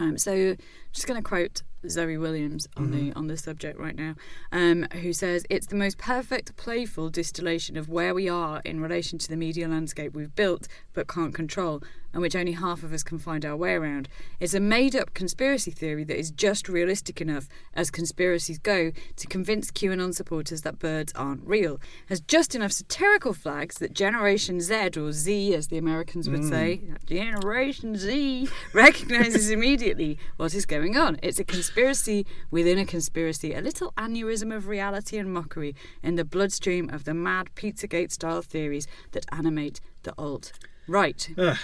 Um, 0.00 0.16
so, 0.16 0.56
just 0.92 1.06
going 1.06 1.22
to 1.22 1.28
quote 1.28 1.62
Zoe 1.88 2.16
Williams 2.16 2.66
on 2.76 2.90
the 2.92 3.12
on 3.12 3.26
this 3.26 3.42
subject 3.42 3.78
right 3.78 3.94
now, 3.94 4.14
um, 4.50 4.86
who 5.02 5.12
says 5.12 5.44
it's 5.50 5.66
the 5.66 5.76
most 5.76 5.98
perfect, 5.98 6.56
playful 6.56 7.10
distillation 7.10 7.76
of 7.76 7.88
where 7.88 8.14
we 8.14 8.28
are 8.28 8.62
in 8.64 8.80
relation 8.80 9.18
to 9.18 9.28
the 9.28 9.36
media 9.36 9.68
landscape 9.68 10.14
we've 10.14 10.34
built 10.34 10.68
but 10.94 11.08
can't 11.08 11.34
control, 11.34 11.82
and 12.12 12.22
which 12.22 12.36
only 12.36 12.52
half 12.52 12.82
of 12.82 12.92
us 12.92 13.02
can 13.02 13.18
find 13.18 13.44
our 13.44 13.56
way 13.56 13.72
around. 13.72 14.08
It's 14.40 14.54
a 14.54 14.60
made-up 14.60 15.14
conspiracy 15.14 15.70
theory 15.70 16.04
that 16.04 16.18
is 16.18 16.30
just 16.30 16.68
realistic 16.68 17.20
enough, 17.20 17.48
as 17.74 17.90
conspiracies 17.90 18.58
go, 18.58 18.92
to 19.16 19.26
convince 19.26 19.70
QAnon 19.70 20.14
supporters 20.14 20.62
that 20.62 20.78
birds 20.78 21.12
aren't 21.14 21.46
real. 21.46 21.80
Has 22.08 22.20
just 22.20 22.54
enough 22.54 22.72
satirical 22.72 23.32
flags 23.32 23.78
that 23.78 23.94
Generation 23.94 24.60
Z 24.60 24.90
or 24.96 25.12
Z, 25.12 25.54
as 25.54 25.68
the 25.68 25.78
Americans 25.78 26.28
would 26.28 26.44
say, 26.44 26.80
mm. 26.84 27.04
Generation 27.06 27.96
Z, 27.96 28.48
recognizes 28.74 29.50
immediately 29.50 30.18
what 30.36 30.54
is 30.54 30.66
going 30.66 30.96
on. 30.96 31.18
It's 31.22 31.38
a 31.38 31.44
conspiracy 31.44 32.26
within 32.50 32.78
a 32.78 32.84
conspiracy, 32.84 33.54
a 33.54 33.60
little 33.60 33.92
aneurysm 33.96 34.54
of 34.54 34.68
reality 34.68 35.18
and 35.18 35.32
mockery 35.32 35.74
in 36.02 36.16
the 36.16 36.24
bloodstream 36.24 36.90
of 36.90 37.04
the 37.04 37.14
mad 37.14 37.50
Pizzagate 37.54 38.12
style 38.12 38.42
theories 38.42 38.86
that 39.12 39.26
animate 39.32 39.80
the 40.02 40.14
alt 40.18 40.52
right. 40.88 41.30
Ugh, 41.38 41.56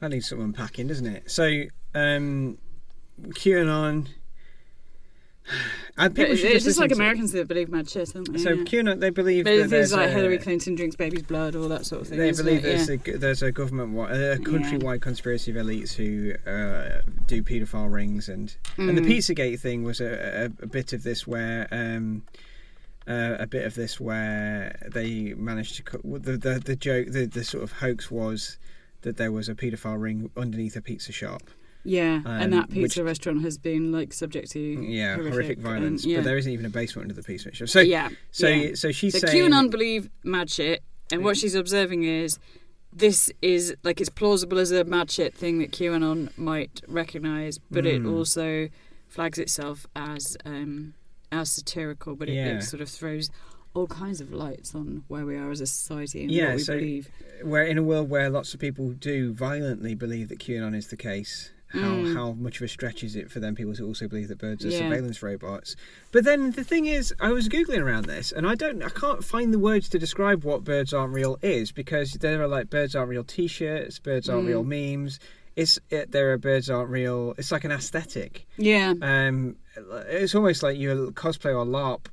that 0.00 0.10
needs 0.10 0.28
some 0.28 0.40
unpacking, 0.40 0.86
doesn't 0.88 1.06
it? 1.06 1.30
So, 1.30 1.62
um, 1.94 2.58
QAnon. 3.30 4.08
And 5.96 6.14
people 6.14 6.32
It's 6.32 6.40
should 6.42 6.52
just 6.52 6.66
just 6.66 6.78
like 6.78 6.92
Americans 6.92 7.32
that 7.32 7.48
believe 7.48 7.70
mad 7.70 7.88
shit, 7.88 8.14
aren't 8.14 8.32
they? 8.32 8.38
So 8.38 8.50
Yeah. 8.50 8.64
QAnon, 8.64 9.00
they 9.00 9.10
believe 9.10 9.44
But 9.44 9.56
that 9.56 9.68
things 9.70 9.92
like 9.92 10.08
a, 10.10 10.12
Hillary 10.12 10.38
Clinton 10.38 10.74
drinks 10.74 10.94
baby's 10.94 11.22
blood, 11.22 11.56
all 11.56 11.68
that 11.68 11.86
sort 11.86 12.02
of 12.02 12.08
thing. 12.08 12.18
They 12.18 12.32
believe 12.32 12.62
there's 12.62 12.88
Yeah. 12.88 12.96
a 13.14 13.16
there's 13.16 13.42
a 13.42 13.50
government 13.50 13.94
a 14.10 14.36
countrywide 14.42 15.00
conspiracy 15.00 15.50
of 15.50 15.56
elites 15.56 15.94
who 15.94 16.34
uh, 16.50 17.00
do 17.26 17.42
paedophile 17.42 17.90
rings 17.92 18.28
and 18.28 18.54
and 18.76 18.96
the 18.96 19.02
Mm. 19.02 19.08
Pizzagate 19.08 19.58
thing 19.60 19.82
was 19.84 20.00
a, 20.00 20.50
a, 20.60 20.64
a 20.64 20.66
bit 20.66 20.92
of 20.92 21.02
this 21.02 21.26
where 21.26 21.66
um, 21.72 22.22
uh, 23.08 23.36
a 23.40 23.46
bit 23.46 23.64
of 23.64 23.74
this 23.74 23.98
where 23.98 24.78
they 24.86 25.32
managed 25.34 25.76
to 25.76 25.82
cut 25.82 26.02
the 26.04 26.36
the, 26.36 26.60
the 26.62 26.76
joke 26.76 27.08
the, 27.10 27.24
the 27.24 27.42
sort 27.42 27.64
of 27.64 27.72
hoax 27.72 28.10
was 28.10 28.58
that 29.02 29.16
there 29.16 29.30
was 29.32 29.48
a 29.48 29.54
paedophile 29.54 30.00
ring 30.00 30.30
underneath 30.36 30.76
a 30.76 30.82
pizza 30.82 31.12
shop 31.12 31.42
Yeah, 31.84 32.20
and 32.26 32.52
Um, 32.52 32.60
that 32.60 32.70
pizza 32.70 33.00
which- 33.00 33.06
restaurant 33.06 33.42
has 33.42 33.56
been 33.56 33.92
like 33.92 34.12
subject 34.12 34.50
to 34.50 34.60
Yeah, 34.60 35.14
horrific, 35.14 35.32
horrific, 35.32 35.58
violence. 35.60 36.02
and- 36.02 36.12
yeah. 36.12 36.18
But 36.18 36.24
there 36.24 36.36
isn't 36.38 36.52
even 36.52 36.66
a 36.66 36.70
basement 36.70 37.04
under 37.04 37.14
the 37.14 37.22
pizza 37.22 37.54
shop. 37.54 37.68
So 37.68 37.80
yeah. 37.80 38.08
so 38.32 38.48
yeah. 38.48 38.74
so 38.74 38.90
she's 38.92 39.18
So 39.18 39.26
saying 39.26 39.50
QAnon 39.50 39.70
believe 39.70 40.10
mad 40.24 40.50
shit, 40.50 40.82
and 41.12 41.22
what 41.24 41.36
she's 41.36 41.54
observing 41.54 42.02
is 42.02 42.38
this 42.92 43.30
is 43.40 43.74
like 43.84 44.00
it's 44.00 44.10
plausible 44.10 44.58
as 44.58 44.72
a 44.72 44.84
mad 44.84 45.10
shit 45.10 45.34
thing 45.34 45.60
that 45.60 45.70
QAnon 45.70 46.36
might 46.36 46.82
recognize, 46.88 47.58
but 47.70 47.86
it 47.86 48.02
Mm. 48.02 48.12
also 48.12 48.68
flags 49.06 49.38
itself 49.38 49.86
as 49.94 50.36
um, 50.44 50.94
as 51.30 51.50
satirical, 51.50 52.16
but 52.16 52.28
it, 52.28 52.34
Yeah. 52.34 52.56
it 52.58 52.62
sort 52.62 52.82
of 52.82 52.88
throws 52.88 53.30
all 53.74 53.86
kinds 53.86 54.20
of 54.20 54.32
lights 54.32 54.74
on 54.74 55.04
where 55.08 55.24
we 55.26 55.36
are 55.36 55.50
as 55.50 55.60
a 55.60 55.66
society 55.66 56.22
and 56.22 56.30
Yeah, 56.30 56.46
what 56.48 56.56
we 56.56 56.62
so- 56.62 56.74
believe. 56.78 57.08
we're 57.44 57.62
in 57.64 57.78
a 57.78 57.82
world 57.82 58.08
where 58.10 58.28
lots 58.30 58.54
of 58.54 58.60
people 58.60 58.90
do 58.92 59.32
violently 59.32 59.94
believe 59.94 60.28
that 60.30 60.38
QAnon 60.38 60.74
is 60.76 60.88
the 60.88 60.96
case. 60.96 61.50
How 61.70 61.96
Mm. 61.96 62.14
how 62.14 62.32
much 62.32 62.56
of 62.56 62.62
a 62.62 62.68
stretch 62.68 63.04
is 63.04 63.14
it 63.14 63.30
for 63.30 63.40
them 63.40 63.54
people 63.54 63.74
to 63.74 63.84
also 63.86 64.08
believe 64.08 64.28
that 64.28 64.38
birds 64.38 64.64
are 64.64 64.70
Yeah. 64.70 64.78
surveillance 64.78 65.22
robots? 65.22 65.76
But 66.12 66.24
then 66.24 66.52
the 66.52 66.64
thing 66.64 66.86
is, 66.86 67.12
I 67.20 67.30
was 67.32 67.46
googling 67.50 67.82
around 67.82 68.06
this, 68.06 68.32
and 68.32 68.46
I 68.46 68.54
don't, 68.54 68.82
I 68.82 68.88
can't 68.88 69.22
find 69.22 69.52
the 69.52 69.58
words 69.58 69.90
to 69.90 69.98
describe 69.98 70.44
what 70.44 70.64
birds 70.64 70.94
aren't 70.94 71.12
real 71.12 71.38
is 71.42 71.70
because 71.70 72.12
there 72.14 72.40
are 72.42 72.48
like 72.48 72.70
birds 72.70 72.96
aren't 72.96 73.10
real 73.10 73.22
T-shirts, 73.22 73.98
birds 73.98 74.30
aren't 74.30 74.46
Mm. 74.46 74.48
real 74.48 74.64
memes. 74.64 75.20
It's 75.56 75.78
it, 75.90 76.10
there 76.12 76.32
are 76.32 76.38
birds 76.38 76.70
aren't 76.70 76.88
real. 76.88 77.34
It's 77.36 77.52
like 77.52 77.64
an 77.64 77.72
aesthetic. 77.72 78.46
Yeah, 78.56 78.94
Um, 79.02 79.56
it's 80.08 80.34
almost 80.34 80.62
like 80.62 80.78
you 80.78 81.12
cosplay 81.16 81.54
or 81.54 81.66
LARP 81.66 82.06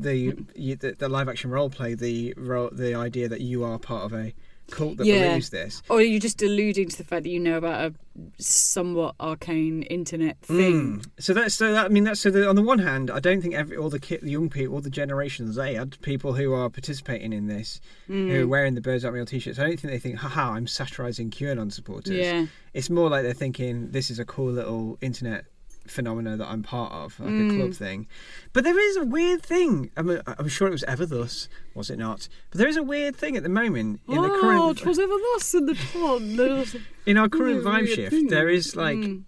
the 0.00 0.32
the, 0.56 0.94
the 0.98 1.08
live 1.08 1.28
action 1.28 1.50
role 1.50 1.68
play 1.70 1.94
the 1.94 2.34
ro- 2.36 2.70
the 2.70 2.94
idea 2.94 3.28
that 3.28 3.40
you 3.40 3.64
are 3.64 3.78
part 3.78 4.04
of 4.04 4.12
a 4.12 4.32
cult 4.70 4.98
that 4.98 5.06
Yeah. 5.06 5.28
believes 5.28 5.48
this. 5.48 5.82
or 5.88 6.02
you're 6.02 6.20
just 6.20 6.42
alluding 6.42 6.90
to 6.90 6.96
the 6.98 7.04
fact 7.04 7.22
that 7.22 7.30
you 7.30 7.40
know 7.40 7.56
about 7.56 7.86
a 7.90 7.94
somewhat 8.42 9.14
arcane 9.18 9.82
internet 9.84 10.38
thing. 10.42 10.98
Mm. 11.00 11.06
So 11.18 11.32
that's 11.32 11.54
so 11.54 11.72
that 11.72 11.86
I 11.86 11.88
mean 11.88 12.04
that's 12.04 12.20
so 12.20 12.30
that 12.30 12.46
on 12.48 12.54
the 12.56 12.62
one 12.62 12.78
hand, 12.78 13.10
I 13.10 13.18
don't 13.20 13.40
think 13.40 13.54
every 13.54 13.76
all 13.76 13.88
the 13.90 13.98
kid, 13.98 14.20
the 14.22 14.30
young 14.30 14.50
people, 14.50 14.74
all 14.74 14.80
the 14.80 14.90
generations 14.90 15.56
they 15.56 15.74
had 15.74 15.98
people 16.02 16.34
who 16.34 16.52
are 16.52 16.68
participating 16.68 17.32
in 17.32 17.46
this, 17.46 17.80
Mm. 18.10 18.30
who 18.30 18.42
are 18.44 18.46
wearing 18.46 18.74
the 18.74 18.80
birds 18.80 19.04
aren't 19.04 19.14
real 19.14 19.24
t-shirts. 19.26 19.58
I 19.58 19.62
don't 19.64 19.78
think 19.80 19.90
they 19.92 19.98
think, 19.98 20.16
haha, 20.16 20.52
I'm 20.52 20.66
satirising 20.66 21.30
QAnon 21.30 21.72
supporters. 21.72 22.14
Yeah, 22.16 22.46
It's 22.74 22.90
more 22.90 23.08
like 23.08 23.22
they're 23.22 23.32
thinking 23.34 23.90
this 23.90 24.10
is 24.10 24.18
a 24.18 24.24
cool 24.24 24.50
little 24.52 24.98
internet 25.00 25.44
phenomena 25.90 26.36
that 26.36 26.46
I'm 26.48 26.62
part 26.62 26.92
of, 26.92 27.18
like 27.20 27.30
a 27.30 27.32
Mm. 27.32 27.56
club 27.56 27.72
thing. 27.74 28.06
But 28.52 28.64
there 28.64 28.78
is 28.78 28.96
a 28.96 29.04
weird 29.04 29.42
thing. 29.42 29.90
I'm, 29.96 30.20
I'm 30.26 30.48
sure 30.48 30.68
it 30.68 30.72
was 30.72 30.84
ever 30.84 31.06
thus, 31.06 31.48
was 31.74 31.90
it 31.90 31.98
not? 31.98 32.28
But 32.50 32.58
there 32.58 32.68
is 32.68 32.76
a 32.76 32.82
weird 32.82 33.16
thing 33.16 33.36
at 33.36 33.42
the 33.42 33.48
moment 33.48 34.00
in 34.08 34.22
the 34.22 34.30
oh, 34.30 34.40
current 34.40 34.80
it 34.80 34.86
was 34.86 34.98
ever 34.98 35.14
thus 35.34 35.54
in 35.54 35.66
the 35.66 35.74
pond. 35.92 36.38
in 37.06 37.16
our 37.16 37.28
current 37.28 37.62
vibe 37.64 37.86
shift. 37.88 38.10
thing. 38.12 38.26
There 38.28 38.48
is 38.48 38.76
like 38.76 38.98
Mm. 38.98 39.24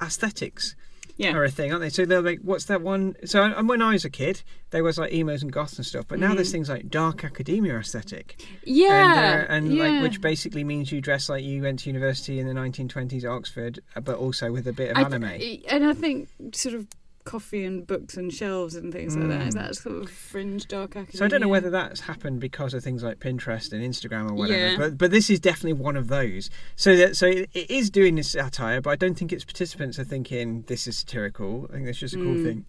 aesthetics 0.00 0.74
yeah, 1.22 1.34
are 1.34 1.44
a 1.44 1.50
thing, 1.50 1.72
aren't 1.72 1.82
they? 1.82 1.90
So 1.90 2.04
they're 2.04 2.22
like, 2.22 2.40
what's 2.40 2.66
that 2.66 2.82
one? 2.82 3.16
So 3.24 3.42
and 3.42 3.68
when 3.68 3.82
I 3.82 3.92
was 3.92 4.04
a 4.04 4.10
kid, 4.10 4.42
there 4.70 4.82
was 4.82 4.98
like 4.98 5.12
emos 5.12 5.42
and 5.42 5.52
goths 5.52 5.76
and 5.76 5.86
stuff. 5.86 6.06
But 6.08 6.18
now 6.18 6.34
there's 6.34 6.52
things 6.52 6.68
like 6.68 6.88
dark 6.88 7.24
academia 7.24 7.78
aesthetic, 7.78 8.44
yeah, 8.64 9.40
and, 9.40 9.42
uh, 9.42 9.52
and 9.52 9.74
yeah. 9.74 9.84
like 9.84 10.02
which 10.02 10.20
basically 10.20 10.64
means 10.64 10.92
you 10.92 11.00
dress 11.00 11.28
like 11.28 11.44
you 11.44 11.62
went 11.62 11.80
to 11.80 11.90
university 11.90 12.38
in 12.38 12.46
the 12.46 12.54
1920s 12.54 13.24
at 13.24 13.30
Oxford, 13.30 13.80
uh, 13.96 14.00
but 14.00 14.16
also 14.16 14.52
with 14.52 14.66
a 14.66 14.72
bit 14.72 14.90
of 14.90 14.96
I 14.96 15.02
anime. 15.02 15.24
and 15.68 15.84
I 15.84 15.92
think 15.94 16.28
sort 16.52 16.74
of 16.74 16.86
coffee 17.24 17.64
and 17.64 17.86
books 17.86 18.16
and 18.16 18.32
shelves 18.32 18.74
and 18.74 18.92
things 18.92 19.16
like 19.16 19.28
that 19.28 19.46
is 19.46 19.54
Mm. 19.54 19.58
that 19.58 19.76
sort 19.76 20.02
of 20.02 20.10
fringe 20.10 20.66
dark 20.66 20.96
academia. 20.96 21.16
So 21.18 21.24
I 21.24 21.28
don't 21.28 21.40
know 21.40 21.48
whether 21.48 21.70
that's 21.70 22.00
happened 22.00 22.40
because 22.40 22.74
of 22.74 22.82
things 22.82 23.02
like 23.02 23.20
Pinterest 23.20 23.72
and 23.72 23.82
Instagram 23.82 24.30
or 24.30 24.34
whatever, 24.34 24.58
Yeah. 24.72 24.76
but 24.76 24.98
but 24.98 25.10
this 25.12 25.30
is 25.30 25.38
definitely 25.38 25.74
one 25.74 25.96
of 25.96 26.08
those. 26.08 26.50
So 26.74 26.96
that 26.96 27.16
so 27.16 27.26
it 27.26 27.48
it 27.54 27.70
is 27.70 27.90
doing 27.90 28.16
this 28.16 28.30
satire, 28.30 28.80
but 28.80 28.90
I 28.90 28.96
don't 28.96 29.14
think 29.16 29.32
its 29.32 29.44
participants 29.44 29.98
are 29.98 30.04
thinking 30.04 30.62
this 30.66 30.86
is 30.86 30.98
satirical. 30.98 31.66
I 31.70 31.74
think 31.74 31.86
that's 31.86 31.98
just 31.98 32.14
a 32.14 32.18
cool 32.18 32.34
Mm. 32.34 32.44
thing. 32.44 32.64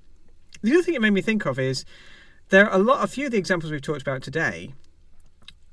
The 0.61 0.71
other 0.73 0.83
thing 0.83 0.93
it 0.93 1.01
made 1.01 1.13
me 1.13 1.21
think 1.21 1.45
of 1.45 1.57
is 1.57 1.83
there 2.49 2.69
are 2.69 2.79
a 2.79 2.81
lot, 2.83 3.03
a 3.03 3.07
few 3.07 3.25
of 3.25 3.31
the 3.31 3.37
examples 3.39 3.71
we've 3.71 3.81
talked 3.81 4.01
about 4.03 4.21
today. 4.21 4.73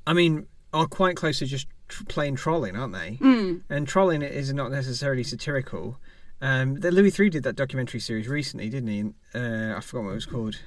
I 0.06 0.14
mean, 0.14 0.46
are 0.72 0.86
quite 0.86 1.16
close 1.16 1.38
to 1.40 1.46
just 1.46 1.66
plain 2.08 2.36
trolling, 2.36 2.76
aren't 2.76 2.94
they? 2.94 3.18
Mm. 3.20 3.62
And 3.68 3.86
trolling 3.86 4.22
is 4.22 4.52
not 4.54 4.70
necessarily 4.70 5.22
satirical. 5.24 5.98
Um, 6.42 6.76
the 6.76 6.90
Louis 6.90 7.10
Theroux 7.10 7.30
did 7.30 7.42
that 7.42 7.56
documentary 7.56 8.00
series 8.00 8.26
recently, 8.28 8.68
didn't 8.68 8.88
he? 8.88 9.02
Uh, 9.38 9.76
I 9.76 9.80
forgot 9.80 10.04
what 10.04 10.10
it 10.12 10.14
was 10.14 10.26
called. 10.26 10.60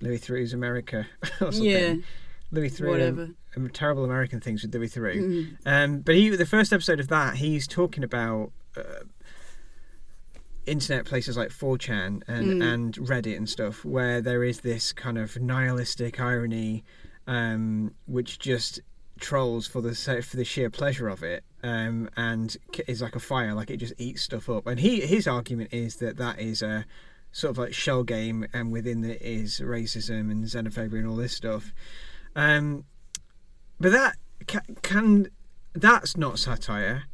Louis 0.00 0.18
Theroux's 0.18 0.52
America 0.54 1.06
or 1.40 1.52
something. 1.52 1.62
Yeah, 1.64 1.94
Louis 2.52 2.70
Theroux. 2.70 2.88
whatever. 2.90 3.28
Um, 3.56 3.68
terrible 3.70 4.04
American 4.04 4.40
things 4.40 4.62
with 4.62 4.74
Louis 4.74 4.88
Theroux. 4.88 5.16
Mm. 5.16 5.56
Um, 5.66 6.00
but 6.00 6.14
he, 6.14 6.28
the 6.30 6.46
first 6.46 6.72
episode 6.72 7.00
of 7.00 7.08
that, 7.08 7.36
he's 7.36 7.66
talking 7.66 8.04
about 8.04 8.52
uh, 8.76 9.04
internet 10.66 11.04
places 11.04 11.36
like 11.36 11.50
4chan 11.50 12.22
and, 12.28 12.46
Mm. 12.46 12.62
and 12.74 12.94
Reddit 12.94 13.36
and 13.36 13.48
stuff, 13.48 13.84
where 13.84 14.20
there 14.20 14.44
is 14.44 14.60
this 14.60 14.92
kind 14.92 15.18
of 15.18 15.40
nihilistic 15.40 16.20
irony, 16.20 16.84
um, 17.26 17.92
which 18.06 18.38
just 18.38 18.80
trolls 19.20 19.66
for 19.66 19.80
the 19.80 19.94
for 19.94 20.36
the 20.36 20.44
sheer 20.44 20.70
pleasure 20.70 21.08
of 21.08 21.22
it, 21.22 21.44
um, 21.62 22.08
and 22.16 22.56
is 22.88 23.00
like 23.02 23.14
a 23.16 23.20
fire, 23.20 23.54
like 23.54 23.70
it 23.70 23.76
just 23.78 23.94
eats 23.98 24.22
stuff 24.22 24.48
up. 24.48 24.66
And 24.66 24.80
he 24.80 25.00
his 25.00 25.26
argument 25.28 25.72
is 25.72 25.96
that 25.96 26.16
that 26.16 26.40
is 26.40 26.62
a 26.62 26.84
sort 27.32 27.50
of 27.52 27.58
like 27.58 27.72
shell 27.72 28.02
game, 28.02 28.46
and 28.52 28.72
within 28.72 29.04
it 29.04 29.22
is 29.22 29.60
racism 29.60 30.30
and 30.30 30.44
xenophobia 30.44 30.94
and 30.98 31.06
all 31.06 31.16
this 31.16 31.32
stuff. 31.34 31.72
Um, 32.34 32.84
but 33.78 33.92
that 33.92 34.16
ca- 34.48 34.60
can 34.82 35.28
that's 35.74 36.16
not 36.16 36.38
satire, 36.38 37.04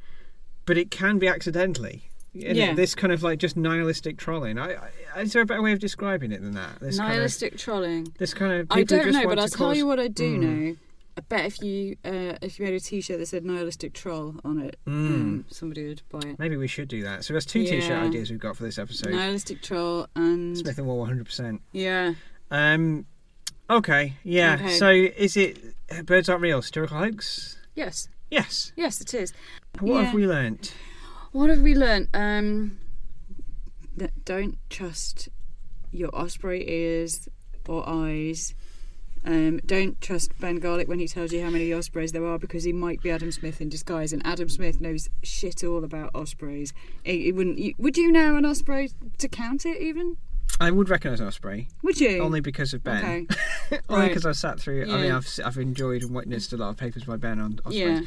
but 0.64 0.78
it 0.78 0.90
can 0.90 1.18
be 1.18 1.28
accidentally. 1.28 2.04
Yeah. 2.32 2.74
This 2.74 2.94
kind 2.94 3.14
of 3.14 3.22
like 3.22 3.38
just 3.38 3.56
nihilistic 3.56 4.18
trolling. 4.18 4.58
I, 4.58 4.76
I, 5.14 5.20
is 5.22 5.32
there 5.32 5.40
a 5.40 5.46
better 5.46 5.62
way 5.62 5.72
of 5.72 5.78
describing 5.78 6.32
it 6.32 6.42
than 6.42 6.52
that? 6.52 6.80
This 6.80 6.98
Nihilistic 6.98 7.56
trolling. 7.56 8.04
Kind 8.04 8.08
of, 8.08 8.18
this 8.18 8.34
kind 8.34 8.52
of. 8.52 8.66
I 8.70 8.82
don't 8.82 9.10
know, 9.10 9.24
but 9.26 9.38
I'll 9.38 9.48
to 9.48 9.56
tell 9.56 9.74
you 9.74 9.86
what 9.86 9.98
I 9.98 10.08
do 10.08 10.36
Mm. 10.38 10.40
know. 10.42 10.76
I 11.18 11.22
bet 11.22 11.46
if 11.46 11.62
you 11.62 11.96
uh, 12.04 12.36
if 12.42 12.58
you 12.58 12.66
made 12.66 12.74
a 12.74 12.80
T-shirt 12.80 13.18
that 13.18 13.26
said 13.26 13.44
"nihilistic 13.44 13.94
troll" 13.94 14.34
on 14.44 14.60
it, 14.60 14.76
Mm. 14.86 14.90
um, 15.08 15.44
somebody 15.48 15.86
would 15.88 16.02
buy 16.10 16.20
it. 16.28 16.38
Maybe 16.38 16.56
we 16.56 16.66
should 16.68 16.88
do 16.88 17.02
that. 17.04 17.24
So 17.24 17.32
there's 17.32 17.46
two 17.46 17.64
t-shirt 17.64 18.02
ideas 18.02 18.30
we've 18.30 18.38
got 18.38 18.56
for 18.56 18.64
this 18.64 18.78
episode. 18.78 19.12
Nihilistic 19.12 19.62
troll 19.62 20.08
and 20.14 20.56
Smith 20.58 20.76
and 20.78 20.86
Wall 20.86 21.06
100%. 21.06 21.60
yeah, 21.72 22.14
Um, 22.50 23.06
okay, 23.70 24.14
yeah. 24.24 24.54
Okay. 24.56 24.68
So 24.78 24.90
is 24.90 25.36
it 25.38 25.58
birds 26.04 26.28
aren't 26.28 26.42
real? 26.42 26.60
Satirical 26.60 26.98
hoax? 26.98 27.56
yes, 27.74 28.08
Yes. 28.30 28.72
yes, 28.76 29.00
it 29.00 29.14
is. 29.14 29.32
What 29.80 29.94
Yeah. 29.98 30.02
have 30.04 30.14
we 30.14 30.26
learnt? 30.26 30.74
What 31.32 31.48
have 31.50 31.60
we 31.60 31.74
learnt? 31.74 32.10
Um, 32.12 32.78
that 33.96 34.24
don't 34.26 34.58
trust 34.68 35.28
your 35.92 36.14
osprey 36.14 36.68
ears 36.68 37.28
or 37.68 37.88
eyes. 37.88 38.54
Um, 39.26 39.58
don't 39.66 40.00
trust 40.00 40.38
Ben 40.40 40.56
Garlick 40.56 40.86
when 40.86 41.00
he 41.00 41.08
tells 41.08 41.32
you 41.32 41.42
how 41.42 41.50
many 41.50 41.72
ospreys 41.72 42.12
there 42.12 42.24
are 42.24 42.38
because 42.38 42.62
he 42.62 42.72
might 42.72 43.02
be 43.02 43.10
Adam 43.10 43.32
Smith 43.32 43.60
in 43.60 43.68
disguise, 43.68 44.12
and 44.12 44.24
Adam 44.24 44.48
Smith 44.48 44.80
knows 44.80 45.08
shit 45.24 45.64
all 45.64 45.82
about 45.82 46.10
ospreys. 46.14 46.72
He, 47.02 47.24
he 47.24 47.32
wouldn't. 47.32 47.58
You, 47.58 47.74
would 47.78 47.96
you 47.96 48.12
know 48.12 48.36
an 48.36 48.46
osprey 48.46 48.90
to 49.18 49.28
count 49.28 49.66
it 49.66 49.80
even? 49.82 50.16
I 50.60 50.70
would 50.70 50.88
recognise 50.88 51.20
an 51.20 51.26
osprey 51.26 51.68
Would 51.82 52.00
you? 52.00 52.20
only 52.22 52.40
because 52.40 52.72
of 52.72 52.82
Ben. 52.84 53.04
Okay. 53.04 53.26
only 53.90 54.02
Right. 54.02 54.08
because 54.08 54.24
I've 54.24 54.36
sat 54.36 54.60
through. 54.60 54.84
I 54.90 55.02
mean, 55.02 55.10
I've 55.12 55.28
I've 55.44 55.58
enjoyed 55.58 56.02
and 56.02 56.14
witnessed 56.14 56.52
a 56.52 56.56
lot 56.56 56.70
of 56.70 56.76
papers 56.76 57.04
by 57.04 57.16
Ben 57.16 57.40
on 57.40 57.58
ospreys. 57.66 57.80
Yeah. 57.80 58.00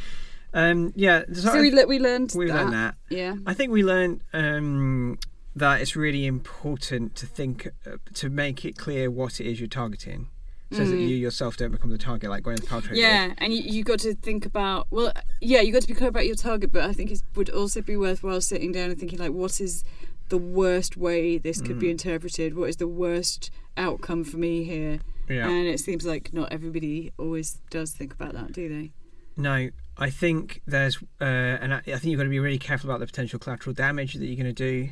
Um, 0.53 0.93
yeah. 0.95 1.23
So, 1.33 1.51
So 1.51 1.61
we, 1.61 1.69
le- 1.69 1.85
we 1.85 1.99
learned 1.99 2.31
we've 2.35 2.47
that. 2.47 2.55
learned 2.55 2.73
that. 2.73 2.95
Yeah. 3.09 3.35
I 3.45 3.53
think 3.53 3.71
we 3.71 3.83
learned 3.83 4.21
um, 4.33 5.19
that 5.55 5.81
it's 5.81 5.95
really 5.95 6.25
important 6.25 7.15
to 7.17 7.25
think 7.27 7.67
uh, 7.85 7.97
to 8.15 8.29
make 8.29 8.63
it 8.65 8.77
clear 8.77 9.11
what 9.11 9.39
it 9.39 9.45
is 9.45 9.59
you're 9.59 9.67
targeting, 9.67 10.29
so 10.71 10.85
that 10.85 10.93
Mm. 10.93 11.01
you 11.09 11.15
yourself 11.15 11.57
don't 11.57 11.71
become 11.71 11.89
the 11.89 11.97
target, 11.97 12.29
like 12.29 12.43
Gwyneth 12.43 12.65
Paltrow. 12.65 12.89
did. 12.89 12.97
Yeah, 12.99 13.33
and 13.39 13.51
you, 13.53 13.61
you 13.61 13.83
got 13.83 13.99
to 13.99 14.13
think 14.13 14.45
about 14.45 14.87
well, 14.91 15.11
yeah, 15.41 15.61
you 15.61 15.71
got 15.73 15.81
to 15.81 15.87
be 15.87 15.93
clear 15.95 16.09
about 16.09 16.27
your 16.27 16.35
target, 16.35 16.71
but 16.71 16.83
I 16.83 16.93
think 16.93 17.11
it 17.11 17.21
would 17.35 17.49
also 17.49 17.81
be 17.81 17.97
worthwhile 17.97 18.41
sitting 18.41 18.71
down 18.71 18.89
and 18.91 18.99
thinking 18.99 19.17
like, 19.19 19.31
what 19.31 19.59
is 19.59 19.83
the 20.29 20.37
worst 20.37 20.95
way 20.95 21.37
this 21.39 21.59
could 21.59 21.77
Mm. 21.77 21.79
be 21.79 21.89
interpreted? 21.89 22.55
What 22.55 22.69
is 22.69 22.75
the 22.77 22.87
worst 22.87 23.49
outcome 23.77 24.23
for 24.23 24.37
me 24.37 24.63
here? 24.63 24.99
Yeah. 25.27 25.49
And 25.49 25.67
it 25.67 25.79
seems 25.79 26.05
like 26.05 26.33
not 26.33 26.51
everybody 26.51 27.11
always 27.17 27.59
does 27.71 27.91
think 27.91 28.13
about 28.13 28.33
that, 28.33 28.51
do 28.51 28.69
they? 28.69 28.91
No, 29.37 29.69
I 29.97 30.09
think 30.11 30.61
there's, 30.67 30.97
uh, 31.21 31.23
and 31.23 31.73
I, 31.73 31.77
I 31.77 31.81
think 31.81 32.05
you've 32.05 32.17
got 32.17 32.23
to 32.25 32.29
be 32.29 32.39
really 32.39 32.59
careful 32.59 32.89
about 32.89 32.99
the 32.99 33.05
potential 33.07 33.39
collateral 33.39 33.73
damage 33.73 34.13
that 34.15 34.25
you're 34.25 34.35
going 34.35 34.53
to 34.53 34.71
do. 34.71 34.89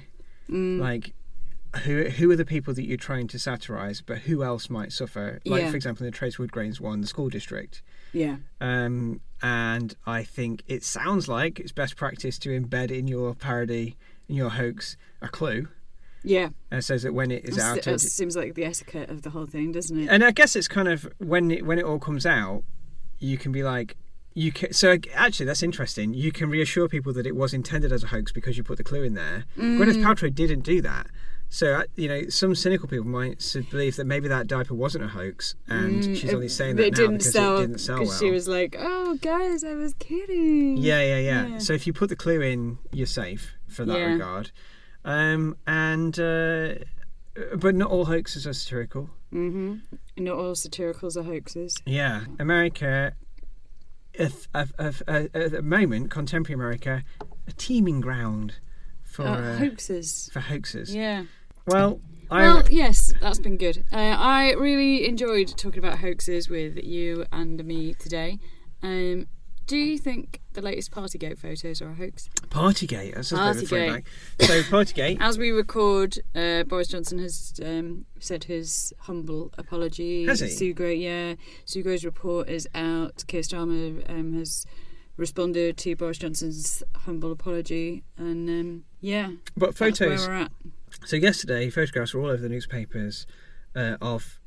Mm. 0.49 0.79
Like, 0.79 1.13
who 1.83 2.05
who 2.05 2.31
are 2.31 2.35
the 2.35 2.45
people 2.45 2.73
that 2.73 2.83
you're 2.85 2.97
trying 2.97 3.27
to 3.27 3.39
satirise, 3.39 4.01
but 4.01 4.19
who 4.19 4.43
else 4.43 4.69
might 4.69 4.91
suffer? 4.91 5.39
Like, 5.45 5.63
Yeah. 5.63 5.69
for 5.69 5.75
example, 5.75 6.05
in 6.05 6.11
the 6.11 6.17
Trace 6.17 6.39
Wood 6.39 6.51
Grains 6.51 6.79
one, 6.81 7.01
the 7.01 7.07
school 7.07 7.29
district. 7.29 7.81
yeah. 8.13 8.37
Um, 8.61 9.21
and 9.41 9.95
I 10.05 10.23
think 10.23 10.63
it 10.67 10.83
sounds 10.83 11.27
like 11.27 11.59
it's 11.59 11.71
best 11.71 11.95
practice 11.95 12.39
to 12.39 12.49
embed 12.59 12.89
in 12.89 13.07
your 13.07 13.35
parody, 13.35 13.95
in 14.27 14.35
your 14.35 14.49
hoax, 14.49 14.97
a 15.21 15.27
clue. 15.27 15.67
Yeah. 16.23 16.49
And 16.71 16.83
says 16.83 17.03
that 17.03 17.13
when 17.13 17.29
it 17.31 17.45
is 17.45 17.57
That's- 17.57 17.77
outed, 17.77 17.93
that 17.95 17.99
seems 17.99 18.35
like 18.35 18.55
the 18.55 18.65
etiquette 18.65 19.09
of 19.09 19.21
the 19.21 19.29
whole 19.29 19.45
thing, 19.45 19.71
doesn't 19.71 19.97
it? 19.97 20.07
and 20.09 20.23
I 20.23 20.31
guess 20.31 20.55
it's 20.55 20.67
kind 20.67 20.87
of 20.87 21.07
when 21.19 21.51
it, 21.51 21.65
when 21.65 21.77
it 21.79 21.85
all 21.85 21.99
comes 21.99 22.25
out, 22.25 22.63
you 23.19 23.37
can 23.37 23.51
be 23.51 23.63
like, 23.63 23.95
you 24.33 24.51
can. 24.51 24.71
So 24.73 24.97
actually, 25.15 25.45
that's 25.47 25.63
interesting. 25.63 26.13
You 26.13 26.31
can 26.31 26.49
reassure 26.49 26.87
people 26.87 27.11
that 27.13 27.25
it 27.25 27.35
was 27.35 27.53
intended 27.53 27.91
as 27.91 28.03
a 28.03 28.07
hoax 28.07 28.31
because 28.31 28.55
you 28.57 28.63
put 28.63 28.77
the 28.77 28.83
clue 28.83 29.03
in 29.03 29.13
there. 29.15 29.45
Mm. 29.57 29.77
Gwyneth 29.79 30.03
Paltrow 30.03 30.33
didn't 30.33 30.61
do 30.61 30.79
that. 30.81 31.07
So 31.49 31.83
you 31.95 32.09
know, 32.09 32.27
some 32.29 32.55
cynical 32.55 32.87
people 32.89 33.07
might 33.07 33.55
believe 33.71 33.95
that 33.95 34.05
maybe 34.05 34.27
that 34.27 34.47
diaper 34.47 34.73
wasn't 34.73 35.05
a 35.05 35.07
hoax, 35.07 35.55
and 35.67 36.03
she's 36.17 36.33
only 36.33 36.49
saying 36.49 36.75
that 36.75 36.87
it 36.87 36.91
now 36.91 36.97
didn't 36.97 37.17
because 37.19 37.31
sell 37.33 37.57
it 37.57 37.61
didn't 37.67 37.79
sell 37.79 37.95
well. 37.95 38.03
because 38.05 38.19
she 38.19 38.31
was 38.31 38.47
like, 38.47 38.75
"Oh, 38.77 39.17
guys, 39.21 39.63
I 39.63 39.73
was 39.75 39.93
kidding." 39.93 40.77
Yeah, 40.77 41.01
yeah, 41.01 41.17
yeah, 41.19 41.47
Yeah. 41.47 41.57
So 41.59 41.73
if 41.73 41.87
you 41.87 41.93
put 41.93 42.09
the 42.09 42.15
clue 42.17 42.41
in, 42.41 42.79
you're 42.91 43.07
safe 43.07 43.53
for 43.67 43.85
that 43.85 43.97
Yeah. 43.97 44.05
regard. 44.13 44.51
Um, 45.05 45.55
and 45.65 46.19
uh, 46.19 46.75
but 47.57 47.75
not 47.75 47.89
all 47.89 48.05
hoaxes 48.05 48.45
are 48.45 48.53
satirical. 48.53 49.09
Mm-hmm. 49.33 50.23
Not 50.23 50.35
all 50.37 50.53
satiricals 50.53 51.15
are 51.15 51.23
hoaxes. 51.23 51.75
Yeah, 51.85 52.25
America, 52.39 53.13
if, 54.13 54.47
if, 54.55 54.73
if, 54.79 55.01
uh, 55.07 55.27
at 55.33 55.51
the 55.51 55.61
moment, 55.61 56.09
contemporary 56.11 56.55
America, 56.55 57.03
a 57.47 57.51
teeming 57.53 58.01
ground 58.01 58.55
for 59.17 59.23
Uh, 59.27 59.53
uh, 59.53 59.57
hoaxes. 59.57 60.29
for 60.31 60.39
hoaxes. 60.41 60.93
Yeah. 60.93 61.23
Well, 61.65 61.99
I 62.29 62.41
Well, 62.43 62.63
yes, 62.69 63.13
that's 63.21 63.39
been 63.39 63.57
good. 63.57 63.83
Uh, 63.91 63.95
I 64.17 64.51
really 64.53 65.07
enjoyed 65.07 65.47
talking 65.57 65.79
about 65.79 65.99
hoaxes 65.99 66.49
with 66.49 66.77
you 66.83 67.25
and 67.31 67.63
me 67.65 67.93
today. 67.95 68.37
Um, 68.83 69.25
do 69.65 69.75
you 69.75 69.97
think 69.97 70.39
the 70.53 70.61
latest 70.61 70.91
Partygate 70.91 71.37
photos 71.39 71.81
are 71.81 71.89
a 71.89 71.95
hoax? 71.95 72.29
Partygate. 72.49 73.15
That's 73.15 73.31
just 73.31 73.33
a 73.33 73.35
a 73.49 73.53
Partygate. 73.53 73.67
throwback. 73.67 74.05
So 74.39 74.61
Partygate. 74.63 75.17
As 75.29 75.37
we 75.37 75.49
record, 75.51 76.19
uh, 76.35 76.63
Boris 76.63 76.87
Johnson 76.89 77.17
has 77.19 77.53
um, 77.65 78.05
said 78.19 78.45
his 78.45 78.93
humble 78.99 79.51
apology. 79.57 80.25
Has 80.25 80.39
he? 80.39 80.47
Sue 80.49 80.73
Gray, 80.73 80.95
yeah. 80.95 81.35
Sue 81.65 81.81
Gray's 81.83 82.05
report 82.05 82.47
is 82.49 82.65
out. 82.75 83.23
Keir 83.27 83.41
Starmer 83.41 84.09
um, 84.09 84.33
has 84.37 84.65
responded 85.17 85.77
to 85.77 85.95
Boris 85.95 86.17
Johnson's 86.19 86.83
humble 86.95 87.31
apology, 87.31 88.03
and 88.17 88.49
um, 88.49 88.83
yeah, 89.01 89.31
But 89.55 89.75
that's 89.75 89.99
where 89.99 90.09
photos. 90.09 90.27
we're 90.27 90.33
at. 90.35 90.51
So 91.05 91.15
yesterday, 91.17 91.69
photographs 91.69 92.13
were 92.13 92.21
all 92.21 92.29
over 92.29 92.41
the 92.41 92.49
newspapers 92.49 93.27
uh, 93.75 93.97
of 94.01 94.39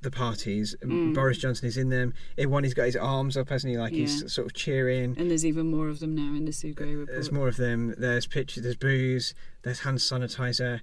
the 0.00 0.10
parties. 0.12 0.76
Mm. 0.84 1.12
Boris 1.12 1.38
Johnson 1.38 1.66
is 1.66 1.76
in 1.76 1.88
them. 1.88 2.14
In 2.36 2.50
one, 2.50 2.62
he's 2.62 2.72
got 2.74 2.84
his 2.84 2.94
arms 2.96 3.36
up, 3.36 3.48
hasn't 3.48 3.72
he? 3.72 3.76
Like 3.78 3.92
Yeah. 3.92 4.00
he's 4.02 4.32
sort 4.32 4.46
of 4.46 4.54
cheering. 4.54 5.16
And 5.18 5.28
there's 5.28 5.44
even 5.44 5.70
more 5.70 5.88
of 5.88 5.98
them 5.98 6.14
now 6.14 6.36
in 6.36 6.44
the 6.44 6.52
Sue 6.52 6.72
Gray 6.72 6.94
report. 6.94 7.14
There's 7.16 7.32
more 7.32 7.48
of 7.48 7.56
them. 7.56 7.94
There's 7.98 8.26
pictures. 8.26 8.62
There's 8.62 8.76
booze. 8.76 9.34
There's 9.62 9.80
hand 9.80 9.98
sanitizer. 9.98 10.80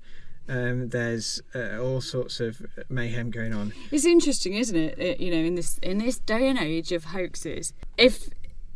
Um, 0.50 0.90
there's 0.90 1.42
uh, 1.56 1.80
all 1.82 2.02
sorts 2.02 2.40
of 2.40 2.62
mayhem 2.90 3.32
going 3.32 3.54
on. 3.54 3.74
It's 3.90 4.06
interesting, 4.06 4.54
isn't 4.54 4.76
it? 4.76 5.00
it? 5.00 5.20
You 5.22 5.32
know, 5.32 5.38
in 5.38 5.56
this 5.56 5.78
in 5.80 5.98
this 6.00 6.20
day 6.20 6.48
and 6.50 6.60
age 6.60 6.92
of 6.92 7.06
hoaxes, 7.06 7.74
if 7.98 8.30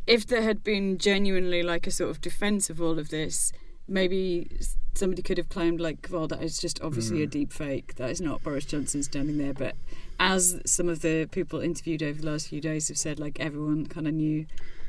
if 0.09 0.25
there 0.27 0.41
had 0.41 0.63
been 0.63 0.97
genuinely 0.97 1.61
like 1.63 1.85
a 1.87 1.91
sort 1.91 2.09
of 2.09 2.19
defence 2.19 2.69
of 2.69 2.81
all 2.81 2.97
of 2.99 3.09
this, 3.09 3.51
maybe 3.87 4.49
somebody 4.95 5.21
could 5.21 5.37
have 5.37 5.49
claimed 5.49 5.79
like, 5.79 6.07
well, 6.11 6.27
that 6.27 6.41
is 6.41 6.57
just 6.59 6.81
obviously 6.81 7.21
a 7.21 7.25
Hmm. 7.25 7.29
deep 7.31 7.53
fake. 7.53 7.95
That 7.95 8.09
is 8.09 8.19
not 8.19 8.43
Boris 8.43 8.65
Johnson 8.65 9.03
standing 9.03 9.37
there. 9.37 9.53
But 9.53 9.75
as 10.19 10.59
some 10.65 10.89
of 10.89 11.01
the 11.01 11.27
people 11.31 11.59
interviewed 11.61 12.03
over 12.03 12.19
the 12.21 12.27
last 12.31 12.47
few 12.49 12.59
days 12.59 12.87
have 12.89 12.97
said, 12.97 13.19
like 13.19 13.39
everyone 13.39 13.85
kind 13.85 14.07
of 14.07 14.13
knew 14.13 14.45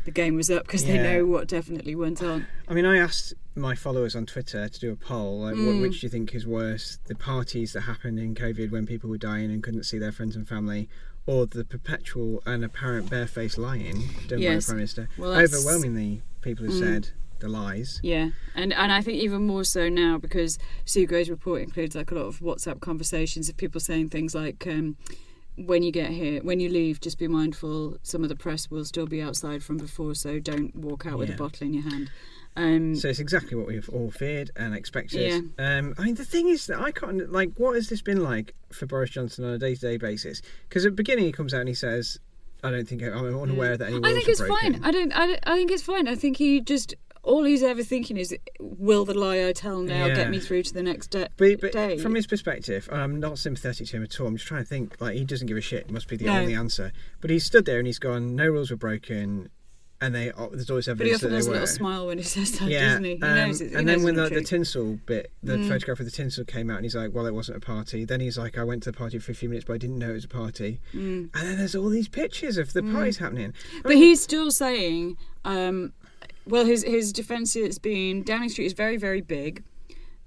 the 0.07 0.11
game 0.11 0.35
was 0.37 0.51
up 0.51 0.65
because 0.67 0.85
they 0.87 0.97
know 0.97 1.27
what 1.27 1.47
definitely 1.47 1.95
went 1.95 2.23
on. 2.23 2.47
I 2.67 2.73
mean, 2.75 2.87
I 2.87 2.97
asked 2.97 3.35
my 3.55 3.75
followers 3.75 4.17
on 4.17 4.25
Twitter 4.25 4.67
to 4.69 4.81
do 4.81 4.91
a 4.93 4.97
poll. 4.97 5.41
Like, 5.41 5.55
what, 5.57 5.75
Mm. 5.77 5.83
which 5.83 6.01
do 6.01 6.07
you 6.07 6.11
think 6.11 6.35
is 6.35 6.47
worse? 6.47 6.99
The 7.07 7.15
parties 7.15 7.75
that 7.75 7.83
happened 7.83 8.19
in 8.19 8.35
COVID 8.35 8.71
when 8.71 8.87
people 8.87 9.11
were 9.11 9.19
dying 9.19 9.51
and 9.53 9.63
couldn't 9.63 9.85
see 9.85 9.99
their 9.99 10.13
friends 10.13 10.35
and 10.37 10.49
family, 10.49 10.89
or 11.31 11.47
the 11.47 11.65
perpetual 11.65 12.43
and 12.45 12.65
apparent 12.65 13.09
barefaced 13.09 13.57
lying 13.57 14.03
done 14.27 14.41
Yes. 14.41 14.51
by 14.51 14.55
the 14.57 14.63
Prime 14.67 14.77
Minister? 14.79 15.09
Well, 15.17 15.33
Overwhelmingly, 15.33 16.23
people 16.43 16.67
have 16.67 16.75
Mm. 16.75 16.79
said 16.81 17.09
the 17.39 17.49
lies. 17.49 18.01
Yeah, 18.03 18.31
and 18.55 18.73
and 18.73 18.91
I 18.93 19.01
think 19.01 19.23
even 19.23 19.47
more 19.47 19.65
so 19.65 19.89
now 19.89 20.19
because 20.19 20.59
Sue 20.85 21.07
Gray's 21.07 21.31
report 21.31 21.63
includes 21.63 21.95
like 21.95 22.11
a 22.11 22.15
lot 22.15 22.27
of 22.27 22.41
WhatsApp 22.41 22.81
conversations 22.81 23.49
of 23.49 23.57
people 23.57 23.81
saying 23.81 24.09
things 24.09 24.35
like, 24.35 24.67
um, 24.67 24.97
"When 25.57 25.83
you 25.83 25.93
get 25.93 26.11
here, 26.11 26.41
when 26.43 26.59
you 26.61 26.69
leave, 26.69 27.01
just 27.01 27.19
be 27.19 27.29
mindful. 27.29 27.99
Some 28.03 28.23
of 28.25 28.29
the 28.29 28.37
press 28.37 28.71
will 28.71 28.85
still 28.85 29.07
be 29.07 29.23
outside 29.23 29.63
from 29.63 29.77
before, 29.79 30.15
so 30.17 30.39
don't 30.41 30.75
walk 30.75 31.07
out 31.07 31.19
with 31.19 31.31
a 31.31 31.37
bottle 31.37 31.67
in 31.67 31.75
your 31.75 31.85
hand." 31.89 32.11
Um, 32.57 32.95
So 32.97 33.09
it's 33.09 33.21
exactly 33.21 33.57
what 33.57 33.67
we've 33.69 33.89
all 33.91 34.11
feared 34.11 34.51
and 34.57 34.75
expected. 34.75 35.21
Yeah. 35.59 35.79
Um, 35.79 35.95
I 35.99 36.05
mean, 36.05 36.15
the 36.17 36.25
thing 36.25 36.49
is 36.49 36.67
that 36.67 36.81
I 36.81 36.91
can't 36.91 37.31
like. 37.33 37.53
What 37.57 37.75
has 37.77 37.89
this 37.89 38.03
been 38.03 38.23
like 38.23 38.55
for 38.73 38.87
Boris 38.87 39.11
Johnson 39.11 39.45
on 39.45 39.53
a 39.53 39.59
day-to-day 39.59 39.97
basis? 39.99 40.43
Because 40.69 40.85
at 40.85 40.93
the 40.93 40.97
beginning 40.97 41.25
he 41.25 41.33
comes 41.33 41.55
out 41.55 41.61
and 41.61 41.69
he 41.69 41.75
says, 41.75 42.19
"I 42.65 42.71
don't 42.71 42.89
think 42.89 43.03
I'm 43.03 43.15
unaware 43.41 43.77
that 43.77 43.89
any 43.89 44.01
I 44.05 44.13
think 44.13 44.29
it's 44.29 44.41
broken." 44.41 44.75
fine. 44.75 44.85
I 44.85 44.91
don't, 44.91 45.13
I 45.13 45.27
don't. 45.27 45.41
I 45.47 45.55
think 45.57 45.71
it's 45.71 45.83
fine. 45.83 46.09
I 46.09 46.17
think 46.17 46.37
he 46.39 46.61
just 46.61 46.95
all 47.23 47.45
he's 47.45 47.63
ever 47.63 47.83
thinking 47.85 48.17
is, 48.17 48.35
"Will 48.59 49.05
the 49.05 49.15
lie 49.15 49.47
I 49.47 49.53
tell 49.53 49.81
now 49.83 50.07
Yeah. 50.07 50.15
get 50.17 50.31
me 50.31 50.41
through 50.41 50.63
to 50.65 50.75
the 50.75 50.83
next 50.83 51.11
de- 51.11 51.29
But, 51.37 51.61
but 51.61 51.73
day?" 51.73 51.99
from 51.99 52.15
his 52.17 52.27
perspective, 52.27 52.89
I'm 52.91 53.21
not 53.21 53.39
sympathetic 53.39 53.87
to 53.89 53.97
him 53.99 54.03
at 54.03 54.19
all. 54.21 54.27
I'm 54.27 54.37
just 54.37 54.49
trying 54.49 54.63
to 54.63 54.69
think 54.69 55.01
like 55.01 55.15
he 55.17 55.25
doesn't 55.25 55.47
give 55.47 55.57
a 55.57 55.61
shit. 55.61 55.91
Must 55.91 56.09
be 56.09 56.17
the 56.17 56.25
No. 56.25 56.39
only 56.41 56.55
answer. 56.55 56.93
But 57.21 57.31
he's 57.31 57.45
stood 57.45 57.65
there 57.67 57.79
and 57.79 57.87
he's 57.87 57.99
gone. 58.01 58.35
No 58.35 58.49
rules 58.49 58.71
were 58.71 58.77
broken, 58.77 59.51
and 60.03 60.15
they 60.15 60.33
oh, 60.33 60.49
there's 60.51 60.71
always 60.71 60.89
evidence. 60.89 61.21
but 61.21 61.29
he 61.31 61.35
often 61.35 61.37
has 61.37 61.47
a 61.47 61.51
little 61.51 61.67
smile 61.67 62.07
when 62.07 62.19
he 62.19 62.25
says 62.25 62.53
that, 62.59 62.69
yeah, 62.69 62.89
doesn't 62.89 63.05
he? 63.05 63.17
He 63.17 63.23
um, 63.23 63.35
knows 63.35 63.61
it. 63.61 63.71
He 63.71 63.75
and 63.77 63.87
knows 63.87 63.97
then 63.97 64.05
when 64.05 64.19
it's 64.19 64.29
the, 64.31 64.35
the 64.37 64.45
tinsel 64.45 64.99
bit, 65.07 65.31
the 65.43 65.57
Mm. 65.57 65.69
photograph 65.69 66.01
of 66.01 66.07
the 66.07 66.11
tinsel 66.11 66.45
came 66.45 66.71
out, 66.71 66.77
and 66.77 66.85
he's 66.85 66.97
like, 66.97 67.13
"Well, 67.15 67.27
it 67.27 67.35
wasn't 67.35 67.59
a 67.59 67.61
party." 67.61 68.05
Then 68.05 68.21
he's 68.21 68.39
like, 68.39 68.57
"I 68.59 68.65
went 68.65 68.83
to 68.85 68.93
the 68.93 68.97
party 68.97 69.19
for 69.19 69.33
a 69.33 69.35
few 69.35 69.49
minutes, 69.49 69.65
but 69.67 69.75
I 69.75 69.79
didn't 69.79 69.99
know 69.99 70.11
it 70.11 70.15
was 70.15 70.25
a 70.25 70.29
party." 70.29 70.81
Mm. 70.95 71.31
And 71.35 71.49
then 71.49 71.59
there's 71.59 71.75
all 71.75 71.89
these 71.89 72.09
pictures 72.09 72.57
of 72.57 72.73
the 72.73 72.83
parties 72.83 73.19
happening. 73.19 73.53
I 73.79 73.81
But 73.83 73.89
mean, 73.91 73.99
he's 73.99 74.23
still 74.23 74.51
saying, 74.51 75.17
um, 75.45 75.93
well, 76.47 76.65
his 76.65 76.83
his 76.85 77.13
defence 77.13 77.55
has 77.55 77.79
been 77.79 78.23
Downing 78.23 78.49
Street 78.49 78.67
is 78.67 78.73
very 78.73 78.97
very 78.97 79.21
big. 79.21 79.63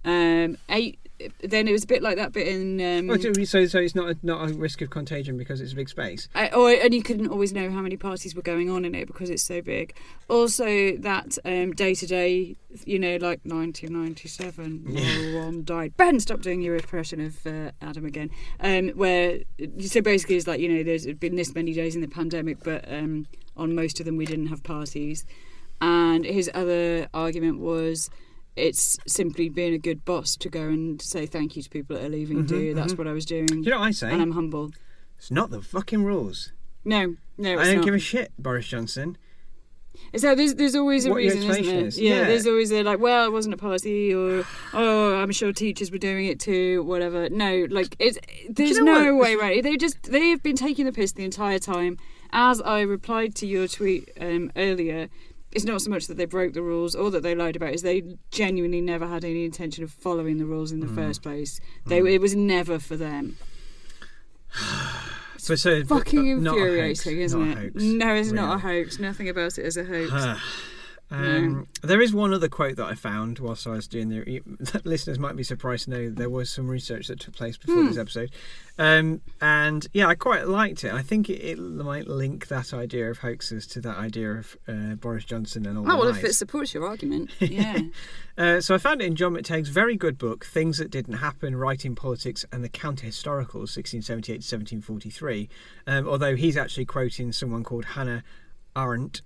Um, 0.06 0.58
eight. 0.70 1.00
Then 1.42 1.68
it 1.68 1.72
was 1.72 1.84
a 1.84 1.88
bit 1.88 2.02
like 2.02 2.18
that 2.18 2.32
bit 2.32 2.48
in. 2.48 2.82
Um, 2.82 3.10
Oh, 3.10 3.44
so, 3.44 3.66
so 3.66 3.80
it's 3.80 3.96
not 3.96 4.10
a, 4.10 4.18
not 4.24 4.50
a 4.50 4.54
risk 4.54 4.82
of 4.82 4.90
contagion 4.90 5.38
because 5.38 5.62
it's 5.62 5.74
a 5.74 5.76
big 5.76 5.90
space. 5.90 6.28
I, 6.36 6.50
or 6.50 6.72
and 6.72 6.94
you 6.94 7.04
couldn't 7.04 7.28
always 7.28 7.54
know 7.54 7.70
how 7.72 7.82
many 7.82 7.98
parties 7.98 8.36
were 8.36 8.42
going 8.42 8.70
on 8.70 8.86
in 8.86 8.96
it 8.96 9.08
because 9.08 9.30
it's 9.30 9.44
so 9.44 9.62
big. 9.62 9.96
Also, 10.30 10.98
that 10.98 11.38
day 11.44 11.96
to 11.96 12.08
day, 12.08 12.56
you 12.86 13.00
know, 13.00 13.18
like 13.18 13.42
1997, 13.44 14.84
no 14.86 15.40
one 15.40 15.64
died. 15.64 15.96
Ben, 15.98 16.20
stop 16.20 16.42
doing 16.42 16.62
your 16.62 16.76
impression 16.76 17.22
of 17.22 17.46
uh, 17.46 17.72
Adam 17.82 18.06
again. 18.06 18.30
Um, 18.60 18.90
where 18.90 19.40
so 19.80 20.02
basically 20.02 20.36
it's 20.36 20.48
like 20.48 20.60
you 20.60 20.70
know, 20.70 20.84
there's 20.84 21.06
been 21.06 21.36
this 21.36 21.54
many 21.54 21.74
days 21.74 21.96
in 21.96 22.02
the 22.02 22.08
pandemic, 22.08 22.64
but 22.64 22.92
um, 22.92 23.28
on 23.56 23.76
most 23.76 24.00
of 24.00 24.06
them 24.06 24.18
we 24.18 24.26
didn't 24.26 24.48
have 24.48 24.64
parties. 24.64 25.26
And 25.82 26.26
his 26.26 26.50
other 26.54 27.08
argument 27.14 27.60
was. 27.60 28.10
It's 28.56 28.98
simply 29.08 29.50
being 29.50 29.74
a 29.74 29.78
good 29.80 30.06
boss 30.06 30.36
to 30.38 30.50
go 30.50 30.62
and 30.68 31.02
say 31.02 31.26
thank 31.26 31.56
you 31.56 31.64
to 31.64 31.70
people 31.70 31.96
that 31.96 32.06
are 32.06 32.10
leaving. 32.10 32.46
do 32.46 32.74
that's 32.74 32.94
what 32.96 33.08
I 33.08 33.12
was 33.12 33.26
doing, 33.26 33.48
Do 33.48 33.56
you 33.62 33.72
know 33.72 33.80
what 33.80 33.86
I 33.88 33.92
say? 33.92 34.12
and 34.12 34.22
I'm 34.22 34.32
humble. 34.34 34.72
It's 35.18 35.32
not 35.32 35.50
the 35.50 35.62
fucking 35.62 36.04
rules. 36.04 36.52
No, 36.86 37.16
no, 37.38 37.58
I 37.60 37.66
don't 37.66 37.78
not. 37.78 37.86
give 37.86 37.94
a 37.96 38.00
shit, 38.00 38.32
Boris 38.38 38.68
Johnson. 38.68 39.18
So 40.16 40.34
there's 40.36 40.56
there's 40.56 40.76
always 40.76 41.06
a 41.06 41.10
What 41.10 41.18
reason, 41.18 41.44
isn't 41.50 41.66
there? 41.66 41.86
is. 41.86 42.00
Yeah, 42.00 42.16
Yeah. 42.22 42.24
there's 42.26 42.48
always 42.48 42.72
a 42.72 42.84
like, 42.84 43.00
well, 43.00 43.26
it 43.28 43.32
wasn't 43.32 43.54
a 43.54 43.58
party, 43.58 44.14
or 44.14 44.44
oh, 44.74 45.16
I'm 45.16 45.32
sure 45.32 45.54
teachers 45.54 45.92
were 45.92 45.98
doing 46.00 46.26
it 46.26 46.40
too, 46.40 46.84
whatever. 46.84 47.30
No, 47.30 47.68
like 47.70 47.96
it's 48.00 48.18
there's 48.50 48.78
know 48.80 48.84
no 49.04 49.16
what? 49.16 49.24
way 49.24 49.36
right. 49.36 49.64
They 49.64 49.78
just 49.78 50.04
they 50.12 50.30
have 50.30 50.44
been 50.44 50.56
taking 50.56 50.86
the 50.86 50.92
piss 50.92 51.12
the 51.14 51.24
entire 51.24 51.60
time. 51.60 51.98
As 52.32 52.60
I 52.62 52.82
replied 52.82 53.36
to 53.36 53.46
your 53.48 53.68
tweet 53.68 54.10
um, 54.20 54.52
earlier, 54.56 55.10
it's 55.56 55.66
not 55.66 55.82
so 55.82 55.90
much 55.90 56.08
that 56.08 56.18
they 56.18 56.26
broke 56.26 56.54
the 56.54 56.62
rules 56.62 56.96
or 56.96 57.10
that 57.12 57.24
they 57.24 57.36
lied 57.36 57.56
about 57.56 57.70
it, 57.70 57.76
is 57.76 57.82
they 57.82 58.04
genuinely 58.32 58.82
never 58.82 59.08
had 59.08 59.24
any 59.24 59.46
intention 59.46 59.84
of 59.84 59.92
following 59.92 60.38
the 60.38 60.46
rules 60.46 60.72
in 60.72 60.80
the 60.80 60.88
Hmm. 60.88 60.96
first 60.96 61.22
place. 61.24 61.60
They 61.86 62.00
it 62.14 62.22
was 62.22 62.36
never 62.36 62.80
for 62.80 62.96
them. 62.98 63.38
So, 65.38 65.56
so 65.56 65.84
Fucking 65.84 66.20
a 66.48 66.50
hoax, 66.52 67.06
infuriating, 67.06 67.20
isn't 67.20 67.52
it? 67.52 67.58
hoax, 67.58 67.76
no, 67.84 68.16
it's 68.16 68.32
not 68.32 68.56
a 68.56 68.60
hoax. 68.60 68.98
Nothing 68.98 69.28
about 69.28 69.58
it 69.58 69.66
is 69.66 69.76
a 69.76 69.84
hoax. 69.84 70.40
Um, 71.14 71.68
There 71.84 72.02
is 72.02 72.12
one 72.14 72.34
other 72.34 72.50
quote 72.50 72.76
that 72.78 72.86
I 72.88 72.96
found 72.96 73.38
whilst 73.40 73.68
I 73.68 73.72
was 73.72 73.88
doing 73.88 74.10
the. 74.10 74.42
Listeners 74.84 75.20
might 75.20 75.36
be 75.36 75.44
surprised 75.44 75.86
to 75.86 75.92
know 75.92 76.10
there 76.10 76.30
was 76.30 76.50
some 76.50 76.68
research 76.68 77.08
that 77.08 77.20
took 77.20 77.36
place 77.36 77.56
before 77.56 77.76
Hmm. 77.82 77.88
this 77.88 77.98
episode, 78.00 78.32
um, 78.80 79.22
and 79.40 79.86
yeah, 79.94 80.08
I 80.08 80.16
quite 80.16 80.48
liked 80.48 80.84
it. 80.84 80.92
I 80.92 81.04
think 81.04 81.30
it, 81.30 81.40
it 81.42 81.60
might 81.60 82.08
link 82.08 82.48
that 82.48 82.74
idea 82.74 83.12
of 83.12 83.20
hoaxes 83.20 83.68
to 83.68 83.82
that 83.82 83.98
idea 83.98 84.32
of 84.32 84.58
uh, 84.68 84.96
Boris 84.96 85.24
Johnson 85.26 85.66
and 85.68 85.78
all 85.78 85.84
Oh 85.92 85.98
well, 85.98 86.08
lies. 86.10 86.18
if 86.18 86.24
it 86.24 86.34
supports 86.34 86.74
your 86.74 86.88
argument, 86.88 87.30
yeah. 87.40 87.80
Uh, 88.36 88.60
so 88.60 88.74
I 88.74 88.80
found 88.80 89.00
it 89.02 89.06
in 89.06 89.16
John 89.16 89.34
McTague's 89.36 89.70
very 89.70 89.96
good 89.96 90.18
book, 90.18 90.46
Things 90.46 90.80
That 90.80 90.90
Didn't 90.90 91.16
Happen, 91.16 91.56
Writing 91.56 91.94
Politics 91.94 92.44
and 92.52 92.64
the 92.64 92.70
Counter-Historicals, 92.70 93.78
1678 93.78 94.42
to 94.42 94.56
1743. 94.56 95.48
Um, 95.86 96.08
although 96.08 96.36
he's 96.36 96.58
actually 96.58 96.86
quoting 96.86 97.32
someone 97.32 97.64
called 97.64 97.86
Hannah 97.86 98.24
Arendt. 98.76 99.22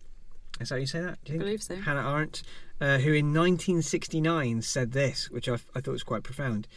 Is 0.60 0.70
that 0.70 0.76
how 0.76 0.80
you 0.80 0.88
say 0.88 1.02
that? 1.02 1.24
Do 1.24 1.34
you 1.34 1.40
think? 1.40 1.44
believe 1.44 1.64
so. 1.64 1.76
Hannah 1.76 2.10
Arendt, 2.10 2.44
uh, 2.82 2.98
who 2.98 3.14
in 3.14 3.34
1969 3.34 4.62
said 4.62 4.92
this, 4.92 5.30
which 5.30 5.48
I, 5.48 5.56
I 5.76 5.82
thought 5.82 5.92
was 5.92 6.04
quite 6.04 6.24
profound. 6.24 6.68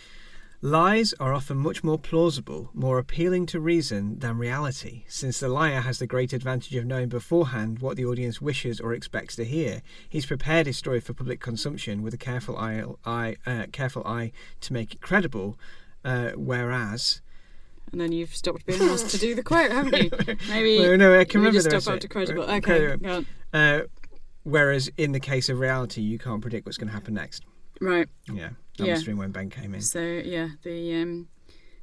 Lies 0.62 1.14
are 1.18 1.32
often 1.32 1.56
much 1.56 1.82
more 1.82 1.98
plausible, 1.98 2.68
more 2.74 2.98
appealing 2.98 3.46
to 3.46 3.58
reason 3.58 4.18
than 4.18 4.36
reality, 4.36 5.04
since 5.08 5.40
the 5.40 5.48
liar 5.48 5.80
has 5.80 5.98
the 5.98 6.06
great 6.06 6.34
advantage 6.34 6.74
of 6.74 6.84
knowing 6.84 7.08
beforehand 7.08 7.78
what 7.78 7.96
the 7.96 8.04
audience 8.04 8.42
wishes 8.42 8.78
or 8.78 8.92
expects 8.92 9.34
to 9.36 9.46
hear. 9.46 9.80
He's 10.06 10.26
prepared 10.26 10.66
his 10.66 10.76
story 10.76 11.00
for 11.00 11.14
public 11.14 11.40
consumption 11.40 12.02
with 12.02 12.12
a 12.12 12.18
careful 12.18 12.58
eye, 12.58 12.84
eye 13.06 13.36
uh, 13.46 13.66
careful 13.72 14.06
eye 14.06 14.32
to 14.60 14.74
make 14.74 14.92
it 14.92 15.00
credible. 15.00 15.58
Uh, 16.04 16.32
whereas, 16.32 17.22
And 17.90 17.98
then 17.98 18.12
you've 18.12 18.36
stopped 18.36 18.66
being 18.66 18.82
asked 18.82 19.08
to 19.12 19.18
do 19.18 19.34
the 19.34 19.42
quote, 19.42 19.70
haven't 19.70 19.96
you? 19.96 20.36
Maybe. 20.50 20.78
Well, 20.78 20.98
no, 20.98 21.18
I 21.18 21.24
can 21.24 21.40
remember 21.40 21.56
just 21.56 21.70
stop 21.70 21.72
rest 21.72 21.88
up 21.88 21.94
of 21.94 22.00
to 22.00 22.08
credible. 22.08 22.42
Okay, 22.42 22.96
go 22.98 23.16
on. 23.16 23.26
Uh, 23.52 23.80
whereas 24.44 24.90
in 24.96 25.12
the 25.12 25.20
case 25.20 25.48
of 25.48 25.58
reality, 25.58 26.00
you 26.00 26.18
can't 26.18 26.40
predict 26.40 26.66
what's 26.66 26.78
going 26.78 26.88
to 26.88 26.94
happen 26.94 27.14
next. 27.14 27.44
Right. 27.80 28.08
Yeah, 28.32 28.50
that 28.78 28.84
Yeah. 28.86 28.92
must 28.92 29.02
have 29.02 29.06
been 29.06 29.16
when 29.18 29.30
Ben 29.30 29.50
came 29.50 29.74
in. 29.74 29.80
So 29.80 30.00
yeah, 30.02 30.50
the 30.62 30.94
um, 30.96 31.28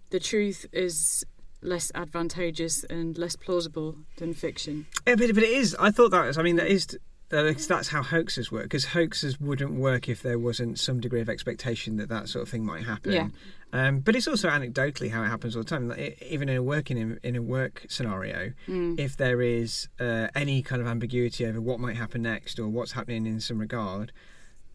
the 0.09 0.19
truth 0.19 0.65
is 0.71 1.25
less 1.61 1.91
advantageous 1.95 2.83
and 2.83 3.17
less 3.17 3.35
plausible 3.35 3.95
than 4.17 4.33
fiction. 4.33 4.85
Yeah, 5.07 5.15
but, 5.15 5.33
but 5.33 5.43
it 5.43 5.49
is. 5.49 5.75
I 5.79 5.91
thought 5.91 6.11
that 6.11 6.25
was. 6.25 6.37
I 6.37 6.43
mean, 6.43 6.55
that 6.57 6.67
is. 6.67 6.87
That's 7.29 7.89
how 7.89 8.03
hoaxes 8.03 8.51
work. 8.51 8.63
Because 8.63 8.85
hoaxes 8.85 9.37
wouldn't 9.39 9.73
work 9.73 10.07
if 10.07 10.21
there 10.21 10.39
wasn't 10.39 10.79
some 10.79 11.01
degree 11.01 11.19
of 11.19 11.27
expectation 11.29 11.97
that 11.97 12.07
that 12.09 12.29
sort 12.29 12.43
of 12.43 12.49
thing 12.49 12.63
might 12.63 12.83
happen. 12.85 13.11
Yeah. 13.11 13.27
Um, 13.73 13.99
but 13.99 14.15
it's 14.15 14.27
also 14.27 14.47
anecdotally 14.49 15.11
how 15.11 15.23
it 15.23 15.27
happens 15.27 15.55
all 15.55 15.63
the 15.63 15.69
time. 15.69 15.89
Like, 15.89 16.21
even 16.29 16.47
in 16.49 16.55
a 16.57 16.63
working 16.63 17.17
in 17.21 17.35
a 17.35 17.41
work 17.41 17.85
scenario, 17.89 18.53
Mm. 18.67 18.97
if 18.99 19.17
there 19.17 19.41
is 19.41 19.89
uh, 19.99 20.27
any 20.35 20.61
kind 20.61 20.81
of 20.81 20.87
ambiguity 20.87 21.45
over 21.45 21.59
what 21.59 21.79
might 21.79 21.97
happen 21.97 22.21
next 22.21 22.59
or 22.59 22.69
what's 22.69 22.93
happening 22.93 23.25
in 23.25 23.39
some 23.41 23.59
regard, 23.59 24.11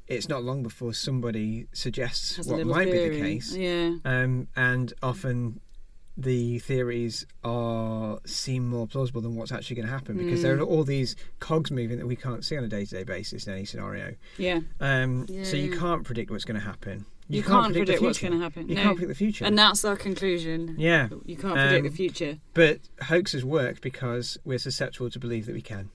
it's 0.09 0.29
not 0.29 0.45
long 0.45 0.63
before 0.63 0.93
somebody 0.93 1.67
suggests 1.73 2.47
what 2.47 2.67
might 2.67 2.91
be 2.93 3.09
the 3.09 3.19
case. 3.21 3.55
Yeah. 3.57 3.95
Um, 4.05 4.49
and 4.57 4.93
often 5.03 5.61
the 6.15 6.59
theories 6.59 7.25
are 7.43 8.21
seem 8.27 8.69
more 8.69 8.87
plausible 8.87 9.23
than 9.23 9.35
what's 9.35 9.51
actually 9.51 9.77
going 9.77 9.87
to 9.87 9.93
happen 9.93 10.19
because 10.19 10.43
there 10.43 10.55
Mm. 10.59 10.61
are 10.61 10.65
all 10.65 10.85
these 10.85 11.17
cogs 11.41 11.71
moving 11.71 11.97
that 11.97 12.07
we 12.07 12.17
can't 12.17 12.45
see 12.45 12.59
on 12.59 12.65
a 12.65 12.69
day-to-day 12.69 13.05
basis 13.05 13.47
in 13.47 13.55
any 13.55 13.65
scenario. 13.65 14.15
Yeah. 14.37 14.61
Um, 14.81 15.25
Yeah, 15.31 15.45
so 15.45 15.57
you 15.57 15.71
can't 15.71 16.05
predict 16.05 16.31
what's 16.31 16.45
going 16.45 16.61
to 16.61 16.67
happen. 16.67 17.07
You, 17.37 17.43
can't, 17.43 17.73
predict, 17.75 18.01
the 18.01 18.05
what's 18.07 18.19
going 18.21 18.33
to 18.33 18.39
happen. 18.41 18.69
You 18.69 18.75
no. 18.77 18.83
can't 18.83 18.97
predict 18.97 19.09
the 19.19 19.25
future. 19.25 19.45
And 19.45 19.59
that's 19.59 19.85
our 19.85 19.97
conclusion. 19.97 20.75
yeah, 20.79 21.09
You 21.25 21.37
can't 21.37 21.55
predict 21.55 21.77
Um, 21.87 21.91
the 21.91 21.97
future. 21.97 22.39
but 22.55 22.81
hoaxes 23.03 23.45
work 23.45 23.81
because 23.81 24.39
we're 24.45 24.59
susceptible 24.59 25.11
to 25.11 25.19
believe 25.19 25.47
that 25.47 25.55
we 25.55 25.63
can. 25.63 25.91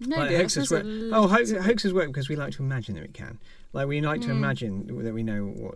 No, 0.00 0.16
like 0.16 0.30
hoaxes 0.30 0.70
work. 0.70 0.84
a 0.84 1.10
Oh, 1.12 1.26
hoax, 1.28 1.50
hoaxes 1.52 1.92
work 1.92 2.06
because 2.08 2.28
we 2.28 2.36
like 2.36 2.54
to 2.54 2.62
imagine 2.62 2.94
that 2.94 3.02
we 3.02 3.08
can. 3.12 3.38
Like 3.72 3.86
we 3.86 4.00
like 4.00 4.22
to 4.22 4.28
Mm. 4.28 4.30
imagine 4.30 5.04
that 5.04 5.12
we 5.12 5.22
know 5.22 5.44
what. 5.44 5.74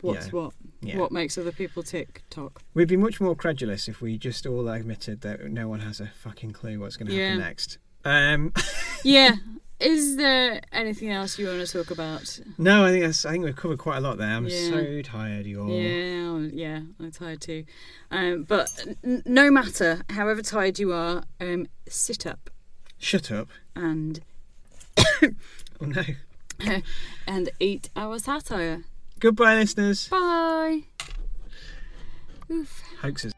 What's 0.00 0.26
yeah. 0.26 0.32
what? 0.32 0.52
Yeah. 0.80 0.98
What 0.98 1.12
makes 1.12 1.36
other 1.38 1.52
people 1.52 1.82
tick 1.82 2.22
tock? 2.30 2.62
We'd 2.74 2.88
be 2.88 2.96
much 2.96 3.20
more 3.20 3.36
credulous 3.36 3.86
if 3.88 4.00
we 4.00 4.18
just 4.18 4.46
all 4.46 4.68
admitted 4.68 5.20
that 5.20 5.44
no 5.50 5.68
one 5.68 5.80
has 5.80 6.00
a 6.00 6.06
fucking 6.06 6.52
clue 6.52 6.80
what's 6.80 6.96
going 6.96 7.08
to 7.08 7.16
happen 7.16 7.38
next. 7.38 7.78
Um, 8.04 8.52
yeah. 9.04 9.36
Is 9.82 10.16
there 10.16 10.60
anything 10.72 11.10
else 11.10 11.38
you 11.38 11.46
want 11.48 11.66
to 11.66 11.72
talk 11.72 11.90
about? 11.90 12.38
no, 12.58 12.84
I 12.84 12.90
think 12.90 13.04
that's. 13.04 13.26
I 13.26 13.32
think 13.32 13.44
we've 13.44 13.56
covered 13.56 13.78
quite 13.78 13.98
a 13.98 14.00
lot 14.00 14.16
there. 14.18 14.28
I'm 14.28 14.46
Yeah. 14.46 14.70
so 14.70 15.02
tired, 15.02 15.46
you 15.46 15.60
all. 15.62 15.68
Yeah, 15.68 16.38
yeah, 16.52 16.80
I'm 17.00 17.10
tired 17.10 17.40
too. 17.40 17.64
Um, 18.10 18.44
but 18.44 18.68
n- 19.04 19.22
no 19.26 19.50
matter, 19.50 20.02
however 20.10 20.40
tired 20.42 20.78
you 20.78 20.92
are, 20.92 21.24
um, 21.40 21.66
sit 21.88 22.26
up 22.26 22.48
Shut 22.98 23.30
up. 23.32 23.48
and 23.74 24.20
Oh 25.80 25.86
no. 25.86 26.02
and 27.26 27.50
eat 27.58 27.90
our 27.96 28.18
satire. 28.20 28.84
Goodbye, 29.18 29.56
listeners. 29.56 30.06
Bye. 30.08 30.82
Oof. 32.50 32.82
Hoaxes. 33.00 33.32